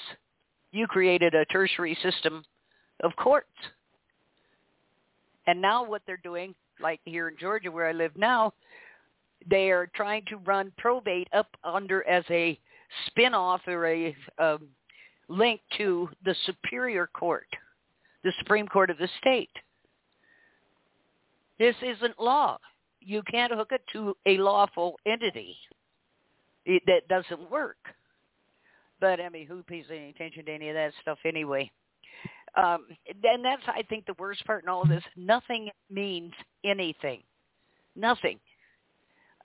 you 0.71 0.87
created 0.87 1.33
a 1.33 1.45
tertiary 1.45 1.97
system 2.03 2.43
of 3.03 3.15
courts. 3.15 3.47
And 5.47 5.61
now 5.61 5.85
what 5.85 6.01
they're 6.05 6.17
doing, 6.17 6.55
like 6.81 6.99
here 7.05 7.29
in 7.29 7.37
Georgia 7.39 7.71
where 7.71 7.87
I 7.87 7.93
live 7.93 8.11
now, 8.15 8.53
they 9.49 9.69
are 9.69 9.89
trying 9.95 10.23
to 10.29 10.37
run 10.37 10.71
probate 10.77 11.27
up 11.33 11.47
under 11.63 12.07
as 12.07 12.23
a 12.29 12.59
spin-off 13.07 13.61
or 13.67 13.87
a 13.87 14.15
um, 14.39 14.67
link 15.27 15.61
to 15.77 16.09
the 16.23 16.35
Superior 16.45 17.07
Court, 17.07 17.47
the 18.23 18.33
Supreme 18.39 18.67
Court 18.67 18.89
of 18.89 18.97
the 18.97 19.09
state. 19.19 19.49
This 21.57 21.75
isn't 21.81 22.19
law. 22.19 22.57
You 22.99 23.21
can't 23.29 23.53
hook 23.53 23.71
it 23.71 23.81
to 23.93 24.15
a 24.25 24.37
lawful 24.37 24.99
entity. 25.05 25.55
It, 26.65 26.83
that 26.87 27.07
doesn't 27.07 27.51
work. 27.51 27.77
But 28.99 29.19
I 29.19 29.29
mean, 29.29 29.47
who 29.47 29.61
pays 29.63 29.85
any 29.89 30.09
attention 30.09 30.45
to 30.45 30.51
any 30.51 30.69
of 30.69 30.75
that 30.75 30.91
stuff 31.01 31.19
anyway? 31.25 31.71
Um, 32.57 32.87
and 33.23 33.43
that's, 33.43 33.61
I 33.67 33.83
think, 33.83 34.05
the 34.05 34.15
worst 34.17 34.45
part 34.45 34.63
in 34.63 34.69
all 34.69 34.81
of 34.81 34.89
this. 34.89 35.03
Nothing 35.17 35.69
means 35.89 36.31
anything. 36.63 37.21
Nothing. 37.95 38.39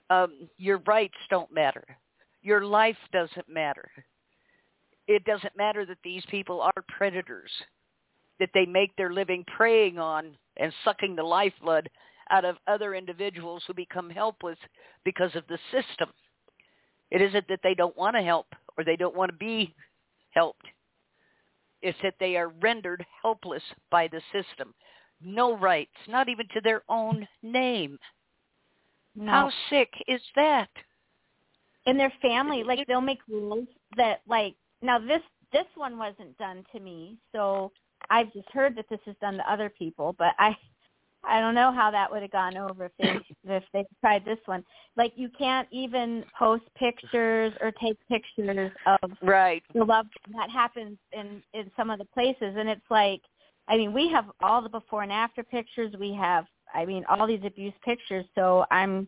Um, 0.09 0.49
your 0.57 0.77
rights 0.79 1.17
don't 1.29 1.51
matter. 1.53 1.83
Your 2.41 2.65
life 2.65 2.97
doesn't 3.11 3.47
matter. 3.47 3.89
It 5.07 5.23
doesn't 5.25 5.57
matter 5.57 5.85
that 5.85 5.97
these 6.03 6.23
people 6.29 6.61
are 6.61 6.73
predators, 6.87 7.51
that 8.39 8.49
they 8.53 8.65
make 8.65 8.95
their 8.95 9.13
living 9.13 9.45
preying 9.55 9.99
on 9.99 10.35
and 10.57 10.73
sucking 10.83 11.15
the 11.15 11.23
lifeblood 11.23 11.89
out 12.29 12.45
of 12.45 12.57
other 12.67 12.95
individuals 12.95 13.63
who 13.67 13.73
become 13.73 14.09
helpless 14.09 14.57
because 15.03 15.35
of 15.35 15.43
the 15.47 15.59
system. 15.71 16.09
It 17.11 17.21
isn't 17.21 17.47
that 17.49 17.59
they 17.61 17.75
don't 17.75 17.97
want 17.97 18.15
to 18.15 18.21
help 18.21 18.47
or 18.77 18.83
they 18.83 18.95
don't 18.95 19.15
want 19.15 19.31
to 19.31 19.37
be 19.37 19.75
helped. 20.31 20.65
It's 21.81 21.97
that 22.03 22.15
they 22.19 22.37
are 22.37 22.53
rendered 22.61 23.05
helpless 23.21 23.63
by 23.89 24.07
the 24.07 24.21
system. 24.31 24.73
No 25.23 25.57
rights, 25.57 25.91
not 26.07 26.29
even 26.29 26.47
to 26.53 26.61
their 26.61 26.83
own 26.89 27.27
name. 27.43 27.99
No. 29.15 29.31
How 29.31 29.51
sick 29.69 29.89
is 30.07 30.21
that? 30.35 30.69
In 31.85 31.97
their 31.97 32.13
family 32.21 32.63
like 32.63 32.85
they'll 32.87 33.01
make 33.01 33.19
rules 33.27 33.67
that 33.97 34.21
like 34.27 34.55
now 34.81 34.99
this 34.99 35.21
this 35.51 35.65
one 35.75 35.97
wasn't 35.97 36.37
done 36.37 36.63
to 36.71 36.79
me 36.79 37.17
so 37.33 37.71
i've 38.09 38.31
just 38.33 38.49
heard 38.51 38.75
that 38.75 38.85
this 38.89 38.99
is 39.07 39.15
done 39.21 39.35
to 39.35 39.51
other 39.51 39.69
people 39.69 40.15
but 40.17 40.33
i 40.39 40.55
i 41.23 41.39
don't 41.39 41.55
know 41.55 41.71
how 41.71 41.91
that 41.91 42.09
would 42.11 42.21
have 42.21 42.31
gone 42.31 42.57
over 42.57 42.85
if 42.85 42.91
they 42.99 43.19
if 43.55 43.63
they 43.73 43.85
tried 43.99 44.23
this 44.25 44.37
one. 44.45 44.63
Like 44.97 45.13
you 45.15 45.29
can't 45.37 45.67
even 45.71 46.23
post 46.37 46.63
pictures 46.75 47.53
or 47.61 47.71
take 47.71 47.97
pictures 48.07 48.71
of 48.85 49.11
right. 49.21 49.63
your 49.73 49.85
love 49.85 50.05
that 50.35 50.49
happens 50.49 50.97
in 51.11 51.41
in 51.53 51.71
some 51.75 51.89
of 51.89 51.99
the 51.99 52.05
places 52.05 52.55
and 52.57 52.69
it's 52.69 52.81
like 52.89 53.21
i 53.67 53.77
mean 53.77 53.93
we 53.93 54.09
have 54.09 54.25
all 54.41 54.61
the 54.61 54.69
before 54.69 55.03
and 55.03 55.11
after 55.11 55.43
pictures. 55.43 55.93
We 55.99 56.13
have 56.13 56.45
i 56.73 56.85
mean 56.85 57.03
all 57.09 57.27
these 57.27 57.43
abuse 57.45 57.73
pictures 57.83 58.25
so 58.35 58.65
i'm 58.71 59.07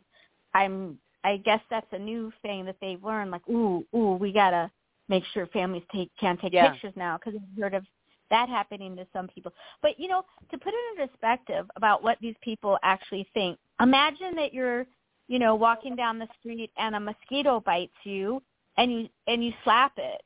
i'm 0.53 0.97
I 1.23 1.37
guess 1.37 1.61
that's 1.69 1.87
a 1.91 1.99
new 1.99 2.31
thing 2.41 2.65
that 2.65 2.75
they've 2.81 3.03
learned. 3.03 3.31
Like, 3.31 3.47
ooh, 3.49 3.85
ooh, 3.95 4.17
we 4.19 4.31
gotta 4.31 4.69
make 5.09 5.23
sure 5.33 5.47
families 5.47 5.83
take 5.93 6.11
can't 6.19 6.39
take 6.39 6.53
yeah. 6.53 6.71
pictures 6.71 6.93
now 6.95 7.17
because 7.17 7.39
I've 7.39 7.61
heard 7.61 7.73
of 7.73 7.85
that 8.29 8.49
happening 8.49 8.95
to 8.95 9.05
some 9.13 9.27
people. 9.27 9.53
But 9.81 9.99
you 9.99 10.07
know, 10.07 10.23
to 10.51 10.57
put 10.57 10.73
it 10.73 10.99
in 11.01 11.07
perspective 11.07 11.65
about 11.75 12.03
what 12.03 12.17
these 12.21 12.35
people 12.41 12.77
actually 12.83 13.27
think. 13.33 13.57
Imagine 13.81 14.35
that 14.35 14.53
you're, 14.53 14.85
you 15.27 15.39
know, 15.39 15.55
walking 15.55 15.95
down 15.95 16.19
the 16.19 16.27
street 16.39 16.71
and 16.77 16.95
a 16.95 16.99
mosquito 16.99 17.61
bites 17.65 17.93
you, 18.03 18.41
and 18.77 18.91
you 18.91 19.09
and 19.27 19.43
you 19.43 19.51
slap 19.63 19.93
it. 19.97 20.21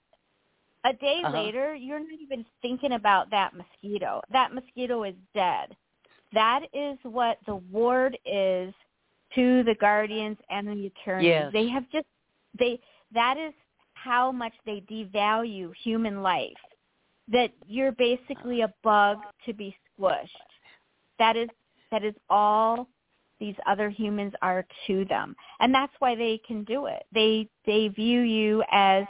A 0.85 0.93
day 0.93 1.21
uh-huh. 1.23 1.33
later, 1.33 1.75
you're 1.75 1.99
not 1.99 2.19
even 2.21 2.45
thinking 2.61 2.93
about 2.93 3.29
that 3.31 3.53
mosquito. 3.53 4.21
That 4.31 4.53
mosquito 4.53 5.03
is 5.03 5.15
dead. 5.33 5.75
That 6.33 6.61
is 6.73 6.97
what 7.03 7.37
the 7.45 7.55
ward 7.55 8.17
is 8.25 8.73
to 9.35 9.63
the 9.63 9.75
guardians 9.75 10.37
and 10.49 10.67
the 10.67 10.87
attorneys. 10.87 11.27
Yes. 11.27 11.53
They 11.53 11.67
have 11.69 11.89
just 11.91 12.05
they 12.57 12.79
that 13.13 13.37
is 13.37 13.53
how 13.93 14.31
much 14.31 14.53
they 14.65 14.83
devalue 14.89 15.71
human 15.83 16.21
life. 16.21 16.51
That 17.29 17.51
you're 17.65 17.91
basically 17.91 18.61
a 18.61 18.73
bug 18.83 19.17
to 19.45 19.53
be 19.53 19.75
squished. 19.99 20.27
That 21.19 21.35
is 21.35 21.49
that 21.91 22.03
is 22.03 22.15
all 22.29 22.87
these 23.39 23.55
other 23.67 23.89
humans 23.89 24.33
are 24.41 24.65
to 24.87 25.05
them. 25.05 25.35
And 25.59 25.73
that's 25.73 25.93
why 25.99 26.15
they 26.15 26.39
can 26.47 26.63
do 26.63 26.87
it. 26.87 27.03
They 27.13 27.49
they 27.65 27.89
view 27.89 28.21
you 28.21 28.63
as 28.71 29.05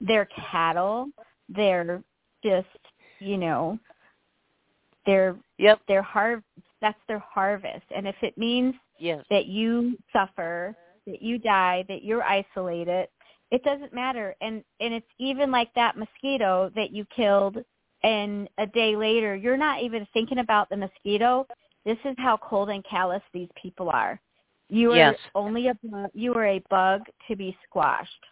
their 0.00 0.28
cattle. 0.50 1.08
They're 1.48 2.02
just, 2.44 2.66
you 3.18 3.38
know, 3.38 3.78
their 5.06 5.36
yep. 5.58 5.80
their 5.88 6.02
har 6.02 6.42
that's 6.80 6.98
their 7.08 7.18
harvest. 7.18 7.84
And 7.94 8.06
if 8.06 8.16
it 8.22 8.36
means 8.38 8.74
yes. 8.98 9.24
that 9.30 9.46
you 9.46 9.96
suffer, 10.12 10.76
that 11.06 11.22
you 11.22 11.38
die, 11.38 11.84
that 11.88 12.04
you're 12.04 12.22
isolated, 12.22 13.08
It 13.50 13.62
doesn't 13.64 13.94
matter. 13.94 14.34
And 14.40 14.62
and 14.80 14.92
it's 14.92 15.06
even 15.18 15.50
like 15.50 15.72
that 15.74 15.96
mosquito 15.96 16.70
that 16.74 16.90
you 16.90 17.06
killed 17.06 17.56
and 18.02 18.48
a 18.58 18.66
day 18.66 18.94
later 18.94 19.34
you're 19.34 19.56
not 19.56 19.82
even 19.82 20.06
thinking 20.12 20.38
about 20.38 20.68
the 20.68 20.76
mosquito. 20.76 21.46
This 21.84 21.98
is 22.04 22.14
how 22.18 22.36
cold 22.36 22.68
and 22.68 22.84
callous 22.84 23.22
these 23.32 23.48
people 23.60 23.88
are. 23.88 24.20
You 24.68 24.92
are 24.92 24.96
Yes. 24.96 25.18
only 25.34 25.68
a 25.68 25.74
bug, 25.82 26.10
you 26.12 26.34
are 26.34 26.46
a 26.46 26.62
bug 26.68 27.00
to 27.26 27.36
be 27.36 27.56
squashed. 27.64 28.24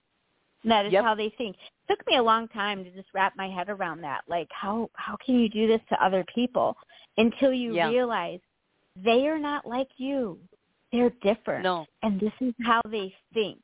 And 0.63 0.71
that 0.71 0.85
is 0.87 0.93
Yep. 0.93 1.05
how 1.05 1.15
they 1.15 1.31
think. 1.31 1.57
It 1.57 1.93
took 1.97 2.07
me 2.07 2.17
a 2.17 2.23
long 2.23 2.49
time 2.49 2.85
to 2.85 2.91
just 2.91 3.09
wrap 3.15 3.35
my 3.37 3.49
head 3.49 3.71
around 3.71 4.03
that. 4.03 4.23
Like 4.29 4.49
how 4.53 4.91
how 4.95 5.17
can 5.25 5.39
you 5.41 5.49
do 5.49 5.67
this 5.67 5.81
to 5.89 6.05
other 6.05 6.25
people 6.35 6.77
until 7.17 7.53
you 7.55 7.75
Yeah. 7.75 7.89
realize 7.89 8.41
they 8.97 9.27
are 9.29 9.39
not 9.39 9.65
like 9.65 9.89
you. 9.99 10.39
They're 10.93 11.11
different 11.23 11.65
No. 11.65 11.87
and 12.03 12.21
this 12.21 12.33
is 12.41 12.55
how 12.63 12.81
they 12.91 13.15
think. 13.35 13.61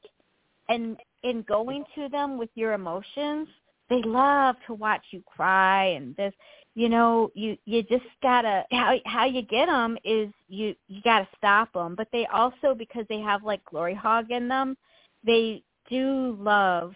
And 0.68 0.96
in 1.22 1.42
going 1.42 1.84
to 1.94 2.08
them 2.08 2.38
with 2.38 2.50
your 2.54 2.72
emotions, 2.72 3.48
they 3.88 4.02
love 4.02 4.56
to 4.66 4.74
watch 4.74 5.02
you 5.10 5.22
cry 5.26 5.86
and 5.86 6.16
this. 6.16 6.32
You 6.74 6.88
know, 6.88 7.30
you 7.34 7.56
you 7.66 7.82
just 7.82 8.04
gotta 8.22 8.64
how 8.70 8.96
how 9.04 9.26
you 9.26 9.42
get 9.42 9.66
them 9.66 9.98
is 10.04 10.30
you 10.48 10.74
you 10.88 11.02
gotta 11.02 11.28
stop 11.36 11.72
them. 11.72 11.94
But 11.94 12.08
they 12.12 12.26
also 12.26 12.74
because 12.74 13.04
they 13.08 13.20
have 13.20 13.44
like 13.44 13.64
glory 13.66 13.94
hog 13.94 14.30
in 14.30 14.48
them, 14.48 14.76
they 15.24 15.62
do 15.90 16.36
love 16.40 16.94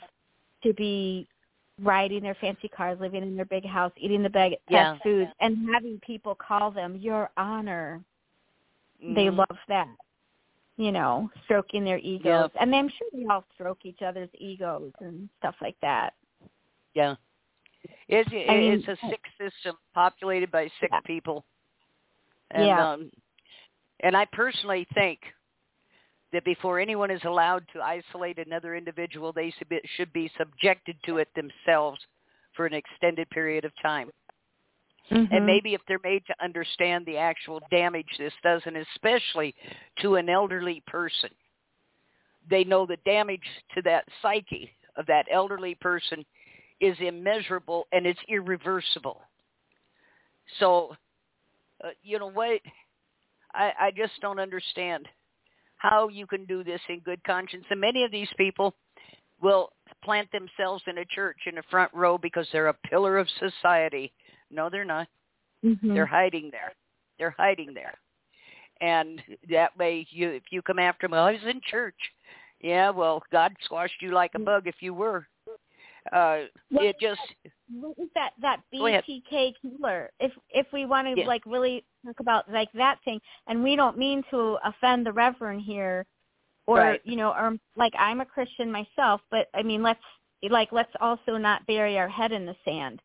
to 0.63 0.73
be 0.73 1.29
riding 1.83 2.23
their 2.23 2.37
fancy 2.37 2.69
cars, 2.69 2.99
living 2.99 3.23
in 3.23 3.37
their 3.37 3.45
big 3.45 3.67
house, 3.67 3.93
eating 3.99 4.23
the 4.23 4.31
big 4.31 4.55
Yeah. 4.71 4.93
best 4.93 5.03
foods, 5.03 5.31
and 5.41 5.69
having 5.73 6.01
people 6.01 6.35
call 6.35 6.71
them 6.71 6.97
your 6.97 7.31
honor 7.37 8.03
they 9.01 9.27
Mhm. 9.27 9.37
love 9.37 9.59
that 9.69 9.89
you 10.77 10.93
know 10.93 11.31
stroking 11.45 11.85
their 11.85 11.99
egos 11.99 12.51
and 12.61 12.75
i'm 12.75 12.89
sure 12.89 13.09
they 13.13 13.25
all 13.31 13.45
stroke 13.55 13.81
each 13.85 14.03
other's 14.03 14.29
egos 14.39 14.93
and 15.01 15.29
stuff 15.39 15.55
like 15.61 15.77
that 15.83 16.13
Yeah. 16.95 17.15
It's 18.09 18.29
I 18.33 18.55
mean- 18.57 18.73
it's 18.73 18.89
a 18.89 18.97
sick 19.09 19.21
system 19.39 19.77
populated 19.95 20.51
by 20.51 20.65
sick 20.81 20.91
Yeah. 20.93 21.01
people. 21.01 21.45
And 22.51 22.67
Yeah. 22.67 22.91
um 22.93 23.11
and 24.01 24.17
I 24.17 24.25
personally 24.27 24.87
think 24.95 25.21
that 26.33 26.45
before 26.45 26.79
anyone 26.81 27.11
is 27.11 27.23
allowed 27.25 27.67
to 27.73 27.81
isolate 27.81 28.39
another 28.39 28.75
individual, 28.75 29.33
they 29.33 29.51
should 29.97 30.13
be 30.13 30.29
subjected 30.37 30.97
to 31.05 31.19
it 31.19 31.29
themselves 31.35 32.01
for 32.55 32.67
an 32.67 32.75
extended 32.75 33.29
period 33.31 33.65
of 33.65 33.73
time. 33.81 34.11
Mhm. 35.11 35.29
And 35.31 35.47
maybe 35.47 35.75
if 35.75 35.81
they're 35.87 36.01
made 36.03 36.27
to 36.27 36.35
understand 36.43 37.07
the 37.07 37.17
actual 37.17 37.61
damage 37.71 38.09
this 38.19 38.33
does, 38.43 38.63
and 38.67 38.77
especially 38.77 39.55
to 40.01 40.17
an 40.17 40.29
elderly 40.29 40.83
person, 40.87 41.31
they 42.49 42.65
know 42.65 42.87
the 42.87 42.97
damage 42.99 43.47
to 43.75 43.83
that 43.83 44.05
psyche 44.21 44.73
of 44.97 45.07
that 45.07 45.27
elderly 45.31 45.75
person 45.77 46.25
is 46.81 46.99
immeasurable 47.01 47.87
and 47.93 48.07
it's 48.07 48.21
irreversible. 48.29 49.23
So, 50.59 50.97
uh, 51.83 51.91
you 52.03 52.19
know 52.19 52.31
what? 52.31 52.61
I, 53.55 53.73
I 53.81 53.91
just 53.91 54.21
don't 54.21 54.39
understand 54.39 55.09
how 55.77 56.09
you 56.09 56.27
can 56.27 56.45
do 56.47 56.65
this 56.65 56.81
in 56.89 57.01
good 57.01 57.23
conscience. 57.25 57.65
And 57.71 57.81
many 57.81 58.05
of 58.05 58.11
these 58.11 58.29
people 58.37 58.75
will 59.41 59.71
plant 60.03 60.31
themselves 60.33 60.83
in 60.87 60.99
a 60.99 61.05
church 61.05 61.37
in 61.47 61.57
the 61.57 61.63
front 61.71 61.93
row 61.93 62.17
because 62.19 62.49
they're 62.53 62.69
a 62.69 62.75
pillar 62.75 63.19
of 63.19 63.29
society. 63.39 64.13
No, 64.51 64.69
they're 64.71 64.85
not. 64.85 65.09
Mhm. 65.65 65.95
They're 65.95 66.07
hiding 66.07 66.51
there. 66.51 66.73
They're 67.19 67.35
hiding 67.37 67.75
there. 67.75 67.95
And 68.81 69.23
that 69.49 69.77
way, 69.77 70.07
you 70.11 70.31
if 70.31 70.45
you 70.51 70.63
come 70.63 70.79
after 70.79 71.07
them, 71.07 71.13
well, 71.13 71.25
I 71.25 71.33
was 71.33 71.45
in 71.45 71.61
church. 71.63 71.97
Yeah, 72.61 72.91
well, 72.91 73.23
God 73.33 73.55
squashed 73.63 74.01
you 74.01 74.13
like 74.13 74.35
a 74.35 74.39
bug 74.39 74.67
if 74.67 74.77
you 74.81 74.95
were. 74.95 75.27
Uh, 76.13 76.45
Well, 76.71 76.85
it 76.85 76.97
just 77.01 77.21
what 77.69 77.99
was 77.99 78.09
that 78.15 78.33
that 78.41 78.61
BTK 78.73 79.55
killer? 79.61 80.11
If 80.21 80.33
if 80.51 80.67
we 80.73 80.85
want 80.85 81.09
to 81.09 81.21
Yeah. 81.21 81.27
like 81.27 81.45
really 81.47 81.85
talk 82.05 82.21
about 82.21 82.51
like 82.51 82.71
that 82.73 83.01
thing, 83.03 83.21
and 83.47 83.63
we 83.63 83.77
don't 83.77 83.99
mean 83.99 84.23
to 84.31 84.59
offend 84.63 85.05
the 85.07 85.13
reverend 85.13 85.63
here, 85.63 86.07
or 86.67 86.79
Right. 86.79 87.01
you 87.05 87.17
know, 87.17 87.33
or 87.33 87.59
like 87.77 87.95
I'm 87.99 88.21
a 88.21 88.27
Christian 88.27 88.71
myself, 88.71 89.21
but 89.31 89.49
I 89.55 89.63
mean, 89.63 89.83
let's 89.83 90.03
like 90.49 90.71
let's 90.71 90.93
also 91.01 91.39
not 91.39 91.67
bury 91.67 91.99
our 91.99 92.09
head 92.09 92.31
in 92.31 92.47
the 92.47 92.57
sand. 92.65 93.03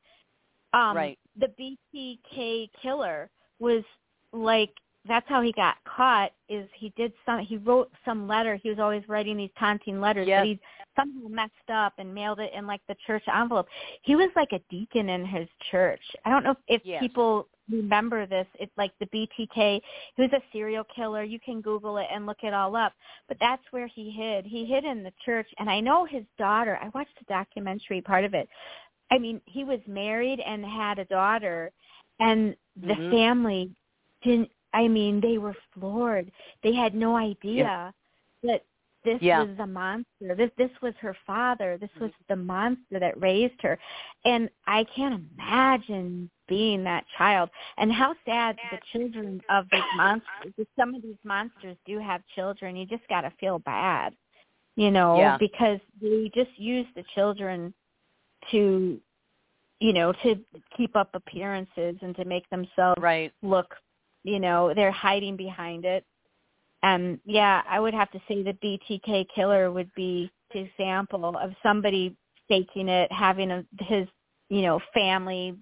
Um, 0.73 0.95
Right. 0.95 1.19
The 1.37 1.47
BTK 1.95 2.69
killer 2.81 3.29
was 3.59 3.83
like 4.33 4.71
that's 5.07 5.27
how 5.27 5.41
he 5.41 5.51
got 5.53 5.75
caught. 5.83 6.31
Is 6.47 6.67
he 6.75 6.93
did 6.95 7.11
some 7.25 7.39
he 7.39 7.57
wrote 7.57 7.91
some 8.05 8.27
letter. 8.27 8.55
He 8.55 8.69
was 8.69 8.79
always 8.79 9.07
writing 9.07 9.37
these 9.37 9.49
taunting 9.57 9.99
letters, 9.99 10.27
Yes. 10.27 10.41
but 10.41 10.47
he 10.47 10.59
somehow 10.95 11.27
messed 11.27 11.69
up 11.73 11.93
and 11.97 12.13
mailed 12.13 12.39
it 12.39 12.51
in 12.53 12.67
like 12.67 12.81
the 12.87 12.95
church 13.07 13.23
envelope. 13.33 13.67
He 14.03 14.15
was 14.15 14.29
like 14.35 14.51
a 14.51 14.59
deacon 14.69 15.09
in 15.09 15.25
his 15.25 15.47
church. 15.71 16.01
I 16.25 16.29
don't 16.29 16.43
know 16.43 16.51
if, 16.51 16.57
if 16.67 16.81
Yes. 16.85 17.01
people 17.01 17.47
remember 17.71 18.25
this. 18.25 18.45
It's 18.59 18.71
like 18.77 18.91
the 18.99 19.07
BTK. 19.07 19.81
He 20.15 20.21
was 20.21 20.31
a 20.33 20.41
serial 20.51 20.83
killer. 20.95 21.23
You 21.23 21.39
can 21.39 21.61
Google 21.61 21.97
it 21.97 22.07
and 22.13 22.25
look 22.25 22.43
it 22.43 22.53
all 22.53 22.75
up. 22.75 22.93
But 23.27 23.37
that's 23.39 23.63
where 23.71 23.87
he 23.87 24.11
hid. 24.11 24.45
He 24.45 24.65
hid 24.65 24.83
in 24.83 25.03
the 25.03 25.13
church. 25.25 25.47
And 25.57 25.69
I 25.69 25.79
know 25.79 26.05
his 26.05 26.23
daughter. 26.37 26.77
I 26.81 26.89
watched 26.89 27.17
the 27.17 27.25
documentary 27.33 28.01
part 28.01 28.25
of 28.25 28.33
it. 28.33 28.49
I 29.11 29.19
mean, 29.19 29.41
he 29.45 29.63
was 29.63 29.79
married 29.87 30.39
and 30.39 30.65
had 30.65 30.97
a 30.99 31.05
daughter, 31.05 31.71
and 32.19 32.55
the 32.77 32.95
Mhm. 32.95 33.11
family 33.11 33.75
didn't. 34.21 34.51
I 34.73 34.87
mean, 34.87 35.19
they 35.19 35.37
were 35.37 35.55
floored. 35.73 36.31
They 36.63 36.73
had 36.73 36.95
no 36.95 37.15
idea 37.17 37.93
that 38.43 38.65
this 39.03 39.21
Yeah. 39.21 39.43
was 39.43 39.57
the 39.57 39.67
monster. 39.67 40.35
This 40.35 40.51
this 40.55 40.71
was 40.81 40.95
her 40.97 41.13
father. 41.25 41.77
This 41.77 41.93
was 41.99 42.11
the 42.29 42.35
monster 42.37 42.99
that 42.99 43.19
raised 43.19 43.61
her. 43.61 43.77
And 44.25 44.49
I 44.67 44.85
can't 44.85 45.25
imagine 45.35 46.29
being 46.47 46.83
that 46.83 47.05
child. 47.17 47.49
And 47.77 47.91
how 47.91 48.15
sad 48.25 48.57
the 48.71 48.77
children 48.91 49.41
of 49.49 49.69
these 49.71 49.83
monsters. 49.91 50.53
Some 50.77 50.95
of 50.95 51.01
these 51.01 51.23
monsters 51.23 51.77
do 51.85 51.97
have 51.99 52.25
children, 52.27 52.75
you 52.75 52.85
just 52.85 53.07
got 53.09 53.21
to 53.21 53.31
feel 53.31 53.59
bad, 53.59 54.15
you 54.75 54.91
know, 54.91 55.17
Yeah. 55.17 55.37
because 55.37 55.79
they 56.01 56.29
just 56.33 56.57
use 56.57 56.87
the 56.95 57.03
children 57.15 57.73
to, 58.51 58.99
you 59.79 59.93
know, 59.93 60.13
to 60.23 60.35
keep 60.75 60.95
up 60.95 61.09
appearances 61.13 61.95
and 62.01 62.15
to 62.15 62.25
make 62.25 62.49
themselves 62.49 63.01
right. 63.01 63.31
look, 63.41 63.75
you 64.23 64.39
know, 64.39 64.73
they're 64.73 64.91
hiding 64.91 65.35
behind 65.35 65.85
it. 65.85 66.05
And 66.83 67.19
yeah, 67.25 67.61
I 67.69 67.79
would 67.79 67.93
have 67.93 68.11
to 68.11 68.19
say 68.27 68.41
the 68.41 68.53
BTK 68.53 69.27
killer 69.33 69.71
would 69.71 69.93
be 69.95 70.31
the 70.53 70.61
example 70.61 71.37
of 71.37 71.51
somebody 71.61 72.15
faking 72.47 72.89
it, 72.89 73.11
having 73.11 73.51
a, 73.51 73.65
his, 73.79 74.07
you 74.49 74.61
know, 74.61 74.79
family 74.93 75.55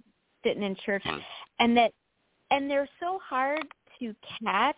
sitting 0.44 0.64
in 0.64 0.76
church, 0.86 1.04
and 1.60 1.76
that, 1.76 1.92
and 2.52 2.70
they're 2.70 2.90
so 3.00 3.20
hard 3.24 3.68
to 4.00 4.16
catch 4.44 4.78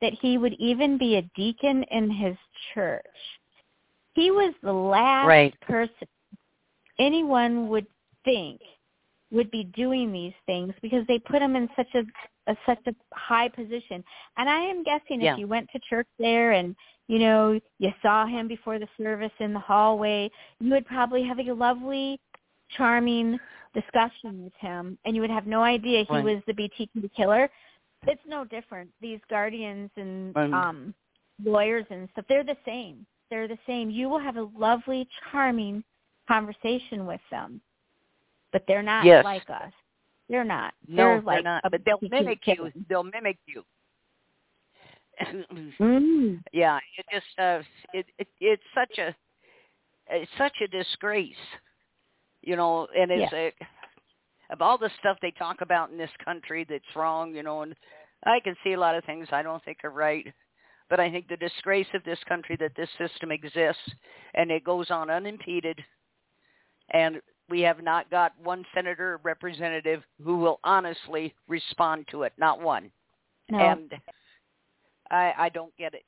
that 0.00 0.12
he 0.14 0.38
would 0.38 0.54
even 0.54 0.96
be 0.96 1.16
a 1.16 1.22
deacon 1.36 1.82
in 1.90 2.10
his 2.10 2.36
church. 2.72 3.04
He 4.14 4.30
was 4.30 4.54
the 4.62 4.72
last 4.72 5.26
Right. 5.26 5.60
person 5.60 6.08
anyone 7.00 7.68
would 7.68 7.86
think 8.24 8.60
would 9.32 9.50
be 9.50 9.64
doing 9.64 10.12
these 10.12 10.34
things 10.46 10.74
because 10.82 11.06
they 11.08 11.18
put 11.18 11.42
him 11.42 11.56
in 11.56 11.68
such 11.76 11.88
a, 11.94 12.02
a 12.52 12.56
such 12.66 12.80
a 12.86 12.94
high 13.14 13.48
position. 13.48 14.04
And 14.36 14.48
I 14.50 14.60
am 14.60 14.84
guessing 14.84 15.22
Yeah. 15.22 15.34
if 15.34 15.38
you 15.38 15.48
went 15.48 15.68
to 15.72 15.80
church 15.88 16.08
there 16.18 16.52
and 16.52 16.76
you 17.08 17.18
know 17.18 17.60
you 17.78 17.92
saw 18.02 18.26
him 18.26 18.48
before 18.48 18.78
the 18.78 18.88
service 18.98 19.32
in 19.40 19.52
the 19.54 19.60
hallway, 19.60 20.30
you 20.60 20.70
would 20.72 20.86
probably 20.86 21.24
have 21.24 21.38
a 21.40 21.52
lovely, 21.52 22.20
charming 22.76 23.38
discussion 23.74 24.44
with 24.44 24.54
him, 24.60 24.98
and 25.04 25.14
you 25.14 25.22
would 25.22 25.30
have 25.30 25.46
no 25.46 25.62
idea 25.62 26.04
he 26.08 26.14
Right. 26.16 26.24
was 26.24 26.42
the 26.46 26.52
BTK 26.54 27.10
killer. 27.16 27.48
It's 28.06 28.26
no 28.26 28.44
different. 28.44 28.90
These 29.00 29.20
guardians 29.28 29.90
and 29.96 30.36
Um, 30.36 30.54
um 30.54 30.94
lawyers 31.44 31.86
and 31.90 32.08
stuff, 32.12 32.26
they're 32.28 32.44
the 32.44 32.56
same. 32.66 33.06
They're 33.30 33.48
the 33.48 33.58
same. 33.66 33.90
You 33.90 34.08
will 34.08 34.18
have 34.18 34.36
a 34.36 34.48
lovely, 34.56 35.08
charming 35.30 35.84
conversation 36.30 37.06
with 37.06 37.20
them, 37.30 37.60
but 38.52 38.64
they're 38.68 38.82
not 38.82 39.04
Yes. 39.04 39.24
like 39.24 39.50
us. 39.50 39.72
They're 40.28 40.44
not. 40.44 40.74
No, 40.86 41.04
they're, 41.04 41.22
like 41.22 41.44
not. 41.44 41.62
But 41.68 41.84
they'll 41.84 41.98
mimic 42.08 42.46
you. 42.46 42.70
They'll 42.88 43.02
mimic 43.02 43.38
you. 43.46 43.64
Mm. 45.80 46.42
yeah, 46.52 46.78
it 46.96 47.06
just 47.12 47.38
uh, 47.38 47.62
it, 47.92 48.06
it 48.18 48.28
it's 48.40 48.62
such 48.74 48.98
a 48.98 49.14
it's 50.08 50.30
such 50.38 50.54
a 50.62 50.68
disgrace, 50.68 51.34
you 52.42 52.54
know. 52.56 52.86
And 52.96 53.10
it's 53.10 53.32
a, 53.32 53.52
of 54.50 54.62
all 54.62 54.78
the 54.78 54.90
stuff 55.00 55.16
they 55.20 55.32
talk 55.32 55.62
about 55.62 55.90
in 55.90 55.98
this 55.98 56.10
country 56.24 56.64
that's 56.68 56.96
wrong, 56.96 57.34
you 57.34 57.42
know. 57.42 57.62
And 57.62 57.74
I 58.24 58.40
can 58.40 58.54
see 58.62 58.74
a 58.74 58.80
lot 58.80 58.94
of 58.94 59.04
things 59.04 59.28
I 59.32 59.42
don't 59.42 59.62
think 59.64 59.78
are 59.84 59.90
right, 59.90 60.32
but 60.88 61.00
I 61.00 61.10
think 61.10 61.28
the 61.28 61.36
disgrace 61.36 61.88
of 61.94 62.04
this 62.04 62.18
country 62.28 62.56
that 62.60 62.76
this 62.76 62.90
system 62.98 63.32
exists 63.32 63.90
and 64.34 64.50
it 64.50 64.64
goes 64.64 64.90
on 64.90 65.10
unimpeded, 65.10 65.78
and 66.90 67.20
we 67.48 67.60
have 67.62 67.82
not 67.82 68.08
got 68.10 68.32
one 68.42 68.64
senator 68.74 69.14
or 69.14 69.20
representative 69.24 70.02
who 70.22 70.36
will 70.38 70.60
honestly 70.64 71.34
respond 71.48 72.06
to 72.10 72.22
it. 72.22 72.32
Not 72.38 72.60
one. 72.60 72.90
No. 73.50 73.58
And 73.58 73.92
I 75.10 75.32
I 75.36 75.48
don't 75.48 75.76
get 75.76 75.94
it. 75.94 76.04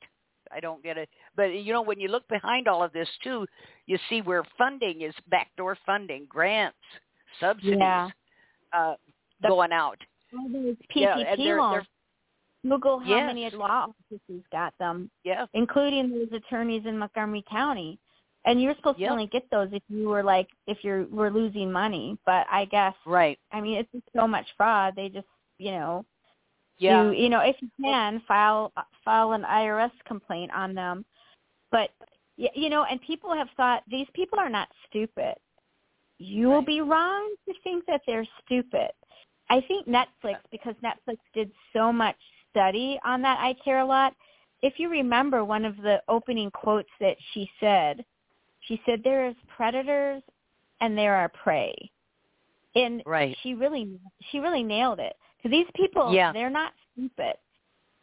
I 0.51 0.59
don't 0.59 0.83
get 0.83 0.97
it. 0.97 1.09
But 1.35 1.45
you 1.53 1.73
know, 1.73 1.81
when 1.81 1.99
you 1.99 2.07
look 2.07 2.27
behind 2.27 2.67
all 2.67 2.83
of 2.83 2.93
this 2.93 3.09
too, 3.23 3.45
you 3.87 3.97
see 4.09 4.21
where 4.21 4.43
funding 4.57 5.01
is 5.01 5.13
backdoor 5.29 5.77
funding, 5.85 6.25
grants, 6.29 6.77
subsidies 7.39 7.77
Yeah. 7.79 8.09
uh, 8.71 8.95
going 9.47 9.71
out. 9.71 9.97
All 10.37 10.47
those 10.49 10.75
Yeah, 10.95 11.15
PPP 11.15 11.43
they're- 11.43 11.57
loans. 11.61 11.73
they're- 11.83 11.87
Google 12.65 12.99
how 12.99 13.05
Yes. 13.09 13.27
many 13.27 13.49
law 13.49 13.87
offices 13.89 14.41
got 14.49 14.77
them, 14.77 15.11
Yeah, 15.25 15.47
including 15.51 16.11
those 16.11 16.31
attorneys 16.31 16.85
in 16.85 16.97
Montgomery 16.97 17.41
County. 17.41 17.99
And 18.45 18.61
you're 18.61 18.75
supposed 18.75 18.99
Yep. 18.99 19.07
to 19.07 19.11
only 19.13 19.27
get 19.27 19.49
those 19.51 19.69
if 19.71 19.83
you 19.87 20.09
were 20.09 20.23
like 20.23 20.47
if 20.67 20.83
you 20.83 21.07
were 21.11 21.31
losing 21.31 21.71
money. 21.71 22.17
But 22.25 22.45
I 22.51 22.65
guess 22.65 22.93
right. 23.05 23.39
I 23.51 23.61
mean 23.61 23.77
it's 23.77 23.91
just 23.91 24.05
so 24.15 24.27
much 24.27 24.45
fraud. 24.57 24.93
They 24.95 25.09
just 25.09 25.27
you 25.57 25.71
know 25.71 26.05
Yeah, 26.77 27.11
you, 27.11 27.23
you 27.23 27.29
know 27.29 27.39
if 27.39 27.55
you 27.61 27.69
can 27.83 28.21
file 28.27 28.73
file 29.05 29.31
an 29.33 29.43
IRS 29.43 29.91
complaint 30.05 30.51
on 30.53 30.73
them. 30.73 31.05
But 31.71 31.89
you 32.35 32.69
know, 32.69 32.83
and 32.83 32.99
people 33.01 33.33
have 33.33 33.47
thought 33.55 33.83
these 33.89 34.07
people 34.13 34.39
are 34.39 34.49
not 34.49 34.67
stupid. 34.89 35.35
You 36.19 36.47
will 36.47 36.57
Right. 36.57 36.67
be 36.67 36.81
wrong 36.81 37.35
to 37.47 37.53
think 37.63 37.85
that 37.87 38.01
they're 38.07 38.27
stupid. 38.45 38.91
I 39.49 39.61
think 39.67 39.87
Netflix 39.87 40.37
because 40.51 40.75
Netflix 40.83 41.17
did 41.33 41.51
so 41.73 41.91
much 41.91 42.15
study 42.49 42.99
on 43.05 43.21
that 43.21 43.39
I 43.39 43.53
care 43.63 43.79
a 43.79 43.85
lot. 43.85 44.13
If 44.61 44.79
you 44.79 44.89
remember 44.89 45.43
one 45.43 45.65
of 45.65 45.75
the 45.77 46.01
opening 46.07 46.49
quotes 46.51 46.89
that 46.99 47.17
she 47.33 47.49
said, 47.59 48.03
she 48.67 48.81
said 48.85 49.01
there 49.03 49.27
is 49.27 49.35
predators 49.55 50.23
and 50.81 50.97
there 50.97 51.15
are 51.15 51.29
prey. 51.29 51.73
And 52.75 53.03
Right. 53.05 53.37
she 53.41 53.53
really 53.53 53.99
she 54.31 54.39
really 54.39 54.63
nailed 54.63 54.99
it. 54.99 55.15
Cuz 55.41 55.51
these 55.51 55.69
people 55.75 56.13
Yeah. 56.13 56.31
they're 56.31 56.49
not 56.49 56.73
stupid. 56.91 57.37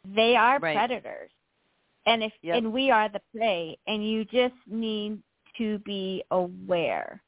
They 0.04 0.36
are 0.36 0.58
Right. 0.58 0.74
predators. 0.76 1.30
And 2.06 2.22
if 2.22 2.32
Yep. 2.42 2.56
and 2.56 2.72
we 2.72 2.90
are 2.90 3.08
the 3.08 3.20
prey 3.32 3.78
and 3.86 4.08
you 4.08 4.24
just 4.24 4.54
need 4.66 5.22
to 5.56 5.78
be 5.80 6.22
aware. 6.30 7.22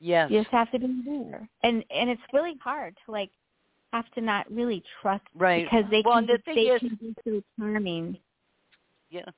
yes, 0.00 0.30
You 0.30 0.40
just 0.40 0.50
have 0.50 0.70
to 0.72 0.78
be 0.78 0.86
aware. 1.06 1.48
And 1.62 1.84
and 1.90 2.10
it's 2.10 2.22
really 2.32 2.56
hard 2.56 2.96
to 3.04 3.12
like 3.12 3.30
have 3.92 4.10
to 4.12 4.20
not 4.20 4.50
really 4.50 4.82
trust 5.00 5.24
right. 5.34 5.64
because 5.64 5.88
they 5.90 6.02
well, 6.02 6.16
can 6.16 6.26
the 6.26 6.38
thing 6.38 6.54
they 6.56 6.68
is, 6.70 6.80
can 6.80 6.94
be 6.96 7.14
so 7.24 7.42
charming. 7.58 8.18
Yeah. 9.10 9.30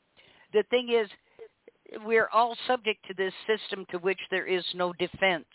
The 0.53 0.63
thing 0.65 0.89
is, 0.89 1.09
we're 2.05 2.29
all 2.33 2.57
subject 2.67 3.05
to 3.07 3.15
this 3.15 3.33
system 3.47 3.87
to 3.91 3.99
which 3.99 4.21
there 4.31 4.47
is 4.47 4.65
no 4.75 4.93
defense. 4.95 5.47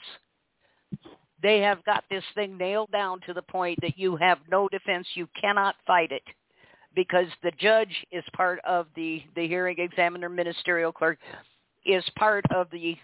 They 1.41 1.59
have 1.59 1.83
got 1.83 2.03
this 2.09 2.23
thing 2.35 2.57
nailed 2.57 2.91
down 2.91 3.19
to 3.25 3.33
the 3.33 3.41
point 3.41 3.79
that 3.81 3.97
you 3.97 4.15
have 4.15 4.39
no 4.49 4.69
defense. 4.69 5.07
You 5.13 5.27
cannot 5.39 5.75
fight 5.85 6.11
it 6.11 6.23
because 6.95 7.27
the 7.41 7.51
judge 7.59 8.05
is 8.11 8.23
part 8.33 8.59
of 8.65 8.87
the, 8.95 9.23
the 9.35 9.47
hearing 9.47 9.77
examiner, 9.79 10.29
ministerial 10.29 10.91
clerk, 10.91 11.17
is 11.85 12.03
part 12.17 12.45
of 12.55 12.67
the 12.71 12.97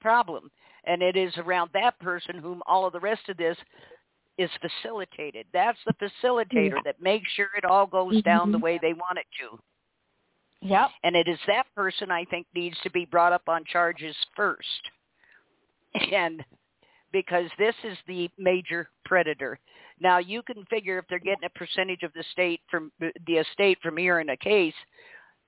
problem. 0.00 0.50
And 0.84 1.02
it 1.02 1.16
is 1.16 1.32
around 1.38 1.70
that 1.72 1.98
person 2.00 2.38
whom 2.38 2.62
all 2.66 2.86
of 2.86 2.92
the 2.92 3.00
rest 3.00 3.28
of 3.28 3.36
this 3.36 3.56
is 4.36 4.50
facilitated. 4.60 5.46
That's 5.52 5.78
the 5.86 5.94
facilitator 6.24 6.82
that 6.84 7.00
makes 7.00 7.30
sure 7.32 7.48
it 7.56 7.64
all 7.64 7.86
goes 7.86 8.20
down 8.22 8.50
the 8.50 8.58
Mhm. 8.58 8.62
way 8.62 8.78
they 8.78 8.92
want 8.92 9.18
it 9.18 9.26
to. 9.38 9.58
Yep. 10.64 10.90
And 11.04 11.14
it 11.14 11.28
is 11.28 11.38
that 11.46 11.66
person 11.74 12.10
I 12.10 12.24
think 12.24 12.46
needs 12.54 12.76
to 12.82 12.90
be 12.90 13.04
brought 13.04 13.32
up 13.32 13.48
on 13.48 13.64
charges 13.64 14.16
first. 14.34 14.90
And 16.12 16.42
because 17.12 17.48
this 17.58 17.74
is 17.84 17.96
the 18.08 18.28
major 18.38 18.88
predator. 19.04 19.58
Now 20.00 20.18
you 20.18 20.42
can 20.42 20.64
figure 20.64 20.98
if 20.98 21.04
they're 21.08 21.20
getting 21.20 21.44
a 21.44 21.58
percentage 21.58 22.02
of 22.02 22.12
the 22.14 22.24
state 22.32 22.60
from 22.68 22.90
the 22.98 23.34
estate 23.34 23.78
from 23.82 23.96
hearing 23.96 24.30
a 24.30 24.36
case, 24.36 24.74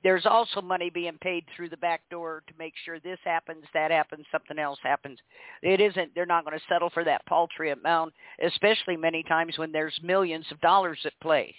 there's 0.04 0.26
also 0.26 0.60
money 0.60 0.90
being 0.90 1.18
paid 1.20 1.44
through 1.56 1.70
the 1.70 1.76
back 1.78 2.02
door 2.10 2.44
to 2.46 2.54
make 2.58 2.74
sure 2.84 3.00
this 3.00 3.18
happens, 3.24 3.64
that 3.74 3.90
happens, 3.90 4.24
something 4.30 4.58
else 4.58 4.78
happens. 4.82 5.18
It 5.62 5.80
isn't 5.80 6.14
they're 6.14 6.26
not 6.26 6.44
going 6.44 6.56
to 6.56 6.64
settle 6.68 6.90
for 6.90 7.02
that 7.02 7.26
paltry 7.26 7.72
amount, 7.72 8.12
especially 8.44 8.96
many 8.96 9.24
times 9.24 9.58
when 9.58 9.72
there's 9.72 9.98
millions 10.02 10.46
of 10.52 10.60
dollars 10.60 11.00
at 11.04 11.18
play. 11.20 11.56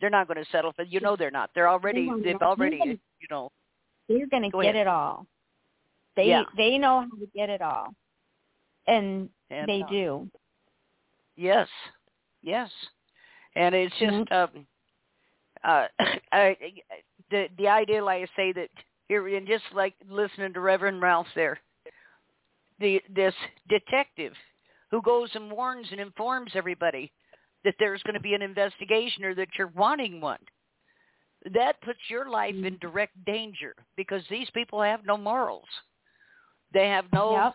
They're 0.00 0.10
not 0.10 0.28
going 0.28 0.42
to 0.42 0.50
settle 0.50 0.72
for 0.72 0.82
you 0.82 1.00
know 1.00 1.16
they're 1.16 1.30
not. 1.30 1.50
They're 1.54 1.68
already 1.68 2.10
they've 2.22 2.36
already 2.36 2.80
you 2.84 3.28
know 3.30 3.50
They're 4.08 4.26
going 4.26 4.42
to 4.44 4.50
Go 4.50 4.62
get 4.62 4.74
ahead. 4.74 4.82
it 4.82 4.88
all. 4.88 5.26
They 6.16 6.28
Yeah. 6.28 6.44
they 6.56 6.78
know 6.78 7.00
how 7.00 7.18
to 7.18 7.26
get 7.34 7.50
it 7.50 7.62
all. 7.62 7.88
And, 8.86 9.28
and, 9.50 9.68
they 9.68 9.82
uh, 9.82 9.90
do. 9.90 10.30
Yes, 11.36 11.68
yes, 12.42 12.70
and 13.54 13.74
it's 13.74 13.94
just 13.98 14.32
um, 14.32 14.66
uh, 15.64 15.86
I, 16.32 16.56
the 17.30 17.48
the 17.56 17.68
idea, 17.68 18.04
like 18.04 18.22
I 18.22 18.36
say, 18.36 18.52
that 18.52 18.68
here 19.08 19.26
and 19.36 19.46
just 19.46 19.64
like 19.74 19.94
listening 20.08 20.52
to 20.52 20.60
Reverend 20.60 21.02
Ralph 21.02 21.26
there, 21.34 21.60
the 22.78 23.00
this 23.14 23.34
detective 23.68 24.32
who 24.90 25.00
goes 25.02 25.30
and 25.34 25.50
warns 25.50 25.86
and 25.90 26.00
informs 26.00 26.52
everybody 26.54 27.12
that 27.64 27.74
there's 27.78 28.02
going 28.02 28.14
to 28.14 28.20
be 28.20 28.34
an 28.34 28.42
investigation 28.42 29.24
or 29.24 29.34
that 29.34 29.48
you're 29.58 29.68
wanting 29.68 30.20
one. 30.20 30.38
That 31.54 31.80
puts 31.82 31.98
your 32.08 32.28
life 32.28 32.54
in 32.54 32.76
direct 32.80 33.24
danger 33.24 33.74
because 33.96 34.22
these 34.28 34.48
people 34.50 34.82
have 34.82 35.06
no 35.06 35.16
morals. 35.16 35.68
They 36.72 36.88
have 36.88 37.06
no 37.12 37.52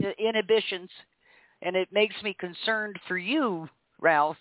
Yep. 0.00 0.14
inhibitions, 0.18 0.90
and 1.62 1.76
it 1.76 1.88
makes 1.92 2.20
me 2.22 2.34
concerned 2.34 2.98
for 3.06 3.16
you, 3.16 3.68
Ralph, 4.00 4.36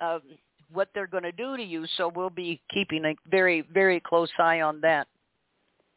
um, 0.00 0.22
what 0.70 0.88
they're 0.94 1.06
going 1.06 1.22
to 1.24 1.32
do 1.32 1.56
to 1.56 1.62
you. 1.62 1.86
So 1.96 2.08
we'll 2.08 2.30
be 2.30 2.60
keeping 2.70 3.04
a 3.04 3.14
very, 3.30 3.62
very 3.62 4.00
close 4.00 4.30
eye 4.38 4.60
on 4.60 4.80
that. 4.82 5.08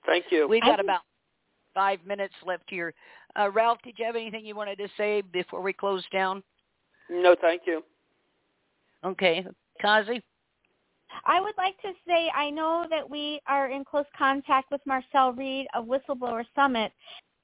Thank 0.05 0.25
you. 0.31 0.47
We've 0.47 0.61
got 0.61 0.79
about 0.79 1.01
five 1.73 1.99
minutes 2.05 2.33
left 2.45 2.63
here. 2.69 2.93
Uh, 3.35 3.51
Ralph, 3.51 3.79
did 3.83 3.95
you 3.97 4.05
have 4.05 4.15
anything 4.15 4.45
you 4.45 4.55
wanted 4.55 4.77
to 4.77 4.87
say 4.97 5.21
before 5.21 5.61
we 5.61 5.73
close 5.73 6.03
down? 6.11 6.43
No, 7.09 7.35
thank 7.39 7.63
you. 7.65 7.83
Okay, 9.05 9.45
Kazi. 9.81 10.21
I 11.25 11.39
would 11.39 11.55
like 11.57 11.79
to 11.81 11.91
say 12.07 12.29
I 12.35 12.49
know 12.49 12.85
that 12.89 13.09
we 13.09 13.39
are 13.47 13.69
in 13.69 13.85
close 13.85 14.05
contact 14.17 14.71
with 14.71 14.81
Marcel 14.85 15.31
Reid 15.33 15.67
of 15.73 15.85
Whistleblower 15.85 16.43
Summit, 16.55 16.91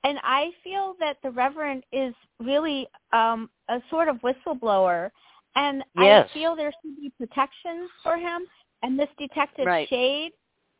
and 0.03 0.19
I 0.23 0.51
feel 0.63 0.95
that 0.99 1.17
the 1.23 1.31
Reverend 1.31 1.83
is 1.91 2.13
really 2.39 2.87
um, 3.13 3.49
a 3.69 3.79
sort 3.89 4.07
of 4.07 4.17
whistleblower, 4.17 5.11
and 5.55 5.83
Yes. 5.95 6.29
I 6.29 6.33
feel 6.33 6.55
there 6.55 6.73
should 6.81 6.95
be 6.97 7.11
protections 7.17 7.89
for 8.03 8.17
him. 8.17 8.41
And 8.83 8.97
this 8.97 9.09
detective 9.19 9.67
Right. 9.67 9.87
Shade, 9.87 10.31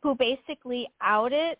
who 0.02 0.16
basically 0.16 0.88
outed, 1.00 1.56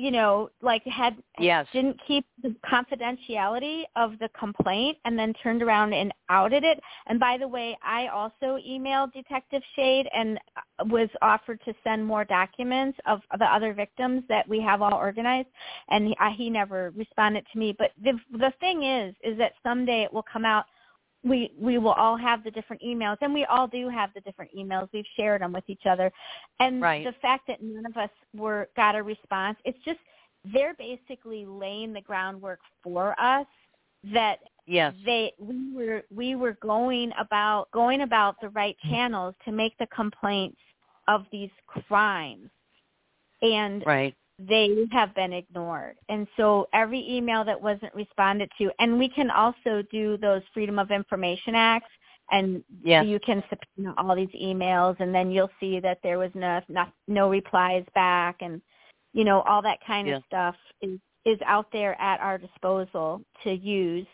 you 0.00 0.10
know, 0.10 0.48
like 0.62 0.82
had 0.84 1.16
Yes. 1.38 1.66
didn't 1.72 2.00
keep 2.06 2.24
the 2.42 2.54
confidentiality 2.64 3.84
of 3.96 4.18
the 4.18 4.30
complaint 4.30 4.96
and 5.04 5.18
then 5.18 5.34
turned 5.34 5.62
around 5.62 5.92
and 5.92 6.12
outed 6.30 6.64
it. 6.64 6.80
And 7.06 7.20
by 7.20 7.36
the 7.36 7.46
way, 7.46 7.76
I 7.82 8.08
also 8.08 8.58
emailed 8.66 9.12
Detective 9.12 9.62
Shade 9.76 10.08
and 10.14 10.38
uh, 10.56 10.84
was 10.86 11.08
offered 11.20 11.60
to 11.66 11.74
send 11.84 12.04
more 12.04 12.24
documents 12.24 12.98
of 13.06 13.20
the 13.38 13.44
other 13.44 13.74
victims 13.74 14.22
that 14.28 14.48
we 14.48 14.60
have 14.60 14.80
all 14.80 14.94
organized, 14.94 15.48
and 15.90 16.08
he, 16.08 16.16
I, 16.18 16.30
he 16.30 16.48
never 16.48 16.92
responded 16.96 17.44
to 17.52 17.58
me. 17.58 17.74
But 17.78 17.90
the 18.02 18.18
the 18.32 18.52
thing 18.60 18.84
is, 18.84 19.14
is 19.22 19.36
that 19.38 19.52
someday 19.62 20.02
it 20.04 20.12
will 20.12 20.24
come 20.32 20.46
out. 20.46 20.64
We 21.22 21.52
we 21.58 21.78
will 21.78 21.92
all 21.92 22.16
have 22.16 22.42
the 22.44 22.50
different 22.50 22.82
emails, 22.82 23.18
and 23.20 23.34
we 23.34 23.44
all 23.44 23.66
do 23.66 23.88
have 23.88 24.10
the 24.14 24.20
different 24.22 24.50
emails. 24.56 24.88
We've 24.92 25.04
shared 25.16 25.42
them 25.42 25.52
with 25.52 25.64
each 25.68 25.84
other, 25.84 26.10
and 26.60 26.80
Right. 26.80 27.04
the 27.04 27.12
fact 27.20 27.46
that 27.48 27.62
none 27.62 27.84
of 27.84 27.96
us 27.96 28.10
were 28.34 28.68
got 28.74 28.94
a 28.94 29.02
response, 29.02 29.58
it's 29.64 29.78
just 29.84 29.98
they're 30.44 30.74
basically 30.74 31.44
laying 31.44 31.92
the 31.92 32.00
groundwork 32.00 32.60
for 32.82 33.14
us 33.20 33.46
that 34.04 34.38
Yes. 34.66 34.94
they 35.04 35.32
we 35.38 35.74
were 35.74 36.02
we 36.10 36.36
were 36.36 36.56
going 36.62 37.12
about 37.18 37.70
going 37.72 38.02
about 38.02 38.40
the 38.40 38.48
right 38.50 38.76
mm-hmm. 38.78 38.94
channels 38.94 39.34
to 39.44 39.52
make 39.52 39.76
the 39.78 39.86
complaints 39.88 40.60
of 41.08 41.26
these 41.32 41.50
crimes 41.66 42.48
and 43.42 43.84
Right. 43.84 44.14
They 44.48 44.86
have 44.92 45.14
been 45.14 45.32
ignored 45.32 45.96
and 46.08 46.26
so 46.36 46.68
every 46.72 47.04
email 47.08 47.44
that 47.44 47.60
wasn't 47.60 47.94
responded 47.94 48.50
to 48.58 48.70
and 48.78 48.98
we 48.98 49.08
can 49.08 49.30
also 49.30 49.82
do 49.90 50.16
those 50.18 50.42
freedom 50.54 50.78
of 50.78 50.90
information 50.90 51.54
acts 51.54 51.90
and 52.30 52.62
Yes. 52.82 53.04
you 53.06 53.18
can 53.20 53.42
subpoena 53.50 53.94
all 53.98 54.14
these 54.16 54.28
emails 54.40 54.96
and 55.00 55.14
then 55.14 55.30
you'll 55.30 55.50
see 55.60 55.80
that 55.80 55.98
there 56.02 56.18
was 56.18 56.30
no 56.34 56.60
no, 56.68 56.86
no 57.08 57.28
replies 57.28 57.84
back 57.94 58.36
and 58.40 58.62
you 59.12 59.24
know 59.24 59.42
all 59.42 59.62
that 59.62 59.78
kind 59.86 60.08
of 60.08 60.22
stuff 60.26 60.56
is 60.80 60.98
is 61.26 61.38
out 61.44 61.66
there 61.72 62.00
at 62.00 62.20
our 62.20 62.38
disposal 62.38 63.20
to 63.44 63.52
use 63.52 64.06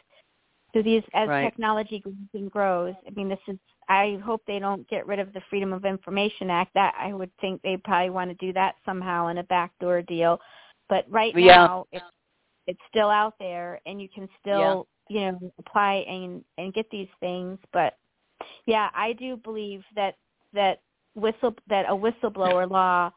so 0.74 0.82
these 0.82 1.02
as 1.14 1.28
Right. 1.28 1.44
technology 1.44 2.00
grows 2.00 2.14
and 2.34 2.50
grows 2.50 2.94
i 3.06 3.10
mean 3.10 3.28
this 3.28 3.38
is 3.46 3.58
i 3.88 4.18
hope 4.24 4.42
they 4.46 4.58
don't 4.58 4.88
get 4.88 5.06
rid 5.06 5.18
of 5.18 5.32
the 5.32 5.40
freedom 5.48 5.72
of 5.72 5.84
information 5.84 6.50
act. 6.50 6.72
That 6.74 6.94
i 6.98 7.12
would 7.12 7.30
think 7.40 7.62
they 7.62 7.76
probably 7.76 8.10
want 8.10 8.30
to 8.30 8.46
do 8.46 8.52
that 8.52 8.76
somehow 8.84 9.28
in 9.28 9.38
a 9.38 9.44
backdoor 9.44 10.02
deal. 10.02 10.40
But 10.88 11.04
right 11.08 11.34
Yeah. 11.36 11.56
now 11.56 11.86
it's 11.92 12.04
it's 12.66 12.80
still 12.88 13.10
out 13.10 13.34
there 13.38 13.80
and 13.86 14.00
you 14.00 14.08
can 14.08 14.28
still 14.40 14.86
you 15.08 15.20
know 15.20 15.52
apply 15.58 16.04
and 16.08 16.44
and 16.58 16.74
get 16.74 16.90
these 16.90 17.08
things. 17.20 17.58
But 17.72 17.96
yeah 18.66 18.90
i 18.94 19.12
do 19.14 19.36
believe 19.36 19.82
that 19.94 20.16
that 20.52 20.80
whistle 21.14 21.54
that 21.68 21.86
a 21.88 21.94
whistleblower 21.94 22.70
law 22.70 23.10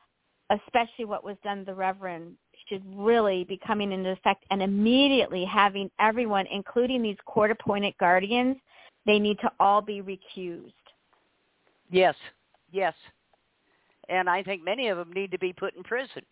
especially 0.49 1.05
what 1.05 1.23
was 1.23 1.37
done 1.43 1.59
to 1.59 1.65
the 1.65 1.73
Reverend, 1.73 2.35
should 2.67 2.83
really 2.95 3.43
be 3.45 3.59
coming 3.65 3.91
into 3.91 4.11
effect 4.11 4.43
and 4.51 4.61
immediately 4.61 5.45
having 5.45 5.89
everyone, 5.99 6.45
including 6.51 7.01
these 7.01 7.17
court-appointed 7.25 7.93
guardians, 7.99 8.57
they 9.05 9.19
need 9.19 9.39
to 9.39 9.51
all 9.59 9.81
be 9.81 10.01
recused. 10.01 10.73
Yes, 11.91 12.15
yes. 12.71 12.93
And 14.09 14.29
I 14.29 14.43
think 14.43 14.63
many 14.63 14.87
of 14.89 14.97
them 14.97 15.11
need 15.13 15.31
to 15.31 15.39
be 15.39 15.53
put 15.53 15.75
in 15.75 15.83
prison. 15.83 16.23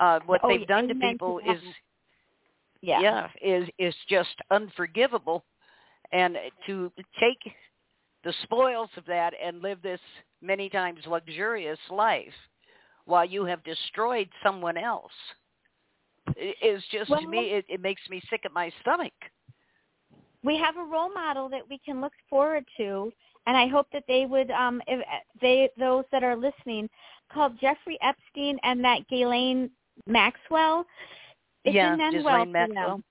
Uh, 0.00 0.20
what 0.26 0.40
Oh, 0.42 0.48
they've 0.48 0.66
done 0.66 0.88
to 0.88 0.94
people 0.94 1.38
is, 1.40 1.60
Yeah. 2.82 3.00
yeah 3.00 3.28
is 3.42 3.68
is 3.78 3.94
just 4.08 4.34
unforgivable 4.50 5.44
and 6.12 6.36
to 6.66 6.92
take 7.18 7.52
the 8.24 8.32
spoils 8.44 8.90
of 8.96 9.04
that 9.06 9.32
and 9.42 9.62
live 9.62 9.82
this 9.82 10.00
many 10.40 10.68
times 10.68 11.00
luxurious 11.06 11.78
life 11.90 12.32
while 13.06 13.24
you 13.24 13.44
have 13.44 13.62
destroyed 13.64 14.28
someone 14.42 14.76
else 14.76 15.12
is 16.62 16.82
just 16.92 17.10
Well- 17.10 17.20
to 17.22 17.26
me 17.28 17.50
it, 17.52 17.64
it 17.68 17.80
makes 17.80 18.02
me 18.08 18.20
sick 18.30 18.42
at 18.44 18.52
my 18.52 18.70
stomach 18.80 19.14
we 20.44 20.56
have 20.58 20.76
a 20.76 20.82
role 20.84 21.12
model 21.12 21.48
that 21.48 21.68
we 21.68 21.78
can 21.84 22.00
look 22.00 22.12
forward 22.28 22.64
to 22.76 23.12
and 23.46 23.56
I 23.56 23.66
hope 23.66 23.86
that 23.92 24.04
they 24.08 24.26
would 24.26 24.50
um 24.50 24.80
if 24.86 25.04
they 25.40 25.68
those 25.78 26.04
that 26.12 26.22
are 26.22 26.36
listening 26.36 26.88
called 27.32 27.58
Jeffrey 27.60 27.98
Epstein 28.02 28.58
and 28.62 28.82
that 28.84 29.06
Ghislaine 29.08 29.70
Maxwell 30.06 30.86
it's 31.64 31.74
yeah 31.74 31.92
in 31.92 31.98
Manuel 31.98 32.22
Ghislaine 32.22 32.46
for 32.46 32.52
Maxwell 32.52 32.90
them. 32.96 33.04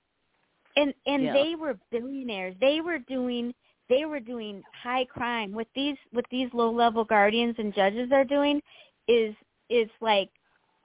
and 0.76 0.94
and 1.06 1.24
Yeah. 1.24 1.34
they 1.34 1.56
were 1.56 1.78
billionaires 1.92 2.56
they 2.62 2.82
were 2.82 3.00
doing 3.00 3.54
they 3.90 4.06
were 4.06 4.20
doing 4.20 4.64
high 4.84 5.06
crime 5.06 5.52
what 5.54 5.68
these 5.76 5.98
what 6.12 6.26
these 6.32 6.50
low 6.54 6.72
level 6.72 7.04
guardians 7.04 7.56
and 7.58 7.74
judges 7.74 8.12
are 8.12 8.26
doing 8.26 8.62
is 9.08 9.36
is 9.70 9.90
like 10.02 10.30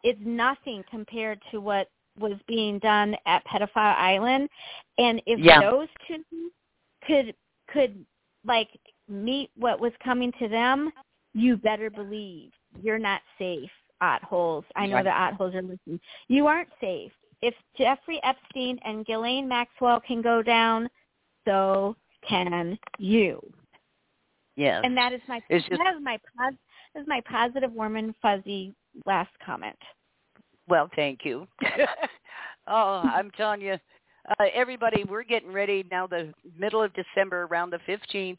it's 0.02 0.20
nothing 0.24 0.82
compared 0.90 1.40
to 1.50 1.60
what 1.60 1.88
was 2.18 2.34
being 2.46 2.78
done 2.78 3.16
at 3.26 3.44
pedophile 3.46 3.96
island 3.96 4.48
and 4.98 5.22
if 5.26 5.38
Yeah. 5.38 5.60
those 5.60 5.88
two 6.06 6.22
could 7.06 7.34
could 7.68 8.04
like 8.44 8.68
meet 9.08 9.50
what 9.56 9.80
was 9.80 9.92
coming 10.04 10.32
to 10.32 10.48
them 10.48 10.92
you 11.34 11.56
better 11.56 11.88
believe 11.90 12.52
you're 12.82 12.98
not 12.98 13.22
safe 13.38 13.70
at 14.00 14.22
holes 14.22 14.64
i 14.76 14.86
know 14.86 14.96
Right. 14.96 15.04
the 15.04 15.16
at 15.16 15.34
holes 15.34 15.54
are 15.54 15.62
listening 15.62 16.00
you 16.28 16.46
aren't 16.46 16.68
safe 16.80 17.12
if 17.40 17.54
Jeffrey 17.76 18.20
Epstein 18.22 18.78
and 18.84 19.04
Ghislaine 19.04 19.48
Maxwell 19.48 19.98
can 20.00 20.22
go 20.22 20.42
down, 20.42 20.88
so 21.44 21.96
can 22.28 22.78
you. 22.98 23.42
yeah 24.54 24.80
And 24.84 24.96
that 24.96 25.12
is 25.12 25.20
my 25.26 25.42
It's 25.48 25.66
just- 25.68 25.82
that 25.82 25.96
is 25.96 26.00
my 26.02 26.18
pos, 26.18 26.54
that 26.94 27.00
is 27.00 27.06
my 27.08 27.20
positive, 27.22 27.72
warm 27.72 27.96
and 27.96 28.14
fuzzy 28.22 28.76
last 29.06 29.36
comment. 29.44 29.76
Well, 30.68 30.88
thank 30.94 31.20
you. 31.24 31.46
oh, 32.68 33.02
I'm 33.04 33.30
telling 33.32 33.60
you, 33.60 33.76
uh, 34.38 34.44
everybody, 34.54 35.04
we're 35.04 35.24
getting 35.24 35.52
ready 35.52 35.84
now. 35.90 36.06
The 36.06 36.32
middle 36.58 36.82
of 36.82 36.92
December, 36.94 37.42
around 37.50 37.70
the 37.70 37.80
15th, 37.88 38.38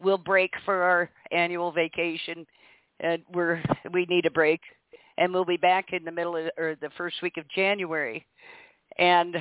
we'll 0.00 0.18
break 0.18 0.52
for 0.64 0.82
our 0.82 1.10
annual 1.30 1.72
vacation, 1.72 2.46
and 3.00 3.22
we're 3.32 3.62
we 3.92 4.04
need 4.06 4.26
a 4.26 4.30
break, 4.30 4.60
and 5.16 5.32
we'll 5.32 5.44
be 5.44 5.56
back 5.56 5.92
in 5.92 6.04
the 6.04 6.12
middle 6.12 6.36
of 6.36 6.50
or 6.58 6.76
the 6.80 6.90
first 6.98 7.16
week 7.22 7.38
of 7.38 7.48
January, 7.48 8.26
and 8.98 9.36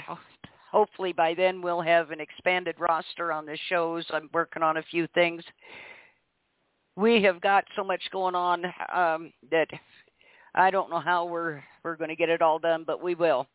hopefully 0.71 1.11
by 1.11 1.33
then 1.33 1.61
we'll 1.61 1.81
have 1.81 2.11
an 2.11 2.21
expanded 2.21 2.75
roster 2.79 3.33
on 3.33 3.45
the 3.45 3.57
shows. 3.67 4.05
I'm 4.11 4.29
working 4.33 4.63
on 4.63 4.77
a 4.77 4.83
few 4.83 5.07
things. 5.13 5.43
We 6.95 7.21
have 7.23 7.41
got 7.41 7.65
so 7.75 7.83
much 7.83 8.01
going 8.11 8.35
on 8.35 8.65
um, 8.93 9.33
that 9.49 9.67
I 10.55 10.71
don't 10.71 10.89
know 10.89 10.99
how 10.99 11.25
we're 11.25 11.63
we're 11.83 11.95
going 11.95 12.09
to 12.09 12.15
get 12.15 12.29
it 12.29 12.41
all 12.41 12.59
done, 12.59 12.83
but 12.85 13.01
we 13.01 13.15
will. 13.15 13.47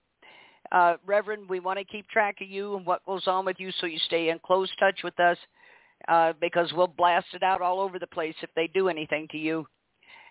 Uh, 0.73 0.97
Reverend, 1.07 1.49
we 1.49 1.61
want 1.61 1.79
to 1.79 1.85
keep 1.85 2.09
track 2.09 2.41
of 2.41 2.49
you 2.49 2.77
and 2.77 2.85
what 2.85 3.05
goes 3.07 3.27
on 3.27 3.45
with 3.45 3.57
you, 3.61 3.71
so 3.81 3.87
you 3.87 3.99
stay 4.07 4.31
in 4.31 4.39
close 4.41 4.69
touch 4.81 5.01
with 5.05 5.19
us, 5.21 5.39
uh, 6.09 6.33
because 6.41 6.73
we'll 6.73 6.89
blast 6.89 7.27
it 7.35 7.43
out 7.43 7.61
all 7.61 7.81
over 7.81 7.99
the 7.99 8.07
place 8.07 8.35
if 8.43 8.51
they 8.57 8.67
do 8.69 8.89
anything 8.89 9.29
to 9.31 9.39
you. 9.39 9.67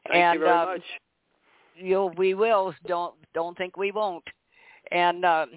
Thank 0.07 0.15
and 0.15 0.39
you 0.39 0.45
very 0.45 0.57
um, 0.57 0.65
much. 0.69 0.81
you'll 1.77 2.09
we 2.11 2.33
will. 2.33 2.73
Don't 2.87 3.15
don't 3.33 3.57
think 3.57 3.77
we 3.77 3.91
won't. 3.91 4.23
And 4.91 5.25
um, 5.25 5.49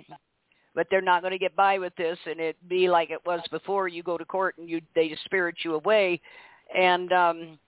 but 0.75 0.87
they're 0.91 1.01
not 1.01 1.23
going 1.23 1.33
to 1.33 1.39
get 1.39 1.57
by 1.57 1.79
with 1.79 1.95
this, 1.97 2.19
and 2.27 2.39
it 2.39 2.57
be 2.69 2.89
like 2.89 3.11
it 3.11 3.25
was 3.27 3.41
before. 3.51 3.89
You 3.89 4.03
go 4.03 4.17
to 4.17 4.25
court 4.25 4.57
and 4.59 4.69
you 4.69 4.81
they 4.95 5.17
spirit 5.25 5.57
you 5.65 5.75
away, 5.75 6.21
and 6.77 7.13
um, 7.13 7.59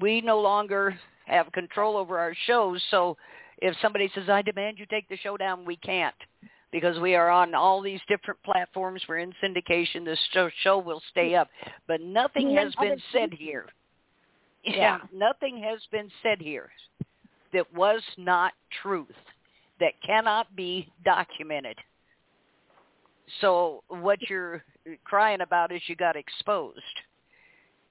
we 0.00 0.20
no 0.20 0.40
longer 0.40 0.98
have 1.28 1.50
control 1.52 1.96
over 1.96 2.18
our 2.18 2.34
shows. 2.46 2.82
So 2.90 3.16
if 3.58 3.76
somebody 3.80 4.08
says, 4.14 4.28
"I 4.28 4.42
demand 4.42 4.78
you 4.78 4.86
take 4.86 5.08
the 5.08 5.16
show 5.16 5.36
down," 5.36 5.64
we 5.64 5.76
can't 5.76 6.14
because 6.70 6.98
we 6.98 7.14
are 7.14 7.30
on 7.30 7.54
all 7.54 7.80
these 7.80 8.00
different 8.08 8.42
platforms. 8.42 9.02
We're 9.08 9.18
in 9.18 9.32
syndication. 9.42 10.04
This 10.04 10.20
show, 10.62 10.78
will 10.78 11.00
stay 11.10 11.34
up, 11.34 11.48
but 11.86 12.00
nothing 12.00 12.54
has 12.56 12.74
been 12.76 13.00
said 13.12 13.32
here. 13.32 13.66
Yeah. 14.64 14.98
nothing 15.12 15.62
has 15.62 15.80
been 15.90 16.10
said 16.22 16.40
here 16.40 16.70
that 17.52 17.72
was 17.74 18.02
not 18.18 18.52
truth, 18.82 19.16
that 19.80 19.92
cannot 20.04 20.54
be 20.56 20.90
documented. 21.04 21.76
So 23.40 23.82
what 23.88 24.20
you're 24.28 24.62
crying 25.04 25.40
about 25.40 25.72
is 25.72 25.80
you 25.86 25.96
got 25.96 26.16
exposed. 26.16 26.80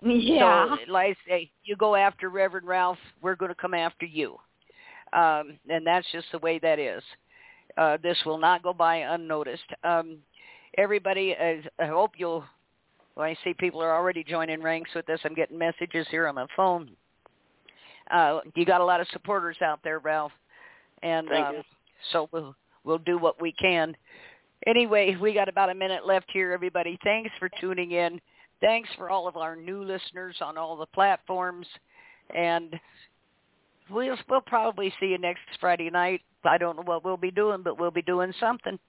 Yeah. 0.02 0.76
So, 0.86 0.92
like 0.92 1.18
I 1.28 1.30
say, 1.30 1.52
you 1.64 1.76
go 1.76 1.96
after 1.96 2.30
Reverend 2.30 2.68
Ralph, 2.68 2.98
we're 3.22 3.36
going 3.36 3.50
to 3.50 3.56
come 3.56 3.74
after 3.74 4.06
you. 4.06 4.38
Um, 5.14 5.58
and 5.70 5.86
that's 5.86 6.06
just 6.12 6.28
the 6.32 6.40
way 6.40 6.60
that 6.60 6.80
is. 6.80 7.04
Uh, 7.78 7.98
this 8.02 8.18
will 8.26 8.38
not 8.38 8.64
go 8.64 8.74
by 8.74 8.98
unnoticed. 8.98 9.64
Um, 9.84 10.18
everybody, 10.78 11.36
uh, 11.36 11.62
I 11.80 11.88
hope 11.88 12.12
you'll, 12.18 12.44
well, 13.16 13.26
I 13.26 13.38
see 13.44 13.54
people 13.54 13.82
are 13.82 13.96
already 13.96 14.24
joining 14.24 14.62
ranks 14.62 14.92
with 14.96 15.06
this. 15.06 15.20
I'm 15.24 15.34
getting 15.34 15.58
messages 15.58 16.08
here 16.10 16.28
on 16.28 16.36
my 16.36 16.48
phone. 16.56 16.90
Uh, 18.12 18.40
you 18.56 18.66
got 18.66 18.82
a 18.82 18.86
lot 18.86 19.02
of 19.02 19.08
supporters 19.10 19.58
out 19.62 19.80
there, 19.84 20.00
Ralph. 20.00 20.32
And 21.04 21.28
Thank 21.28 21.46
um, 21.46 21.56
you. 21.56 21.64
so 22.12 22.30
we'll, 22.32 22.56
we'll 22.84 22.98
do 23.00 23.18
what 23.18 23.42
we 23.42 23.52
can. 23.52 23.96
Anyway, 24.66 25.16
we 25.22 25.34
got 25.34 25.50
about 25.50 25.70
a 25.70 25.76
minute 25.76 26.06
left 26.06 26.28
here, 26.32 26.52
everybody. 26.52 26.98
Thanks 27.04 27.32
for 27.40 27.50
tuning 27.62 27.92
in. 27.92 28.20
Thanks 28.62 28.90
for 28.98 29.10
all 29.10 29.28
of 29.28 29.38
our 29.38 29.56
new 29.56 29.84
listeners 29.84 30.36
on 30.42 30.58
all 30.58 30.76
the 30.78 30.86
platforms. 30.88 31.68
And 32.36 32.80
we'll, 33.90 34.18
we'll 34.30 34.42
probably 34.42 34.94
see 35.00 35.08
you 35.08 35.18
next 35.18 35.42
Friday 35.60 35.90
night. 35.90 36.22
I 36.44 36.58
don't 36.58 36.76
know 36.76 36.84
what 36.84 37.04
we'll 37.04 37.18
be 37.18 37.32
doing, 37.32 37.62
but 37.64 37.80
we'll 37.80 37.92
be 37.92 38.02
doing 38.02 38.34
something. 38.40 38.80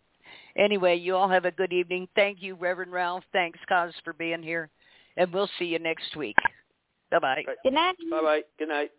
Anyway, 0.57 0.97
you 0.97 1.15
all 1.15 1.29
have 1.29 1.45
a 1.45 1.51
good 1.51 1.73
evening. 1.73 2.09
Thank 2.15 2.43
you, 2.43 2.55
Reverend 2.55 2.93
Ralph. 2.93 3.25
Thanks, 3.33 3.59
Cos, 3.69 3.93
for 4.05 4.13
being 4.13 4.43
here. 4.43 4.71
And 5.17 5.33
we'll 5.33 5.51
see 5.59 5.67
you 5.67 5.79
next 5.79 6.17
week. 6.17 6.37
Bye-bye. 7.11 7.45
Good 7.63 7.73
night. 7.73 7.97
Bye 8.11 8.21
bye. 8.23 8.41
Good 8.59 8.69
night. 8.69 8.91